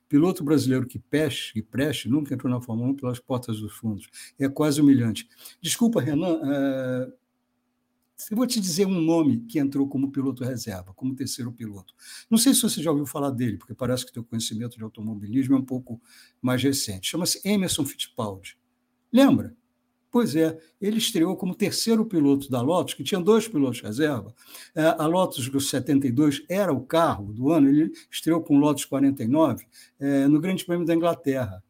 Piloto 0.07 0.45
brasileiro 0.45 0.87
que 0.87 0.99
peste 0.99 1.59
e 1.59 1.62
preste 1.62 2.11
nunca 2.11 2.35
entrou 2.35 2.53
na 2.53 2.61
Fórmula 2.61 2.91
1 2.91 2.97
pelas 2.97 3.18
portas 3.18 3.59
dos 3.59 3.72
fundos. 3.72 4.07
É 4.39 4.47
quase 4.49 4.83
humilhante. 4.83 5.26
Desculpa, 5.62 6.03
Renan, 6.03 6.39
é... 6.45 7.12
eu 8.30 8.37
vou 8.37 8.47
te 8.47 8.61
dizer 8.61 8.87
um 8.87 9.01
nome 9.01 9.39
que 9.47 9.59
entrou 9.59 9.89
como 9.89 10.12
piloto 10.12 10.45
reserva, 10.45 10.93
como 10.93 11.14
terceiro 11.14 11.51
piloto. 11.51 11.95
Não 12.28 12.37
sei 12.37 12.53
se 12.53 12.61
você 12.61 12.83
já 12.83 12.91
ouviu 12.91 13.07
falar 13.07 13.30
dele, 13.30 13.57
porque 13.57 13.72
parece 13.72 14.05
que 14.05 14.12
teu 14.12 14.22
conhecimento 14.22 14.76
de 14.76 14.85
automobilismo 14.85 15.55
é 15.55 15.59
um 15.59 15.64
pouco 15.64 15.99
mais 16.43 16.62
recente. 16.62 17.09
Chama-se 17.09 17.41
Emerson 17.49 17.87
Fittipaldi. 17.87 18.59
Lembra? 19.11 19.57
Pois 20.13 20.37
é, 20.37 20.59
ele 20.79 20.99
estreou 20.99 21.35
como 21.35 21.55
terceiro 21.55 22.05
piloto 22.05 22.51
da 22.51 22.61
Lotus, 22.61 22.93
que 22.93 23.03
tinha 23.03 23.19
dois 23.19 23.49
pilotos 23.49 23.81
reserva. 23.81 24.35
É, 24.75 24.83
a 24.83 25.07
Lotus 25.07 25.49
do 25.49 25.59
72 25.59 26.45
era 26.51 26.71
o 26.71 26.83
carro 26.83 27.33
do 27.33 27.51
ano, 27.51 27.67
ele 27.71 27.91
estreou 28.11 28.43
com 28.43 28.55
o 28.55 28.61
Lotus 28.61 28.85
49 28.85 29.65
é, 29.99 30.29
no 30.29 30.39
Grande 30.39 30.67
Prêmio 30.67 30.87
da 30.87 30.95
Inglaterra. 30.95 31.65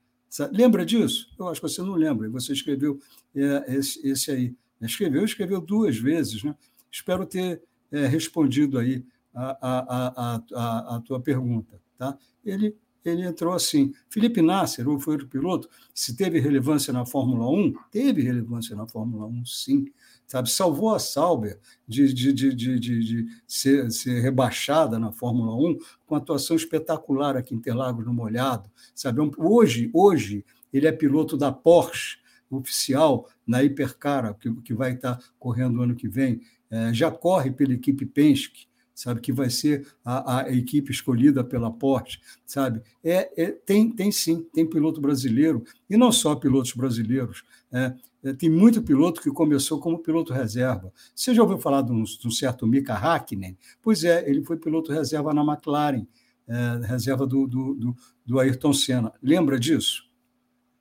Lembra 0.51 0.85
disso? 0.85 1.29
Eu 1.39 1.49
acho 1.49 1.61
que 1.61 1.69
você 1.69 1.83
não 1.83 1.95
lembra, 1.95 2.29
você 2.31 2.53
escreveu 2.53 2.99
é, 3.33 3.77
esse, 3.77 4.05
esse, 4.09 4.33
aí. 4.33 4.55
Escreveu, 4.81 5.25
escreveu 5.25 5.61
duas 5.61 5.97
vezes. 5.97 6.43
Né? 6.43 6.53
Espero 6.91 7.25
ter 7.25 7.63
respondido 7.93 8.77
aí 8.77 9.05
a, 9.33 9.57
a, 9.61 10.09
a, 10.17 10.43
a, 10.53 10.97
a 10.97 11.01
tua 11.01 11.21
pergunta. 11.21 11.81
Tá? 11.97 12.19
Ele 12.45 12.75
ele 13.05 13.23
entrou 13.23 13.53
assim. 13.53 13.93
Felipe 14.09 14.41
Nasser, 14.41 14.89
ou 14.89 14.99
foi 14.99 15.19
piloto, 15.27 15.69
se 15.95 16.17
teve 16.17 16.39
relevância 16.41 16.93
na 16.93 17.05
Fórmula 17.05 17.49
1, 17.51 17.75
teve 17.91 18.23
relevância 18.23 18.77
na 18.77 18.87
Fórmula 18.87 19.27
1, 19.27 19.45
sim. 19.45 19.87
Sabe, 20.27 20.51
salvou 20.51 20.95
a 20.95 20.99
Sauber 20.99 21.59
de, 21.87 22.11
de, 22.13 22.33
de, 22.33 22.55
de, 22.55 22.79
de 22.79 23.27
ser, 23.47 23.91
ser, 23.91 24.21
rebaixada 24.21 24.99
na 24.99 25.13
Fórmula 25.13 25.55
1 25.55 25.79
com 26.07 26.15
atuação 26.15 26.57
espetacular 26.57 27.37
aqui 27.37 27.55
em 27.55 27.59
Interlagos 27.59 28.07
no 28.07 28.15
Molhado. 28.15 28.71
Sabe, 28.95 29.21
hoje, 29.37 29.91
hoje 29.93 30.43
ele 30.73 30.87
é 30.87 30.93
piloto 30.93 31.37
da 31.37 31.53
Porsche 31.53 32.17
oficial 32.51 33.29
na 33.47 33.63
Hipercara, 33.63 34.35
que, 34.35 34.53
que 34.63 34.75
vai 34.75 34.93
estar 34.93 35.19
correndo 35.39 35.83
ano 35.83 35.95
que 35.95 36.09
vem. 36.09 36.41
É, 36.71 36.93
já 36.95 37.11
corre 37.11 37.51
pela 37.51 37.75
equipe 37.75 38.07
Penske, 38.07 38.67
sabe 39.03 39.21
que 39.21 39.33
vai 39.33 39.51
ser 39.51 39.85
a, 40.05 40.43
a 40.43 40.53
equipe 40.53 40.93
escolhida 40.93 41.43
pela 41.43 41.73
Porsche, 41.73 42.21
sabe? 42.47 42.81
É, 43.03 43.43
é, 43.43 43.51
tem, 43.51 43.91
tem 43.91 44.13
sim, 44.13 44.47
tem 44.55 44.65
piloto 44.65 45.01
brasileiro 45.01 45.65
e 45.91 45.97
não 45.97 46.13
só 46.13 46.37
pilotos 46.37 46.73
brasileiros. 46.73 47.43
É, 47.73 47.95
é, 48.23 48.33
tem 48.33 48.49
muito 48.49 48.81
piloto 48.81 49.21
que 49.21 49.29
começou 49.31 49.81
como 49.81 49.99
piloto 49.99 50.33
reserva. 50.33 50.93
Você 51.13 51.35
já 51.35 51.43
ouviu 51.43 51.59
falar 51.59 51.83
de 51.83 51.91
um, 51.91 52.05
de 52.05 52.29
um 52.29 52.31
certo 52.31 52.65
Mika 52.65 52.95
Hakkinen? 52.95 53.59
Pois 53.83 54.05
é, 54.05 54.29
ele 54.31 54.45
foi 54.45 54.57
piloto 54.57 54.93
reserva 54.93 55.35
na 55.35 55.43
McLaren, 55.43 56.07
é, 56.47 56.87
reserva 56.87 57.27
do, 57.27 57.49
do, 57.49 57.75
do, 57.75 57.97
do 58.25 58.39
Ayrton 58.39 58.73
Senna. 58.73 59.13
Lembra 59.21 59.59
disso? 59.59 60.05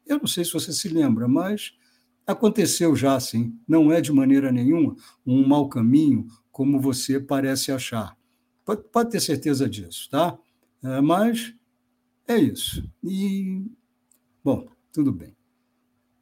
Eu 0.06 0.20
não 0.20 0.28
sei 0.28 0.46
se 0.46 0.54
você 0.54 0.72
se 0.72 0.90
lembra, 0.90 1.28
mas 1.28 1.74
aconteceu 2.28 2.96
já, 2.96 3.20
sim. 3.20 3.58
Não 3.68 3.92
é 3.92 4.00
de 4.00 4.12
maneira 4.12 4.52
nenhuma 4.52 4.96
um 5.26 5.48
mau 5.48 5.68
caminho 5.68 6.28
como 6.52 6.80
você 6.80 7.20
parece 7.20 7.72
achar. 7.72 8.16
Pode, 8.66 8.84
pode 8.92 9.10
ter 9.12 9.20
certeza 9.20 9.70
disso, 9.70 10.10
tá? 10.10 10.38
É, 10.84 11.02
mas 11.02 11.54
é 12.28 12.38
isso. 12.38 12.90
E, 13.04 13.66
bom, 14.44 14.68
tudo 14.92 15.12
bem. 15.12 15.36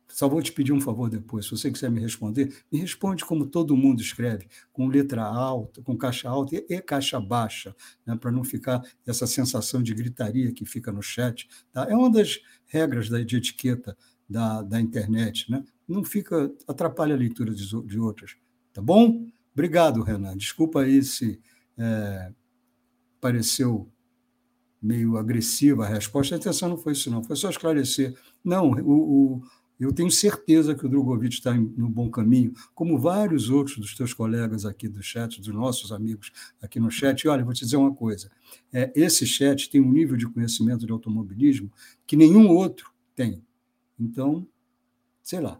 Só 0.07 0.27
vou 0.27 0.41
te 0.41 0.51
pedir 0.51 0.73
um 0.73 0.81
favor 0.81 1.09
depois. 1.09 1.45
Se 1.45 1.51
você 1.51 1.71
quiser 1.71 1.89
me 1.91 2.01
responder, 2.01 2.63
me 2.71 2.79
responde 2.79 3.23
como 3.23 3.45
todo 3.45 3.77
mundo 3.77 4.01
escreve, 4.01 4.47
com 4.73 4.87
letra 4.87 5.23
alta, 5.23 5.81
com 5.81 5.95
caixa 5.95 6.27
alta 6.27 6.55
e, 6.55 6.81
caixa 6.81 7.19
baixa, 7.19 7.75
né, 8.05 8.17
para 8.17 8.31
não 8.31 8.43
ficar 8.43 8.81
essa 9.05 9.27
sensação 9.27 9.83
de 9.83 9.93
gritaria 9.93 10.51
que 10.51 10.65
fica 10.65 10.91
no 10.91 11.01
chat. 11.01 11.47
Tá? 11.71 11.87
É 11.89 11.95
uma 11.95 12.11
das 12.11 12.39
regras 12.65 13.07
da, 13.07 13.21
de 13.21 13.37
etiqueta 13.37 13.95
da, 14.27 14.63
da 14.63 14.81
internet. 14.81 15.49
Né? 15.49 15.63
Não 15.87 16.03
fica, 16.03 16.51
atrapalha 16.67 17.13
a 17.13 17.17
leitura 17.17 17.53
de, 17.53 17.65
de 17.85 17.99
outras. 17.99 18.35
Tá 18.73 18.81
bom? 18.81 19.27
Obrigado, 19.59 20.01
Renan. 20.01 20.37
Desculpa 20.37 20.83
aí 20.83 21.03
se 21.03 21.37
é, 21.77 22.31
pareceu 23.19 23.91
meio 24.81 25.17
agressiva 25.17 25.83
a 25.83 25.89
resposta. 25.89 26.33
A 26.33 26.37
intenção 26.37 26.69
não 26.69 26.77
foi 26.77 26.93
isso, 26.93 27.11
não. 27.11 27.21
Foi 27.21 27.35
só 27.35 27.49
esclarecer. 27.49 28.17
Não, 28.41 28.71
o, 28.71 29.35
o 29.35 29.43
eu 29.77 29.91
tenho 29.91 30.09
certeza 30.09 30.73
que 30.73 30.85
o 30.85 30.89
Drogovic 30.89 31.33
está 31.33 31.53
no 31.53 31.89
bom 31.89 32.09
caminho, 32.09 32.53
como 32.73 32.97
vários 32.97 33.49
outros 33.49 33.77
dos 33.77 33.93
teus 33.93 34.13
colegas 34.13 34.65
aqui 34.65 34.87
do 34.87 35.03
chat, 35.03 35.41
dos 35.41 35.53
nossos 35.53 35.91
amigos 35.91 36.31
aqui 36.61 36.79
no 36.79 36.89
chat. 36.89 37.21
E 37.21 37.27
olha, 37.27 37.43
vou 37.43 37.53
te 37.53 37.65
dizer 37.65 37.75
uma 37.75 37.93
coisa: 37.93 38.31
é, 38.71 38.93
esse 38.95 39.27
chat 39.27 39.69
tem 39.69 39.81
um 39.81 39.91
nível 39.91 40.15
de 40.15 40.25
conhecimento 40.25 40.85
de 40.85 40.91
automobilismo 40.93 41.69
que 42.07 42.15
nenhum 42.15 42.47
outro 42.47 42.93
tem. 43.13 43.43
Então, 43.99 44.47
sei 45.21 45.41
lá, 45.41 45.59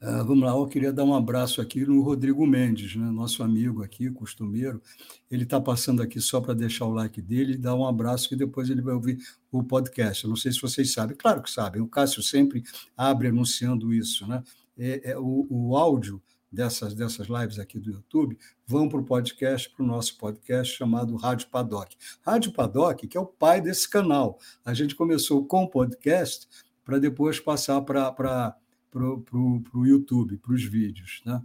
Uh, 0.00 0.22
vamos 0.26 0.44
lá, 0.44 0.50
eu 0.50 0.66
queria 0.66 0.92
dar 0.92 1.04
um 1.04 1.14
abraço 1.14 1.58
aqui 1.60 1.86
no 1.86 2.02
Rodrigo 2.02 2.46
Mendes, 2.46 2.94
né, 2.94 3.10
nosso 3.10 3.42
amigo 3.42 3.82
aqui, 3.82 4.10
costumeiro. 4.10 4.82
Ele 5.30 5.44
está 5.44 5.58
passando 5.58 6.02
aqui 6.02 6.20
só 6.20 6.38
para 6.38 6.52
deixar 6.52 6.84
o 6.84 6.92
like 6.92 7.22
dele 7.22 7.54
e 7.54 7.58
dar 7.58 7.74
um 7.74 7.86
abraço, 7.86 8.28
que 8.28 8.36
depois 8.36 8.68
ele 8.68 8.82
vai 8.82 8.92
ouvir 8.92 9.18
o 9.50 9.64
podcast. 9.64 10.24
Eu 10.24 10.28
não 10.28 10.36
sei 10.36 10.52
se 10.52 10.60
vocês 10.60 10.92
sabem, 10.92 11.16
claro 11.16 11.42
que 11.42 11.50
sabem, 11.50 11.80
o 11.80 11.88
Cássio 11.88 12.22
sempre 12.22 12.62
abre 12.94 13.28
anunciando 13.28 13.92
isso. 13.92 14.26
Né? 14.26 14.42
É, 14.76 15.12
é 15.12 15.18
o, 15.18 15.46
o 15.48 15.76
áudio 15.76 16.22
dessas, 16.52 16.94
dessas 16.94 17.28
lives 17.28 17.58
aqui 17.58 17.78
do 17.78 17.90
YouTube 17.90 18.38
vão 18.66 18.90
para 18.90 19.00
o 19.00 19.04
podcast, 19.04 19.70
para 19.70 19.82
o 19.82 19.86
nosso 19.86 20.18
podcast 20.18 20.76
chamado 20.76 21.16
Rádio 21.16 21.48
Paddock. 21.48 21.96
Rádio 22.20 22.52
Paddock, 22.52 23.08
que 23.08 23.16
é 23.16 23.20
o 23.20 23.26
pai 23.26 23.62
desse 23.62 23.88
canal. 23.88 24.38
A 24.62 24.74
gente 24.74 24.94
começou 24.94 25.46
com 25.46 25.64
o 25.64 25.70
podcast 25.70 26.46
para 26.84 26.98
depois 26.98 27.40
passar 27.40 27.80
para 27.80 28.54
para 28.90 29.04
o 29.04 29.86
YouTube, 29.86 30.38
para 30.38 30.52
os 30.52 30.64
vídeos. 30.64 31.22
Né? 31.24 31.42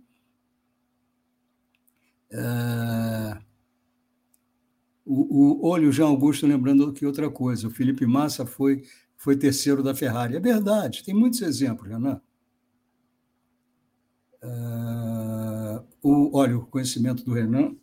É... 2.32 3.42
O, 5.06 5.66
o, 5.66 5.68
olha, 5.68 5.88
o 5.88 5.92
Jean 5.92 6.06
Augusto 6.06 6.48
lembrando 6.48 6.94
que 6.94 7.06
outra 7.06 7.30
coisa, 7.30 7.68
o 7.68 7.72
Felipe 7.72 8.06
Massa 8.06 8.46
foi, 8.46 8.84
foi 9.18 9.36
terceiro 9.36 9.84
da 9.84 9.96
Ferrari. 9.96 10.36
É 10.36 10.40
verdade, 10.40 11.04
tem 11.04 11.14
muitos 11.14 11.42
exemplos, 11.42 11.90
Renan. 11.90 12.22
É... 14.42 15.84
O, 16.02 16.38
olha, 16.38 16.58
o 16.58 16.66
conhecimento 16.66 17.24
do 17.24 17.34
Renan 17.34 17.76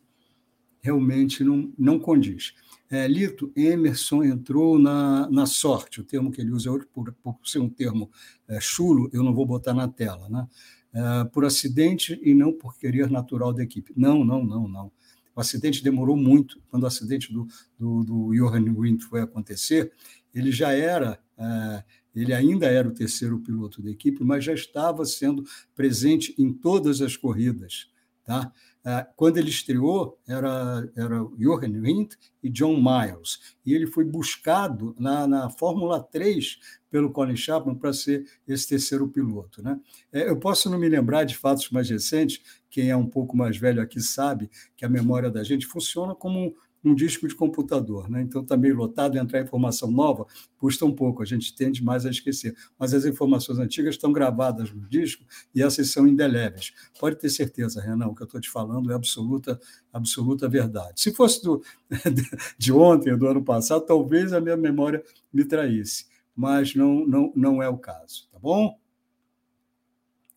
realmente 0.81 1.45
não, 1.45 1.73
não 1.79 1.99
condiz. 1.99 2.55
É, 2.91 3.07
Lito, 3.07 3.53
Emerson 3.55 4.25
entrou 4.25 4.79
na, 4.79 5.29
na 5.31 5.45
sorte, 5.45 6.01
o 6.01 6.05
termo 6.05 6.31
que 6.31 6.41
ele 6.41 6.53
usa 6.53 6.71
hoje, 6.71 6.87
por, 6.87 7.13
por 7.23 7.39
ser 7.45 7.59
um 7.59 7.69
termo 7.69 8.11
é, 8.47 8.59
chulo, 8.61 9.11
eu 9.13 9.23
não 9.23 9.35
vou 9.35 9.45
botar 9.45 9.75
na 9.75 9.87
tela, 9.87 10.29
né? 10.29 10.49
É, 10.93 11.25
por 11.25 11.45
acidente 11.45 12.19
e 12.23 12.33
não 12.33 12.51
por 12.51 12.79
querer 12.79 13.11
natural 13.11 13.53
da 13.53 13.63
equipe. 13.63 13.93
Não, 13.95 14.25
não, 14.25 14.43
não, 14.43 14.67
não. 14.67 14.93
O 15.37 15.41
acidente 15.41 15.85
demorou 15.85 16.17
muito. 16.17 16.61
Quando 16.69 16.85
o 16.85 16.87
acidente 16.87 17.33
do, 17.33 17.47
do, 17.79 18.03
do 18.03 18.35
Johan 18.35 18.73
Rindt 18.73 19.05
foi 19.05 19.21
acontecer, 19.21 19.93
ele 20.35 20.51
já 20.51 20.73
era, 20.73 21.21
é, 21.37 21.85
ele 22.15 22.33
ainda 22.33 22.67
era 22.67 22.89
o 22.89 22.93
terceiro 22.93 23.39
piloto 23.39 23.83
da 23.83 23.91
equipe, 23.91 24.25
mas 24.25 24.45
já 24.45 24.55
estava 24.55 25.05
sendo 25.05 25.45
presente 25.77 26.35
em 26.39 26.53
todas 26.53 27.03
as 27.03 27.17
corridas. 27.17 27.89
Tá? 28.25 28.53
É, 28.89 29.07
quando 29.17 29.37
ele 29.37 29.51
estreou, 29.51 30.19
era, 30.27 30.91
era 30.97 31.19
Johan 31.37 31.79
Rindt 31.83 32.17
e 32.43 32.49
John 32.49 32.79
Miles. 32.79 33.55
E 33.67 33.75
ele 33.75 33.87
foi 33.87 34.03
buscado 34.03 34.97
na, 34.99 35.27
na 35.27 35.51
Fórmula 35.51 36.03
3 36.03 36.59
pelo 36.91 37.13
Colin 37.13 37.37
Chapman 37.37 37.75
para 37.75 37.93
ser 37.93 38.25
esse 38.47 38.67
terceiro 38.67 39.07
piloto. 39.07 39.63
Né? 39.63 39.79
É, 40.11 40.31
eu 40.31 40.39
posso 40.39 40.71
não 40.71 40.79
me 40.79 40.89
lembrar 40.89 41.25
de 41.25 41.37
fatos 41.37 41.69
mais 41.69 41.91
recentes, 41.91 42.41
quem 42.71 42.89
é 42.89 42.97
um 42.97 43.07
pouco 43.07 43.37
mais 43.37 43.59
velho 43.59 43.83
aqui 43.83 44.01
sabe 44.01 44.51
que 44.75 44.87
a 44.87 44.89
memória 44.89 45.31
da 45.31 45.45
gente 45.45 45.67
funciona 45.67 46.15
como 46.15 46.57
um 46.85 46.95
disco 46.95 47.27
de 47.27 47.35
computador. 47.35 48.09
Né? 48.09 48.23
Então 48.23 48.43
está 48.43 48.57
meio 48.57 48.77
lotado, 48.77 49.19
entrar 49.19 49.41
informação 49.41 49.91
nova 49.91 50.27
custa 50.57 50.85
um 50.85 50.93
pouco, 50.93 51.23
a 51.23 51.27
gente 51.27 51.55
tende 51.55 51.83
mais 51.83 52.05
a 52.05 52.11
esquecer. 52.11 52.57
Mas 52.79 52.93
as 52.93 53.05
informações 53.05 53.59
antigas 53.59 53.95
estão 53.95 54.13
gravadas 54.13 54.73
no 54.73 54.89
disco 54.89 55.25
e 55.55 55.63
essas 55.63 55.91
são 55.91 56.07
indeléveis. 56.07 56.73
Pode 56.99 57.17
ter 57.17 57.31
certeza, 57.31 57.81
Renan, 57.81 58.09
o 58.09 58.15
que 58.15 58.23
eu 58.23 58.27
estou 58.27 58.41
te 58.41 58.51
falando 58.51 58.91
é 58.91 58.95
absoluta, 58.95 59.59
absoluta 59.93 60.49
verdade. 60.49 61.01
Se 61.01 61.13
fosse 61.13 61.43
do, 61.43 61.63
de 62.59 62.73
ontem, 62.73 63.17
do 63.17 63.27
ano 63.27 63.45
passado, 63.45 63.87
talvez 63.87 64.33
a 64.33 64.41
minha 64.41 64.57
memória 64.57 65.03
me 65.33 65.45
traísse, 65.45 66.07
mas 66.35 66.75
não, 66.75 67.07
não, 67.07 67.33
não 67.35 67.63
é 67.63 67.69
o 67.69 67.79
caso, 67.79 68.29
tá 68.31 68.39
bom? 68.39 68.79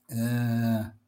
É... 0.09 1.00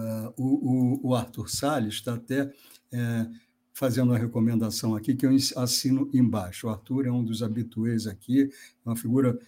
Uh, 0.00 0.32
o, 0.36 1.08
o, 1.08 1.14
Arthur 1.14 1.50
Salles 1.50 1.94
está 1.94 2.14
até 2.14 2.50
é, 2.90 3.26
fazendo 3.72 4.10
uma 4.10 4.18
recomendação 4.18 4.94
aqui 4.94 5.14
que 5.14 5.26
eu 5.26 5.30
assino 5.56 6.08
embaixo. 6.14 6.66
O 6.66 6.70
Arthur 6.70 7.06
é 7.06 7.12
um 7.12 7.22
dos 7.22 7.42
habituês 7.42 8.06
aqui, 8.06 8.48
uma 8.84 8.96
figura 8.96 9.38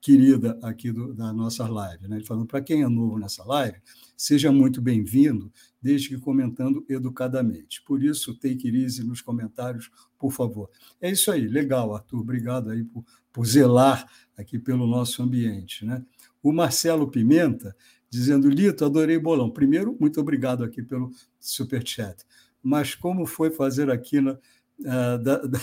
querida 0.00 0.58
aqui 0.62 0.90
do, 0.90 1.12
da 1.14 1.32
nossa 1.32 1.66
live. 1.68 2.08
Né? 2.08 2.16
Ele 2.16 2.24
falando, 2.24 2.46
para 2.46 2.60
quem 2.60 2.82
é 2.82 2.88
novo 2.88 3.18
nessa 3.18 3.44
live, 3.44 3.78
seja 4.16 4.50
muito 4.50 4.80
bem-vindo, 4.80 5.52
desde 5.80 6.08
que 6.08 6.18
comentando 6.18 6.84
educadamente. 6.88 7.82
Por 7.82 8.02
isso, 8.02 8.34
take 8.34 8.66
it 8.66 8.76
easy 8.76 9.04
nos 9.04 9.20
comentários, 9.20 9.90
por 10.18 10.32
favor. 10.32 10.70
É 11.00 11.10
isso 11.10 11.30
aí, 11.30 11.46
legal, 11.46 11.94
Arthur, 11.94 12.20
obrigado 12.20 12.70
aí 12.70 12.82
por, 12.84 13.04
por 13.32 13.46
zelar 13.46 14.06
aqui 14.36 14.58
pelo 14.58 14.86
nosso 14.86 15.22
ambiente. 15.22 15.84
Né? 15.84 16.04
O 16.42 16.52
Marcelo 16.52 17.10
Pimenta 17.10 17.76
dizendo: 18.10 18.48
Lito, 18.48 18.84
adorei 18.84 19.18
bolão. 19.18 19.50
Primeiro, 19.50 19.96
muito 19.98 20.20
obrigado 20.20 20.64
aqui 20.64 20.82
pelo 20.82 21.10
super 21.38 21.86
chat. 21.86 22.24
Mas 22.62 22.94
como 22.94 23.26
foi 23.26 23.50
fazer 23.50 23.90
aqui 23.90 24.20
na, 24.20 24.32
uh, 24.32 25.18
da, 25.22 25.38
da, 25.38 25.46
da 25.46 25.58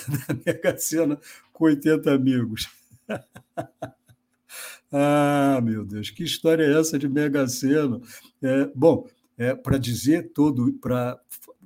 Mega 0.45 0.77
Sena 0.77 1.19
com 1.51 1.65
80 1.65 2.13
amigos? 2.13 2.69
ah, 4.91 5.59
meu 5.63 5.85
Deus, 5.85 6.09
que 6.09 6.23
história 6.23 6.63
é 6.63 6.79
essa 6.79 6.97
de 6.97 7.07
Mega 7.07 7.47
Sena? 7.47 7.99
É, 8.41 8.69
bom, 8.75 9.07
é, 9.37 9.53
para 9.53 9.77
dizer 9.77 10.31
todo, 10.33 10.73
para 10.73 11.19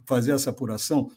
fazer 0.05 0.31
essa 0.31 0.49
apuração, 0.49 1.11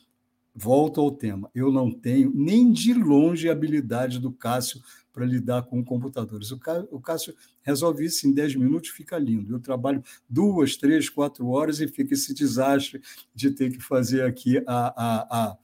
volto 0.55 1.01
ao 1.01 1.11
tema. 1.11 1.51
Eu 1.55 1.73
não 1.73 1.91
tenho 1.91 2.31
nem 2.35 2.71
de 2.71 2.93
longe 2.93 3.49
a 3.49 3.53
habilidade 3.53 4.19
do 4.19 4.31
Cássio 4.31 4.83
para 5.13 5.27
lidar 5.27 5.63
com 5.65 5.85
computadores. 5.85 6.51
O 6.51 7.01
Cássio 7.01 7.35
resolve 7.63 8.05
isso 8.07 8.27
em 8.27 8.33
10 8.33 8.57
minutos, 8.57 8.91
fica 8.91 9.19
lindo. 9.19 9.55
Eu 9.55 9.61
trabalho 9.61 10.03
duas, 10.29 10.77
três, 10.77 11.09
quatro 11.09 11.49
horas 11.49 11.81
e 11.81 11.89
fica 11.89 12.15
esse 12.15 12.33
desastre 12.33 13.03
de 13.35 13.51
ter 13.51 13.71
que 13.71 13.81
fazer 13.81 14.23
aqui 14.23 14.63
a, 14.67 14.95
a, 14.97 15.59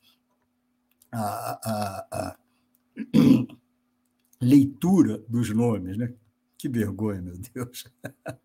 a, 1.12 2.08
a 2.12 2.38
leitura 4.40 5.18
dos 5.28 5.50
nomes. 5.50 5.96
Né? 5.96 6.12
Que 6.56 6.68
vergonha, 6.68 7.22
meu 7.22 7.36
Deus. 7.54 7.86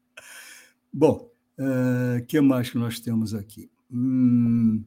Bom, 0.92 1.30
o 1.58 1.64
uh, 1.64 2.26
que 2.26 2.40
mais 2.40 2.70
que 2.70 2.78
nós 2.78 3.00
temos 3.00 3.34
aqui? 3.34 3.70
Hum, 3.92 4.84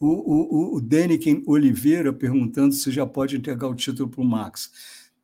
o, 0.00 0.06
o, 0.06 0.76
o 0.76 0.80
Deniken 0.80 1.42
Oliveira 1.46 2.12
perguntando 2.12 2.74
se 2.74 2.90
já 2.90 3.06
pode 3.06 3.36
entregar 3.36 3.68
o 3.68 3.74
título 3.74 4.08
para 4.08 4.20
o 4.20 4.24
Max. 4.24 4.70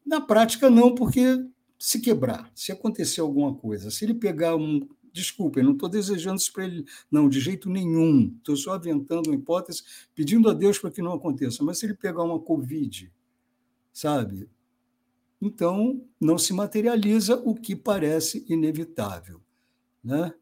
Na 0.04 0.20
prática, 0.20 0.68
não, 0.70 0.94
porque 0.94 1.44
se 1.78 2.00
quebrar, 2.00 2.50
se 2.54 2.70
acontecer 2.72 3.20
alguma 3.20 3.54
coisa, 3.54 3.90
se 3.90 4.04
ele 4.04 4.14
pegar 4.14 4.56
um. 4.56 4.86
Desculpem, 5.12 5.64
não 5.64 5.72
estou 5.72 5.88
desejando 5.88 6.36
isso 6.36 6.52
para 6.52 6.64
ele, 6.64 6.84
não, 7.10 7.28
de 7.28 7.40
jeito 7.40 7.68
nenhum. 7.68 8.32
Estou 8.38 8.56
só 8.56 8.74
aventando 8.74 9.28
uma 9.28 9.34
hipótese, 9.34 9.82
pedindo 10.14 10.48
a 10.48 10.52
Deus 10.52 10.78
para 10.78 10.90
que 10.90 11.02
não 11.02 11.12
aconteça. 11.12 11.64
Mas 11.64 11.78
se 11.78 11.86
ele 11.86 11.94
pegar 11.94 12.22
uma 12.22 12.38
Covid, 12.38 13.12
sabe? 13.92 14.48
Então, 15.40 16.04
não 16.20 16.38
se 16.38 16.52
materializa 16.52 17.36
o 17.44 17.54
que 17.54 17.74
parece 17.74 18.44
inevitável. 18.48 19.40
Né? 20.04 20.32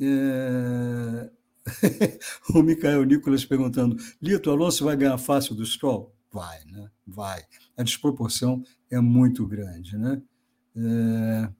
É... 0.00 1.30
o 2.54 2.62
Micael 2.62 3.04
Nicolas 3.04 3.44
perguntando: 3.44 3.96
Lito, 4.20 4.50
Alonso 4.50 4.84
vai 4.84 4.96
ganhar 4.96 5.18
fácil 5.18 5.54
do 5.54 5.64
Stroll? 5.64 6.12
Vai, 6.32 6.64
né? 6.64 6.90
Vai. 7.12 7.42
A 7.76 7.82
desproporção 7.82 8.64
é 8.90 8.98
muito 9.00 9.46
grande, 9.46 9.98
né? 9.98 10.22
É... 10.74 11.52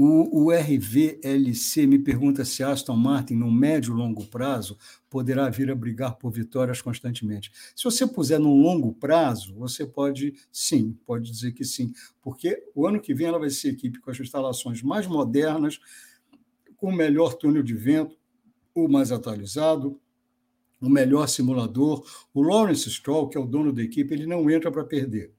O, 0.00 0.44
o 0.44 0.52
RVLC 0.52 1.84
me 1.88 1.98
pergunta 1.98 2.44
se 2.44 2.62
Aston 2.62 2.94
Martin, 2.94 3.34
no 3.34 3.50
médio 3.50 3.92
e 3.92 3.96
longo 3.96 4.24
prazo, 4.26 4.78
poderá 5.10 5.50
vir 5.50 5.72
a 5.72 5.74
brigar 5.74 6.14
por 6.16 6.30
vitórias 6.30 6.80
constantemente. 6.80 7.50
Se 7.74 7.82
você 7.82 8.06
puser 8.06 8.38
no 8.38 8.54
longo 8.54 8.94
prazo, 8.94 9.56
você 9.56 9.84
pode, 9.84 10.34
sim, 10.52 10.96
pode 11.04 11.28
dizer 11.28 11.50
que 11.50 11.64
sim, 11.64 11.92
porque 12.22 12.62
o 12.76 12.86
ano 12.86 13.00
que 13.00 13.12
vem 13.12 13.26
ela 13.26 13.40
vai 13.40 13.50
ser 13.50 13.70
equipe 13.70 13.98
com 13.98 14.08
as 14.08 14.20
instalações 14.20 14.82
mais 14.84 15.04
modernas, 15.08 15.80
com 16.76 16.90
o 16.90 16.96
melhor 16.96 17.34
túnel 17.34 17.64
de 17.64 17.74
vento, 17.74 18.16
o 18.72 18.86
mais 18.86 19.10
atualizado, 19.10 20.00
o 20.80 20.88
melhor 20.88 21.28
simulador. 21.28 22.04
O 22.32 22.42
Lawrence 22.42 22.90
Stroll, 22.90 23.28
que 23.28 23.36
é 23.36 23.40
o 23.40 23.46
dono 23.46 23.72
da 23.72 23.82
equipe, 23.82 24.14
ele 24.14 24.26
não 24.26 24.50
entra 24.50 24.70
para 24.70 24.84
perder. 24.84 25.32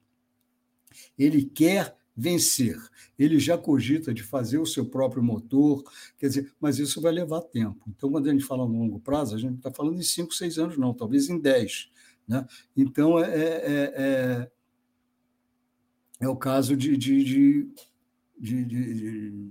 Ele 1.18 1.44
quer 1.44 1.96
vencer. 2.16 2.76
Ele 3.18 3.38
já 3.38 3.56
cogita 3.56 4.12
de 4.12 4.22
fazer 4.22 4.58
o 4.58 4.66
seu 4.66 4.84
próprio 4.84 5.22
motor, 5.22 5.82
quer 6.18 6.28
dizer, 6.28 6.52
mas 6.60 6.78
isso 6.78 7.00
vai 7.00 7.12
levar 7.12 7.40
tempo. 7.40 7.82
Então, 7.88 8.10
quando 8.10 8.28
a 8.28 8.32
gente 8.32 8.44
fala 8.44 8.66
no 8.66 8.78
longo 8.78 9.00
prazo, 9.00 9.34
a 9.34 9.38
gente 9.38 9.56
está 9.56 9.70
falando 9.70 9.98
em 9.98 10.02
5, 10.02 10.34
6 10.34 10.58
anos, 10.58 10.76
não, 10.76 10.92
talvez 10.92 11.28
em 11.28 11.38
10. 11.38 11.90
Né? 12.28 12.46
Então, 12.76 13.18
é, 13.18 13.30
é, 13.34 13.94
é, 13.96 14.50
é 16.20 16.28
o 16.28 16.36
caso 16.36 16.76
de, 16.76 16.96
de, 16.96 17.24
de, 17.24 17.68
de, 18.38 19.50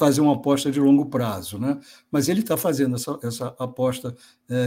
fazer 0.00 0.22
uma 0.22 0.32
aposta 0.34 0.70
de 0.70 0.80
longo 0.80 1.06
prazo. 1.06 1.58
Né? 1.58 1.78
Mas 2.10 2.30
ele 2.30 2.40
está 2.40 2.56
fazendo 2.56 2.96
essa, 2.96 3.18
essa 3.22 3.54
aposta 3.58 4.16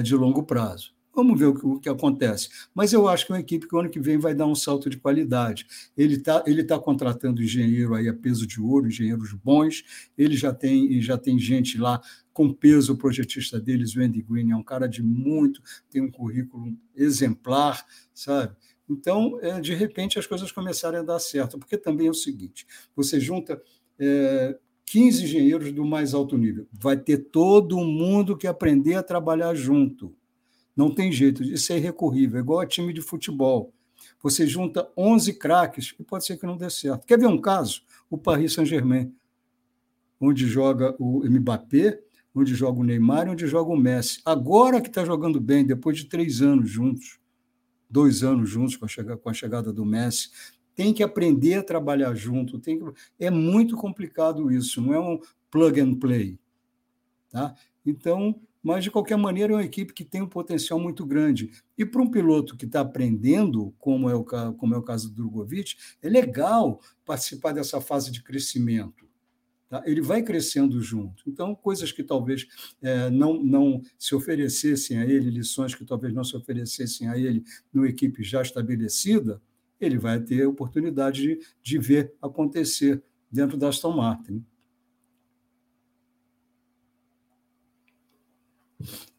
de 0.03 0.15
longo 0.15 0.43
prazo. 0.43 0.93
Vamos 1.15 1.39
ver 1.39 1.45
o 1.45 1.53
que, 1.53 1.65
o 1.65 1.79
que, 1.79 1.89
acontece. 1.89 2.49
Mas 2.73 2.91
eu 2.91 3.07
acho 3.07 3.25
que 3.25 3.31
é 3.31 3.35
uma 3.35 3.41
equipe 3.41 3.67
que 3.67 3.75
o 3.75 3.79
ano 3.79 3.89
que 3.89 3.99
vem 3.99 4.17
vai 4.17 4.33
dar 4.33 4.47
um 4.47 4.55
salto 4.55 4.89
de 4.89 4.97
qualidade. 4.97 5.65
Ele 5.95 6.15
está 6.15 6.43
ele 6.47 6.63
tá 6.63 6.79
contratando 6.79 7.41
engenheiro 7.41 7.93
aí 7.93 8.09
a 8.09 8.13
peso 8.13 8.47
de 8.47 8.59
ouro, 8.59 8.87
engenheiros 8.87 9.31
bons. 9.33 9.83
Ele 10.17 10.35
já 10.35 10.51
tem, 10.51 10.99
já 11.01 11.15
tem 11.15 11.37
gente 11.37 11.77
lá 11.77 12.01
com 12.33 12.51
peso. 12.51 12.93
O 12.93 12.97
projetista 12.97 13.59
deles, 13.59 13.95
o 13.95 14.01
Andy 14.01 14.23
Green, 14.23 14.51
é 14.51 14.55
um 14.55 14.63
cara 14.63 14.87
de 14.87 15.03
muito, 15.03 15.61
tem 15.87 16.01
um 16.01 16.09
currículo 16.09 16.75
exemplar, 16.95 17.85
sabe? 18.11 18.55
Então, 18.89 19.39
é, 19.41 19.61
de 19.61 19.75
repente, 19.75 20.17
as 20.17 20.25
coisas 20.25 20.51
começarem 20.51 20.99
a 20.99 21.03
dar 21.03 21.19
certo. 21.19 21.59
Porque 21.59 21.77
também 21.77 22.07
é 22.07 22.11
o 22.11 22.15
seguinte: 22.15 22.65
você 22.95 23.19
junta. 23.19 23.61
É, 23.99 24.57
15 24.93 25.23
engenheiros 25.23 25.71
do 25.71 25.83
mais 25.83 26.13
alto 26.13 26.37
nível. 26.37 26.67
Vai 26.71 26.95
ter 26.95 27.17
todo 27.17 27.77
mundo 27.79 28.37
que 28.37 28.45
aprender 28.45 28.95
a 28.95 29.03
trabalhar 29.03 29.55
junto 29.55 30.15
não 30.75 30.93
tem 30.93 31.11
jeito, 31.11 31.43
isso 31.43 31.71
é 31.71 31.77
irrecorrível, 31.77 32.37
é 32.37 32.41
igual 32.41 32.59
a 32.59 32.65
time 32.65 32.93
de 32.93 33.01
futebol. 33.01 33.73
Você 34.21 34.47
junta 34.47 34.89
11 34.97 35.33
craques 35.33 35.93
e 35.99 36.03
pode 36.03 36.25
ser 36.25 36.37
que 36.37 36.45
não 36.45 36.57
dê 36.57 36.69
certo. 36.69 37.05
Quer 37.05 37.19
ver 37.19 37.27
um 37.27 37.39
caso? 37.39 37.81
O 38.09 38.17
Paris 38.17 38.53
Saint-Germain, 38.53 39.13
onde 40.19 40.47
joga 40.47 40.95
o 40.99 41.23
Mbappé, 41.23 41.99
onde 42.33 42.55
joga 42.55 42.79
o 42.79 42.83
Neymar 42.83 43.27
e 43.27 43.29
onde 43.31 43.45
joga 43.47 43.71
o 43.71 43.77
Messi. 43.77 44.19
Agora 44.25 44.81
que 44.81 44.87
está 44.87 45.05
jogando 45.05 45.39
bem, 45.39 45.65
depois 45.65 45.97
de 45.97 46.05
três 46.05 46.41
anos 46.41 46.69
juntos, 46.69 47.19
dois 47.89 48.23
anos 48.23 48.49
juntos 48.49 48.75
com 48.75 48.85
a, 48.85 48.87
chegada, 48.87 49.17
com 49.17 49.29
a 49.29 49.33
chegada 49.33 49.71
do 49.71 49.85
Messi, 49.85 50.29
tem 50.75 50.93
que 50.93 51.03
aprender 51.03 51.55
a 51.55 51.63
trabalhar 51.63 52.13
junto. 52.15 52.59
Tem 52.59 52.79
que... 52.79 52.85
É 53.19 53.29
muito 53.29 53.75
complicado 53.75 54.51
isso, 54.51 54.81
não 54.81 54.93
é 54.93 54.99
um 54.99 55.19
plug 55.49 55.79
and 55.79 55.95
play. 55.95 56.39
Tá? 57.29 57.55
Então, 57.85 58.39
mas 58.63 58.85
de 58.85 58.89
qualquer 58.89 59.17
maneira 59.17 59.51
é 59.51 59.55
uma 59.57 59.63
equipe 59.63 59.93
que 59.93 60.05
tem 60.05 60.21
um 60.21 60.27
potencial 60.27 60.79
muito 60.79 61.05
grande. 61.05 61.51
E 61.77 61.85
para 61.85 62.01
um 62.01 62.09
piloto 62.09 62.55
que 62.55 62.65
está 62.65 62.79
aprendendo, 62.79 63.75
como 63.77 64.09
é, 64.09 64.15
o, 64.15 64.23
como 64.23 64.73
é 64.73 64.77
o 64.77 64.83
caso 64.83 65.09
do 65.09 65.15
Drogovic, 65.15 65.75
é 66.01 66.07
legal 66.07 66.79
participar 67.05 67.51
dessa 67.51 67.81
fase 67.81 68.09
de 68.09 68.23
crescimento. 68.23 69.05
Tá? 69.67 69.83
Ele 69.85 70.01
vai 70.01 70.23
crescendo 70.23 70.79
junto. 70.81 71.23
Então, 71.27 71.53
coisas 71.53 71.91
que 71.91 72.03
talvez 72.03 72.47
é, 72.81 73.09
não, 73.09 73.43
não 73.43 73.81
se 73.99 74.15
oferecessem 74.15 74.97
a 74.97 75.05
ele, 75.05 75.29
lições 75.29 75.75
que 75.75 75.83
talvez 75.83 76.13
não 76.13 76.23
se 76.23 76.37
oferecessem 76.37 77.09
a 77.09 77.17
ele 77.17 77.43
numa 77.73 77.89
equipe 77.89 78.23
já 78.23 78.41
estabelecida, 78.41 79.41
ele 79.83 79.97
vai 79.97 80.19
ter 80.19 80.45
oportunidade 80.47 81.21
de, 81.21 81.39
de 81.61 81.77
ver 81.77 82.13
acontecer 82.21 83.03
dentro 83.31 83.57
da 83.57 83.69
Aston 83.69 83.95
Martin. 83.95 84.43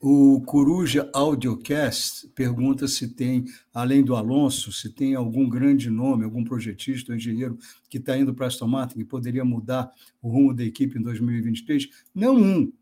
O 0.00 0.42
Coruja 0.42 1.08
Audiocast 1.14 2.28
pergunta 2.34 2.86
se 2.86 3.08
tem, 3.08 3.46
além 3.72 4.04
do 4.04 4.14
Alonso, 4.14 4.70
se 4.70 4.90
tem 4.90 5.14
algum 5.14 5.48
grande 5.48 5.88
nome, 5.88 6.24
algum 6.24 6.44
projetista 6.44 7.12
ou 7.12 7.16
engenheiro 7.16 7.58
que 7.88 7.96
está 7.96 8.16
indo 8.16 8.34
para 8.34 8.46
a 8.46 8.48
Aston 8.48 8.66
Martin 8.66 8.98
que 8.98 9.04
poderia 9.04 9.44
mudar 9.44 9.90
o 10.20 10.28
rumo 10.28 10.52
da 10.52 10.62
equipe 10.62 10.98
em 10.98 11.02
2023. 11.02 11.88
Não 12.14 12.36
um, 12.36 12.72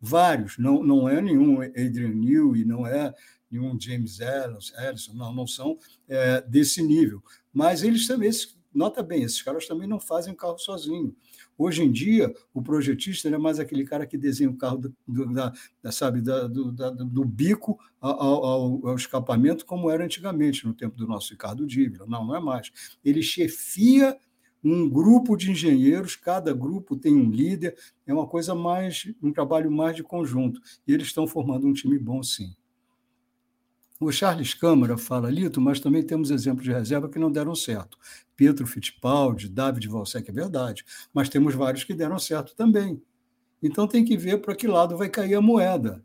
vários. 0.00 0.56
Não, 0.56 0.82
não 0.82 1.06
é 1.06 1.20
nenhum 1.20 1.60
Adrian 1.60 2.14
Newey, 2.14 2.64
não 2.64 2.86
é 2.86 3.12
nenhum 3.50 3.78
James 3.78 4.18
Ellison, 4.20 5.14
não, 5.14 5.34
não 5.34 5.46
são 5.46 5.78
é, 6.08 6.40
desse 6.42 6.82
nível. 6.82 7.22
Mas 7.52 7.82
eles 7.82 8.06
também, 8.06 8.30
nota 8.72 9.02
bem, 9.02 9.22
esses 9.22 9.42
caras 9.42 9.66
também 9.66 9.88
não 9.88 9.98
fazem 9.98 10.34
carro 10.34 10.58
sozinho. 10.58 11.14
Hoje 11.58 11.82
em 11.82 11.90
dia, 11.90 12.32
o 12.54 12.62
projetista 12.62 13.28
é 13.28 13.36
mais 13.36 13.58
aquele 13.58 13.84
cara 13.84 14.06
que 14.06 14.16
desenha 14.16 14.48
o 14.48 14.56
carro 14.56 14.78
do, 14.78 14.96
do 15.06 15.32
da, 15.32 15.52
da, 15.82 15.92
sabe, 15.92 16.22
da, 16.22 16.46
do, 16.46 16.72
da, 16.72 16.88
do, 16.88 17.24
bico 17.24 17.78
ao, 18.00 18.44
ao, 18.44 18.88
ao, 18.88 18.96
escapamento, 18.96 19.66
como 19.66 19.90
era 19.90 20.04
antigamente, 20.04 20.66
no 20.66 20.72
tempo 20.72 20.96
do 20.96 21.06
nosso 21.06 21.32
Ricardo 21.32 21.66
Dívila. 21.66 22.06
Não, 22.06 22.24
não 22.24 22.34
é 22.34 22.40
mais. 22.40 22.70
Ele 23.04 23.22
chefia 23.22 24.16
um 24.62 24.88
grupo 24.88 25.36
de 25.36 25.50
engenheiros, 25.50 26.16
cada 26.16 26.52
grupo 26.52 26.96
tem 26.96 27.14
um 27.14 27.30
líder, 27.30 27.76
é 28.06 28.12
uma 28.12 28.26
coisa 28.26 28.54
mais, 28.54 29.12
um 29.22 29.32
trabalho 29.32 29.70
mais 29.70 29.96
de 29.96 30.02
conjunto. 30.02 30.60
E 30.86 30.92
eles 30.92 31.08
estão 31.08 31.26
formando 31.26 31.66
um 31.66 31.72
time 31.72 31.98
bom, 31.98 32.22
sim. 32.22 32.54
O 34.00 34.10
Charles 34.10 34.54
Câmara 34.54 34.96
fala, 34.96 35.30
Lito, 35.30 35.60
mas 35.60 35.78
também 35.78 36.02
temos 36.02 36.30
exemplos 36.30 36.64
de 36.64 36.72
reserva 36.72 37.06
que 37.06 37.18
não 37.18 37.30
deram 37.30 37.54
certo. 37.54 37.98
Pedro 38.34 38.66
Fittipaldi, 38.66 39.46
David 39.46 39.86
Valsec, 39.88 40.26
é 40.26 40.32
verdade, 40.32 40.86
mas 41.12 41.28
temos 41.28 41.54
vários 41.54 41.84
que 41.84 41.92
deram 41.92 42.18
certo 42.18 42.56
também. 42.56 43.02
Então 43.62 43.86
tem 43.86 44.02
que 44.02 44.16
ver 44.16 44.40
para 44.40 44.56
que 44.56 44.66
lado 44.66 44.96
vai 44.96 45.10
cair 45.10 45.34
a 45.34 45.42
moeda. 45.42 46.02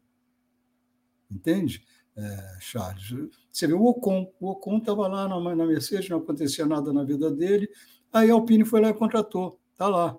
Entende, 1.31 1.85
é, 2.17 2.57
Charles? 2.59 3.29
Você 3.49 3.65
vê 3.65 3.73
o 3.73 3.85
Ocon. 3.85 4.29
O 4.41 4.49
Ocon 4.49 4.77
estava 4.79 5.07
lá 5.07 5.29
na, 5.29 5.55
na 5.55 5.65
Mercedes, 5.65 6.09
não 6.09 6.17
acontecia 6.17 6.65
nada 6.65 6.91
na 6.91 7.05
vida 7.05 7.31
dele, 7.31 7.69
aí 8.11 8.29
a 8.29 8.33
Alpine 8.33 8.65
foi 8.65 8.81
lá 8.81 8.89
e 8.89 8.93
contratou. 8.93 9.57
Está 9.71 9.87
lá. 9.87 10.17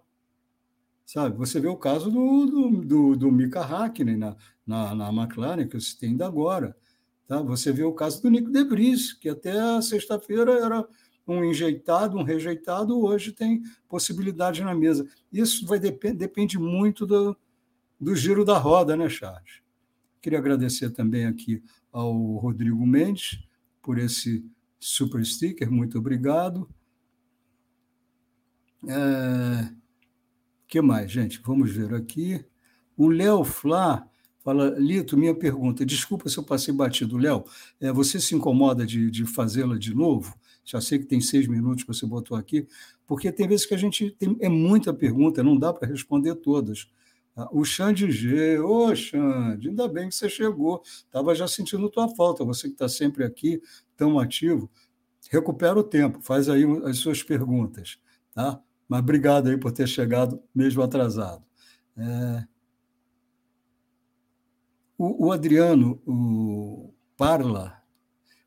Sabe? 1.04 1.36
Você 1.36 1.60
vê 1.60 1.68
o 1.68 1.76
caso 1.76 2.10
do, 2.10 2.46
do, 2.46 2.84
do, 2.84 3.16
do 3.16 3.30
Mika 3.30 3.60
Hakkinen 3.60 4.16
na, 4.16 4.36
na, 4.66 4.94
na 4.94 5.12
McLaren, 5.12 5.68
que 5.68 5.76
eu 5.76 5.80
citei 5.80 6.08
ainda 6.08 6.26
agora. 6.26 6.74
Tá? 7.26 7.42
Você 7.42 7.72
vê 7.72 7.82
o 7.82 7.92
caso 7.92 8.22
do 8.22 8.30
Nico 8.30 8.50
Debris, 8.50 9.12
que 9.12 9.28
até 9.28 9.80
sexta-feira 9.82 10.52
era 10.52 10.86
um 11.26 11.44
enjeitado, 11.44 12.16
um 12.16 12.22
rejeitado, 12.22 13.00
hoje 13.00 13.32
tem 13.32 13.62
possibilidade 13.88 14.62
na 14.62 14.74
mesa. 14.74 15.06
Isso 15.32 15.66
vai 15.66 15.80
dep 15.80 16.12
depende 16.12 16.58
muito 16.58 17.04
do, 17.04 17.36
do 18.00 18.14
giro 18.14 18.44
da 18.44 18.58
roda, 18.58 18.96
né, 18.96 19.08
Charles? 19.08 19.60
Queria 20.22 20.38
agradecer 20.38 20.90
também 20.90 21.26
aqui 21.26 21.62
ao 21.92 22.12
Rodrigo 22.36 22.86
Mendes 22.86 23.40
por 23.82 23.98
esse 23.98 24.44
super 24.78 25.24
sticker, 25.24 25.70
muito 25.70 25.98
obrigado. 25.98 26.68
É... 28.88 29.72
que 30.68 30.80
mais, 30.80 31.10
gente? 31.10 31.40
Vamos 31.44 31.72
ver 31.72 31.92
aqui. 31.94 32.44
O 32.96 33.08
Léo 33.08 33.42
Flá 33.42 34.08
Fala, 34.47 34.77
Lito, 34.78 35.16
minha 35.16 35.35
pergunta, 35.35 35.85
desculpa 35.85 36.28
se 36.28 36.39
eu 36.39 36.44
passei 36.44 36.73
batido. 36.73 37.18
Léo, 37.18 37.43
é, 37.81 37.90
você 37.90 38.20
se 38.20 38.32
incomoda 38.32 38.86
de, 38.86 39.10
de 39.10 39.27
fazê-la 39.27 39.77
de 39.77 39.93
novo? 39.93 40.39
Já 40.64 40.81
sei 40.81 41.01
que 41.01 41.05
tem 41.05 41.20
seis 41.20 41.48
minutos 41.48 41.82
que 41.82 41.89
você 41.93 42.06
botou 42.06 42.36
aqui, 42.36 42.64
porque 43.09 43.32
tem 43.32 43.48
vezes 43.48 43.66
que 43.66 43.74
a 43.74 43.77
gente 43.77 44.12
tem 44.12 44.36
é 44.39 44.48
muita 44.48 44.94
pergunta, 44.94 45.43
não 45.43 45.59
dá 45.59 45.73
para 45.73 45.89
responder 45.89 46.36
todas. 46.36 46.89
Ah, 47.35 47.48
o 47.51 47.64
Xande 47.64 48.09
G, 48.09 48.60
ô 48.60 48.94
Xande, 48.94 49.68
ainda 49.68 49.89
bem 49.89 50.09
que 50.10 50.14
você 50.14 50.28
chegou. 50.28 50.81
Estava 50.85 51.35
já 51.35 51.48
sentindo 51.48 51.90
tua 51.90 52.09
falta, 52.14 52.44
você 52.44 52.68
que 52.68 52.74
está 52.74 52.89
sempre 52.89 53.24
aqui, 53.24 53.60
tão 53.97 54.16
ativo. 54.16 54.70
Recupera 55.28 55.77
o 55.77 55.82
tempo, 55.82 56.20
faz 56.23 56.48
aí 56.48 56.62
as 56.85 56.98
suas 56.98 57.20
perguntas. 57.20 57.98
Tá? 58.32 58.60
Mas 58.89 59.01
obrigado 59.01 59.48
aí 59.48 59.59
por 59.59 59.73
ter 59.73 59.89
chegado 59.89 60.40
mesmo 60.55 60.82
atrasado. 60.82 61.44
É... 61.97 62.55
O, 64.98 65.27
o 65.27 65.32
Adriano 65.32 66.01
o 66.06 66.93
Parla 67.16 67.77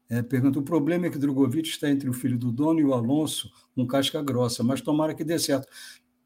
é, 0.10 0.24
pergunta: 0.24 0.60
o 0.60 0.64
problema 0.64 1.06
é 1.06 1.10
que 1.10 1.20
Drogovic 1.20 1.70
está 1.70 1.90
entre 1.90 2.10
o 2.10 2.14
filho 2.14 2.38
do 2.38 2.52
dono 2.52 2.80
e 2.80 2.84
o 2.84 2.94
Alonso, 2.94 3.52
um 3.78 3.86
casca 3.86 4.22
grossa, 4.22 4.64
mas 4.64 4.82
tomara 4.82 5.14
que 5.14 5.24
dê 5.24 5.38
certo. 5.38 5.68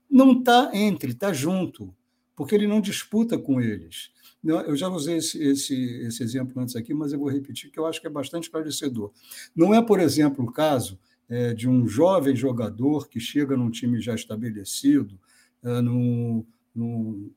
Não 0.10 0.40
está 0.40 0.72
entre, 0.74 1.12
está 1.12 1.34
junto, 1.34 1.94
porque 2.36 2.56
ele 2.56 2.68
não 2.68 2.80
disputa 2.80 3.38
com 3.38 3.60
eles. 3.60 4.12
Eu 4.44 4.76
já 4.76 4.90
usei 4.90 5.18
esse, 5.18 5.42
esse, 5.42 5.74
esse 6.06 6.22
exemplo 6.22 6.62
antes 6.62 6.76
aqui, 6.76 6.94
mas 6.94 7.14
eu 7.14 7.20
vou 7.20 7.30
repetir, 7.30 7.72
que 7.72 7.80
eu 7.80 7.86
acho 7.86 8.02
que 8.02 8.08
é 8.08 8.10
bastante 8.10 8.44
esclarecedor. 8.44 9.12
Não 9.56 9.74
é, 9.74 9.82
por 9.82 10.02
exemplo, 10.02 10.44
o 10.44 10.52
caso 10.52 11.00
é, 11.30 11.54
de 11.54 11.68
um 11.70 11.88
jovem 11.88 12.36
jogador 12.36 13.08
que 13.08 13.22
chega 13.22 13.56
num 13.56 13.72
time 13.72 14.02
já 14.02 14.14
estabelecido, 14.14 15.18
é, 15.64 15.70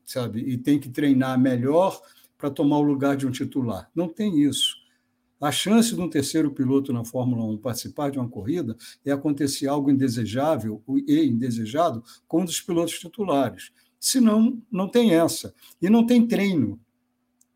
sabe, 0.05 0.41
e 0.41 0.57
tem 0.57 0.77
que 0.79 0.89
treinar 0.89 1.39
melhor 1.39 2.01
para 2.37 2.49
tomar 2.49 2.77
o 2.77 2.83
lugar 2.83 3.15
de 3.15 3.25
um 3.25 3.31
titular. 3.31 3.89
Não 3.95 4.07
tem 4.07 4.41
isso. 4.41 4.75
A 5.39 5.51
chance 5.51 5.93
de 5.93 6.01
um 6.01 6.09
terceiro 6.09 6.51
piloto 6.51 6.91
na 6.91 7.05
Fórmula 7.05 7.45
1 7.45 7.57
participar 7.57 8.09
de 8.09 8.17
uma 8.17 8.27
corrida 8.27 8.75
é 9.05 9.11
acontecer 9.11 9.67
algo 9.67 9.91
indesejável 9.91 10.83
e 11.07 11.25
indesejado 11.25 12.03
com 12.27 12.41
um 12.41 12.45
dos 12.45 12.59
pilotos 12.59 12.97
titulares. 12.97 13.71
Senão, 13.99 14.61
não 14.71 14.87
tem 14.87 15.13
essa. 15.13 15.53
E 15.81 15.89
não 15.89 16.05
tem 16.05 16.27
treino. 16.27 16.79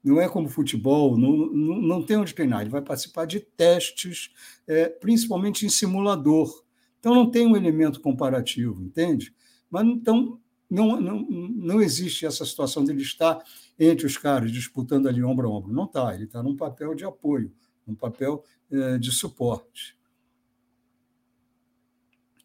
Não 0.03 0.19
é 0.19 0.27
como 0.27 0.49
futebol, 0.49 1.17
não, 1.17 1.31
não, 1.51 1.81
não 1.81 2.03
tem 2.03 2.17
onde 2.17 2.33
treinar. 2.33 2.61
Ele 2.61 2.69
vai 2.69 2.81
participar 2.81 3.25
de 3.25 3.39
testes, 3.39 4.31
é, 4.67 4.89
principalmente 4.89 5.65
em 5.65 5.69
simulador. 5.69 6.63
Então, 6.99 7.15
não 7.15 7.29
tem 7.29 7.47
um 7.47 7.55
elemento 7.55 7.99
comparativo, 7.99 8.83
entende? 8.83 9.33
Mas 9.69 9.87
então, 9.87 10.39
não, 10.69 11.01
não, 11.01 11.27
não 11.29 11.81
existe 11.81 12.25
essa 12.25 12.45
situação 12.45 12.83
dele 12.83 13.01
estar 13.01 13.43
entre 13.83 14.05
os 14.05 14.15
caras 14.15 14.51
disputando 14.51 15.07
ali 15.07 15.23
ombro 15.23 15.47
a 15.47 15.51
ombro. 15.51 15.73
Não 15.73 15.85
está, 15.85 16.13
ele 16.13 16.25
está 16.25 16.43
num 16.43 16.55
papel 16.55 16.93
de 16.93 17.03
apoio, 17.03 17.51
num 17.85 17.95
papel 17.95 18.43
é, 18.71 18.99
de 18.99 19.11
suporte. 19.11 19.97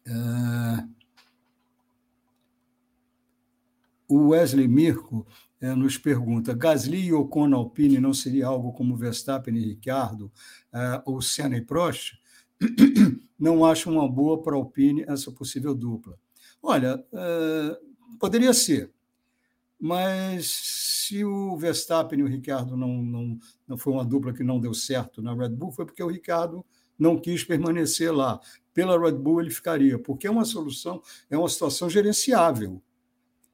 É... 0.05 0.87
O 4.07 4.29
Wesley 4.29 4.67
Mirko 4.67 5.27
é, 5.61 5.75
nos 5.75 5.97
pergunta: 5.97 6.55
Gasly 6.55 7.07
e 7.07 7.13
Ocon 7.13 7.53
Alpine 7.53 7.99
não 7.99 8.13
seria 8.13 8.47
algo 8.47 8.73
como 8.73 8.95
Verstappen 8.97 9.55
e 9.55 9.65
Ricciardo, 9.65 10.31
ou 11.05 11.21
Senna 11.21 11.57
e 11.57 11.61
Prost? 11.61 12.13
não 13.37 13.63
acho 13.63 13.91
uma 13.91 14.09
boa 14.09 14.41
para 14.41 14.55
Alpine 14.55 15.03
essa 15.07 15.31
possível 15.31 15.75
dupla. 15.75 16.17
Olha, 16.63 17.03
poderia 18.17 18.53
ser, 18.53 18.91
mas 19.79 20.47
se 20.47 21.23
o 21.23 21.55
Verstappen 21.57 22.19
e 22.19 22.23
o 22.23 22.27
Ricciardo 22.27 22.75
não, 22.75 23.01
não, 23.01 23.39
não 23.67 23.77
foi 23.77 23.93
uma 23.93 24.05
dupla 24.05 24.33
que 24.33 24.43
não 24.43 24.59
deu 24.59 24.73
certo 24.73 25.21
na 25.21 25.33
Red 25.33 25.49
Bull, 25.49 25.71
foi 25.71 25.85
porque 25.85 26.03
o 26.03 26.07
Ricciardo 26.07 26.65
não 26.97 27.17
quis 27.17 27.43
permanecer 27.43 28.13
lá. 28.13 28.39
Pela 28.73 28.99
Red 28.99 29.13
Bull 29.13 29.41
ele 29.41 29.51
ficaria, 29.51 29.99
porque 29.99 30.27
é 30.27 30.31
uma 30.31 30.45
solução, 30.45 31.01
é 31.29 31.37
uma 31.37 31.49
situação 31.49 31.89
gerenciável. 31.89 32.81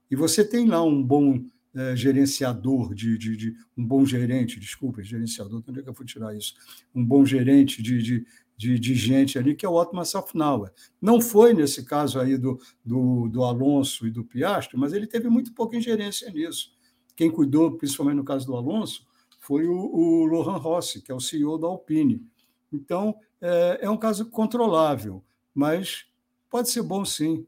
E 0.10 0.16
você 0.16 0.44
tem 0.44 0.68
lá 0.68 0.82
um 0.84 1.02
bom 1.02 1.44
é, 1.76 1.95
gerenciador, 1.95 2.94
de, 2.94 3.18
de, 3.18 3.36
de, 3.36 3.56
um 3.76 3.86
bom 3.86 4.06
gerente, 4.06 4.60
desculpa, 4.60 5.02
gerenciador, 5.02 5.64
onde 5.68 5.80
é 5.80 5.84
que 5.84 5.90
eu 5.90 5.94
vou 5.94 6.06
tirar 6.06 6.36
isso? 6.36 6.54
Um 6.94 7.04
bom 7.04 7.26
gerente 7.26 7.82
de, 7.82 8.02
de, 8.02 8.26
de, 8.64 8.80
de 8.80 8.95
gente 8.95 9.38
ali, 9.38 9.53
que 9.53 9.65
é 9.65 9.69
o 9.69 9.73
Otmar 9.73 10.06
Safnauer. 10.06 10.72
Não 11.02 11.19
foi 11.19 11.53
nesse 11.53 11.84
caso 11.84 12.18
aí 12.18 12.38
do, 12.38 12.57
do, 12.84 13.27
do 13.27 13.44
Alonso 13.44 14.07
e 14.07 14.11
do 14.11 14.23
Piastri, 14.23 14.77
mas 14.77 14.94
ele 14.94 15.06
teve 15.06 15.27
muito 15.27 15.53
pouca 15.53 15.76
ingerência 15.76 16.31
nisso. 16.31 16.72
Quem 17.15 17.30
cuidou, 17.30 17.77
principalmente 17.77 18.15
no 18.15 18.23
caso 18.23 18.45
do 18.45 18.56
Alonso, 18.56 19.06
foi 19.38 19.68
o, 19.68 19.76
o 19.76 20.26
Lohan 20.26 20.57
Rossi, 20.57 21.02
que 21.02 21.11
é 21.11 21.15
o 21.15 21.19
CEO 21.19 21.57
da 21.57 21.68
Alpine. 21.68 22.26
Então, 22.72 23.15
é, 23.41 23.80
é 23.81 23.90
um 23.90 23.98
caso 23.98 24.30
controlável, 24.30 25.22
mas 25.53 26.06
pode 26.49 26.69
ser 26.69 26.84
bom 26.84 27.03
sim. 27.03 27.45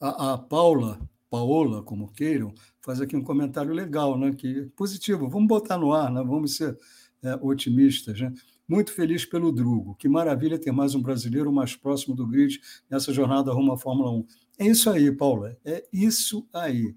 A, 0.00 0.32
a 0.32 0.38
Paula 0.38 0.98
Paola, 1.32 1.82
como 1.82 2.12
queiram, 2.12 2.52
faz 2.82 3.00
aqui 3.00 3.16
um 3.16 3.24
comentário 3.24 3.72
legal, 3.72 4.18
né? 4.18 4.34
Que 4.34 4.66
positivo. 4.76 5.30
Vamos 5.30 5.48
botar 5.48 5.78
no 5.78 5.94
ar, 5.94 6.12
né? 6.12 6.22
Vamos 6.22 6.56
ser 6.56 6.78
é, 7.22 7.34
otimistas, 7.40 8.20
né? 8.20 8.32
Muito 8.68 8.92
feliz 8.92 9.24
pelo 9.24 9.52
Drugo. 9.52 9.94
Que 9.96 10.08
maravilha 10.08 10.58
ter 10.58 10.72
mais 10.72 10.94
um 10.94 11.02
brasileiro 11.02 11.52
mais 11.52 11.76
próximo 11.76 12.14
do 12.14 12.26
grid 12.26 12.60
nessa 12.88 13.12
jornada 13.12 13.52
rumo 13.52 13.72
à 13.72 13.78
Fórmula 13.78 14.10
1. 14.10 14.26
É 14.58 14.66
isso 14.66 14.88
aí, 14.90 15.12
Paula. 15.12 15.56
É 15.64 15.86
isso 15.92 16.48
aí. 16.52 16.94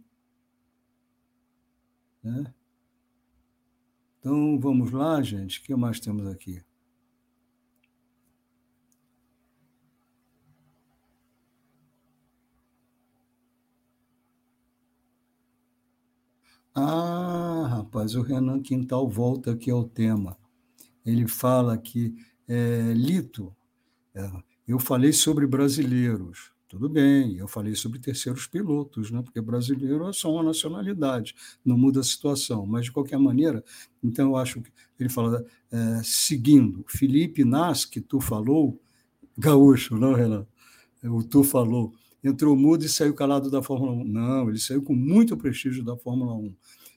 Né? 2.23 2.53
Então 4.19 4.59
vamos 4.59 4.91
lá, 4.91 5.21
gente. 5.21 5.59
O 5.59 5.63
que 5.63 5.75
mais 5.75 5.99
temos 5.99 6.25
aqui? 6.27 6.61
Ah, 16.77 17.67
rapaz, 17.69 18.15
o 18.15 18.21
Renan 18.21 18.61
Quintal 18.61 19.07
volta 19.09 19.51
aqui 19.51 19.71
ao 19.71 19.85
tema. 19.85 20.37
Ele 21.05 21.25
fala 21.25 21.77
que, 21.77 22.13
é, 22.49 22.91
Lito, 22.93 23.55
é, 24.13 24.29
eu 24.67 24.77
falei 24.77 25.13
sobre 25.13 25.47
brasileiros. 25.47 26.51
Tudo 26.67 26.89
bem, 26.89 27.37
eu 27.37 27.47
falei 27.47 27.75
sobre 27.75 27.99
terceiros 27.99 28.45
pilotos, 28.47 29.09
né? 29.09 29.21
porque 29.21 29.39
brasileiro 29.39 30.09
é 30.09 30.11
só 30.11 30.33
uma 30.33 30.43
nacionalidade, 30.43 31.33
não 31.63 31.77
muda 31.77 32.01
a 32.01 32.03
situação. 32.03 32.65
Mas, 32.65 32.85
de 32.85 32.91
qualquer 32.91 33.19
maneira, 33.19 33.63
então 34.03 34.31
eu 34.31 34.35
acho 34.35 34.61
que 34.61 34.69
ele 34.99 35.09
fala, 35.09 35.45
é, 35.71 36.01
seguindo, 36.03 36.83
Felipe 36.89 37.45
Nas, 37.45 37.85
que 37.85 38.01
tu 38.01 38.19
falou, 38.19 38.77
gaúcho, 39.37 39.97
não, 39.97 40.13
Renan? 40.13 40.45
O 41.03 41.23
tu 41.23 41.41
falou, 41.41 41.93
entrou 42.25 42.55
mudo 42.55 42.83
e 42.83 42.89
saiu 42.89 43.13
calado 43.13 43.51
da 43.51 43.61
Fórmula 43.61 43.91
1. 43.91 44.03
Não, 44.03 44.49
ele 44.49 44.59
saiu 44.59 44.81
com 44.81 44.95
muito 44.95 45.37
prestígio 45.37 45.83
da 45.83 45.95
Fórmula 45.95 46.33
1. 46.33 46.55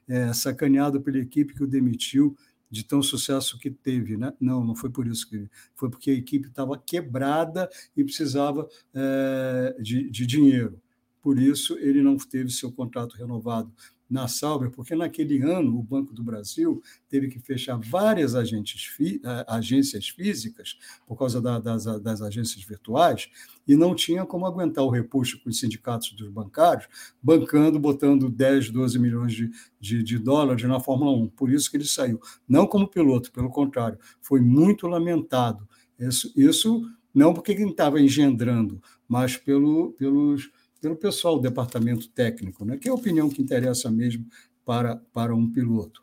É, 0.09 0.33
sacaneado 0.33 1.03
pela 1.03 1.19
equipe 1.19 1.55
que 1.55 1.63
o 1.63 1.67
demitiu 1.67 2.35
de 2.71 2.83
tão 2.83 3.03
sucesso 3.03 3.59
que 3.59 3.71
teve, 3.71 4.17
né? 4.17 4.33
Não, 4.41 4.65
não 4.65 4.75
foi 4.75 4.89
por 4.91 5.07
isso 5.07 5.29
que 5.29 5.49
foi 5.75 5.91
porque 5.91 6.11
a 6.11 6.15
equipe 6.15 6.49
estava 6.49 6.79
quebrada 6.79 7.69
e 7.95 8.03
precisava 8.03 8.67
é, 8.95 9.77
de, 9.81 10.11
de 10.11 10.27
dinheiro. 10.27 10.81
Por 11.21 11.39
isso 11.39 11.77
ele 11.79 12.03
não 12.03 12.17
teve 12.17 12.51
seu 12.51 12.73
contrato 12.73 13.15
renovado 13.17 13.71
na 14.09 14.27
Sauber, 14.27 14.71
porque 14.71 14.95
naquele 14.95 15.43
ano 15.43 15.79
o 15.79 15.83
Banco 15.83 16.15
do 16.15 16.23
Brasil 16.23 16.83
teve 17.09 17.29
que 17.29 17.39
fechar 17.39 17.77
várias 17.77 18.35
eh, 18.35 19.45
agências 19.47 20.09
físicas, 20.09 20.79
por 21.07 21.17
causa 21.17 21.41
da, 21.41 21.59
das, 21.59 21.85
das, 21.85 22.23
agências 22.23 22.65
virtuais, 22.65 23.29
e 23.67 23.77
não 23.77 23.95
tinha 23.95 24.25
como 24.25 24.47
aguentar 24.47 24.85
o 24.85 24.91
repuxo 24.91 25.41
com 25.43 25.51
os 25.51 25.59
sindicatos 25.59 26.13
dos 26.13 26.31
bancários, 26.31 26.89
bancando, 27.23 27.79
botando 27.79 28.31
10, 28.31 28.71
12 28.71 28.99
milhões 28.99 29.33
de, 29.33 29.51
de, 29.79 30.03
de 30.03 30.19
dólares 30.19 30.65
na 30.65 30.81
Fórmula 30.81 31.13
1. 31.13 31.29
Por 31.29 31.51
isso 31.51 31.71
que 31.71 31.77
ele 31.77 31.85
saiu. 31.85 32.21
Não 32.49 32.67
como 32.67 32.89
piloto, 32.89 33.31
pelo 33.31 33.51
contrário, 33.51 33.99
foi 34.23 34.41
muito 34.41 34.87
lamentado. 34.87 35.69
Isso, 35.99 36.33
isso 36.35 36.89
não 37.13 37.35
porque 37.35 37.55
quem 37.55 37.69
estava 37.69 38.01
engendrando, 38.01 38.81
mas 39.09 39.37
pelo, 39.37 39.93
pelos 39.93 40.51
pelo 40.81 40.97
pessoal 40.97 41.37
do 41.37 41.43
departamento 41.43 42.09
técnico, 42.09 42.65
né, 42.65 42.77
que 42.77 42.89
é 42.89 42.91
a 42.91 42.95
opinião 42.95 43.29
que 43.29 43.43
interessa 43.43 43.91
mesmo 43.91 44.27
para, 44.65 44.97
para 45.13 45.35
um 45.35 45.51
piloto. 45.51 46.03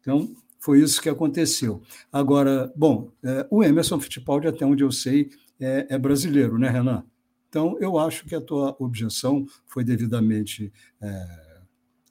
Então, 0.00 0.34
foi 0.58 0.80
isso 0.80 1.00
que 1.00 1.08
aconteceu. 1.08 1.82
Agora, 2.12 2.72
bom, 2.76 3.10
é, 3.22 3.46
o 3.50 3.62
Emerson 3.62 3.98
Fittipaldi, 4.00 4.46
até 4.46 4.64
onde 4.64 4.82
eu 4.82 4.92
sei, 4.92 5.30
é, 5.58 5.86
é, 5.90 5.98
brasileiro, 5.98 6.58
né, 6.58 6.68
Renan? 6.68 7.04
Então, 7.48 7.76
eu 7.80 7.98
acho 7.98 8.24
que 8.26 8.34
a 8.34 8.40
tua 8.40 8.76
objeção 8.78 9.44
foi 9.66 9.82
devidamente 9.82 10.72
é, 11.00 11.60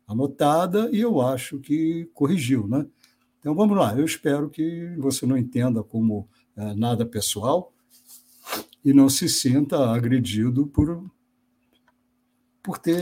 anotada 0.07 0.89
e 0.91 0.99
eu 0.99 1.21
acho 1.21 1.59
que 1.59 2.09
corrigiu, 2.13 2.67
né? 2.67 2.85
Então, 3.39 3.55
vamos 3.55 3.77
lá. 3.77 3.95
Eu 3.97 4.03
espero 4.03 4.49
que 4.49 4.93
você 4.97 5.25
não 5.25 5.37
entenda 5.37 5.81
como 5.81 6.27
é, 6.57 6.73
nada 6.73 7.05
pessoal 7.05 7.73
e 8.83 8.93
não 8.93 9.07
se 9.07 9.29
sinta 9.29 9.91
agredido 9.91 10.67
por, 10.67 11.09
por 12.63 12.77
ter 12.77 12.97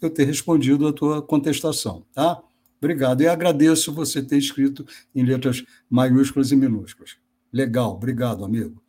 eu 0.00 0.10
ter 0.10 0.24
respondido 0.24 0.86
a 0.86 0.92
tua 0.92 1.22
contestação, 1.22 2.04
tá? 2.12 2.42
Obrigado. 2.78 3.22
E 3.22 3.28
agradeço 3.28 3.92
você 3.92 4.22
ter 4.22 4.38
escrito 4.38 4.86
em 5.14 5.24
letras 5.24 5.64
maiúsculas 5.88 6.52
e 6.52 6.56
minúsculas. 6.56 7.16
Legal, 7.52 7.92
obrigado, 7.94 8.44
amigo. 8.44 8.82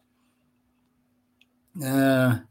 É... 1.81 2.41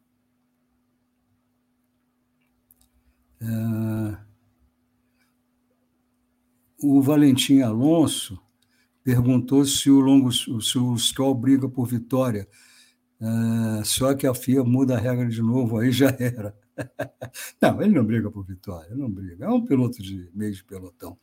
É... 3.41 4.19
O 6.83 7.03
Valentim 7.03 7.61
Alonso 7.61 8.41
perguntou 9.05 9.65
se 9.65 9.91
o 9.91 10.01
longo 10.01 10.33
se 10.33 10.79
o 10.79 10.97
Stroll 10.97 11.35
briga 11.35 11.69
por 11.69 11.87
vitória. 11.87 12.49
É... 13.21 13.85
Só 13.85 14.15
que 14.15 14.27
a 14.27 14.35
FIA 14.35 14.65
muda 14.65 14.97
a 14.97 14.99
regra 14.99 15.29
de 15.29 15.43
novo, 15.43 15.79
aí 15.79 15.93
já 15.93 16.09
era. 16.19 16.57
Não, 17.61 17.83
ele 17.83 17.95
não 17.95 18.05
briga 18.05 18.31
por 18.31 18.45
vitória, 18.45 18.95
não 18.95 19.11
briga. 19.11 19.47
É 19.47 19.49
um 19.49 19.65
piloto 19.65 20.03
de 20.03 20.31
meio 20.35 20.53
de 20.53 20.63
pelotão. 20.65 21.19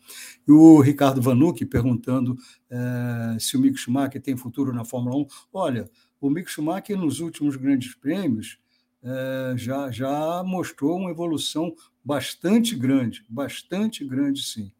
E 0.48 0.52
o 0.52 0.80
Ricardo 0.80 1.22
Vanucci 1.22 1.66
perguntando 1.66 2.36
é, 2.70 3.38
se 3.40 3.56
o 3.56 3.60
Mick 3.60 3.78
Schumacher 3.78 4.22
tem 4.22 4.36
futuro 4.36 4.74
na 4.74 4.84
Fórmula 4.84 5.16
1. 5.18 5.28
Olha, 5.54 5.90
o 6.20 6.30
Mick 6.30 6.50
Schumacher, 6.50 6.98
nos 6.98 7.20
últimos 7.20 7.56
grandes 7.56 7.96
prêmios, 7.96 8.60
é, 9.04 9.54
já, 9.58 9.92
já 9.92 10.44
mostrou 10.44 10.98
uma 10.98 11.12
evolução 11.12 11.74
bastante 12.04 12.76
grande, 12.76 13.26
bastante 13.30 14.04
grande, 14.06 14.44
sim. 14.44 14.72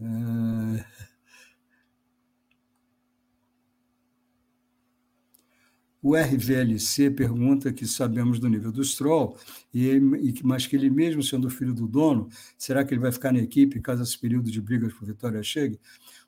É... 0.00 1.11
O 6.02 6.16
RVLC 6.16 7.10
pergunta 7.12 7.72
que 7.72 7.86
sabemos 7.86 8.40
do 8.40 8.48
nível 8.48 8.72
do 8.72 8.82
Stroll, 8.82 9.36
e, 9.72 10.00
mas 10.42 10.66
que 10.66 10.74
ele 10.74 10.90
mesmo 10.90 11.22
sendo 11.22 11.48
filho 11.48 11.72
do 11.72 11.86
dono, 11.86 12.28
será 12.58 12.84
que 12.84 12.92
ele 12.92 13.00
vai 13.00 13.12
ficar 13.12 13.32
na 13.32 13.38
equipe 13.38 13.80
caso 13.80 14.02
esse 14.02 14.18
período 14.18 14.50
de 14.50 14.60
brigas 14.60 14.92
por 14.92 15.06
vitória 15.06 15.40
chegue? 15.44 15.78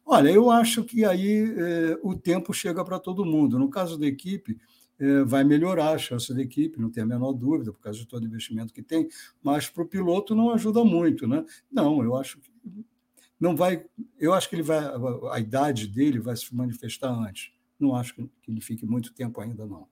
Olha, 0.06 0.28
eu 0.28 0.48
acho 0.48 0.84
que 0.84 1.04
aí 1.04 1.52
é, 1.56 1.98
o 2.02 2.14
tempo 2.14 2.52
chega 2.52 2.84
para 2.84 3.00
todo 3.00 3.24
mundo. 3.24 3.58
No 3.58 3.68
caso 3.68 3.98
da 3.98 4.06
equipe, 4.06 4.56
é, 4.96 5.24
vai 5.24 5.42
melhorar 5.42 5.90
a 5.90 5.98
chance 5.98 6.32
da 6.32 6.40
equipe, 6.40 6.80
não 6.80 6.90
tem 6.90 7.02
a 7.02 7.06
menor 7.06 7.32
dúvida, 7.32 7.72
por 7.72 7.80
causa 7.80 7.98
de 7.98 8.06
todo 8.06 8.22
o 8.22 8.26
investimento 8.26 8.72
que 8.72 8.82
tem, 8.82 9.08
mas 9.42 9.68
para 9.68 9.82
o 9.82 9.86
piloto 9.86 10.36
não 10.36 10.50
ajuda 10.50 10.84
muito, 10.84 11.26
né? 11.26 11.44
Não, 11.72 12.00
eu 12.04 12.14
acho 12.14 12.38
que 12.38 12.50
não 13.40 13.56
vai. 13.56 13.84
Eu 14.20 14.32
acho 14.32 14.48
que 14.48 14.54
ele 14.54 14.62
vai, 14.62 14.80
a 15.32 15.40
idade 15.40 15.88
dele 15.88 16.20
vai 16.20 16.36
se 16.36 16.54
manifestar 16.54 17.10
antes. 17.10 17.53
Não 17.78 17.94
acho 17.94 18.14
que 18.14 18.30
ele 18.48 18.60
fique 18.60 18.86
muito 18.86 19.12
tempo 19.12 19.40
ainda, 19.40 19.66
não. 19.66 19.88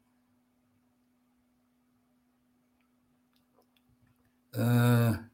Uh... 4.54 5.32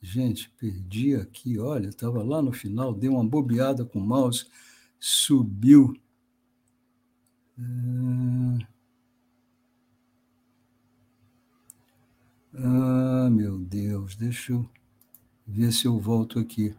Gente, 0.00 0.48
perdi 0.50 1.14
aqui, 1.16 1.58
olha, 1.58 1.88
estava 1.88 2.22
lá 2.22 2.40
no 2.40 2.50
final, 2.50 2.94
dei 2.94 3.10
uma 3.10 3.22
bobeada 3.22 3.84
com 3.84 3.98
o 3.98 4.02
mouse, 4.02 4.46
subiu. 4.98 5.94
Ah, 12.54 13.28
meu 13.30 13.58
Deus, 13.58 14.16
deixa 14.16 14.52
eu 14.52 14.68
ver 15.46 15.72
se 15.72 15.86
eu 15.86 15.98
volto 15.98 16.38
aqui. 16.38 16.74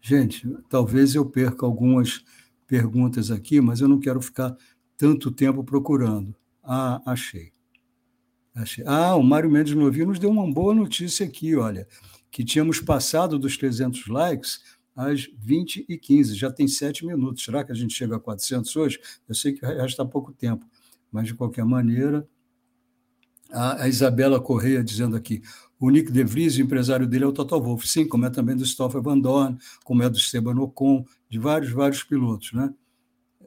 Gente, 0.00 0.46
talvez 0.68 1.16
eu 1.16 1.26
perca 1.26 1.66
algumas 1.66 2.22
perguntas 2.64 3.30
aqui, 3.32 3.60
mas 3.60 3.80
eu 3.80 3.88
não 3.88 3.98
quero 3.98 4.20
ficar 4.22 4.56
tanto 4.96 5.32
tempo 5.32 5.64
procurando. 5.64 6.32
Ah, 6.62 7.02
achei. 7.04 7.50
achei. 8.54 8.84
Ah, 8.86 9.16
o 9.16 9.22
Mário 9.22 9.50
Mendes 9.50 9.74
Novinho 9.74 10.06
nos 10.06 10.20
deu 10.20 10.30
uma 10.30 10.48
boa 10.48 10.72
notícia 10.72 11.26
aqui, 11.26 11.56
olha, 11.56 11.88
que 12.36 12.44
tínhamos 12.44 12.80
passado 12.80 13.38
dos 13.38 13.56
300 13.56 14.08
likes 14.08 14.60
às 14.94 15.26
20 15.38 15.86
e 15.88 15.96
15, 15.96 16.34
já 16.34 16.52
tem 16.52 16.68
sete 16.68 17.06
minutos. 17.06 17.42
Será 17.42 17.64
que 17.64 17.72
a 17.72 17.74
gente 17.74 17.94
chega 17.94 18.16
a 18.16 18.20
400 18.20 18.76
hoje? 18.76 19.00
Eu 19.26 19.34
sei 19.34 19.54
que 19.54 19.62
já 19.62 19.86
está 19.86 20.04
pouco 20.04 20.34
tempo, 20.34 20.66
mas 21.10 21.28
de 21.28 21.34
qualquer 21.34 21.64
maneira, 21.64 22.28
a 23.50 23.88
Isabela 23.88 24.38
Correia 24.38 24.84
dizendo 24.84 25.16
aqui, 25.16 25.40
o 25.80 25.88
Nick 25.88 26.12
De 26.12 26.22
Vries, 26.24 26.58
o 26.58 26.60
empresário 26.60 27.06
dele 27.06 27.24
é 27.24 27.26
o 27.26 27.32
Toto 27.32 27.58
Wolff, 27.58 27.88
sim, 27.88 28.06
como 28.06 28.26
é 28.26 28.30
também 28.30 28.54
do 28.54 28.66
Stoffel 28.66 29.02
Van 29.02 29.18
Dorn, 29.18 29.56
como 29.82 30.02
é 30.02 30.10
do 30.10 30.18
Esteban 30.18 30.60
Ocon, 30.60 31.06
de 31.30 31.38
vários, 31.38 31.72
vários 31.72 32.02
pilotos. 32.02 32.52
Né? 32.52 32.70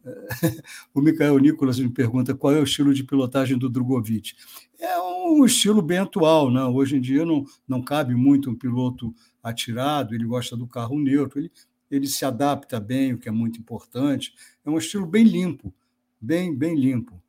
o 0.95 0.99
Michael 0.99 1.37
Nicolas 1.37 1.79
me 1.79 1.89
pergunta 1.89 2.33
qual 2.33 2.55
é 2.55 2.59
o 2.59 2.63
estilo 2.63 2.91
de 2.91 3.03
pilotagem 3.03 3.55
do 3.55 3.69
Drogovic. 3.69 4.33
É 4.79 4.99
um 4.99 5.45
estilo 5.45 5.81
bem 5.81 5.97
atual, 5.97 6.49
né? 6.49 6.63
hoje 6.63 6.95
em 6.95 7.01
dia 7.01 7.25
não, 7.25 7.45
não 7.67 7.81
cabe 7.81 8.15
muito 8.15 8.49
um 8.49 8.55
piloto 8.55 9.13
atirado, 9.43 10.15
ele 10.15 10.25
gosta 10.25 10.55
do 10.55 10.65
carro 10.65 10.97
neutro, 10.97 11.39
ele, 11.39 11.51
ele 11.91 12.07
se 12.07 12.23
adapta 12.23 12.79
bem, 12.79 13.13
o 13.13 13.17
que 13.17 13.27
é 13.27 13.31
muito 13.31 13.59
importante. 13.59 14.33
É 14.65 14.69
um 14.69 14.77
estilo 14.77 15.05
bem 15.05 15.23
limpo, 15.25 15.73
bem, 16.21 16.55
bem 16.55 16.75
limpo. 16.75 17.21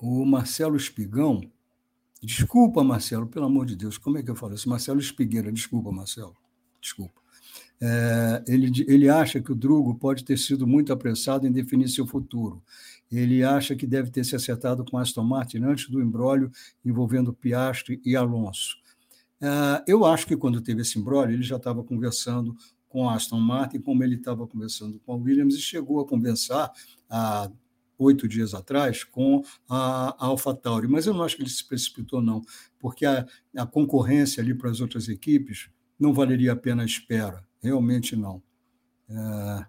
o 0.00 0.24
Marcelo 0.24 0.76
Espigão. 0.76 1.40
Desculpa, 2.22 2.82
Marcelo, 2.82 3.26
pelo 3.26 3.46
amor 3.46 3.66
de 3.66 3.76
Deus, 3.76 3.98
como 3.98 4.18
é 4.18 4.22
que 4.22 4.30
eu 4.30 4.36
falo 4.36 4.54
isso? 4.54 4.68
Marcelo 4.68 5.00
Espigueira, 5.00 5.52
desculpa, 5.52 5.92
Marcelo, 5.92 6.36
desculpa. 6.80 7.20
É, 7.80 8.44
ele, 8.46 8.84
ele 8.86 9.08
acha 9.08 9.40
que 9.40 9.52
o 9.52 9.54
Drugo 9.54 9.94
pode 9.94 10.24
ter 10.24 10.38
sido 10.38 10.66
muito 10.66 10.92
apressado 10.92 11.46
em 11.46 11.52
definir 11.52 11.88
seu 11.88 12.06
futuro. 12.06 12.62
Ele 13.10 13.44
acha 13.44 13.76
que 13.76 13.86
deve 13.86 14.10
ter 14.10 14.24
se 14.24 14.34
acertado 14.34 14.84
com 14.84 14.98
Aston 14.98 15.22
Martin 15.22 15.58
antes 15.58 15.88
do 15.88 16.02
embrólio 16.02 16.50
envolvendo 16.84 17.32
Piastri 17.32 18.00
e 18.04 18.16
Alonso. 18.16 18.76
É, 19.40 19.84
eu 19.86 20.04
acho 20.04 20.26
que 20.26 20.36
quando 20.36 20.60
teve 20.60 20.82
esse 20.82 20.98
embrólio, 20.98 21.34
ele 21.34 21.42
já 21.42 21.56
estava 21.56 21.84
conversando 21.84 22.56
com 22.88 23.08
Aston 23.08 23.40
Martin, 23.40 23.80
como 23.80 24.02
ele 24.02 24.14
estava 24.14 24.46
conversando 24.46 24.98
com 25.04 25.12
a 25.12 25.16
Williams, 25.16 25.54
e 25.54 25.60
chegou 25.60 26.00
a 26.00 26.06
conversar 26.06 26.72
a 27.10 27.50
oito 27.98 28.28
dias 28.28 28.54
atrás 28.54 29.04
com 29.04 29.42
a 29.68 30.14
AlphaTauri, 30.18 30.88
mas 30.88 31.06
eu 31.06 31.14
não 31.14 31.22
acho 31.22 31.36
que 31.36 31.42
ele 31.42 31.50
se 31.50 31.66
precipitou, 31.66 32.20
não, 32.20 32.42
porque 32.78 33.06
a, 33.06 33.26
a 33.56 33.66
concorrência 33.66 34.42
ali 34.42 34.54
para 34.54 34.70
as 34.70 34.80
outras 34.80 35.08
equipes 35.08 35.70
não 35.98 36.12
valeria 36.12 36.52
a 36.52 36.56
pena 36.56 36.82
a 36.82 36.86
espera, 36.86 37.42
realmente 37.66 38.14
não. 38.16 38.40
É, 39.08 39.66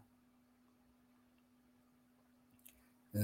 é, 3.16 3.20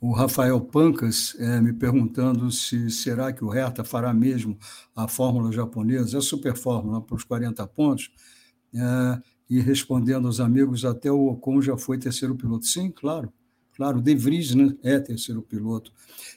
o 0.00 0.12
Rafael 0.12 0.60
Pancas 0.60 1.34
é, 1.38 1.60
me 1.60 1.72
perguntando 1.72 2.50
se 2.52 2.90
será 2.90 3.32
que 3.32 3.44
o 3.44 3.48
Hertha 3.48 3.82
fará 3.82 4.12
mesmo 4.14 4.56
a 4.94 5.08
fórmula 5.08 5.50
japonesa, 5.50 6.18
a 6.18 6.20
super 6.20 6.54
fórmula 6.56 7.00
para 7.02 7.16
os 7.16 7.24
40 7.24 7.66
pontos. 7.66 8.10
É, 8.74 9.20
e 9.50 9.60
respondendo 9.60 10.26
aos 10.26 10.40
amigos, 10.40 10.84
até 10.84 11.10
o 11.10 11.28
Ocon 11.28 11.62
já 11.62 11.76
foi 11.76 11.98
terceiro 11.98 12.36
piloto. 12.36 12.66
Sim, 12.66 12.90
claro, 12.90 13.32
claro, 13.74 14.00
De 14.00 14.14
Vries 14.14 14.54
né, 14.54 14.76
é 14.82 15.00
terceiro 15.00 15.42
piloto. 15.42 15.90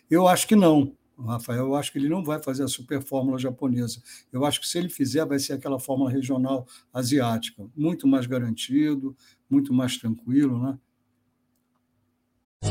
Eu 0.10 0.28
acho 0.28 0.48
que 0.48 0.56
não, 0.56 0.96
Rafael, 1.26 1.66
eu 1.66 1.76
acho 1.76 1.92
que 1.92 2.00
ele 2.00 2.10
não 2.10 2.24
vai 2.24 2.42
fazer 2.42 2.64
a 2.64 2.68
super 2.68 3.02
fórmula 3.02 3.38
japonesa. 3.38 4.02
Eu 4.32 4.46
acho 4.46 4.60
que 4.62 4.68
se 4.68 4.78
ele 4.78 4.90
fizer, 4.90 5.26
vai 5.26 5.40
ser 5.40 5.54
aquela 5.54 5.80
fórmula 5.80 6.10
regional 6.10 6.66
asiática, 6.94 7.64
muito 7.76 8.08
mais 8.08 8.26
garantido, 8.26 9.16
muito 9.50 9.74
mais 9.74 9.98
tranquilo, 9.98 10.62
né? 10.62 10.78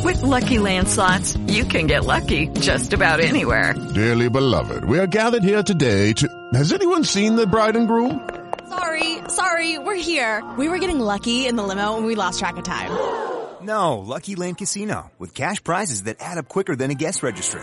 With 0.04 0.22
lucky 0.22 0.58
landslots, 0.58 1.36
you 1.48 1.64
can 1.64 1.86
get 1.88 2.04
lucky 2.04 2.46
just 2.60 2.92
about 2.92 3.20
anywhere. 3.20 3.74
Dearly 3.92 4.30
beloved, 4.30 4.84
we 4.84 4.98
are 4.98 5.06
gathered 5.06 5.42
here 5.42 5.62
today 5.62 6.12
to. 6.14 6.28
Has 6.54 6.72
anyone 6.72 7.04
seen 7.04 7.34
the 7.34 7.46
bride 7.46 7.76
and 7.76 7.88
groom? 7.88 8.28
Sorry, 8.68 9.18
sorry, 9.28 9.78
we're 9.78 9.96
here. 9.96 10.44
We 10.56 10.68
were 10.68 10.78
getting 10.78 11.00
lucky 11.00 11.46
in 11.46 11.56
the 11.56 11.64
limo 11.64 11.96
and 11.96 12.06
we 12.06 12.14
lost 12.14 12.38
track 12.38 12.56
of 12.56 12.64
time. 12.64 12.90
No, 13.62 13.98
Lucky 13.98 14.36
Land 14.36 14.58
Casino, 14.58 15.10
with 15.18 15.34
cash 15.34 15.62
prizes 15.62 16.04
that 16.04 16.16
add 16.20 16.38
up 16.38 16.48
quicker 16.48 16.74
than 16.74 16.90
a 16.90 16.94
guest 16.94 17.22
registry. 17.22 17.62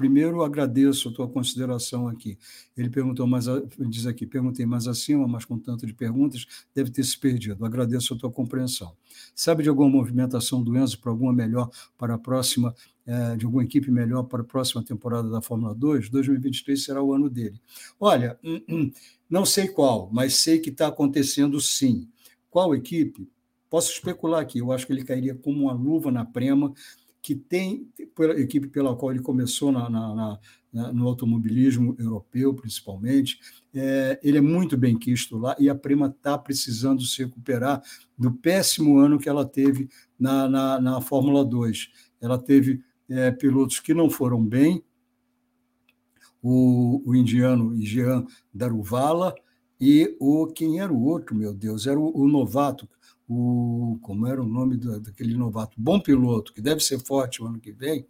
Primeiro, 0.00 0.42
agradeço 0.42 1.10
a 1.10 1.12
tua 1.12 1.28
consideração 1.28 2.08
aqui. 2.08 2.38
Ele 2.74 2.88
perguntou, 2.88 3.26
mas 3.26 3.44
diz 3.80 4.06
aqui, 4.06 4.26
perguntei 4.26 4.64
mais 4.64 4.88
acima, 4.88 5.28
mas 5.28 5.44
com 5.44 5.58
tanto 5.58 5.86
de 5.86 5.92
perguntas, 5.92 6.46
deve 6.74 6.90
ter 6.90 7.04
se 7.04 7.18
perdido. 7.18 7.66
Agradeço 7.66 8.14
a 8.14 8.16
tua 8.16 8.30
compreensão. 8.30 8.96
Sabe 9.34 9.62
de 9.62 9.68
alguma 9.68 9.90
movimentação 9.90 10.62
do 10.62 10.74
Enzo 10.74 10.98
para 10.98 11.10
alguma 11.10 11.34
melhor 11.34 11.68
para 11.98 12.14
a 12.14 12.18
próxima, 12.18 12.74
é, 13.04 13.36
de 13.36 13.44
alguma 13.44 13.62
equipe 13.62 13.90
melhor 13.90 14.22
para 14.22 14.40
a 14.40 14.44
próxima 14.44 14.82
temporada 14.82 15.28
da 15.28 15.42
Fórmula 15.42 15.74
2? 15.74 16.08
2023 16.08 16.82
será 16.82 17.02
o 17.02 17.12
ano 17.12 17.28
dele. 17.28 17.60
Olha, 18.00 18.40
não 19.28 19.44
sei 19.44 19.68
qual, 19.68 20.08
mas 20.10 20.32
sei 20.36 20.60
que 20.60 20.70
está 20.70 20.86
acontecendo 20.86 21.60
sim. 21.60 22.08
Qual 22.48 22.74
equipe? 22.74 23.28
Posso 23.68 23.92
especular 23.92 24.40
aqui, 24.40 24.60
eu 24.60 24.72
acho 24.72 24.86
que 24.86 24.94
ele 24.94 25.04
cairia 25.04 25.34
como 25.34 25.64
uma 25.64 25.74
luva 25.74 26.10
na 26.10 26.24
prema 26.24 26.72
que 27.22 27.34
tem, 27.34 27.88
pela 28.14 28.38
equipe 28.40 28.68
pela 28.68 28.96
qual 28.96 29.12
ele 29.12 29.22
começou 29.22 29.70
na, 29.70 29.90
na, 29.90 30.38
na, 30.72 30.92
no 30.92 31.06
automobilismo 31.06 31.94
europeu, 31.98 32.54
principalmente, 32.54 33.38
é, 33.74 34.18
ele 34.22 34.38
é 34.38 34.40
muito 34.40 34.76
bem 34.76 34.98
quisto 34.98 35.36
lá 35.36 35.54
e 35.58 35.68
a 35.68 35.74
Prima 35.74 36.06
está 36.06 36.38
precisando 36.38 37.02
se 37.02 37.24
recuperar 37.24 37.82
do 38.16 38.32
péssimo 38.32 38.98
ano 38.98 39.18
que 39.18 39.28
ela 39.28 39.44
teve 39.44 39.88
na, 40.18 40.48
na, 40.48 40.80
na 40.80 41.00
Fórmula 41.00 41.44
2. 41.44 41.90
Ela 42.20 42.38
teve 42.38 42.82
é, 43.08 43.30
pilotos 43.30 43.80
que 43.80 43.92
não 43.92 44.08
foram 44.08 44.44
bem, 44.44 44.82
o, 46.42 47.02
o 47.04 47.14
indiano 47.14 47.76
Jean 47.82 48.24
Daruvala 48.52 49.34
e 49.78 50.16
o 50.18 50.46
quem 50.46 50.80
era 50.80 50.92
o 50.92 51.04
outro, 51.04 51.34
meu 51.34 51.52
Deus, 51.52 51.86
era 51.86 51.98
o, 51.98 52.18
o 52.18 52.28
novato, 52.28 52.88
o 53.32 53.96
como 54.02 54.26
era 54.26 54.42
o 54.42 54.46
nome 54.46 54.76
daquele 54.76 55.34
novato, 55.34 55.80
bom 55.80 56.00
piloto, 56.00 56.52
que 56.52 56.60
deve 56.60 56.80
ser 56.80 56.98
forte 56.98 57.40
o 57.40 57.46
ano 57.46 57.60
que 57.60 57.70
vem, 57.70 58.04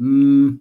hum, 0.00 0.58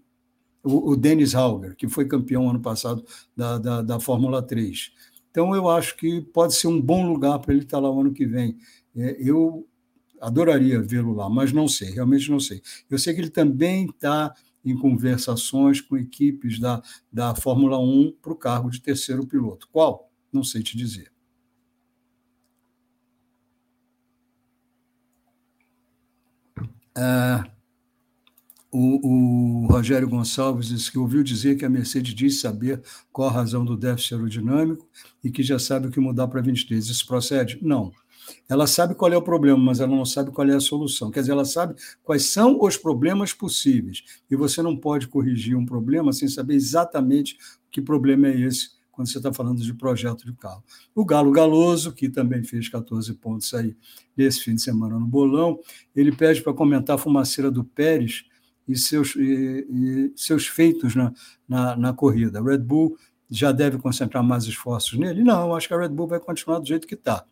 o, 0.61 0.91
o 0.91 0.95
Dennis 0.97 1.33
Hauger, 1.33 1.77
que 1.77 1.87
foi 1.87 2.05
campeão 2.05 2.49
ano 2.49 2.59
passado 2.59 3.05
da, 3.35 3.57
da, 3.57 3.81
da, 3.81 3.99
Fórmula 3.99 4.41
3. 4.41 4.91
Então, 5.31 5.55
eu 5.55 5.69
acho 5.69 5.95
que 5.95 6.19
pode 6.21 6.55
ser 6.55 6.67
um 6.67 6.81
bom 6.81 7.07
lugar 7.09 7.39
para 7.39 7.53
ele 7.53 7.63
estar 7.63 7.79
lá 7.79 7.89
o 7.89 8.01
ano 8.01 8.11
que 8.11 8.25
vem. 8.25 8.57
É, 8.93 9.15
eu 9.17 9.65
adoraria 10.19 10.81
vê-lo 10.81 11.13
lá, 11.13 11.29
mas 11.29 11.53
não 11.53 11.67
sei, 11.67 11.91
realmente 11.91 12.29
não 12.29 12.39
sei. 12.39 12.61
Eu 12.89 12.99
sei 12.99 13.13
que 13.13 13.21
ele 13.21 13.29
também 13.29 13.85
está 13.85 14.33
em 14.63 14.75
conversações 14.77 15.79
com 15.79 15.95
equipes 15.95 16.59
da, 16.59 16.81
da 17.11 17.33
Fórmula 17.33 17.79
1 17.79 18.13
para 18.21 18.33
o 18.33 18.35
cargo 18.35 18.69
de 18.69 18.81
terceiro 18.81 19.25
piloto. 19.25 19.69
Qual? 19.71 20.11
Não 20.33 20.43
sei 20.43 20.61
te 20.63 20.75
dizer. 20.75 21.14
Ah, 26.97 27.43
o, 28.71 29.63
o, 29.63 29.67
Rogério 29.67 30.09
Gonçalves 30.09 30.67
disse 30.67 30.91
que 30.91 30.99
ouviu 30.99 31.23
dizer 31.23 31.55
que 31.55 31.63
a 31.63 31.69
Mercedes 31.69 32.13
diz 32.13 32.41
saber 32.41 32.81
qual 33.11 33.29
a 33.29 33.31
razão 33.31 33.63
do 33.63 33.77
déficit 33.77 34.15
aerodinâmico 34.15 34.87
e 35.23 35.31
que 35.31 35.41
já 35.41 35.57
sabe 35.57 35.87
o 35.87 35.91
que 35.91 35.99
mudar 35.99 36.27
para 36.27 36.41
23. 36.41 36.85
Isso 36.85 37.07
procede? 37.07 37.57
Não. 37.61 37.91
Ela 38.49 38.67
sabe 38.67 38.95
qual 38.95 39.13
é 39.13 39.17
o 39.17 39.21
problema, 39.21 39.57
mas 39.57 39.79
ela 39.79 39.95
não 39.95 40.05
sabe 40.05 40.31
qual 40.31 40.49
é 40.49 40.55
a 40.55 40.59
solução. 40.59 41.09
Quer 41.11 41.21
dizer, 41.21 41.31
ela 41.31 41.45
sabe 41.45 41.75
quais 42.03 42.25
são 42.25 42.59
os 42.61 42.75
problemas 42.75 43.31
possíveis. 43.31 44.03
E 44.29 44.35
você 44.35 44.61
não 44.61 44.75
pode 44.75 45.07
corrigir 45.07 45.55
um 45.55 45.65
problema 45.65 46.11
sem 46.11 46.27
saber 46.27 46.55
exatamente 46.55 47.37
que 47.71 47.81
problema 47.81 48.27
é 48.27 48.41
esse 48.41 48.74
quando 48.95 49.09
você 49.09 49.17
está 49.17 49.33
falando 49.33 49.61
de 49.61 49.73
projeto 49.73 50.25
de 50.25 50.33
carro. 50.33 50.63
O 50.93 51.03
Galo 51.05 51.31
Galoso, 51.31 51.91
que 51.91 52.09
também 52.09 52.43
fez 52.43 52.69
14 52.69 53.13
pontos 53.15 53.53
aí 53.53 53.75
nesse 54.15 54.41
fim 54.41 54.55
de 54.55 54.61
semana 54.61 54.97
no 54.97 55.05
bolão, 55.05 55.59
ele 55.95 56.11
pede 56.11 56.41
para 56.41 56.53
comentar 56.53 56.95
a 56.95 56.99
fumaceira 56.99 57.51
do 57.51 57.63
Pérez 57.63 58.25
e 58.67 58.77
seus, 58.77 59.15
e, 59.15 59.67
e 59.69 60.13
seus 60.15 60.47
feitos 60.47 60.95
na, 60.95 61.13
na, 61.47 61.75
na 61.75 61.93
corrida. 61.93 62.41
Red 62.41 62.59
Bull 62.59 62.97
já 63.29 63.51
deve 63.51 63.77
concentrar 63.77 64.23
mais 64.23 64.45
esforços 64.45 64.97
nele? 64.97 65.23
Não, 65.23 65.55
acho 65.55 65.67
que 65.67 65.73
a 65.73 65.79
Red 65.79 65.89
Bull 65.89 66.07
vai 66.07 66.19
continuar 66.19 66.59
do 66.59 66.67
jeito 66.67 66.87
que 66.87 66.95
está. 66.95 67.25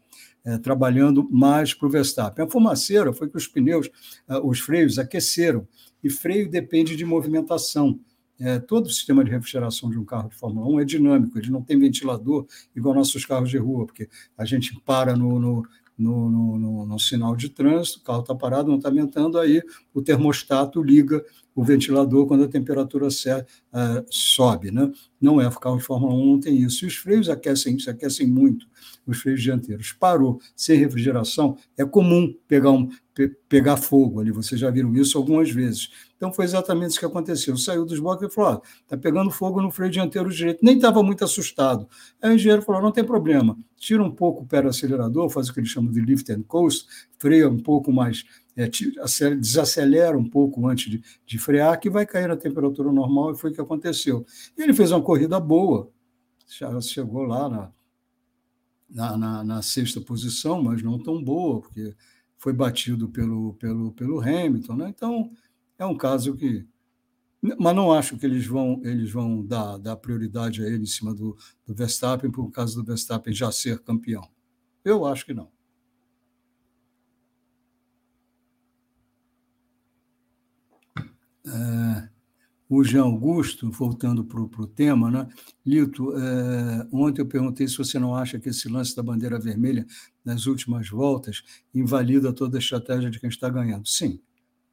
É, 0.45 0.57
trabalhando 0.57 1.25
mais 1.31 1.73
para 1.73 1.87
o 1.87 1.89
Verstappen. 1.89 2.43
A 2.43 2.49
fumaceira 2.49 3.13
foi 3.13 3.29
que 3.29 3.37
os 3.37 3.47
pneus, 3.47 3.87
uh, 4.27 4.45
os 4.45 4.59
freios 4.59 4.99
aqueceram, 4.99 5.65
e 6.03 6.09
freio 6.09 6.49
depende 6.49 6.97
de 6.97 7.05
movimentação. 7.05 7.97
É, 8.43 8.59
todo 8.59 8.87
o 8.87 8.89
sistema 8.89 9.23
de 9.23 9.31
refrigeração 9.31 9.89
de 9.89 9.97
um 9.97 10.03
carro 10.03 10.27
de 10.27 10.35
Fórmula 10.35 10.67
1 10.67 10.79
é 10.81 10.83
dinâmico, 10.83 11.39
ele 11.39 11.49
não 11.49 11.61
tem 11.61 11.79
ventilador 11.79 12.45
igual 12.75 12.93
nossos 12.93 13.25
carros 13.25 13.49
de 13.49 13.57
rua, 13.57 13.85
porque 13.85 14.09
a 14.37 14.43
gente 14.43 14.77
para 14.85 15.15
no, 15.15 15.39
no, 15.39 15.63
no, 15.97 16.29
no, 16.29 16.85
no 16.85 16.99
sinal 16.99 17.37
de 17.37 17.47
trânsito, 17.47 17.99
o 17.99 18.03
carro 18.03 18.19
está 18.19 18.35
parado, 18.35 18.67
não 18.67 18.75
está 18.75 18.89
ventando, 18.89 19.39
aí 19.39 19.61
o 19.93 20.01
termostato 20.01 20.83
liga 20.83 21.23
o 21.55 21.63
ventilador 21.63 22.25
quando 22.25 22.43
a 22.43 22.47
temperatura 22.47 23.07
uh, 23.07 24.05
sobe. 24.09 24.71
Né? 24.71 24.91
Não 25.21 25.39
é, 25.39 25.47
o 25.47 25.51
carro 25.51 25.77
de 25.77 25.83
Fórmula 25.83 26.13
1 26.13 26.25
não 26.25 26.39
tem 26.39 26.57
isso. 26.57 26.83
E 26.83 26.87
os 26.87 26.95
freios 26.95 27.29
aquecem, 27.29 27.77
se 27.77 27.89
aquecem 27.89 28.27
muito, 28.27 28.67
os 29.05 29.19
freios 29.19 29.41
dianteiros. 29.41 29.93
Parou 29.93 30.39
sem 30.55 30.77
refrigeração, 30.77 31.57
é 31.77 31.85
comum 31.85 32.33
pegar, 32.47 32.71
um, 32.71 32.89
pe 33.13 33.29
pegar 33.47 33.77
fogo 33.77 34.19
ali, 34.19 34.31
vocês 34.31 34.59
já 34.59 34.69
viram 34.71 34.95
isso 34.95 35.17
algumas 35.17 35.49
vezes. 35.51 35.89
Então 36.23 36.31
foi 36.31 36.45
exatamente 36.45 36.91
isso 36.91 36.99
que 36.99 37.05
aconteceu. 37.05 37.57
Saiu 37.57 37.83
dos 37.83 37.99
blocos 37.99 38.25
e 38.25 38.33
falou: 38.33 38.63
está 38.81 38.95
pegando 38.95 39.29
fogo 39.29 39.61
no 39.61 39.69
freio 39.69 39.91
dianteiro 39.91 40.29
direito. 40.29 40.63
Nem 40.63 40.77
estava 40.77 41.03
muito 41.03 41.21
assustado. 41.21 41.85
Aí 42.21 42.31
o 42.31 42.35
engenheiro 42.35 42.61
falou: 42.61 42.81
não 42.81 42.93
tem 42.93 43.03
problema, 43.03 43.57
tira 43.75 44.01
um 44.01 44.09
pouco 44.09 44.43
o 44.43 44.47
pé 44.47 44.61
do 44.61 44.69
acelerador, 44.69 45.29
faz 45.29 45.49
o 45.49 45.53
que 45.53 45.59
eles 45.59 45.69
chamam 45.69 45.91
de 45.91 45.99
lift 45.99 46.31
and 46.31 46.43
coast, 46.43 46.87
freia 47.19 47.49
um 47.49 47.59
pouco 47.59 47.91
mais 47.91 48.23
é, 48.55 48.69
desacelera 49.35 50.17
um 50.17 50.23
pouco 50.23 50.65
antes 50.65 50.89
de, 50.89 51.03
de, 51.25 51.37
frear, 51.37 51.77
que 51.77 51.89
vai 51.89 52.05
cair 52.05 52.29
na 52.29 52.37
temperatura 52.37 52.89
normal, 52.89 53.33
e 53.33 53.35
foi 53.35 53.51
o 53.51 53.53
que 53.53 53.59
aconteceu. 53.59 54.25
E 54.57 54.61
ele 54.61 54.73
fez 54.73 54.93
uma 54.93 55.01
corrida 55.01 55.37
boa, 55.41 55.91
chegou 56.81 57.23
lá 57.23 57.49
na, 57.49 57.71
na, 58.89 59.17
na, 59.17 59.43
na 59.43 59.61
sexta 59.61 59.99
posição, 59.99 60.63
mas 60.63 60.81
não 60.81 60.97
tão 60.97 61.21
boa, 61.21 61.59
porque 61.59 61.93
foi 62.37 62.53
batido 62.53 63.09
pelo, 63.09 63.53
pelo, 63.55 63.91
pelo 63.91 64.21
Hamilton. 64.21 64.75
Né? 64.75 64.89
Então, 64.89 65.31
é 65.83 65.85
um 65.87 65.97
caso 65.97 66.35
que. 66.35 66.65
Mas 67.59 67.75
não 67.75 67.91
acho 67.91 68.17
que 68.17 68.25
eles 68.25 68.45
vão, 68.47 68.81
eles 68.85 69.11
vão 69.11 69.45
dar, 69.45 69.77
dar 69.77 69.97
prioridade 69.97 70.63
a 70.63 70.67
ele 70.67 70.83
em 70.83 70.85
cima 70.85 71.13
do, 71.13 71.37
do 71.67 71.75
Verstappen, 71.75 72.31
por 72.31 72.49
causa 72.51 72.73
do 72.75 72.85
Verstappen 72.85 73.33
já 73.33 73.51
ser 73.51 73.79
campeão. 73.79 74.23
Eu 74.83 75.05
acho 75.05 75.25
que 75.25 75.33
não. 75.33 75.51
É, 81.45 82.09
o 82.69 82.83
Jean 82.83 83.03
Augusto, 83.03 83.69
voltando 83.69 84.23
para 84.23 84.39
o 84.41 84.67
tema, 84.67 85.11
né? 85.11 85.27
Lito, 85.65 86.17
é, 86.17 86.87
ontem 86.91 87.21
eu 87.21 87.27
perguntei 87.27 87.67
se 87.67 87.77
você 87.77 87.99
não 87.99 88.15
acha 88.15 88.39
que 88.39 88.49
esse 88.49 88.69
lance 88.69 88.95
da 88.95 89.03
bandeira 89.03 89.37
vermelha 89.37 89.85
nas 90.23 90.45
últimas 90.45 90.87
voltas 90.89 91.43
invalida 91.75 92.31
toda 92.31 92.57
a 92.57 92.59
estratégia 92.59 93.11
de 93.11 93.19
quem 93.19 93.29
está 93.29 93.49
ganhando. 93.49 93.85
Sim, 93.87 94.21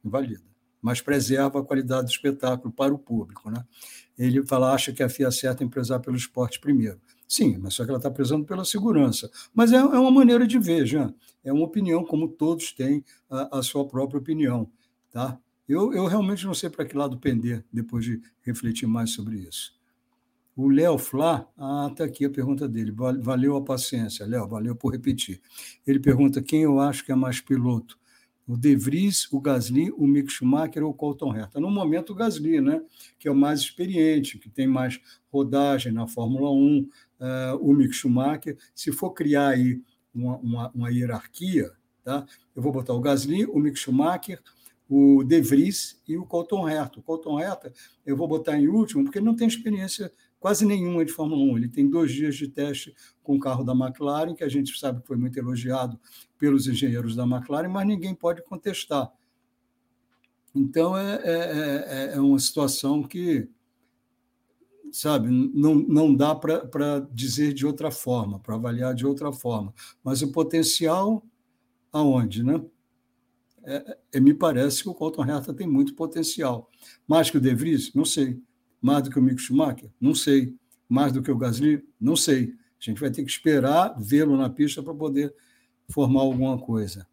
invalida, 0.03 0.50
mas 0.81 1.01
preserva 1.01 1.59
a 1.59 1.63
qualidade 1.63 2.05
do 2.05 2.11
espetáculo 2.11 2.73
para 2.73 2.93
o 2.93 2.97
público. 2.97 3.49
Né? 3.49 3.63
Ele 4.17 4.45
fala, 4.45 4.73
acha 4.73 4.91
que 4.91 5.03
a 5.03 5.09
FIA 5.09 5.31
certa 5.31 5.63
em 5.63 5.69
prezar 5.69 5.99
pelo 5.99 6.17
esporte 6.17 6.59
primeiro. 6.59 6.99
Sim, 7.27 7.57
mas 7.59 7.75
só 7.75 7.85
que 7.85 7.91
ela 7.91 7.97
está 7.97 8.11
prezando 8.11 8.45
pela 8.45 8.65
segurança. 8.65 9.29
Mas 9.53 9.71
é, 9.71 9.77
é, 9.77 9.85
uma 9.85 10.11
maneira 10.11 10.45
de 10.45 10.59
ver, 10.59 10.85
Jean. 10.85 11.13
É 11.43 11.53
uma 11.53 11.63
opinião, 11.63 12.03
como 12.03 12.27
todos 12.27 12.73
têm 12.73 13.05
a, 13.29 13.59
a 13.59 13.63
sua 13.63 13.87
própria 13.87 14.19
opinião. 14.19 14.69
Tá? 15.11 15.39
Eu, 15.67 15.93
eu 15.93 16.05
realmente 16.07 16.45
não 16.45 16.53
sei 16.53 16.69
para 16.69 16.83
que 16.83 16.97
lado 16.97 17.17
pender 17.17 17.63
depois 17.71 18.03
de 18.03 18.21
refletir 18.41 18.85
mais 18.85 19.11
sobre 19.11 19.37
isso. 19.37 19.73
O 20.55 20.67
Léo 20.67 20.97
Flá, 20.97 21.47
ah, 21.57 21.87
está 21.89 22.03
aqui 22.03 22.25
a 22.25 22.29
pergunta 22.29 22.67
dele. 22.67 22.91
Valeu 22.91 23.55
a 23.55 23.63
paciência, 23.63 24.25
Léo, 24.25 24.47
valeu 24.47 24.75
por 24.75 24.91
repetir. 24.91 25.41
Ele 25.87 25.99
pergunta 25.99 26.41
quem 26.41 26.63
eu 26.63 26.79
acho 26.79 27.05
que 27.05 27.11
é 27.11 27.15
mais 27.15 27.39
piloto: 27.39 27.97
o 28.47 28.57
De 28.57 28.75
Vries, 28.75 29.31
o 29.31 29.39
Gasly, 29.39 29.91
o 29.91 30.05
Mick 30.05 30.31
Schumacher 30.31 30.83
ou 30.83 30.91
o 30.91 30.93
Colton 30.93 31.35
Herta? 31.35 31.59
No 31.59 31.69
momento, 31.69 32.11
o 32.11 32.15
Gasly, 32.15 32.59
né? 32.59 32.81
que 33.17 33.27
é 33.27 33.31
o 33.31 33.35
mais 33.35 33.61
experiente, 33.61 34.37
que 34.37 34.49
tem 34.49 34.67
mais 34.67 34.99
rodagem 35.31 35.91
na 35.91 36.07
Fórmula 36.07 36.51
1, 36.51 36.79
uh, 36.79 36.87
eh, 37.19 37.53
o 37.61 37.73
Mick 37.73 37.93
Schumacher. 37.93 38.57
Se 38.75 38.91
for 38.91 39.11
criar 39.11 39.49
aí 39.49 39.81
uma, 40.13 40.37
uma, 40.37 40.71
uma 40.71 40.89
hierarquia, 40.91 41.71
tá? 42.03 42.25
eu 42.55 42.61
vou 42.61 42.71
botar 42.71 42.93
o 42.93 42.99
Gasly, 42.99 43.45
o 43.45 43.59
Mick 43.59 43.77
Schumacher, 43.77 44.41
o 44.89 45.23
De 45.23 45.39
Vries 45.39 46.01
e 46.05 46.17
o 46.17 46.25
Colton 46.25 46.67
Herta. 46.67 46.99
O 46.99 47.03
Colton 47.03 47.39
Herta 47.39 47.71
eu 48.05 48.17
vou 48.17 48.27
botar 48.27 48.59
em 48.59 48.67
último, 48.67 49.05
porque 49.05 49.19
ele 49.19 49.25
não 49.25 49.35
tem 49.35 49.47
experiência 49.47 50.11
quase 50.41 50.65
nenhuma 50.65 51.05
de 51.05 51.13
Fórmula 51.13 51.41
1. 51.53 51.57
Ele 51.57 51.69
tem 51.69 51.89
dois 51.89 52.11
dias 52.11 52.35
de 52.35 52.49
teste 52.49 52.93
com 53.23 53.37
o 53.37 53.39
carro 53.39 53.63
da 53.63 53.71
McLaren, 53.71 54.35
que 54.35 54.43
a 54.43 54.49
gente 54.49 54.77
sabe 54.77 54.99
que 54.99 55.07
foi 55.07 55.15
muito 55.15 55.39
elogiado 55.39 55.97
pelos 56.37 56.67
engenheiros 56.67 57.15
da 57.15 57.23
McLaren, 57.23 57.69
mas 57.69 57.87
ninguém 57.87 58.13
pode 58.13 58.43
contestar. 58.43 59.09
Então, 60.53 60.97
é, 60.97 61.15
é, 61.23 61.85
é, 61.87 62.15
é 62.15 62.19
uma 62.19 62.39
situação 62.39 63.03
que, 63.03 63.47
sabe, 64.91 65.29
não, 65.29 65.75
não 65.75 66.13
dá 66.13 66.35
para 66.35 67.07
dizer 67.13 67.53
de 67.53 67.65
outra 67.65 67.89
forma, 67.89 68.37
para 68.37 68.55
avaliar 68.55 68.93
de 68.93 69.05
outra 69.05 69.31
forma. 69.31 69.73
Mas 70.03 70.21
o 70.21 70.31
potencial, 70.33 71.23
aonde, 71.93 72.43
né? 72.43 72.61
é, 73.63 73.97
é, 74.13 74.19
me 74.19 74.33
parece 74.33 74.83
que 74.83 74.89
o 74.89 74.93
Colton 74.93 75.25
Herta 75.25 75.53
tem 75.53 75.67
muito 75.67 75.95
potencial. 75.95 76.69
Mais 77.07 77.29
que 77.29 77.37
o 77.37 77.41
De 77.41 77.53
Vries? 77.53 77.93
Não 77.93 78.05
sei. 78.05 78.41
Mais 78.81 79.03
do 79.03 79.09
que 79.09 79.19
o 79.19 79.21
Mick 79.21 79.39
Schumacher? 79.39 79.91
Não 79.99 80.15
sei. 80.15 80.57
Mais 80.89 81.13
do 81.13 81.21
que 81.21 81.31
o 81.31 81.37
Gasly? 81.37 81.87
Não 81.99 82.15
sei. 82.15 82.55
A 82.79 82.83
gente 82.83 82.99
vai 82.99 83.11
ter 83.11 83.23
que 83.23 83.29
esperar 83.29 83.95
vê-lo 83.99 84.35
na 84.35 84.49
pista 84.49 84.81
para 84.81 84.93
poder 84.93 85.33
formar 85.87 86.21
alguma 86.21 86.57
coisa. 86.57 87.07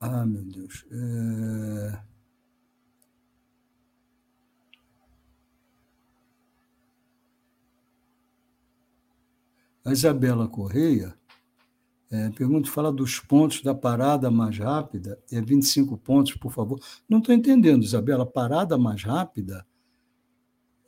Ah, 0.00 0.24
meu 0.26 0.44
Deus. 0.44 0.84
É... 0.90 2.02
A 9.84 9.92
Isabela 9.92 10.46
Correia 10.46 11.17
é, 12.10 12.30
pergunto, 12.30 12.70
fala 12.70 12.90
dos 12.90 13.20
pontos 13.20 13.62
da 13.62 13.74
parada 13.74 14.30
mais 14.30 14.58
rápida, 14.58 15.18
é 15.30 15.40
25 15.40 15.98
pontos, 15.98 16.34
por 16.34 16.50
favor. 16.50 16.80
Não 17.08 17.18
estou 17.18 17.34
entendendo, 17.34 17.82
Isabela, 17.82 18.24
parada 18.24 18.78
mais 18.78 19.02
rápida? 19.02 19.66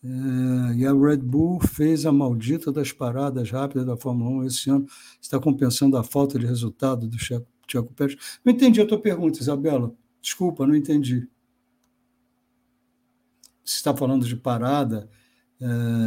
É, 0.03 0.75
e 0.77 0.87
a 0.87 0.95
Red 0.95 1.19
Bull 1.19 1.61
fez 1.61 2.07
a 2.07 2.13
maldita 2.13 2.73
das 2.73 2.91
paradas 2.91 3.51
rápidas 3.51 3.85
da 3.85 3.99
Fórmula 3.99 4.31
1 4.43 4.45
esse 4.45 4.71
ano. 4.71 4.87
Está 5.21 5.39
compensando 5.39 5.97
a 5.99 6.03
falta 6.03 6.39
de 6.39 6.47
resultado 6.47 7.07
do 7.07 7.19
Checo 7.19 7.93
Pérez. 7.95 8.17
Não 8.43 8.53
entendi 8.53 8.81
a 8.81 8.87
tua 8.87 9.01
pergunta, 9.01 9.41
Isabela. 9.41 9.95
Desculpa, 10.23 10.67
não 10.67 10.75
entendi. 10.75 11.29
Você 13.63 13.77
está 13.77 13.95
falando 13.95 14.27
de 14.27 14.37
parada 14.37 15.09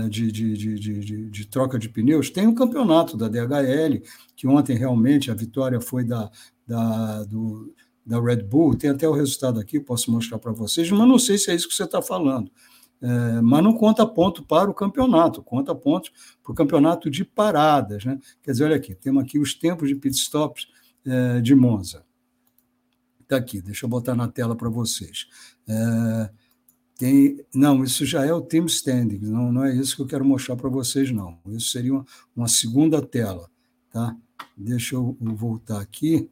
de, 0.10 0.32
de, 0.32 0.58
de, 0.58 1.30
de, 1.30 1.48
troca 1.48 1.78
de 1.78 1.88
pneus, 1.88 2.30
tem 2.30 2.48
um 2.48 2.56
campeonato 2.56 3.16
da 3.16 3.28
DHL, 3.28 4.02
que 4.36 4.48
ontem 4.48 4.76
realmente 4.76 5.30
a 5.30 5.36
vitória 5.36 5.80
foi 5.80 6.04
da, 6.04 6.32
da, 6.66 7.24
do, 7.24 7.74
da 8.06 8.20
Red 8.20 8.44
Bull, 8.44 8.76
tem 8.76 8.90
até 8.90 9.08
o 9.08 9.14
resultado 9.14 9.60
aqui, 9.60 9.80
posso 9.80 10.12
mostrar 10.12 10.40
para 10.40 10.52
vocês, 10.52 10.90
mas 10.90 11.08
não 11.08 11.20
sei 11.20 11.38
se 11.38 11.52
é 11.52 11.56
isso 11.56 11.68
que 11.68 11.76
você 11.76 11.84
está 11.84 12.02
falando. 12.02 12.52
É, 13.02 13.42
mas 13.42 13.62
não 13.62 13.74
conta 13.74 14.08
ponto 14.08 14.44
para 14.44 14.72
o 14.72 14.74
campeonato, 14.74 15.44
conta 15.44 15.76
pontos 15.76 16.10
para 16.42 16.52
o 16.54 16.56
campeonato 16.56 17.10
de 17.10 17.26
paradas. 17.26 18.06
Né? 18.06 18.18
Quer 18.42 18.52
dizer, 18.52 18.64
olha 18.64 18.78
aqui, 18.78 18.96
temos 18.96 19.22
aqui 19.22 19.38
os 19.38 19.54
tempos 19.54 19.90
de 19.90 19.96
pitstops 19.96 20.68
é, 21.06 21.42
de 21.42 21.54
Monza. 21.54 22.06
Está 23.20 23.36
aqui, 23.36 23.62
deixa 23.62 23.86
eu 23.86 23.90
botar 23.90 24.16
na 24.16 24.30
tela 24.30 24.56
para 24.56 24.70
vocês. 24.70 25.28
É, 25.68 26.30
tem, 27.04 27.46
não, 27.54 27.84
isso 27.84 28.06
já 28.06 28.26
é 28.26 28.32
o 28.32 28.40
team 28.40 28.66
standing, 28.66 29.20
não, 29.20 29.52
não 29.52 29.66
é 29.66 29.76
isso 29.76 29.94
que 29.94 30.02
eu 30.02 30.08
quero 30.08 30.24
mostrar 30.24 30.56
para 30.56 30.70
vocês, 30.70 31.12
não. 31.12 31.38
Isso 31.48 31.68
seria 31.68 31.92
uma, 31.92 32.06
uma 32.34 32.48
segunda 32.48 33.06
tela. 33.06 33.52
Tá? 33.92 34.16
Deixa 34.56 34.96
eu, 34.96 35.18
voltar 35.20 35.82
aqui. 35.82 36.32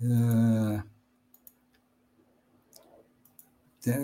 É... 0.00 0.84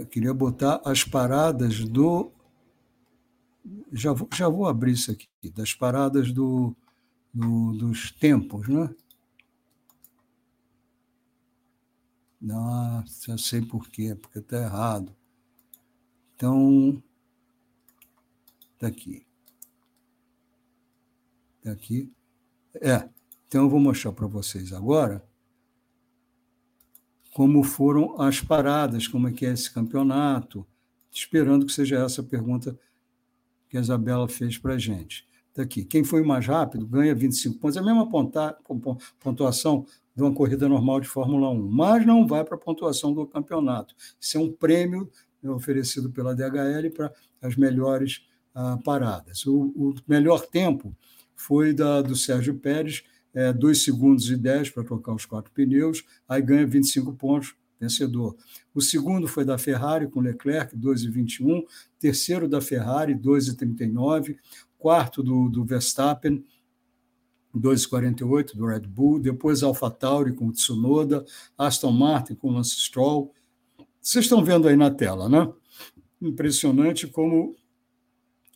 Eu 0.00 0.06
queria 0.06 0.34
botar 0.34 0.80
as 0.84 1.04
paradas 1.04 1.84
do. 1.84 2.32
já 3.92 4.12
vou, 4.12 4.28
já 4.34 4.48
vou 4.48 4.66
abrir 4.66 4.94
isso 4.94 5.12
aqui, 5.12 5.28
das 5.54 5.72
paradas 5.72 6.32
do, 6.32 6.74
do 7.32 7.74
dos 7.74 8.10
tempos, 8.10 8.66
né? 8.66 8.92
Nossa, 12.40 13.26
já 13.28 13.38
sei 13.38 13.62
por 13.62 13.88
quê, 13.88 14.16
porque 14.16 14.40
está 14.40 14.56
errado. 14.56 15.14
Então, 16.36 17.02
está 18.74 18.88
aqui. 18.88 19.26
Está 21.58 21.72
aqui. 21.72 22.12
É, 22.80 23.08
então 23.46 23.62
eu 23.62 23.70
vou 23.70 23.80
mostrar 23.80 24.12
para 24.12 24.26
vocês 24.26 24.72
agora 24.72 25.24
como 27.32 27.64
foram 27.64 28.20
as 28.20 28.40
paradas, 28.40 29.08
como 29.08 29.28
é 29.28 29.32
que 29.32 29.44
é 29.44 29.52
esse 29.52 29.72
campeonato, 29.72 30.64
esperando 31.10 31.66
que 31.66 31.72
seja 31.72 31.98
essa 31.98 32.20
a 32.20 32.24
pergunta 32.24 32.78
que 33.68 33.76
a 33.76 33.80
Isabela 33.80 34.28
fez 34.28 34.56
para 34.56 34.74
a 34.74 34.78
gente. 34.78 35.26
Daqui, 35.54 35.82
tá 35.82 35.88
quem 35.88 36.04
foi 36.04 36.22
mais 36.22 36.46
rápido 36.46 36.86
ganha 36.86 37.14
25 37.14 37.58
pontos, 37.58 37.76
é 37.76 37.80
a 37.80 37.82
mesma 37.82 38.08
pontuação 39.18 39.86
de 40.14 40.22
uma 40.22 40.32
corrida 40.32 40.68
normal 40.68 41.00
de 41.00 41.08
Fórmula 41.08 41.50
1, 41.50 41.68
mas 41.70 42.06
não 42.06 42.26
vai 42.26 42.44
para 42.44 42.54
a 42.54 42.60
pontuação 42.60 43.12
do 43.12 43.26
campeonato. 43.26 43.94
Isso 44.20 44.36
é 44.36 44.40
um 44.40 44.52
prêmio 44.52 45.10
oferecido 45.50 46.10
pela 46.10 46.34
DHL 46.34 46.90
para 46.94 47.12
as 47.42 47.56
melhores 47.56 48.22
ah, 48.54 48.78
paradas. 48.84 49.44
O, 49.46 49.72
o, 49.76 49.94
melhor 50.06 50.46
tempo 50.46 50.96
foi 51.34 51.72
da, 51.72 52.00
do 52.02 52.14
Sérgio 52.14 52.54
Pérez, 52.54 53.02
é, 53.34 53.52
2 53.52 53.82
segundos 53.82 54.30
e 54.30 54.36
10 54.36 54.70
para 54.70 54.84
trocar 54.84 55.12
os 55.14 55.26
quatro 55.26 55.50
pneus, 55.52 56.04
aí 56.28 56.40
ganha 56.40 56.66
25 56.66 57.12
pontos, 57.14 57.54
vencedor. 57.80 58.36
O 58.74 58.80
segundo 58.80 59.26
foi 59.26 59.44
da 59.44 59.58
Ferrari, 59.58 60.08
com 60.08 60.20
Leclerc, 60.20 60.76
2,21. 60.76 61.64
Terceiro 61.98 62.48
da 62.48 62.60
Ferrari, 62.60 63.14
2,39. 63.14 64.36
Quarto 64.78 65.22
do, 65.22 65.48
do 65.48 65.64
Verstappen, 65.64 66.44
2,48 67.54 68.54
do 68.54 68.66
Red 68.66 68.80
Bull. 68.80 69.18
Depois 69.18 69.62
AlphaTauri 69.62 70.32
com 70.32 70.50
Tsunoda. 70.50 71.24
Aston 71.56 71.92
Martin 71.92 72.34
com 72.34 72.50
Lance 72.50 72.76
Stroll. 72.76 73.32
Vocês 74.04 74.26
estão 74.26 74.44
vendo 74.44 74.68
aí 74.68 74.76
na 74.76 74.90
tela, 74.90 75.30
né? 75.30 75.50
Impressionante 76.20 77.06
como 77.06 77.56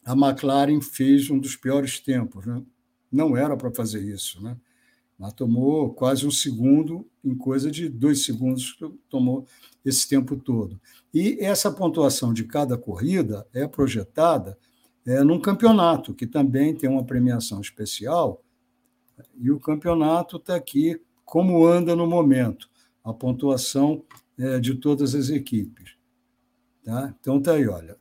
a 0.04 0.12
McLaren 0.12 0.78
fez 0.82 1.30
um 1.30 1.38
dos 1.38 1.56
piores 1.56 1.98
tempos. 1.98 2.44
Né? 2.44 2.62
Não 3.10 3.34
era 3.34 3.56
para 3.56 3.70
fazer 3.70 4.02
isso, 4.02 4.42
né? 4.42 4.58
Ela 5.18 5.32
tomou 5.32 5.94
quase 5.94 6.26
um 6.26 6.30
segundo, 6.30 7.08
em 7.24 7.34
coisa 7.34 7.70
de 7.70 7.88
dois 7.88 8.26
segundos, 8.26 8.78
tomou 9.08 9.46
esse 9.82 10.06
tempo 10.06 10.36
todo. 10.36 10.78
E 11.14 11.38
essa 11.40 11.72
pontuação 11.72 12.34
de 12.34 12.44
cada 12.44 12.76
corrida 12.76 13.46
é 13.54 13.66
projetada 13.66 14.58
é, 15.06 15.24
num 15.24 15.40
campeonato, 15.40 16.14
que 16.14 16.26
também 16.26 16.76
tem 16.76 16.90
uma 16.90 17.04
premiação 17.04 17.62
especial, 17.62 18.44
e 19.34 19.50
o 19.50 19.58
campeonato 19.58 20.36
está 20.36 20.54
aqui 20.56 21.00
como 21.24 21.66
anda 21.66 21.96
no 21.96 22.06
momento, 22.06 22.68
a 23.02 23.14
pontuação 23.14 24.04
é, 24.38 24.60
de 24.60 24.74
todas 24.74 25.14
as 25.14 25.30
equipes. 25.30 25.96
Tá? 26.84 27.14
Então 27.20 27.38
está 27.38 27.52
aí, 27.52 27.66
olha. 27.66 27.96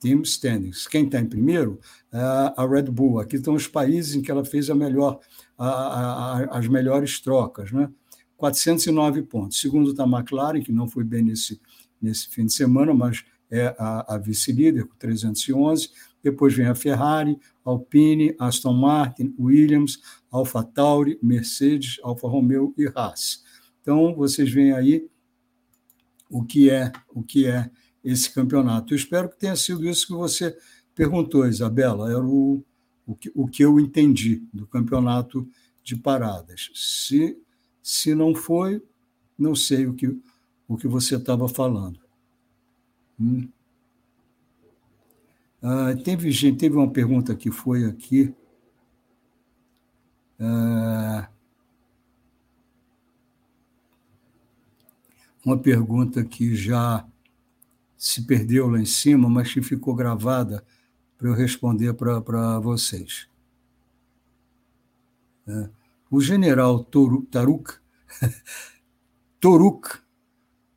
Team 0.00 0.22
Standings. 0.22 0.86
Quem 0.86 1.04
está 1.04 1.20
em 1.20 1.26
primeiro? 1.26 1.80
É 2.12 2.18
a 2.56 2.66
Red 2.66 2.84
Bull. 2.84 3.18
Aqui 3.18 3.36
estão 3.36 3.54
os 3.54 3.66
países 3.66 4.14
em 4.14 4.22
que 4.22 4.30
ela 4.30 4.44
fez 4.44 4.70
a 4.70 4.74
melhor 4.74 5.18
a, 5.56 5.68
a, 5.68 6.58
as 6.58 6.68
melhores 6.68 7.20
trocas, 7.20 7.72
né? 7.72 7.90
409 8.36 9.22
pontos. 9.22 9.60
Segundo 9.60 9.90
está 9.90 10.04
a 10.04 10.06
McLaren, 10.06 10.62
que 10.62 10.70
não 10.70 10.86
foi 10.86 11.02
bem 11.02 11.22
nesse, 11.22 11.60
nesse 12.00 12.28
fim 12.28 12.46
de 12.46 12.52
semana, 12.52 12.94
mas 12.94 13.24
é 13.50 13.74
a, 13.76 14.14
a 14.14 14.18
vice-líder, 14.18 14.86
com 14.86 14.94
311. 14.96 15.90
Depois 16.22 16.54
vem 16.54 16.66
a 16.66 16.74
Ferrari, 16.74 17.36
Alpine, 17.64 18.34
Aston 18.38 18.72
Martin, 18.72 19.34
Williams, 19.38 19.98
Alfa 20.30 20.62
Tauri, 20.62 21.18
Mercedes, 21.20 21.98
Alfa 22.02 22.28
Romeo 22.28 22.72
e 22.78 22.88
Haas. 22.94 23.42
Então, 23.82 24.14
vocês 24.14 24.50
veem 24.50 24.72
aí 24.72 25.08
o 26.30 26.44
que 26.44 26.70
é 26.70 26.92
o 27.08 27.22
que 27.22 27.46
é 27.46 27.70
esse 28.04 28.32
campeonato. 28.32 28.92
Eu 28.92 28.96
espero 28.96 29.28
que 29.28 29.38
tenha 29.38 29.56
sido 29.56 29.88
isso 29.88 30.06
que 30.06 30.12
você 30.12 30.56
perguntou, 30.94 31.46
Isabela. 31.46 32.10
Era 32.10 32.24
o, 32.24 32.64
o 33.06 33.14
que, 33.14 33.30
o 33.34 33.46
que 33.46 33.64
eu 33.64 33.78
entendi 33.78 34.42
do 34.52 34.66
campeonato 34.66 35.48
de 35.82 35.96
paradas. 35.96 36.70
Se, 36.74 37.38
se 37.82 38.14
não 38.14 38.34
foi, 38.34 38.82
não 39.38 39.54
sei 39.54 39.86
o 39.86 39.94
que, 39.94 40.18
o 40.66 40.76
que 40.76 40.86
você 40.86 41.16
estava 41.16 41.48
falando. 41.48 42.00
Hum. 43.18 43.48
Ah, 45.62 45.94
teve, 46.04 46.30
gente, 46.30 46.58
teve 46.58 46.76
uma 46.76 46.90
pergunta 46.90 47.34
que 47.34 47.50
foi 47.50 47.84
aqui. 47.84 48.32
Ah, 50.38 51.28
uma 55.48 55.58
pergunta 55.58 56.22
que 56.22 56.54
já 56.54 57.06
se 57.96 58.22
perdeu 58.22 58.68
lá 58.68 58.78
em 58.78 58.84
cima, 58.84 59.28
mas 59.28 59.52
que 59.52 59.62
ficou 59.62 59.94
gravada 59.94 60.64
para 61.16 61.28
eu 61.28 61.34
responder 61.34 61.94
para 61.94 62.58
vocês. 62.60 63.28
É. 65.46 65.70
O 66.10 66.20
general 66.20 66.84
Taruk, 66.84 67.74
Toruk 69.40 69.98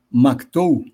Maktou 0.09 0.85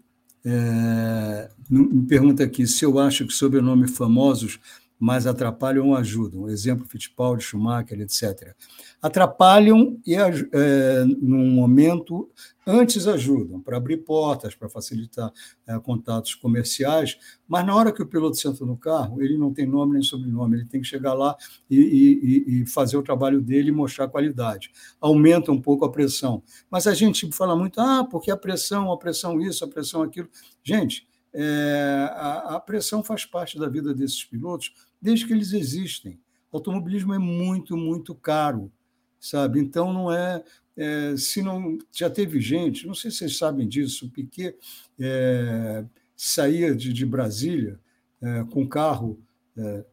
é, 0.44 1.50
me 1.70 2.06
pergunta 2.06 2.44
aqui 2.44 2.68
se 2.68 2.86
eu 2.86 3.00
acho 3.00 3.26
que 3.26 3.34
sobrenomes 3.34 3.96
famosos 3.96 4.60
mas 5.00 5.28
atrapalham 5.28 5.90
ou 5.90 5.96
ajudam. 5.96 6.50
Exemplo, 6.50 6.88
Fittipaldi, 6.88 7.44
Schumacher, 7.44 8.00
etc. 8.02 8.56
Atrapalham 9.02 10.00
e, 10.06 10.16
é, 10.16 11.06
num 11.06 11.52
momento, 11.52 12.30
antes 12.68 13.08
ajudam, 13.08 13.62
para 13.62 13.78
abrir 13.78 13.98
portas, 13.98 14.54
para 14.54 14.68
facilitar 14.68 15.32
é, 15.66 15.80
contatos 15.80 16.36
comerciais, 16.36 17.18
mas 17.48 17.66
na 17.66 17.74
hora 17.74 17.94
que 17.94 18.04
o 18.04 18.06
piloto 18.06 18.36
senta 18.36 18.66
no 18.66 18.76
carro, 18.78 19.22
ele 19.22 19.38
não 19.38 19.54
tem 19.54 19.66
nome 19.66 19.94
nem 19.94 20.04
sobrenome, 20.04 20.58
ele 20.58 20.66
tem 20.66 20.82
que 20.82 20.88
chegar 20.88 21.14
lá 21.14 21.36
e, 21.70 21.80
e, 21.80 22.62
e 22.62 22.66
fazer 22.68 22.98
o 22.98 23.02
trabalho 23.04 23.42
dele 23.42 23.70
e 23.70 23.72
mostrar 23.72 24.10
qualidade. 24.10 24.70
Aumenta 25.00 25.52
um 25.52 25.62
pouco 25.62 25.86
a 25.86 25.92
pressão. 25.92 26.44
Mas 26.70 26.86
a 26.86 26.94
gente 26.94 27.32
fala 27.32 27.56
muito, 27.56 27.80
ah, 27.80 28.04
porque 28.04 28.30
a 28.30 28.38
pressão, 28.38 28.92
a 28.92 28.98
pressão 28.98 29.40
isso, 29.40 29.64
a 29.64 29.68
pressão 29.68 30.04
aquilo. 30.04 30.30
Gente, 30.62 31.08
é, 31.34 32.10
a, 32.12 32.56
a 32.56 32.60
pressão 32.60 33.04
faz 33.04 33.26
parte 33.26 33.58
da 33.58 33.70
vida 33.70 33.94
desses 33.94 34.24
pilotos, 34.26 34.74
desde 35.02 35.26
que 35.26 35.34
eles 35.34 35.54
existem. 35.54 36.20
O 36.52 36.58
automobilismo 36.58 37.14
é 37.14 37.20
muito, 37.20 37.78
muito 37.78 38.16
caro, 38.16 38.72
sabe? 39.20 39.60
Então 39.60 39.94
não 39.94 40.12
é, 40.12 40.44
é 40.78 41.18
se 41.18 41.42
não 41.42 41.78
já 41.92 42.10
teve 42.10 42.40
gente, 42.40 42.86
não 42.86 42.94
sei 42.94 43.10
se 43.10 43.18
vocês 43.18 43.38
sabem 43.38 43.68
disso, 43.68 44.06
o 44.06 44.10
Piquet 44.10 44.56
é, 45.00 45.84
saía 46.16 46.76
de, 46.76 46.94
de 46.94 47.06
Brasília 47.06 47.80
é, 48.22 48.44
com 48.52 48.68
carro 48.68 49.20
é, 49.58 49.86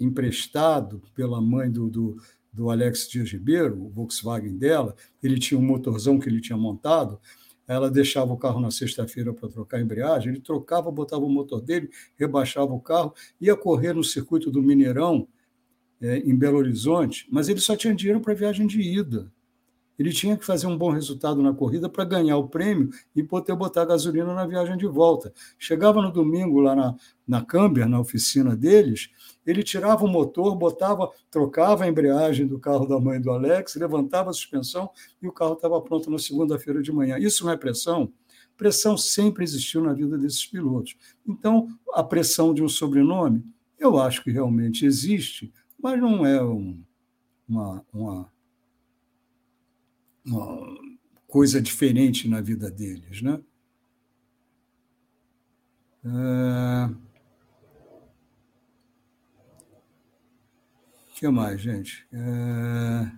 emprestado 0.00 1.00
pela 1.14 1.40
mãe 1.40 1.70
do, 1.70 1.88
do, 1.88 2.16
do 2.52 2.70
Alex 2.70 3.08
Dias 3.08 3.30
Ribeiro, 3.30 3.80
o 3.80 3.88
Volkswagen 3.90 4.56
dela, 4.56 4.96
ele 5.22 5.38
tinha 5.38 5.58
um 5.58 5.64
motorzão 5.64 6.18
que 6.18 6.28
ele 6.28 6.40
tinha 6.40 6.58
montado, 6.58 7.20
ela 7.66 7.90
deixava 7.90 8.32
o 8.32 8.36
carro 8.36 8.60
na 8.60 8.70
sexta-feira 8.70 9.32
para 9.32 9.48
trocar 9.48 9.78
a 9.78 9.80
embreagem, 9.80 10.32
ele 10.32 10.40
trocava, 10.40 10.90
botava 10.90 11.24
o 11.24 11.30
motor 11.30 11.60
dele, 11.60 11.88
rebaixava 12.16 12.72
o 12.72 12.80
carro, 12.80 13.14
ia 13.40 13.56
correr 13.56 13.94
no 13.94 14.04
circuito 14.04 14.50
do 14.50 14.62
Mineirão, 14.62 15.26
é, 16.00 16.18
em 16.18 16.36
Belo 16.36 16.58
Horizonte, 16.58 17.26
mas 17.30 17.48
ele 17.48 17.60
só 17.60 17.74
tinha 17.74 17.94
dinheiro 17.94 18.20
para 18.20 18.34
viagem 18.34 18.66
de 18.66 18.80
ida. 18.80 19.32
Ele 19.98 20.12
tinha 20.12 20.36
que 20.36 20.44
fazer 20.44 20.66
um 20.66 20.76
bom 20.76 20.90
resultado 20.90 21.42
na 21.42 21.52
corrida 21.52 21.88
para 21.88 22.04
ganhar 22.04 22.36
o 22.36 22.48
prêmio 22.48 22.90
e 23.14 23.22
poder 23.22 23.54
botar 23.54 23.84
gasolina 23.84 24.34
na 24.34 24.46
viagem 24.46 24.76
de 24.76 24.86
volta. 24.86 25.32
Chegava 25.58 26.02
no 26.02 26.10
domingo 26.10 26.60
lá 26.60 26.74
na, 26.74 26.94
na 27.26 27.44
Camber, 27.44 27.88
na 27.88 28.00
oficina 28.00 28.56
deles, 28.56 29.10
ele 29.46 29.62
tirava 29.62 30.04
o 30.04 30.08
motor, 30.08 30.56
botava, 30.56 31.10
trocava 31.30 31.84
a 31.84 31.88
embreagem 31.88 32.46
do 32.46 32.58
carro 32.58 32.86
da 32.86 32.98
mãe 32.98 33.20
do 33.20 33.30
Alex, 33.30 33.76
levantava 33.76 34.30
a 34.30 34.32
suspensão 34.32 34.90
e 35.22 35.28
o 35.28 35.32
carro 35.32 35.54
estava 35.54 35.80
pronto 35.80 36.10
na 36.10 36.18
segunda-feira 36.18 36.82
de 36.82 36.90
manhã. 36.90 37.18
Isso 37.18 37.44
não 37.44 37.52
é 37.52 37.56
pressão? 37.56 38.12
Pressão 38.56 38.96
sempre 38.96 39.44
existiu 39.44 39.82
na 39.82 39.92
vida 39.92 40.16
desses 40.16 40.46
pilotos. 40.46 40.96
Então, 41.26 41.68
a 41.92 42.02
pressão 42.02 42.54
de 42.54 42.62
um 42.62 42.68
sobrenome, 42.68 43.44
eu 43.78 43.98
acho 43.98 44.22
que 44.22 44.30
realmente 44.30 44.86
existe, 44.86 45.52
mas 45.80 46.00
não 46.00 46.24
é 46.24 46.42
um, 46.42 46.80
uma, 47.48 47.84
uma 47.92 48.33
coisa 51.26 51.60
diferente 51.60 52.28
na 52.28 52.40
vida 52.40 52.70
deles, 52.70 53.22
né? 53.22 53.40
É... 56.04 56.90
que 61.14 61.28
mais, 61.28 61.60
gente? 61.60 62.06
É... 62.12 63.10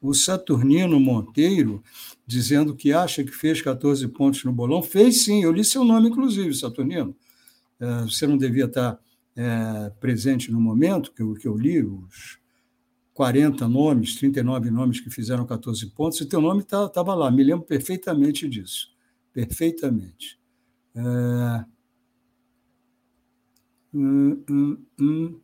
O 0.00 0.14
Saturnino 0.14 1.00
Monteiro, 1.00 1.82
dizendo 2.26 2.74
que 2.74 2.92
acha 2.92 3.24
que 3.24 3.32
fez 3.32 3.60
14 3.60 4.06
pontos 4.08 4.44
no 4.44 4.52
bolão, 4.52 4.80
fez 4.80 5.24
sim, 5.24 5.42
eu 5.42 5.50
li 5.50 5.64
seu 5.64 5.84
nome, 5.84 6.08
inclusive, 6.08 6.54
Saturnino. 6.54 7.16
É, 7.80 8.02
você 8.02 8.26
não 8.26 8.36
devia 8.36 8.66
estar 8.66 8.98
presente 10.00 10.50
no 10.50 10.60
momento, 10.60 11.12
que 11.12 11.22
eu, 11.22 11.34
que 11.34 11.46
eu 11.46 11.56
li, 11.56 11.82
os 11.82 12.38
40 13.18 13.66
nomes, 13.66 14.14
39 14.14 14.70
nomes 14.70 15.00
que 15.00 15.10
fizeram 15.10 15.44
14 15.44 15.84
pontos, 15.90 16.20
e 16.20 16.24
teu 16.24 16.40
nome 16.40 16.60
estava 16.60 16.88
tá, 16.88 17.02
lá, 17.02 17.28
me 17.32 17.42
lembro 17.42 17.66
perfeitamente 17.66 18.48
disso. 18.48 18.94
Perfeitamente. 19.32 20.38
É... 20.94 21.64
Hum, 23.92 24.44
hum, 24.48 24.84
hum. 25.00 25.40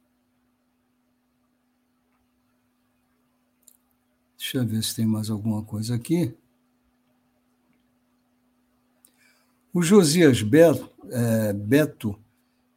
Deixa 4.39 4.59
eu 4.59 4.67
ver 4.69 4.85
se 4.85 4.95
tem 4.95 5.05
mais 5.05 5.29
alguma 5.29 5.65
coisa 5.65 5.97
aqui. 5.97 6.33
O 9.73 9.83
Josias 9.83 10.43
Beto, 10.43 10.89
é, 11.11 11.53
Beto 11.53 12.17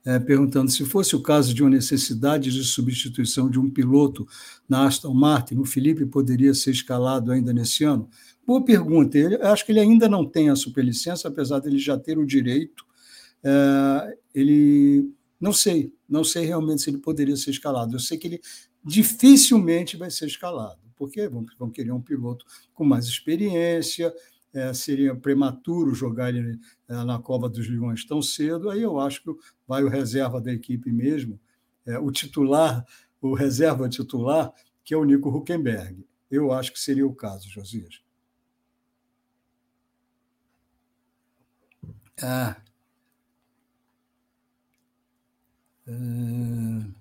é, 0.07 0.17
perguntando 0.19 0.71
se 0.71 0.85
fosse 0.85 1.17
o 1.17 1.21
caso 1.21 1.53
de 1.53 1.61
uma 1.61 1.69
necessidade 1.69 2.49
de 2.49 2.63
substituição 2.63 3.49
de 3.49 3.59
um 3.59 3.69
piloto 3.69 4.25
na 4.67 4.87
Aston 4.87 5.13
Martin, 5.13 5.57
o 5.57 5.65
Felipe 5.65 6.05
poderia 6.05 6.53
ser 6.53 6.71
escalado 6.71 7.29
ainda 7.29 7.51
nesse 7.51 7.83
ano? 7.83 8.09
Boa 8.45 8.63
pergunta. 8.63 9.17
Ele, 9.17 9.35
acho 9.35 9.65
que 9.65 9.73
ele 9.73 9.81
ainda 9.81 10.07
não 10.07 10.25
tem 10.25 10.49
a 10.49 10.55
superlicença, 10.55 11.27
apesar 11.27 11.59
de 11.59 11.67
ele 11.67 11.77
já 11.77 11.99
ter 11.99 12.17
o 12.17 12.25
direito. 12.25 12.85
É, 13.43 14.17
ele 14.33 15.11
não 15.41 15.51
sei, 15.51 15.93
não 16.07 16.23
sei 16.23 16.45
realmente 16.45 16.83
se 16.83 16.89
ele 16.89 16.99
poderia 16.99 17.35
ser 17.35 17.49
escalado. 17.51 17.93
Eu 17.93 17.99
sei 17.99 18.17
que 18.17 18.27
ele 18.27 18.41
dificilmente 18.85 19.97
vai 19.97 20.09
ser 20.09 20.27
escalado, 20.27 20.79
porque 20.95 21.27
vão, 21.27 21.45
vão 21.59 21.69
querer 21.69 21.91
um 21.91 22.01
piloto 22.01 22.45
com 22.73 22.85
mais 22.85 23.07
experiência, 23.07 24.13
é, 24.53 24.73
seria 24.73 25.15
prematuro 25.15 25.93
jogar 25.93 26.33
ele 26.33 26.59
é, 26.87 27.03
na 27.03 27.19
cova 27.19 27.49
dos 27.49 27.67
leões 27.69 28.05
tão 28.05 28.21
cedo. 28.21 28.69
Aí 28.69 28.81
eu 28.81 28.99
acho 28.99 29.21
que 29.23 29.31
vai 29.67 29.83
o 29.83 29.89
reserva 29.89 30.41
da 30.41 30.51
equipe 30.53 30.91
mesmo, 30.91 31.39
é, 31.85 31.97
o 31.99 32.11
titular, 32.11 32.85
o 33.21 33.33
reserva 33.33 33.89
titular, 33.89 34.51
que 34.83 34.93
é 34.93 34.97
o 34.97 35.03
Nico 35.03 35.29
Huckenberg. 35.29 36.05
Eu 36.29 36.51
acho 36.51 36.73
que 36.73 36.79
seria 36.79 37.05
o 37.07 37.15
caso, 37.15 37.49
Josias. 37.49 38.01
Ah. 42.21 42.57
É... 45.87 46.96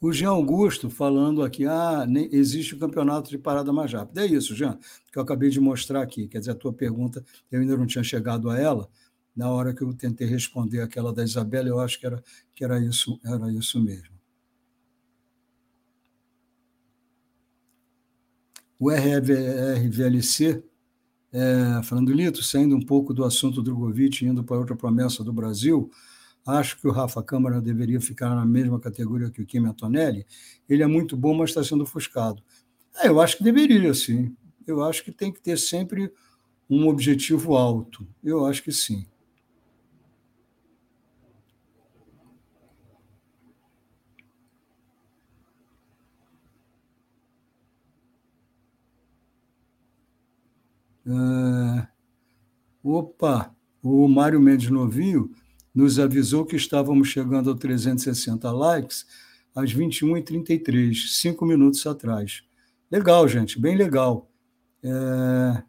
O 0.00 0.12
Jean 0.12 0.30
Augusto 0.30 0.90
falando 0.90 1.42
aqui, 1.42 1.64
ah, 1.64 2.04
nem, 2.06 2.28
existe 2.30 2.74
o 2.74 2.78
campeonato 2.78 3.30
de 3.30 3.38
parada 3.38 3.72
mais 3.72 3.92
rápida. 3.92 4.22
É 4.22 4.26
isso, 4.26 4.54
Jean, 4.54 4.78
que 5.10 5.18
eu 5.18 5.22
acabei 5.22 5.48
de 5.48 5.58
mostrar 5.58 6.02
aqui. 6.02 6.28
Quer 6.28 6.40
dizer, 6.40 6.50
a 6.50 6.54
tua 6.54 6.72
pergunta, 6.72 7.24
eu 7.50 7.60
ainda 7.60 7.76
não 7.76 7.86
tinha 7.86 8.04
chegado 8.04 8.50
a 8.50 8.58
ela. 8.58 8.88
Na 9.34 9.50
hora 9.50 9.74
que 9.74 9.82
eu 9.82 9.92
tentei 9.94 10.26
responder 10.26 10.80
aquela 10.82 11.12
da 11.12 11.24
Isabela, 11.24 11.68
eu 11.68 11.80
acho 11.80 11.98
que 11.98 12.06
era, 12.06 12.22
que 12.54 12.62
era, 12.64 12.78
isso, 12.78 13.18
era 13.24 13.50
isso 13.52 13.82
mesmo. 13.82 14.16
O 18.78 18.90
RVLC, 18.90 20.62
é, 21.32 21.82
falando, 21.82 22.12
Lito, 22.12 22.42
saindo 22.42 22.76
um 22.76 22.82
pouco 22.82 23.14
do 23.14 23.24
assunto 23.24 23.62
Drogovic, 23.62 24.26
indo 24.26 24.44
para 24.44 24.58
outra 24.58 24.76
promessa 24.76 25.24
do 25.24 25.32
Brasil, 25.32 25.90
Acho 26.46 26.78
que 26.78 26.86
o 26.86 26.92
Rafa 26.92 27.22
Câmara 27.22 27.60
deveria 27.60 28.00
ficar 28.00 28.30
na 28.30 28.46
mesma 28.46 28.78
categoria 28.78 29.30
que 29.30 29.42
o 29.42 29.46
Kim 29.46 29.66
Antonelli. 29.66 30.24
Ele 30.68 30.82
é 30.82 30.86
muito 30.86 31.16
bom, 31.16 31.34
mas 31.34 31.50
está 31.50 31.64
sendo 31.64 31.82
ofuscado. 31.82 32.40
É, 32.96 33.08
eu 33.08 33.20
acho 33.20 33.38
que 33.38 33.44
deveria, 33.44 33.92
sim. 33.92 34.36
Eu 34.66 34.82
acho 34.84 35.02
que 35.04 35.10
tem 35.10 35.32
que 35.32 35.40
ter 35.40 35.58
sempre 35.58 36.12
um 36.70 36.88
objetivo 36.88 37.56
alto. 37.56 38.06
Eu 38.22 38.46
acho 38.46 38.62
que 38.62 38.70
sim. 38.72 39.06
Uh, 51.04 51.86
opa, 52.82 53.54
o 53.80 54.08
Mário 54.08 54.40
Mendes 54.40 54.70
Novinho 54.70 55.30
nos 55.76 55.98
avisou 55.98 56.46
que 56.46 56.56
estávamos 56.56 57.08
chegando 57.08 57.50
a 57.50 57.54
360 57.54 58.50
likes 58.50 59.04
às 59.54 59.74
21h33, 59.74 60.94
cinco 61.08 61.44
minutos 61.44 61.86
atrás. 61.86 62.42
Legal, 62.90 63.28
gente, 63.28 63.60
bem 63.60 63.76
legal. 63.76 64.30
É... 64.82 65.62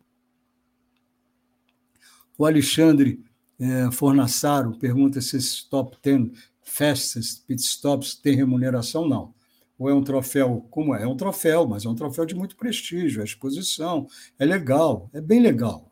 O 2.38 2.46
Alexandre 2.46 3.22
é, 3.60 3.92
Fornassaro 3.92 4.78
pergunta 4.78 5.20
se 5.20 5.36
esses 5.36 5.64
top 5.64 5.98
10 6.02 6.30
fastest 6.64 7.46
pit 7.46 7.62
stops 7.62 8.16
têm 8.16 8.36
remuneração. 8.36 9.10
Não. 9.10 9.34
Ou 9.78 9.90
é 9.90 9.94
um 9.94 10.04
troféu, 10.04 10.66
como 10.72 10.96
é? 10.96 11.04
É 11.04 11.08
um 11.08 11.18
troféu, 11.18 11.68
mas 11.68 11.84
é 11.84 11.90
um 11.90 11.96
troféu 11.96 12.26
de 12.26 12.34
muito 12.34 12.56
prestígio, 12.56 13.22
é 13.22 13.26
exposição, 13.26 14.08
é 14.40 14.46
legal, 14.46 15.10
é 15.14 15.20
bem 15.20 15.42
legal. 15.42 15.92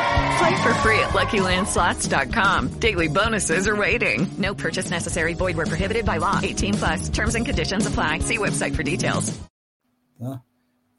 Play 0.41 0.63
for 0.63 0.73
free 0.81 0.99
at 0.99 1.13
LuckyLandSlots.com. 1.13 2.79
Daily 2.79 3.07
bonuses 3.07 3.67
are 3.67 3.75
waiting. 3.75 4.27
No 4.39 4.55
purchase 4.55 4.89
necessary. 4.89 5.35
Void 5.35 5.55
were 5.55 5.67
prohibited 5.67 6.03
by 6.03 6.17
law. 6.17 6.39
18 6.41 6.73
plus. 6.73 7.09
Terms 7.09 7.35
and 7.35 7.45
conditions 7.45 7.85
apply. 7.85 8.19
See 8.19 8.39
website 8.39 8.75
for 8.75 8.81
details. 8.81 9.31
Tá? 10.19 10.41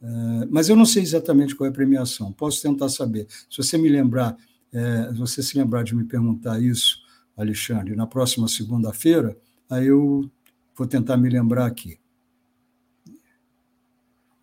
É, 0.00 0.46
mas 0.48 0.68
eu 0.68 0.76
não 0.76 0.86
sei 0.86 1.02
exatamente 1.02 1.56
qual 1.56 1.66
é 1.66 1.70
a 1.70 1.72
premiação. 1.72 2.32
Posso 2.32 2.62
tentar 2.62 2.88
saber. 2.88 3.26
Se 3.50 3.56
você 3.56 3.76
me 3.76 3.88
lembrar, 3.88 4.36
é, 4.72 5.10
se 5.12 5.18
você 5.18 5.42
se 5.42 5.58
lembrar 5.58 5.82
de 5.82 5.96
me 5.96 6.04
perguntar 6.04 6.60
isso, 6.60 6.98
Alexandre, 7.36 7.96
na 7.96 8.06
próxima 8.06 8.46
segunda-feira, 8.46 9.36
aí 9.68 9.88
eu 9.88 10.30
vou 10.76 10.86
tentar 10.86 11.16
me 11.16 11.28
lembrar 11.28 11.66
aqui. 11.66 11.98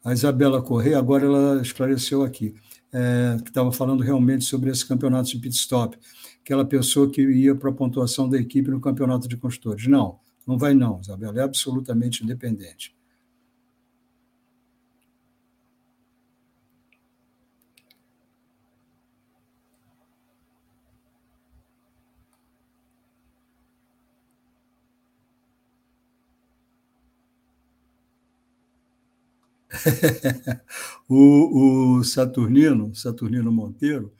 A 0.03 0.11
Isabela 0.11 0.61
Corrêa, 0.61 0.99
agora 0.99 1.25
ela 1.25 1.61
esclareceu 1.61 2.21
aqui 2.21 2.53
é, 2.91 3.37
que 3.43 3.49
estava 3.49 3.71
falando 3.71 4.03
realmente 4.03 4.45
sobre 4.45 4.69
esse 4.69 4.85
campeonato 4.85 5.29
de 5.29 5.39
pit 5.39 5.55
stop, 5.55 5.97
aquela 6.41 6.65
pessoa 6.65 7.09
que 7.09 7.21
ia 7.21 7.55
para 7.55 7.69
a 7.69 7.73
pontuação 7.73 8.27
da 8.27 8.37
equipe 8.37 8.69
no 8.69 8.81
campeonato 8.81 9.27
de 9.27 9.37
construtores. 9.37 9.87
Não, 9.87 10.19
não 10.45 10.57
vai 10.57 10.73
não, 10.73 10.99
Isabela, 10.99 11.39
é 11.39 11.43
absolutamente 11.43 12.23
independente. 12.23 12.95
o, 31.07 31.97
o, 31.97 32.03
Saturnino, 32.03 32.93
Saturnino 32.93 33.51
Monteiro, 33.51 34.13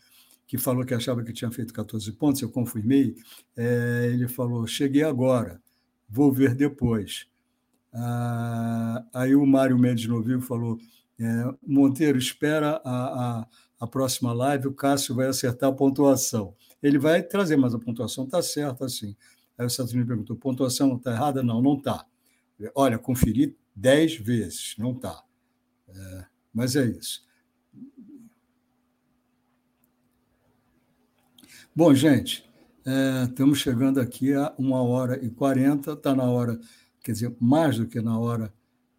que 0.48 0.58
falou 0.58 0.86
que 0.86 0.94
achava 0.94 1.24
que 1.24 1.34
tinha 1.34 1.52
feito 1.52 1.74
14 1.74 2.12
pontos, 2.14 2.42
eu 2.42 2.50
confirmei, 2.50 3.16
é, 3.56 4.10
ele 4.12 4.28
falou: 4.28 4.66
cheguei 4.66 5.04
agora, 5.04 5.62
vou 6.10 6.32
ver 6.32 6.56
depois. 6.56 7.28
Ah, 7.94 9.04
aí 9.14 9.36
o 9.36 9.46
Mário 9.46 9.78
Mendes 9.78 10.08
Novinho 10.08 10.42
falou: 10.42 10.78
é, 11.20 11.54
Monteiro, 11.66 12.18
espera 12.18 12.82
a, 12.84 13.40
a, 13.42 13.48
a, 13.80 13.88
próxima 13.88 14.34
live, 14.34 14.68
o 14.68 14.74
Cássio 14.74 15.16
vai 15.16 15.28
acertar 15.28 15.70
a 15.70 15.74
pontuação. 15.74 16.56
Ele 16.82 16.98
vai 16.98 17.22
trazer, 17.22 17.58
mas 17.58 17.74
a 17.74 17.80
pontuação 17.80 18.24
está 18.26 18.42
certa 18.42 18.86
assim. 18.86 19.16
Aí 19.58 19.66
o 19.66 19.70
Saturnino 19.70 20.08
perguntou: 20.08 20.36
pontuação 20.36 20.96
está 20.96 21.12
errada? 21.12 21.44
Não, 21.44 21.62
não 21.62 21.76
está. 21.78 22.06
Olha, 22.76 22.98
conferi 22.98 23.56
dez 23.76 24.16
vezes, 24.16 24.76
não 24.78 24.92
está. 24.92 25.24
Mas 26.54 26.76
é 26.76 26.86
isso. 26.86 27.28
Bom, 31.76 31.94
gente, 31.94 32.44
é, 32.86 33.24
estamos 33.24 33.60
chegando 33.60 34.00
aqui 34.00 34.34
a 34.34 34.54
uma 34.58 34.82
hora 34.82 35.24
e 35.24 35.30
quarenta, 35.30 35.94
está 35.94 36.14
na 36.14 36.24
hora, 36.24 36.60
quer 37.02 37.14
dizer, 37.14 37.36
mais 37.40 37.78
do 37.78 37.88
que 37.88 38.02
na 38.02 38.20
hora. 38.20 38.54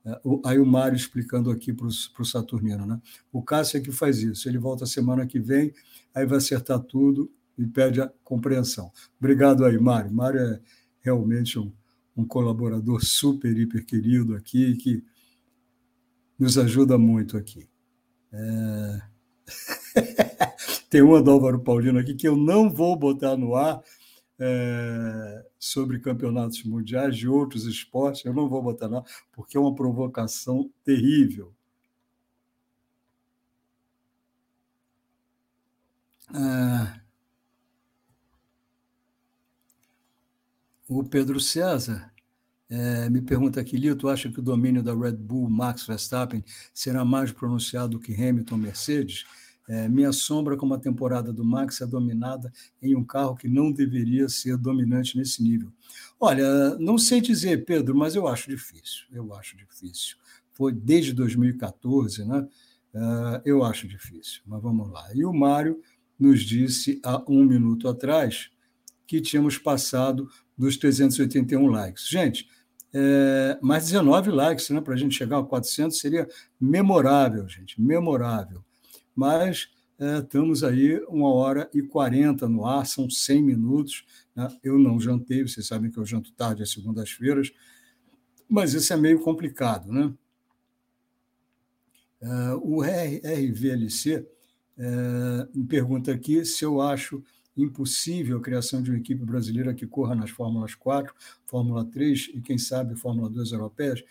É, 0.05 0.21
aí 0.47 0.59
o 0.59 0.65
Mário 0.65 0.97
explicando 0.97 1.51
aqui 1.51 1.73
para 1.73 1.87
o 1.87 2.25
Saturnino, 2.25 2.87
né? 2.87 2.99
O 3.31 3.43
Cássio 3.43 3.77
é 3.77 3.81
que 3.81 3.93
faz 3.93 4.23
isso, 4.23 4.49
ele 4.49 4.57
volta 4.57 4.87
semana 4.87 5.27
que 5.27 5.39
vem, 5.39 5.75
aí 6.15 6.25
vai 6.25 6.39
acertar 6.39 6.79
tudo 6.81 7.31
e 7.59 7.67
pede 7.67 8.01
a 8.01 8.11
compreensão. 8.25 8.91
Obrigado 9.19 9.65
aí, 9.65 9.79
Mário. 9.79 10.11
Mário 10.11 10.41
é 10.41 10.61
realmente 11.01 11.59
um, 11.59 11.71
um 12.17 12.25
colaborador 12.25 13.05
super, 13.05 13.55
hiper 13.55 13.85
querido 13.85 14.35
aqui, 14.35 14.77
que 14.77 15.05
nos 16.41 16.57
ajuda 16.57 16.97
muito 16.97 17.37
aqui. 17.37 17.69
É... 18.33 19.03
Tem 20.89 21.03
uma 21.03 21.23
do 21.23 21.31
Álvaro 21.31 21.61
Paulino 21.61 21.99
aqui 21.99 22.15
que 22.15 22.27
eu 22.27 22.37
não 22.37 22.69
vou 22.69 22.97
botar 22.97 23.37
no 23.37 23.55
ar 23.55 23.81
é, 24.39 25.47
sobre 25.59 26.01
campeonatos 26.01 26.65
mundiais 26.65 27.17
de 27.17 27.29
outros 27.29 27.67
esportes, 27.67 28.25
eu 28.25 28.33
não 28.33 28.49
vou 28.49 28.63
botar 28.63 28.87
ar, 28.87 29.05
porque 29.33 29.57
é 29.57 29.61
uma 29.61 29.75
provocação 29.75 30.71
terrível. 30.83 31.53
Ah, 36.33 37.01
o 40.89 41.05
Pedro 41.05 41.39
César 41.39 42.13
é, 42.71 43.11
me 43.11 43.21
pergunta 43.21 43.61
aqui, 43.61 43.77
Lito, 43.77 44.09
acha 44.09 44.31
que 44.31 44.39
o 44.39 44.43
domínio 44.43 44.81
da 44.81 44.95
Red 44.95 45.17
Bull 45.17 45.51
Max 45.51 45.85
Verstappen 45.85 46.45
será 46.73 47.05
mais 47.05 47.33
pronunciado 47.33 47.99
que 47.99 48.15
Hamilton 48.15 48.57
Mercedes? 48.57 49.25
É, 49.69 49.89
me 49.89 50.05
assombra 50.05 50.57
como 50.57 50.75
a 50.75 50.79
temporada 50.79 51.33
do 51.33 51.45
Max 51.45 51.81
é 51.81 51.87
dominada 51.87 52.53
em 52.81 52.97
um 52.97 53.05
carro 53.05 53.37
que 53.37 53.49
não 53.49 53.71
deveria 53.73 54.29
ser 54.29 54.57
dominante 54.57 55.17
nesse 55.17 55.43
nível. 55.43 55.73
Olha, 56.19 56.77
não 56.79 56.97
sei 56.97 57.21
dizer, 57.21 57.65
Pedro, 57.65 57.95
mas 57.95 58.15
eu 58.15 58.27
acho 58.27 58.49
difícil. 58.49 59.05
Eu 59.13 59.33
acho 59.35 59.57
difícil. 59.57 60.17
Foi 60.53 60.73
desde 60.73 61.13
2014, 61.13 62.25
né? 62.25 62.47
Uh, 62.93 63.41
eu 63.45 63.65
acho 63.65 63.87
difícil, 63.87 64.43
mas 64.47 64.61
vamos 64.61 64.91
lá. 64.91 65.09
E 65.15 65.25
o 65.25 65.33
Mário 65.33 65.81
nos 66.19 66.43
disse 66.43 67.01
há 67.05 67.23
um 67.29 67.45
minuto 67.45 67.89
atrás 67.89 68.51
que 69.07 69.21
tínhamos 69.21 69.57
passado 69.57 70.29
dos 70.59 70.77
381 70.77 71.67
likes. 71.67 72.09
Gente, 72.09 72.49
é, 72.93 73.59
mais 73.63 73.87
19 73.87 74.31
likes 74.31 74.71
né, 74.71 74.81
para 74.81 74.95
a 74.95 74.97
gente 74.97 75.15
chegar 75.15 75.39
a 75.39 75.45
400 75.45 75.99
seria 75.99 76.29
memorável, 76.61 77.49
gente, 77.49 77.81
memorável 77.81 78.65
mas 79.21 79.69
é, 79.99 80.19
estamos 80.19 80.65
aí 80.65 80.99
uma 81.09 81.31
hora 81.31 81.69
e 81.75 81.83
quarenta 81.83 82.49
no 82.49 82.65
ar, 82.65 82.87
são 82.87 83.11
100 83.11 83.43
minutos. 83.43 84.05
Né? 84.35 84.49
Eu 84.63 84.79
não 84.79 84.99
jantei, 84.99 85.43
vocês 85.43 85.67
sabem 85.67 85.91
que 85.91 85.99
eu 85.99 86.07
janto 86.07 86.33
tarde 86.33 86.63
às 86.63 86.71
segundas-feiras, 86.73 87.53
mas 88.49 88.73
isso 88.73 88.91
é 88.95 88.97
meio 88.97 89.21
complicado. 89.21 89.93
Né? 89.93 90.11
É, 92.23 92.55
o 92.63 92.81
RVLC 92.81 94.27
é, 94.79 95.49
me 95.55 95.67
pergunta 95.67 96.13
aqui 96.13 96.47
se 96.47 96.65
eu 96.65 96.81
acho 96.81 97.23
impossível 97.63 98.39
a 98.39 98.43
criação 98.43 98.83
de 98.83 98.91
uma 98.91 98.99
equipe 98.99 99.25
brasileira 99.25 99.75
que 99.75 99.87
corra 99.87 100.15
nas 100.15 100.31
Fórmulas 100.31 100.75
4, 100.75 101.15
Fórmula 101.47 101.85
3 101.85 102.31
e, 102.35 102.41
quem 102.41 102.59
sabe, 102.59 102.97
Fórmula 102.97 103.29
2 103.29 103.53
europeias. 103.53 104.03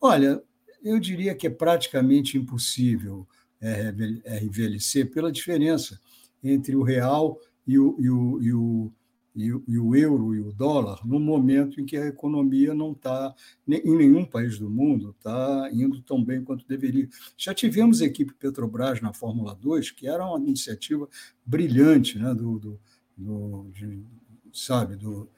Olha, 0.00 0.42
eu 0.82 0.98
diria 0.98 1.34
que 1.34 1.46
é 1.46 1.50
praticamente 1.50 2.36
impossível. 2.36 3.26
RVLC 3.64 5.06
pela 5.06 5.32
diferença 5.32 5.98
entre 6.42 6.76
o 6.76 6.82
real 6.82 7.38
e 7.66 7.78
o, 7.78 7.96
e 7.98 8.10
o, 8.10 8.42
e 8.42 8.52
o, 8.52 8.92
e 9.34 9.52
o, 9.52 9.64
e 9.66 9.78
o 9.78 9.96
euro 9.96 10.34
e 10.34 10.40
o 10.40 10.52
dólar 10.52 11.00
no 11.04 11.18
momento 11.18 11.80
em 11.80 11.86
que 11.86 11.96
a 11.96 12.06
economia 12.06 12.74
não 12.74 12.92
está, 12.92 13.34
em 13.66 13.96
nenhum 13.96 14.24
país 14.24 14.58
do 14.58 14.68
mundo, 14.68 15.14
está 15.16 15.70
indo 15.72 16.02
tão 16.02 16.22
bem 16.22 16.44
quanto 16.44 16.68
deveria. 16.68 17.08
Já 17.36 17.54
tivemos 17.54 18.02
a 18.02 18.04
equipe 18.04 18.34
Petrobras 18.34 19.00
na 19.00 19.12
Fórmula 19.12 19.54
2, 19.54 19.90
que 19.92 20.06
era 20.06 20.24
uma 20.26 20.38
iniciativa 20.38 21.08
brilhante 21.44 22.18
né, 22.18 22.34
do, 22.34 22.58
do, 22.58 22.80
do 23.16 23.70
de, 23.72 24.04
sabe, 24.52 24.96
do, 24.96 25.28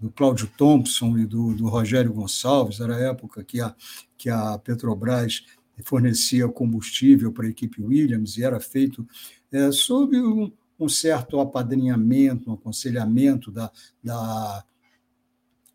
do 0.00 0.10
Cláudio 0.10 0.50
Thompson 0.56 1.16
e 1.18 1.26
do, 1.26 1.54
do 1.54 1.68
Rogério 1.68 2.12
Gonçalves, 2.12 2.80
era 2.80 2.96
a 2.96 3.00
época 3.00 3.42
que 3.44 3.60
a, 3.60 3.74
que 4.16 4.28
a 4.28 4.58
Petrobras 4.58 5.44
fornecia 5.84 6.48
combustível 6.48 7.32
para 7.32 7.46
a 7.46 7.50
equipe 7.50 7.82
Williams 7.82 8.36
e 8.36 8.44
era 8.44 8.58
feito 8.60 9.06
é, 9.52 9.70
sob 9.70 10.18
um, 10.18 10.50
um, 10.78 10.88
certo 10.88 11.38
apadrinhamento, 11.38 12.50
um 12.50 12.54
aconselhamento 12.54 13.50
da, 13.50 13.70
da, 14.02 14.64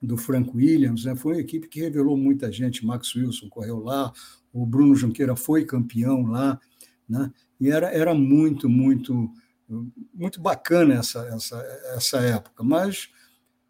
do 0.01 0.17
Frank 0.17 0.51
Williams. 0.55 1.05
Né? 1.05 1.15
Foi 1.15 1.33
uma 1.33 1.41
equipe 1.41 1.67
que 1.67 1.81
revelou 1.81 2.17
muita 2.17 2.51
gente. 2.51 2.85
Max 2.85 3.15
Wilson 3.15 3.49
correu 3.49 3.79
lá, 3.79 4.11
o 4.51 4.65
Bruno 4.65 4.95
Junqueira 4.95 5.35
foi 5.35 5.65
campeão 5.65 6.23
lá. 6.23 6.59
Né? 7.07 7.31
E 7.59 7.69
era, 7.69 7.87
era 7.91 8.13
muito, 8.13 8.67
muito, 8.67 9.31
muito 10.13 10.41
bacana 10.41 10.95
essa, 10.95 11.19
essa, 11.27 11.57
essa 11.95 12.17
época. 12.19 12.63
Mas 12.63 13.09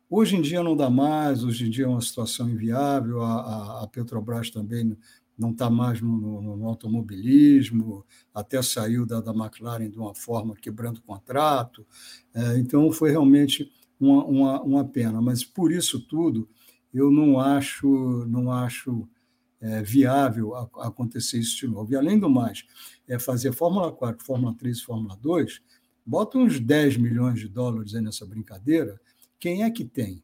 hoje 0.10 0.36
em 0.36 0.42
dia 0.42 0.62
não 0.62 0.76
dá 0.76 0.90
mais, 0.90 1.44
hoje 1.44 1.66
em 1.66 1.70
dia 1.70 1.86
é 1.86 1.88
uma 1.88 2.02
situação 2.02 2.50
inviável. 2.50 3.22
A, 3.22 3.84
a, 3.84 3.88
Petrobras 3.88 4.50
também 4.50 4.98
não 5.38 5.52
está 5.52 5.70
mais 5.70 6.02
no, 6.02 6.18
no, 6.18 6.58
no, 6.58 6.68
automobilismo, 6.68 8.06
até 8.34 8.62
saiu 8.62 9.06
da, 9.06 9.20
da 9.22 9.32
McLaren 9.32 9.90
de 9.90 9.98
uma 9.98 10.14
forma 10.14 10.56
quebrando 10.56 10.98
o 10.98 11.02
contrato. 11.02 11.86
É, 12.34 12.58
então, 12.60 12.92
foi 12.92 13.10
realmente 13.10 13.72
uma, 14.00 14.24
uma, 14.26 14.62
uma, 14.62 14.86
pena. 14.86 15.22
Mas, 15.22 15.44
por 15.44 15.72
isso 15.72 16.00
tudo, 16.00 16.48
eu 16.94 17.10
não 17.10 17.40
acho, 17.40 18.26
não 18.28 18.52
acho 18.52 19.08
é, 19.62 19.82
viável 19.82 20.56
acontecer 20.56 21.40
isso 21.40 21.58
de 21.58 21.68
novo. 21.68 21.92
E, 21.94 21.96
além 21.96 22.20
do 22.20 22.30
mais, 22.30 22.64
é 23.08 23.18
fazer 23.18 23.54
Fórmula 23.54 23.92
4, 23.92 24.24
Fórmula 24.24 24.54
3 24.56 24.78
e 24.78 24.84
Fórmula 24.84 25.18
2, 25.22 25.62
bota 26.06 26.38
uns 26.38 26.60
10 26.60 26.98
milhões 26.98 27.40
de 27.40 27.48
dólares 27.48 27.96
aí 27.96 28.02
nessa 28.02 28.26
brincadeira, 28.26 29.00
quem 29.40 29.64
é 29.64 29.72
que 29.72 29.86
tem? 29.86 30.24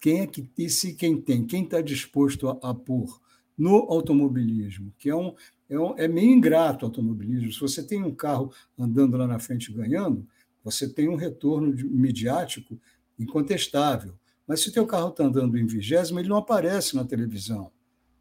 Quem 0.00 0.20
é 0.20 0.26
que, 0.26 0.48
e 0.58 0.68
se 0.68 0.94
quem 0.94 1.20
tem, 1.20 1.46
quem 1.46 1.64
está 1.64 1.80
disposto 1.80 2.48
a, 2.48 2.70
a 2.70 2.74
pôr 2.74 3.20
no 3.56 3.86
automobilismo, 3.90 4.92
que 4.98 5.08
é, 5.08 5.16
um, 5.16 5.34
é, 5.68 5.78
um, 5.78 5.96
é 5.96 6.08
meio 6.08 6.30
ingrato 6.30 6.84
o 6.84 6.88
automobilismo. 6.88 7.52
Se 7.52 7.60
você 7.60 7.82
tem 7.82 8.02
um 8.02 8.14
carro 8.14 8.52
andando 8.78 9.16
lá 9.16 9.26
na 9.26 9.38
frente 9.38 9.72
ganhando, 9.72 10.26
você 10.62 10.88
tem 10.88 11.08
um 11.08 11.16
retorno 11.16 11.74
midiático 11.90 12.78
incontestável. 13.18 14.14
Mas 14.46 14.60
se 14.60 14.68
o 14.68 14.72
teu 14.72 14.86
carro 14.86 15.08
está 15.08 15.24
andando 15.24 15.56
em 15.56 15.66
vigésimo, 15.66 16.18
ele 16.18 16.28
não 16.28 16.36
aparece 16.36 16.96
na 16.96 17.04
televisão. 17.04 17.70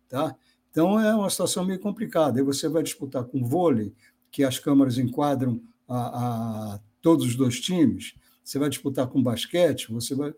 Tá? 0.07 0.35
Então 0.71 0.99
é 0.99 1.13
uma 1.15 1.29
situação 1.29 1.65
meio 1.65 1.79
complicada. 1.79 2.39
Aí 2.39 2.45
você 2.45 2.67
vai 2.67 2.83
disputar 2.83 3.23
com 3.25 3.43
vôlei, 3.43 3.93
que 4.31 4.43
as 4.43 4.57
câmeras 4.57 4.97
enquadram 4.97 5.61
a, 5.95 6.75
a 6.75 6.79
todos 7.01 7.25
os 7.25 7.35
dois 7.35 7.59
times. 7.59 8.15
Você 8.43 8.59
vai 8.59 8.69
disputar 8.69 9.07
com 9.07 9.21
basquete, 9.21 9.91
você 9.91 10.15
vai 10.15 10.33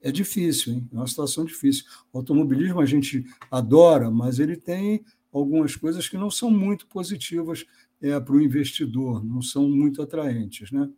é 0.00 0.12
difícil, 0.12 0.74
hein? 0.74 0.88
é 0.92 0.96
uma 0.96 1.06
situação 1.06 1.44
difícil. 1.44 1.84
O 2.12 2.18
automobilismo 2.18 2.80
a 2.80 2.86
gente 2.86 3.24
adora, 3.50 4.10
mas 4.10 4.38
ele 4.38 4.56
tem 4.56 5.04
algumas 5.32 5.74
coisas 5.74 6.08
que 6.08 6.16
não 6.16 6.30
são 6.30 6.50
muito 6.50 6.86
positivas 6.86 7.64
é, 8.00 8.18
para 8.20 8.34
o 8.34 8.40
investidor, 8.40 9.24
não 9.24 9.42
são 9.42 9.68
muito 9.68 10.00
atraentes. 10.00 10.70
Né? 10.70 10.88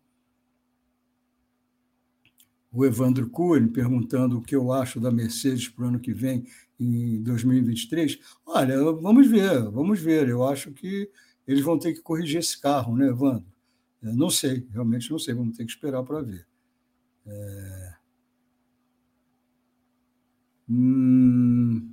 O 2.70 2.84
Evandro 2.84 3.28
Cury 3.28 3.68
perguntando 3.68 4.38
o 4.38 4.42
que 4.42 4.54
eu 4.54 4.70
acho 4.72 5.00
da 5.00 5.10
Mercedes 5.10 5.68
para 5.68 5.84
o 5.84 5.88
ano 5.88 5.98
que 5.98 6.12
vem, 6.12 6.44
em 6.78 7.22
2023. 7.22 8.18
Olha, 8.46 8.82
vamos 8.92 9.26
ver, 9.26 9.62
vamos 9.70 10.00
ver. 10.00 10.28
Eu 10.28 10.46
acho 10.46 10.72
que 10.72 11.10
eles 11.46 11.62
vão 11.62 11.78
ter 11.78 11.92
que 11.92 12.00
corrigir 12.00 12.38
esse 12.38 12.58
carro, 12.58 12.96
né, 12.96 13.08
Evandro? 13.08 13.44
Não 14.02 14.30
sei, 14.30 14.66
realmente 14.72 15.10
não 15.10 15.18
sei, 15.18 15.34
vamos 15.34 15.56
ter 15.56 15.64
que 15.64 15.72
esperar 15.72 16.02
para 16.02 16.22
ver. 16.22 16.46
É... 17.26 17.94
Hum... 20.68 21.92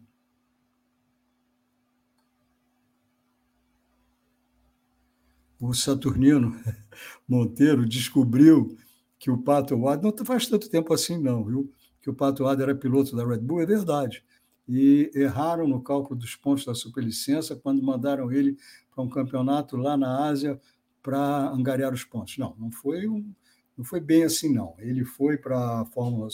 O 5.60 5.74
Saturnino 5.74 6.56
Monteiro 7.28 7.86
descobriu 7.86 8.78
que 9.20 9.32
o 9.32 9.38
Pato 9.38 9.76
Ward, 9.76 10.04
não 10.04 10.26
faz 10.26 10.48
tanto 10.48 10.70
tempo 10.70 10.94
assim, 10.94 11.18
não, 11.18 11.44
viu? 11.44 11.72
Que 12.02 12.10
o 12.10 12.14
Pato 12.14 12.44
Ward 12.44 12.62
era 12.62 12.76
piloto 12.76 13.16
da 13.16 13.26
Red 13.26 13.40
Bull, 13.40 13.62
é 13.62 13.66
verdade. 13.66 14.24
E 14.68 15.10
erraram 15.16 15.68
no 15.68 15.82
cálculo 15.82 16.20
dos 16.20 16.36
pontos 16.36 16.66
da 16.66 16.76
superlicença 16.76 17.56
quando 17.56 17.82
mandaram 17.82 18.32
ele 18.32 18.58
para 18.94 19.04
um 19.04 19.10
campeonato 19.10 19.76
lá 19.76 19.98
na 19.98 20.26
Ásia 20.28 20.60
para 21.08 21.50
angariar 21.52 21.94
os 21.94 22.04
pontos. 22.04 22.38
Não, 22.38 22.54
não 22.60 22.70
foi 22.70 23.08
um, 23.08 23.34
não 23.78 23.86
foi 23.86 24.02
bem 24.02 24.26
assim, 24.26 24.54
não. 24.54 24.76
Ele 24.78 25.06
foi 25.06 25.38
para 25.38 25.80
a 25.80 25.86
Fórmula 25.86 26.28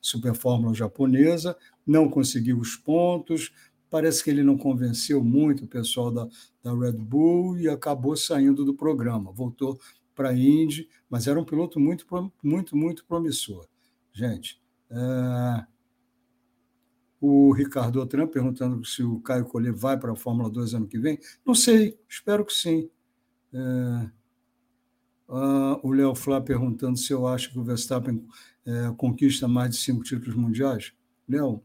Super 0.00 0.32
Fórmula 0.32 0.72
japonesa, 0.72 1.56
não 1.84 2.08
conseguiu 2.08 2.60
os 2.60 2.76
pontos, 2.76 3.52
parece 3.90 4.22
que 4.22 4.30
ele 4.30 4.44
não 4.44 4.56
convenceu 4.56 5.24
muito 5.24 5.64
o 5.64 5.66
pessoal 5.66 6.12
da, 6.12 6.28
da 6.62 6.72
Red 6.72 6.92
Bull 6.92 7.58
e 7.58 7.68
acabou 7.68 8.16
saindo 8.16 8.64
do 8.64 8.72
programa. 8.74 9.32
Voltou 9.32 9.76
para 10.14 10.28
a 10.28 10.38
Indy, 10.38 10.88
mas 11.10 11.26
era 11.26 11.40
um 11.40 11.44
piloto 11.44 11.80
muito, 11.80 12.06
muito, 12.40 12.76
muito 12.76 13.04
promissor. 13.04 13.66
Gente, 14.12 14.62
é... 14.88 15.66
o 17.20 17.50
Ricardo 17.52 18.00
Otran 18.00 18.28
perguntando 18.28 18.84
se 18.84 19.02
o 19.02 19.18
Caio 19.18 19.46
Collet 19.46 19.76
vai 19.76 19.98
para 19.98 20.12
a 20.12 20.16
Fórmula 20.16 20.48
2 20.48 20.74
ano 20.74 20.86
que 20.86 21.00
vem. 21.00 21.18
Não 21.44 21.56
sei, 21.56 21.98
espero 22.08 22.44
que 22.44 22.52
sim. 22.52 22.88
É... 23.52 24.10
Uh, 25.28 25.80
o 25.82 25.92
Léo 25.92 26.14
Flá 26.14 26.40
perguntando 26.40 26.98
se 26.98 27.12
eu 27.12 27.26
acho 27.26 27.50
que 27.52 27.58
o 27.58 27.64
Verstappen 27.64 28.22
é, 28.66 28.92
conquista 28.96 29.48
mais 29.48 29.70
de 29.70 29.76
cinco 29.76 30.02
títulos 30.02 30.34
mundiais. 30.34 30.92
Léo, 31.28 31.62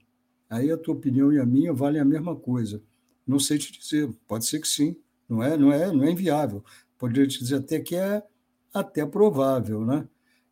aí 0.50 0.72
a 0.72 0.78
tua 0.78 0.96
opinião 0.96 1.34
e 1.34 1.40
a 1.40 1.46
minha 1.46 1.74
valem 1.74 2.02
a 2.02 2.06
mesma 2.06 2.36
coisa. 2.36 2.82
Não 3.26 3.40
sei 3.40 3.58
te 3.58 3.78
dizer, 3.78 4.10
pode 4.28 4.46
ser 4.46 4.60
que 4.62 4.68
sim. 4.68 4.96
Não 5.28 5.44
é, 5.44 5.58
não 5.58 5.72
é, 5.74 5.92
não 5.92 6.04
é 6.06 6.12
inviável. 6.12 6.64
Poderia 6.98 7.28
te 7.28 7.40
dizer 7.40 7.58
até 7.58 7.80
que 7.80 7.96
é, 7.96 8.24
até 8.74 9.06
provável, 9.06 9.86
né? 9.86 10.08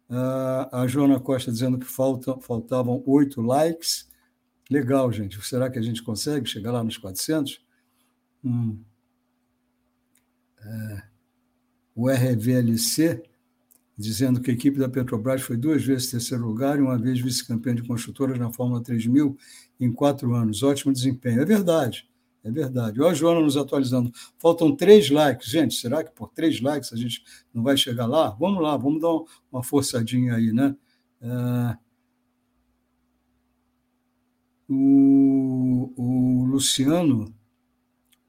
Ah, 0.10 0.82
a 0.84 0.88
Joana 0.88 1.20
Costa 1.20 1.52
dizendo 1.52 1.80
que 1.80 1.86
faltam, 1.86 2.40
faltavam 2.42 3.02
oito 3.06 3.42
likes. 3.42 4.10
Legal, 4.70 5.12
gente. 5.12 5.42
Será 5.46 5.70
que 5.70 5.80
a 5.80 5.82
gente 5.82 6.04
consegue 6.04 6.48
chegar 6.48 6.72
lá 6.72 6.84
nos 6.84 6.98
400? 6.98 7.64
Hum. 8.44 8.84
É, 10.60 11.04
o 11.96 12.10
RVLC 12.10 13.24
dizendo 13.98 14.42
que 14.42 14.52
a 14.52 14.54
equipe 14.54 14.78
da 14.78 14.90
Petrobras 14.90 15.42
foi 15.42 15.56
duas 15.56 15.84
vezes 15.84 16.12
terceiro 16.12 16.46
lugar 16.46 16.78
e 16.78 16.82
uma 16.82 16.98
vez 16.98 17.20
vice-campeã 17.20 17.74
de 17.74 17.84
construtoras 17.84 18.38
na 18.38 18.52
Fórmula 18.52 18.84
3000 18.84 19.38
em 19.80 19.92
quatro 19.92 20.34
anos. 20.34 20.62
Ótimo 20.64 20.92
desempenho. 20.92 21.42
É 21.42 21.46
verdade, 21.46 22.08
é 22.44 22.52
verdade. 22.52 23.02
Olha 23.02 23.12
a 23.12 23.14
Joana 23.14 23.40
nos 23.40 23.56
atualizando. 23.56 24.12
Faltam 24.38 24.76
três 24.76 25.10
likes. 25.10 25.50
Gente, 25.50 25.76
será 25.76 26.04
que 26.04 26.12
por 26.12 26.30
três 26.30 26.60
likes 26.62 26.92
a 26.92 26.98
gente 26.98 27.24
não 27.54 27.64
vai 27.64 27.78
chegar 27.78 28.06
lá? 28.06 28.30
Vamos 28.32 28.62
lá, 28.62 28.76
vamos 28.76 29.02
dar 29.02 29.12
uma 29.52 29.64
forçadinha 29.64 30.36
aí, 30.36 30.52
né? 30.52 30.76
É... 31.22 31.78
O, 34.68 35.94
o 35.96 36.46
Luciano 36.46 37.35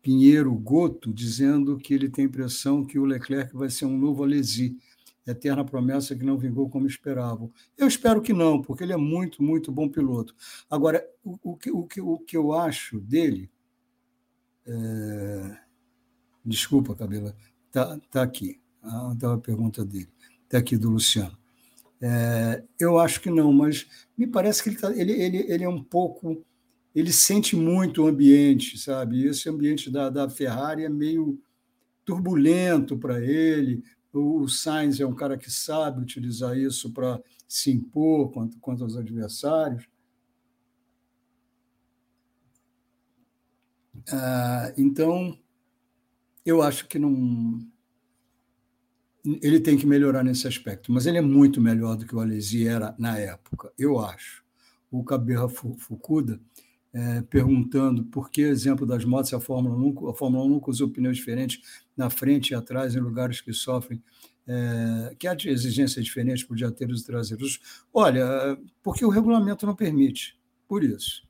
Pinheiro 0.06 0.54
Goto 0.54 1.12
dizendo 1.12 1.76
que 1.76 1.92
ele 1.92 2.08
tem 2.08 2.26
impressão 2.26 2.84
que 2.84 2.96
o 2.96 3.04
Leclerc 3.04 3.52
vai 3.56 3.68
ser 3.68 3.86
um 3.86 3.98
novo 3.98 4.22
Alesi 4.22 4.78
eterna 5.26 5.64
promessa 5.64 6.14
que 6.14 6.24
não 6.24 6.38
vingou 6.38 6.70
como 6.70 6.86
esperavam. 6.86 7.52
Eu 7.76 7.88
espero 7.88 8.22
que 8.22 8.32
não, 8.32 8.62
porque 8.62 8.84
ele 8.84 8.92
é 8.92 8.96
muito, 8.96 9.42
muito 9.42 9.72
bom 9.72 9.88
piloto. 9.88 10.32
Agora, 10.70 11.04
o, 11.24 11.56
que, 11.56 11.72
o, 11.72 11.82
que, 11.82 12.00
o 12.00 12.20
que 12.20 12.36
eu 12.36 12.52
acho 12.52 13.00
dele. 13.00 13.50
É... 14.64 15.58
Desculpa, 16.44 16.94
Cabela, 16.94 17.36
está 17.66 17.98
tá 18.08 18.22
aqui. 18.22 18.60
Está 19.12 19.30
ah, 19.30 19.34
a 19.34 19.38
pergunta 19.38 19.84
dele. 19.84 20.08
Está 20.44 20.58
aqui 20.58 20.76
do 20.76 20.88
Luciano. 20.88 21.36
É, 22.00 22.62
eu 22.78 22.96
acho 22.96 23.20
que 23.20 23.28
não, 23.28 23.52
mas 23.52 23.88
me 24.16 24.28
parece 24.28 24.62
que 24.62 24.68
ele, 24.68 24.76
tá, 24.76 24.96
ele, 24.96 25.12
ele, 25.14 25.38
ele 25.52 25.64
é 25.64 25.68
um 25.68 25.82
pouco. 25.82 26.46
Ele 26.96 27.12
sente 27.12 27.54
muito 27.54 28.02
o 28.02 28.06
ambiente, 28.06 28.78
sabe? 28.78 29.26
Esse 29.26 29.50
ambiente 29.50 29.90
da, 29.90 30.08
da 30.08 30.30
Ferrari 30.30 30.82
é 30.82 30.88
meio 30.88 31.38
turbulento 32.06 32.96
para 32.96 33.22
ele, 33.22 33.84
o 34.12 34.48
Sainz 34.48 34.98
é 34.98 35.06
um 35.06 35.14
cara 35.14 35.36
que 35.36 35.50
sabe 35.50 36.00
utilizar 36.00 36.56
isso 36.56 36.90
para 36.92 37.20
se 37.46 37.70
impor 37.70 38.32
quanto, 38.32 38.58
quanto 38.58 38.82
aos 38.82 38.96
adversários. 38.96 39.86
Ah, 44.10 44.72
então, 44.78 45.38
eu 46.46 46.62
acho 46.62 46.88
que 46.88 46.98
não. 46.98 47.58
Ele 49.42 49.60
tem 49.60 49.76
que 49.76 49.84
melhorar 49.84 50.22
nesse 50.22 50.46
aspecto, 50.46 50.92
mas 50.92 51.04
ele 51.04 51.18
é 51.18 51.22
muito 51.22 51.60
melhor 51.60 51.96
do 51.96 52.06
que 52.06 52.14
o 52.14 52.20
Alesi 52.20 52.66
era 52.66 52.94
na 52.98 53.18
época, 53.18 53.70
eu 53.76 53.98
acho. 53.98 54.44
O 54.88 55.04
Caberra 55.04 55.48
Fukuda 55.48 56.40
é, 56.96 57.20
perguntando 57.20 58.04
por 58.04 58.30
que, 58.30 58.40
exemplo 58.40 58.86
das 58.86 59.04
motos, 59.04 59.34
a 59.34 59.38
Fórmula 59.38 59.76
1, 59.76 60.08
a 60.08 60.14
Fórmula 60.14 60.46
1 60.46 60.48
nunca 60.48 60.70
usou 60.70 60.88
pneus 60.88 61.18
diferentes 61.18 61.60
na 61.94 62.08
frente 62.08 62.50
e 62.50 62.54
atrás, 62.54 62.96
em 62.96 63.00
lugares 63.00 63.42
que 63.42 63.52
sofrem, 63.52 64.02
é, 64.48 65.14
que 65.18 65.28
há 65.28 65.36
exigências 65.44 66.02
diferentes 66.02 66.42
por 66.42 66.56
dianteiros 66.56 67.02
e 67.02 67.06
traseiros. 67.06 67.60
Olha, 67.92 68.58
porque 68.82 69.04
o 69.04 69.10
regulamento 69.10 69.66
não 69.66 69.76
permite, 69.76 70.38
por 70.66 70.82
isso. 70.82 71.22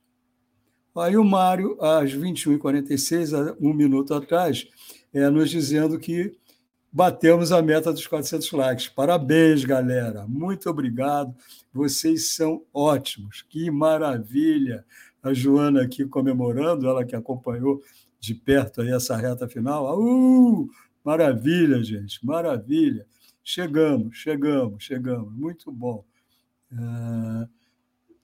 Aí 0.95 1.17
o 1.17 1.23
Mário, 1.23 1.77
às 1.83 2.13
21h46, 2.13 3.57
um 3.59 3.73
minuto 3.73 4.13
atrás, 4.13 4.65
é, 5.13 5.29
nos 5.29 5.49
dizendo 5.49 5.99
que 5.99 6.33
batemos 6.93 7.51
a 7.51 7.61
meta 7.61 7.91
dos 7.91 8.07
400 8.07 8.49
likes. 8.53 8.87
Parabéns, 8.87 9.65
galera. 9.65 10.25
Muito 10.27 10.69
obrigado. 10.69 11.35
Vocês 11.73 12.29
são 12.29 12.63
ótimos. 12.73 13.43
Que 13.49 13.69
maravilha 13.69 14.85
a 15.21 15.33
Joana 15.33 15.81
aqui 15.81 16.05
comemorando, 16.05 16.87
ela 16.87 17.05
que 17.05 17.15
acompanhou 17.15 17.81
de 18.19 18.33
perto 18.33 18.81
aí 18.81 18.91
essa 18.91 19.15
reta 19.15 19.47
final. 19.47 19.99
Uh, 19.99 20.69
maravilha, 21.03 21.83
gente, 21.83 22.25
maravilha. 22.25 23.05
Chegamos, 23.43 24.17
chegamos, 24.17 24.83
chegamos. 24.83 25.33
Muito 25.33 25.71
bom. 25.71 26.03
Uh, 26.71 27.47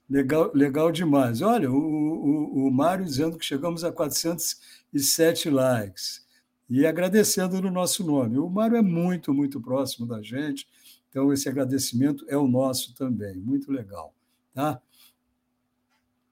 legal, 0.08 0.50
legal 0.54 0.92
demais. 0.92 1.40
Olha, 1.40 1.70
o, 1.70 1.76
o, 1.76 2.66
o 2.66 2.70
Mário 2.70 3.04
dizendo 3.04 3.38
que 3.38 3.44
chegamos 3.44 3.84
a 3.84 3.92
407 3.92 5.50
likes. 5.50 6.24
E 6.68 6.86
agradecendo 6.86 7.60
no 7.60 7.70
nosso 7.70 8.04
nome. 8.04 8.38
O 8.38 8.48
Mário 8.48 8.76
é 8.76 8.82
muito, 8.82 9.34
muito 9.34 9.60
próximo 9.60 10.06
da 10.06 10.22
gente, 10.22 10.66
então 11.10 11.32
esse 11.32 11.48
agradecimento 11.48 12.24
é 12.28 12.36
o 12.36 12.48
nosso 12.48 12.94
também. 12.94 13.36
Muito 13.36 13.70
legal. 13.70 14.14
Tá? 14.52 14.80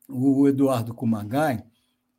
O 0.09 0.49
Eduardo 0.49 0.95
Kumagai, 0.95 1.65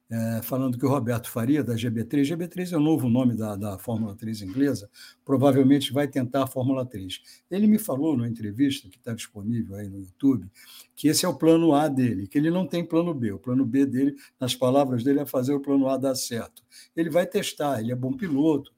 é, 0.10 0.42
falando 0.44 0.78
que 0.78 0.86
o 0.86 0.90
Roberto 0.90 1.28
Faria, 1.30 1.64
da 1.64 1.74
GB3, 1.74 2.22
GB3 2.22 2.74
é 2.74 2.78
o 2.78 2.80
novo 2.80 3.10
nome 3.10 3.36
da, 3.36 3.56
da 3.56 3.80
Fórmula 3.80 4.16
3 4.16 4.44
inglesa, 4.44 4.88
provavelmente 5.26 5.92
vai 5.92 6.08
tentar 6.08 6.44
a 6.44 6.48
Fórmula 6.48 6.86
3. 6.86 7.20
Ele 7.50 7.66
me 7.66 7.80
falou 7.80 8.16
numa 8.16 8.28
entrevista, 8.28 8.88
que 8.90 8.98
está 8.98 9.14
disponível 9.14 9.76
aí 9.76 9.90
no 9.90 10.00
YouTube, 10.00 10.48
que 10.96 11.08
esse 11.08 11.26
é 11.26 11.28
o 11.28 11.34
plano 11.34 11.74
A 11.74 11.88
dele, 11.88 12.28
que 12.28 12.38
ele 12.38 12.52
não 12.52 12.68
tem 12.68 12.86
plano 12.86 13.14
B. 13.14 13.32
O 13.32 13.40
plano 13.40 13.66
B 13.66 13.86
dele, 13.86 14.16
nas 14.40 14.54
palavras 14.54 15.04
dele, 15.04 15.20
é 15.20 15.26
fazer 15.26 15.54
o 15.54 15.60
plano 15.60 15.90
A 15.90 15.98
dar 15.98 16.16
certo. 16.16 16.62
Ele 16.96 17.10
vai 17.10 17.26
testar, 17.26 17.80
ele 17.82 17.92
é 17.92 17.96
bom 17.96 18.14
piloto, 18.14 18.72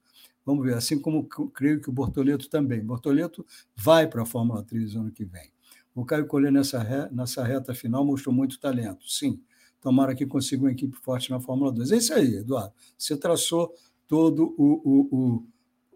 Vamos 0.46 0.64
ver, 0.64 0.74
assim 0.74 0.96
como 0.96 1.24
creio 1.26 1.80
que 1.80 1.90
o 1.90 1.92
Bortoleto 1.92 2.48
também. 2.48 2.80
Bortoleto 2.80 3.44
vai 3.74 4.06
para 4.06 4.22
a 4.22 4.24
Fórmula 4.26 4.62
3 4.62 4.94
ano 4.94 5.10
que 5.10 5.24
vem. 5.24 5.50
O 5.96 6.04
Caio 6.04 6.26
Collet, 6.26 6.52
nessa, 6.52 6.78
re, 6.78 7.08
nessa 7.10 7.42
reta 7.42 7.74
final, 7.74 8.04
mostrou 8.04 8.34
muito 8.34 8.60
talento, 8.60 9.10
sim. 9.10 9.42
Tomara 9.80 10.14
que 10.14 10.26
consiga 10.26 10.64
uma 10.64 10.70
equipe 10.70 10.94
forte 10.94 11.30
na 11.30 11.40
Fórmula 11.40 11.72
2. 11.72 11.90
É 11.90 11.96
isso 11.96 12.12
aí, 12.12 12.36
Eduardo. 12.36 12.74
Você 12.98 13.16
traçou 13.16 13.74
todo 14.06 14.54
o, 14.58 14.82
o, 14.84 15.46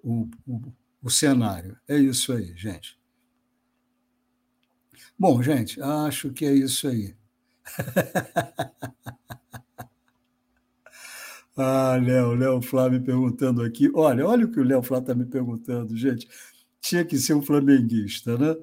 o, 0.03 0.27
o, 0.47 0.73
o 1.03 1.11
cenário. 1.11 1.77
É 1.87 1.99
isso 1.99 2.33
aí, 2.33 2.57
gente. 2.57 2.99
Bom, 5.19 5.43
gente, 5.43 5.83
acho 5.83 6.33
que 6.33 6.47
é 6.47 6.55
isso 6.55 6.89
aí. 6.89 7.15
ah, 11.59 11.99
Léo, 12.03 12.35
Léo 12.37 12.63
Flávio 12.63 13.01
me 13.01 13.05
perguntando 13.05 13.63
aqui. 13.63 13.91
Olha, 13.95 14.27
olha 14.27 14.47
o 14.47 14.51
que 14.51 14.61
o 14.61 14.65
Léo 14.65 14.83
Flávio 14.83 15.03
está 15.03 15.15
me 15.15 15.27
perguntando, 15.27 15.95
gente. 15.95 16.27
Tinha 16.81 17.05
que 17.05 17.19
ser 17.19 17.35
um 17.35 17.43
flamenguista, 17.43 18.39
né? 18.39 18.57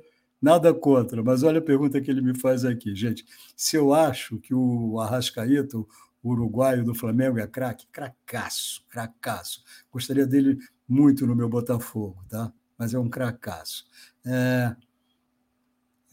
Nada 0.47 0.73
contra, 0.73 1.21
mas 1.21 1.43
olha 1.43 1.59
a 1.59 1.61
pergunta 1.61 1.99
que 1.99 2.09
ele 2.09 2.21
me 2.21 2.33
faz 2.33 2.63
aqui, 2.63 2.95
gente. 2.95 3.25
Se 3.53 3.75
eu 3.75 3.93
acho 3.93 4.39
que 4.39 4.53
o 4.53 4.97
Arrascaeta, 4.97 5.77
o 5.77 5.85
uruguaio 6.23 6.85
do 6.85 6.95
Flamengo, 6.95 7.37
é 7.37 7.45
craque, 7.45 7.85
cracaço, 7.91 8.81
cracaço. 8.87 9.61
Gostaria 9.91 10.25
dele 10.25 10.57
muito 10.87 11.27
no 11.27 11.35
meu 11.35 11.49
Botafogo, 11.49 12.23
tá? 12.29 12.49
Mas 12.77 12.93
é 12.93 12.99
um 12.99 13.09
cracaço. 13.09 13.87
É, 14.25 14.73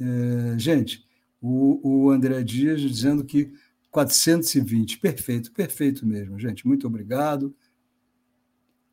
é, 0.00 0.58
gente, 0.58 1.06
o, 1.40 2.06
o 2.06 2.10
André 2.10 2.42
Dias 2.42 2.80
dizendo 2.80 3.24
que 3.24 3.52
420, 3.88 4.98
perfeito, 4.98 5.52
perfeito 5.52 6.04
mesmo, 6.04 6.40
gente. 6.40 6.66
Muito 6.66 6.88
obrigado. 6.88 7.54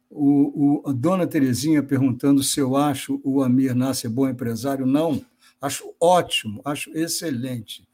O, 0.08 0.84
o, 0.84 0.90
a 0.90 0.92
dona 0.92 1.26
Terezinha 1.26 1.82
perguntando 1.82 2.44
se 2.44 2.60
eu 2.60 2.76
acho 2.76 3.20
o 3.24 3.42
Amir 3.42 3.74
Nasser 3.74 4.12
bom 4.12 4.30
empresário. 4.30 4.86
Não, 4.86 5.20
acho 5.62 5.94
ótimo, 6.00 6.62
acho 6.66 6.90
excelente. 6.98 7.88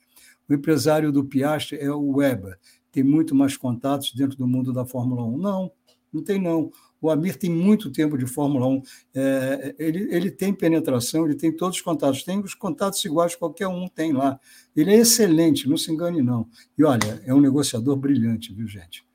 O 0.49 0.53
empresário 0.53 1.11
do 1.11 1.25
Piastri 1.25 1.77
é 1.77 1.91
o 1.91 2.15
Weber, 2.15 2.57
tem 2.91 3.03
muito 3.03 3.35
mais 3.35 3.57
contatos 3.57 4.13
dentro 4.13 4.37
do 4.37 4.47
mundo 4.47 4.71
da 4.71 4.85
Fórmula 4.85 5.23
1. 5.23 5.37
Não, 5.37 5.71
não 6.11 6.23
tem 6.23 6.41
não. 6.41 6.71
O 6.99 7.11
Amir 7.11 7.37
tem 7.37 7.51
muito 7.51 7.91
tempo 7.91 8.17
de 8.17 8.25
Fórmula 8.25 8.65
1, 8.65 8.81
é, 9.13 9.75
ele, 9.77 10.07
ele 10.11 10.31
tem 10.31 10.51
penetração, 10.51 11.25
ele 11.25 11.35
tem 11.35 11.55
todos 11.55 11.77
os 11.77 11.83
contatos, 11.83 12.23
tem 12.23 12.39
os 12.39 12.55
contatos 12.55 13.05
iguais 13.05 13.33
que 13.33 13.39
qualquer 13.39 13.67
um 13.67 13.87
tem 13.87 14.13
lá. 14.13 14.39
Ele 14.75 14.91
é 14.91 14.95
excelente, 14.95 15.69
não 15.69 15.77
se 15.77 15.91
engane 15.91 16.23
não. 16.23 16.47
E 16.75 16.83
olha, 16.83 17.21
é 17.23 17.33
um 17.33 17.41
negociador 17.41 17.95
brilhante, 17.97 18.51
viu, 18.51 18.67
gente? 18.67 19.05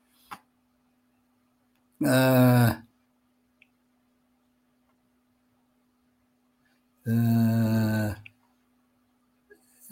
Ah, 2.05 2.83
É, 7.05 8.15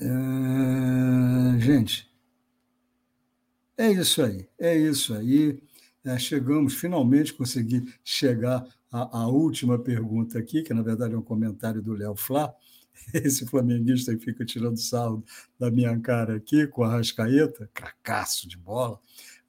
é, 0.02 1.60
gente, 1.60 2.10
é 3.78 3.92
isso 3.92 4.22
aí, 4.22 4.48
é 4.60 4.78
isso 4.78 5.14
aí. 5.14 5.62
É, 6.04 6.18
chegamos, 6.18 6.74
finalmente 6.74 7.34
consegui 7.34 7.86
chegar 8.04 8.66
à, 8.92 9.20
à, 9.20 9.28
última 9.28 9.78
pergunta 9.78 10.40
aqui, 10.40 10.64
que 10.64 10.74
na 10.74 10.82
verdade 10.82 11.14
é 11.14 11.18
um 11.18 11.22
comentário 11.22 11.82
do 11.82 11.94
Léo 11.94 12.16
Flá, 12.16 12.54
esse 13.14 13.46
flamenguista 13.46 14.16
que 14.16 14.26
fica 14.26 14.44
tirando 14.44 14.78
sarro 14.78 15.24
da 15.60 15.70
minha 15.70 15.98
cara 16.00 16.36
aqui, 16.36 16.66
com 16.68 16.84
a 16.84 16.90
Rascaeta, 16.90 17.70
cracaço 17.74 18.48
de 18.48 18.58
bola. 18.58 19.00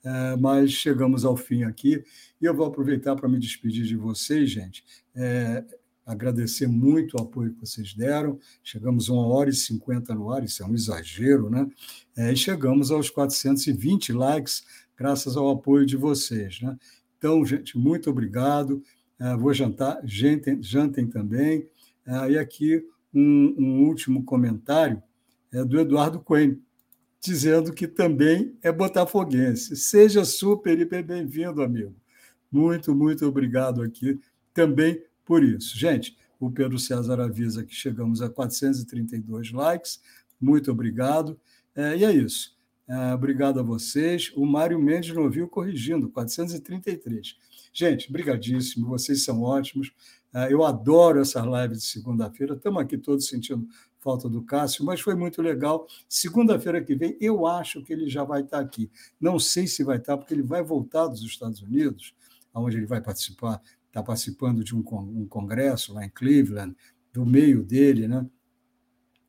É, 0.05 0.37
mas 0.37 0.73
chegamos 0.73 1.25
ao 1.25 1.37
fim 1.37 1.63
aqui 1.63 2.05
e 2.41 2.45
eu 2.45 2.55
vou 2.55 2.67
aproveitar 2.67 3.15
para 3.15 3.29
me 3.29 3.39
despedir 3.39 3.85
de 3.85 3.97
vocês, 3.97 4.51
gente. 4.51 4.85
É, 5.15 5.65
agradecer 6.13 6.67
muito 6.67 7.17
o 7.17 7.23
apoio 7.23 7.53
que 7.53 7.61
vocês 7.61 7.95
deram. 7.95 8.39
Chegamos 8.63 9.09
a 9.09 9.13
uma 9.13 9.27
hora 9.27 9.51
e 9.51 9.55
cinquenta 9.55 10.15
no 10.15 10.31
ar, 10.31 10.45
isso 10.45 10.63
é 10.63 10.67
um 10.67 10.75
exagero, 10.75 11.51
né? 11.51 11.69
É, 12.17 12.33
e 12.33 12.37
chegamos 12.37 12.91
aos 12.91 13.11
420 13.11 14.13
likes, 14.13 14.65
graças 14.97 15.37
ao 15.37 15.51
apoio 15.51 15.85
de 15.85 15.97
vocês, 15.97 16.61
né? 16.61 16.77
Então, 17.19 17.45
gente, 17.45 17.79
muito 17.79 18.11
obrigado. 18.11 18.83
É, 19.19 19.37
vou 19.37 19.53
jantar, 19.55 20.01
jantem, 20.05 20.63
jantem 20.63 21.07
também. 21.07 21.69
É, 22.07 22.33
e 22.33 22.39
aqui 22.39 22.85
um, 23.15 23.55
um 23.59 23.87
último 23.87 24.25
comentário 24.25 25.03
é 25.53 25.65
do 25.65 25.79
Eduardo 25.79 26.19
Coelho, 26.19 26.61
dizendo 27.21 27.73
que 27.73 27.87
também 27.87 28.57
é 28.63 28.73
botafoguense. 28.73 29.77
Seja 29.77 30.25
super 30.25 30.79
e 30.81 31.03
bem-vindo, 31.03 31.63
amigo. 31.63 31.95
Muito, 32.51 32.95
muito 32.95 33.27
obrigado 33.27 33.83
aqui 33.83 34.19
também 34.53 35.03
por 35.25 35.43
isso. 35.43 35.79
Gente, 35.79 36.17
o 36.39 36.51
Pedro 36.51 36.79
César 36.79 37.21
avisa 37.21 37.65
que 37.65 37.75
chegamos 37.75 38.21
a 38.21 38.29
432 38.29 39.53
likes. 39.53 40.01
Muito 40.41 40.71
obrigado. 40.73 41.39
É, 41.75 41.97
e 41.97 42.05
é 42.05 42.13
isso. 42.13 42.57
É, 42.89 43.15
obrigado 43.15 43.61
a 43.61 43.63
vocês. 43.63 44.33
O 44.35 44.45
Mário 44.45 44.79
Mendes 44.79 45.15
não 45.15 45.31
viu 45.31 45.49
corrigindo, 45.49 46.11
433. 46.11 47.37
Gente, 47.73 48.13
brigadíssimo, 48.13 48.89
vocês 48.89 49.25
são 49.25 49.43
ótimos. 49.43 49.93
É, 50.35 50.53
eu 50.53 50.65
adoro 50.65 51.21
essas 51.21 51.45
lives 51.45 51.79
de 51.79 51.85
segunda-feira. 51.85 52.55
Estamos 52.55 52.83
aqui 52.83 52.99
todos 52.99 53.29
sentindo 53.29 53.67
falta 54.01 54.29
do 54.29 54.43
Cássio, 54.43 54.85
mas 54.85 55.01
foi 55.01 55.15
muito 55.15 55.41
legal. 55.41 55.87
Segunda-feira 56.09 56.83
que 56.83 56.95
vem, 56.97 57.17
eu 57.21 57.47
acho 57.47 57.83
que 57.83 57.93
ele 57.93 58.09
já 58.09 58.25
vai 58.25 58.43
estar 58.43 58.59
aqui. 58.59 58.91
Não 59.21 59.39
sei 59.39 59.67
se 59.67 59.85
vai 59.85 59.99
estar, 59.99 60.19
porque 60.19 60.35
ele 60.35 60.43
vai 60.43 60.63
voltar 60.63 61.07
dos 61.07 61.23
Estados 61.23 61.63
Unidos, 61.63 62.13
onde 62.53 62.77
ele 62.77 62.87
vai 62.87 63.01
participar, 63.01 63.63
está 63.93 64.03
participando 64.03 64.65
de 64.65 64.75
um, 64.75 64.81
um 64.81 65.27
congresso 65.27 65.93
lá 65.93 66.05
em 66.05 66.09
Cleveland, 66.09 66.75
do 67.13 67.27
meio 67.27 67.63
dele, 67.63 68.09
né? 68.09 68.27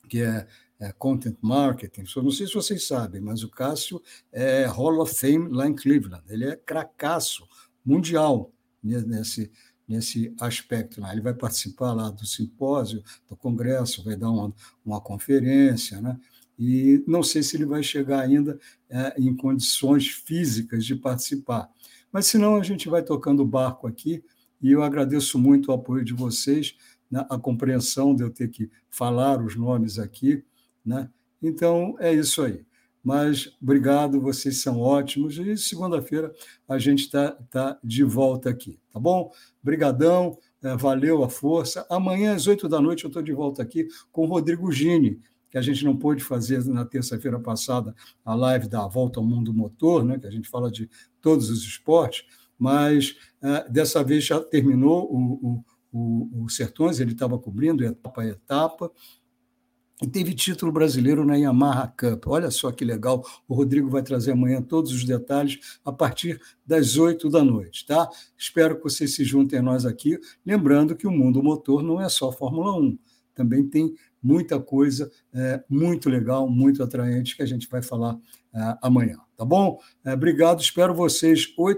que 0.07 0.21
é, 0.21 0.47
é, 0.79 0.91
Content 0.93 1.35
Marketing. 1.41 2.05
Não 2.15 2.31
sei 2.31 2.47
se 2.47 2.53
vocês 2.53 2.87
sabem, 2.87 3.19
mas 3.19 3.43
o 3.43 3.49
Cássio 3.49 4.01
é 4.31 4.65
Hall 4.65 5.01
of 5.01 5.13
Fame 5.13 5.49
lá 5.49 5.67
em 5.67 5.75
Cleveland. 5.75 6.23
Ele 6.29 6.45
é 6.45 6.55
cracaço 6.55 7.45
mundial 7.85 8.53
nesse, 8.81 9.51
nesse 9.87 10.33
aspecto 10.39 11.01
lá. 11.01 11.11
Ele 11.11 11.21
vai 11.21 11.33
participar 11.33 11.91
lá 11.91 12.09
do 12.09 12.25
simpósio, 12.25 13.03
do 13.27 13.35
congresso, 13.35 14.03
vai 14.03 14.15
dar 14.15 14.29
uma, 14.29 14.53
uma 14.85 15.01
conferência, 15.01 15.99
né? 15.99 16.17
E 16.57 17.03
não 17.07 17.23
sei 17.23 17.41
se 17.41 17.57
ele 17.57 17.65
vai 17.65 17.81
chegar 17.81 18.19
ainda 18.19 18.59
é, 18.89 19.15
em 19.19 19.35
condições 19.35 20.07
físicas 20.07 20.85
de 20.85 20.95
participar. 20.95 21.69
Mas, 22.11 22.27
senão, 22.27 22.55
a 22.55 22.63
gente 22.63 22.87
vai 22.87 23.01
tocando 23.01 23.41
o 23.41 23.47
barco 23.47 23.87
aqui, 23.87 24.23
e 24.63 24.71
eu 24.71 24.81
agradeço 24.81 25.37
muito 25.37 25.69
o 25.69 25.73
apoio 25.73 26.03
de 26.03 26.13
vocês, 26.13 26.75
né, 27.11 27.25
a 27.29 27.37
compreensão 27.37 28.15
de 28.15 28.23
eu 28.23 28.29
ter 28.29 28.47
que 28.47 28.71
falar 28.89 29.43
os 29.43 29.55
nomes 29.57 29.99
aqui. 29.99 30.43
Né? 30.85 31.09
Então, 31.41 31.95
é 31.99 32.13
isso 32.13 32.41
aí. 32.41 32.65
Mas 33.03 33.53
obrigado, 33.61 34.21
vocês 34.21 34.61
são 34.61 34.79
ótimos. 34.79 35.37
E 35.37 35.57
segunda-feira 35.57 36.33
a 36.67 36.79
gente 36.79 37.01
está 37.01 37.31
tá 37.51 37.77
de 37.83 38.03
volta 38.05 38.49
aqui, 38.49 38.79
tá 38.89 38.97
bom? 38.97 39.29
Brigadão, 39.61 40.37
é, 40.61 40.77
valeu 40.77 41.21
a 41.21 41.29
força. 41.29 41.85
Amanhã, 41.89 42.33
às 42.33 42.47
oito 42.47 42.69
da 42.69 42.79
noite, 42.79 43.03
eu 43.03 43.09
estou 43.09 43.21
de 43.21 43.33
volta 43.33 43.61
aqui 43.61 43.89
com 44.09 44.23
o 44.23 44.27
Rodrigo 44.27 44.71
Gini, 44.71 45.19
que 45.51 45.57
a 45.57 45.61
gente 45.61 45.83
não 45.83 45.97
pôde 45.97 46.23
fazer 46.23 46.63
na 46.65 46.85
terça-feira 46.85 47.37
passada 47.39 47.93
a 48.23 48.33
live 48.33 48.69
da 48.69 48.87
Volta 48.87 49.19
ao 49.19 49.25
Mundo 49.25 49.53
Motor, 49.53 50.05
né, 50.05 50.17
que 50.17 50.25
a 50.25 50.31
gente 50.31 50.49
fala 50.49 50.71
de 50.71 50.89
todos 51.21 51.49
os 51.49 51.63
esportes, 51.63 52.25
mas 52.63 53.17
é, 53.41 53.69
dessa 53.69 54.01
vez 54.01 54.23
já 54.23 54.39
terminou 54.39 55.03
o, 55.11 55.33
o, 55.43 55.65
o, 55.91 56.43
o 56.45 56.49
Sertões, 56.49 57.01
ele 57.01 57.11
estava 57.11 57.37
cobrindo 57.37 57.83
etapa 57.83 58.21
a 58.21 58.27
etapa, 58.27 58.89
e 60.01 60.07
teve 60.07 60.33
título 60.33 60.71
brasileiro 60.71 61.25
na 61.25 61.35
Yamaha 61.35 61.87
Cup. 61.87 62.25
Olha 62.27 62.49
só 62.49 62.71
que 62.71 62.85
legal. 62.85 63.21
O 63.49 63.53
Rodrigo 63.53 63.89
vai 63.89 64.01
trazer 64.01 64.31
amanhã 64.31 64.61
todos 64.61 64.93
os 64.93 65.03
detalhes 65.03 65.79
a 65.83 65.91
partir 65.91 66.39
das 66.65 66.95
oito 66.97 67.29
da 67.29 67.43
noite, 67.43 67.85
tá? 67.85 68.09
Espero 68.37 68.77
que 68.77 68.83
vocês 68.83 69.13
se 69.13 69.25
juntem 69.25 69.59
a 69.59 69.61
nós 69.61 69.85
aqui. 69.85 70.17
Lembrando 70.45 70.95
que 70.95 71.05
o 71.05 71.11
mundo 71.11 71.43
motor 71.43 71.83
não 71.83 72.01
é 72.01 72.07
só 72.07 72.31
Fórmula 72.31 72.73
1, 72.79 72.97
também 73.35 73.67
tem 73.67 73.93
muita 74.21 74.57
coisa 74.57 75.11
é, 75.33 75.61
muito 75.69 76.09
legal, 76.09 76.49
muito 76.49 76.81
atraente 76.81 77.35
que 77.35 77.43
a 77.43 77.45
gente 77.45 77.67
vai 77.69 77.81
falar 77.81 78.17
é, 78.53 78.77
amanhã, 78.81 79.17
tá 79.35 79.43
bom? 79.43 79.79
É, 80.05 80.13
obrigado, 80.13 80.61
espero 80.61 80.93
vocês. 80.93 81.53
Oito 81.57 81.71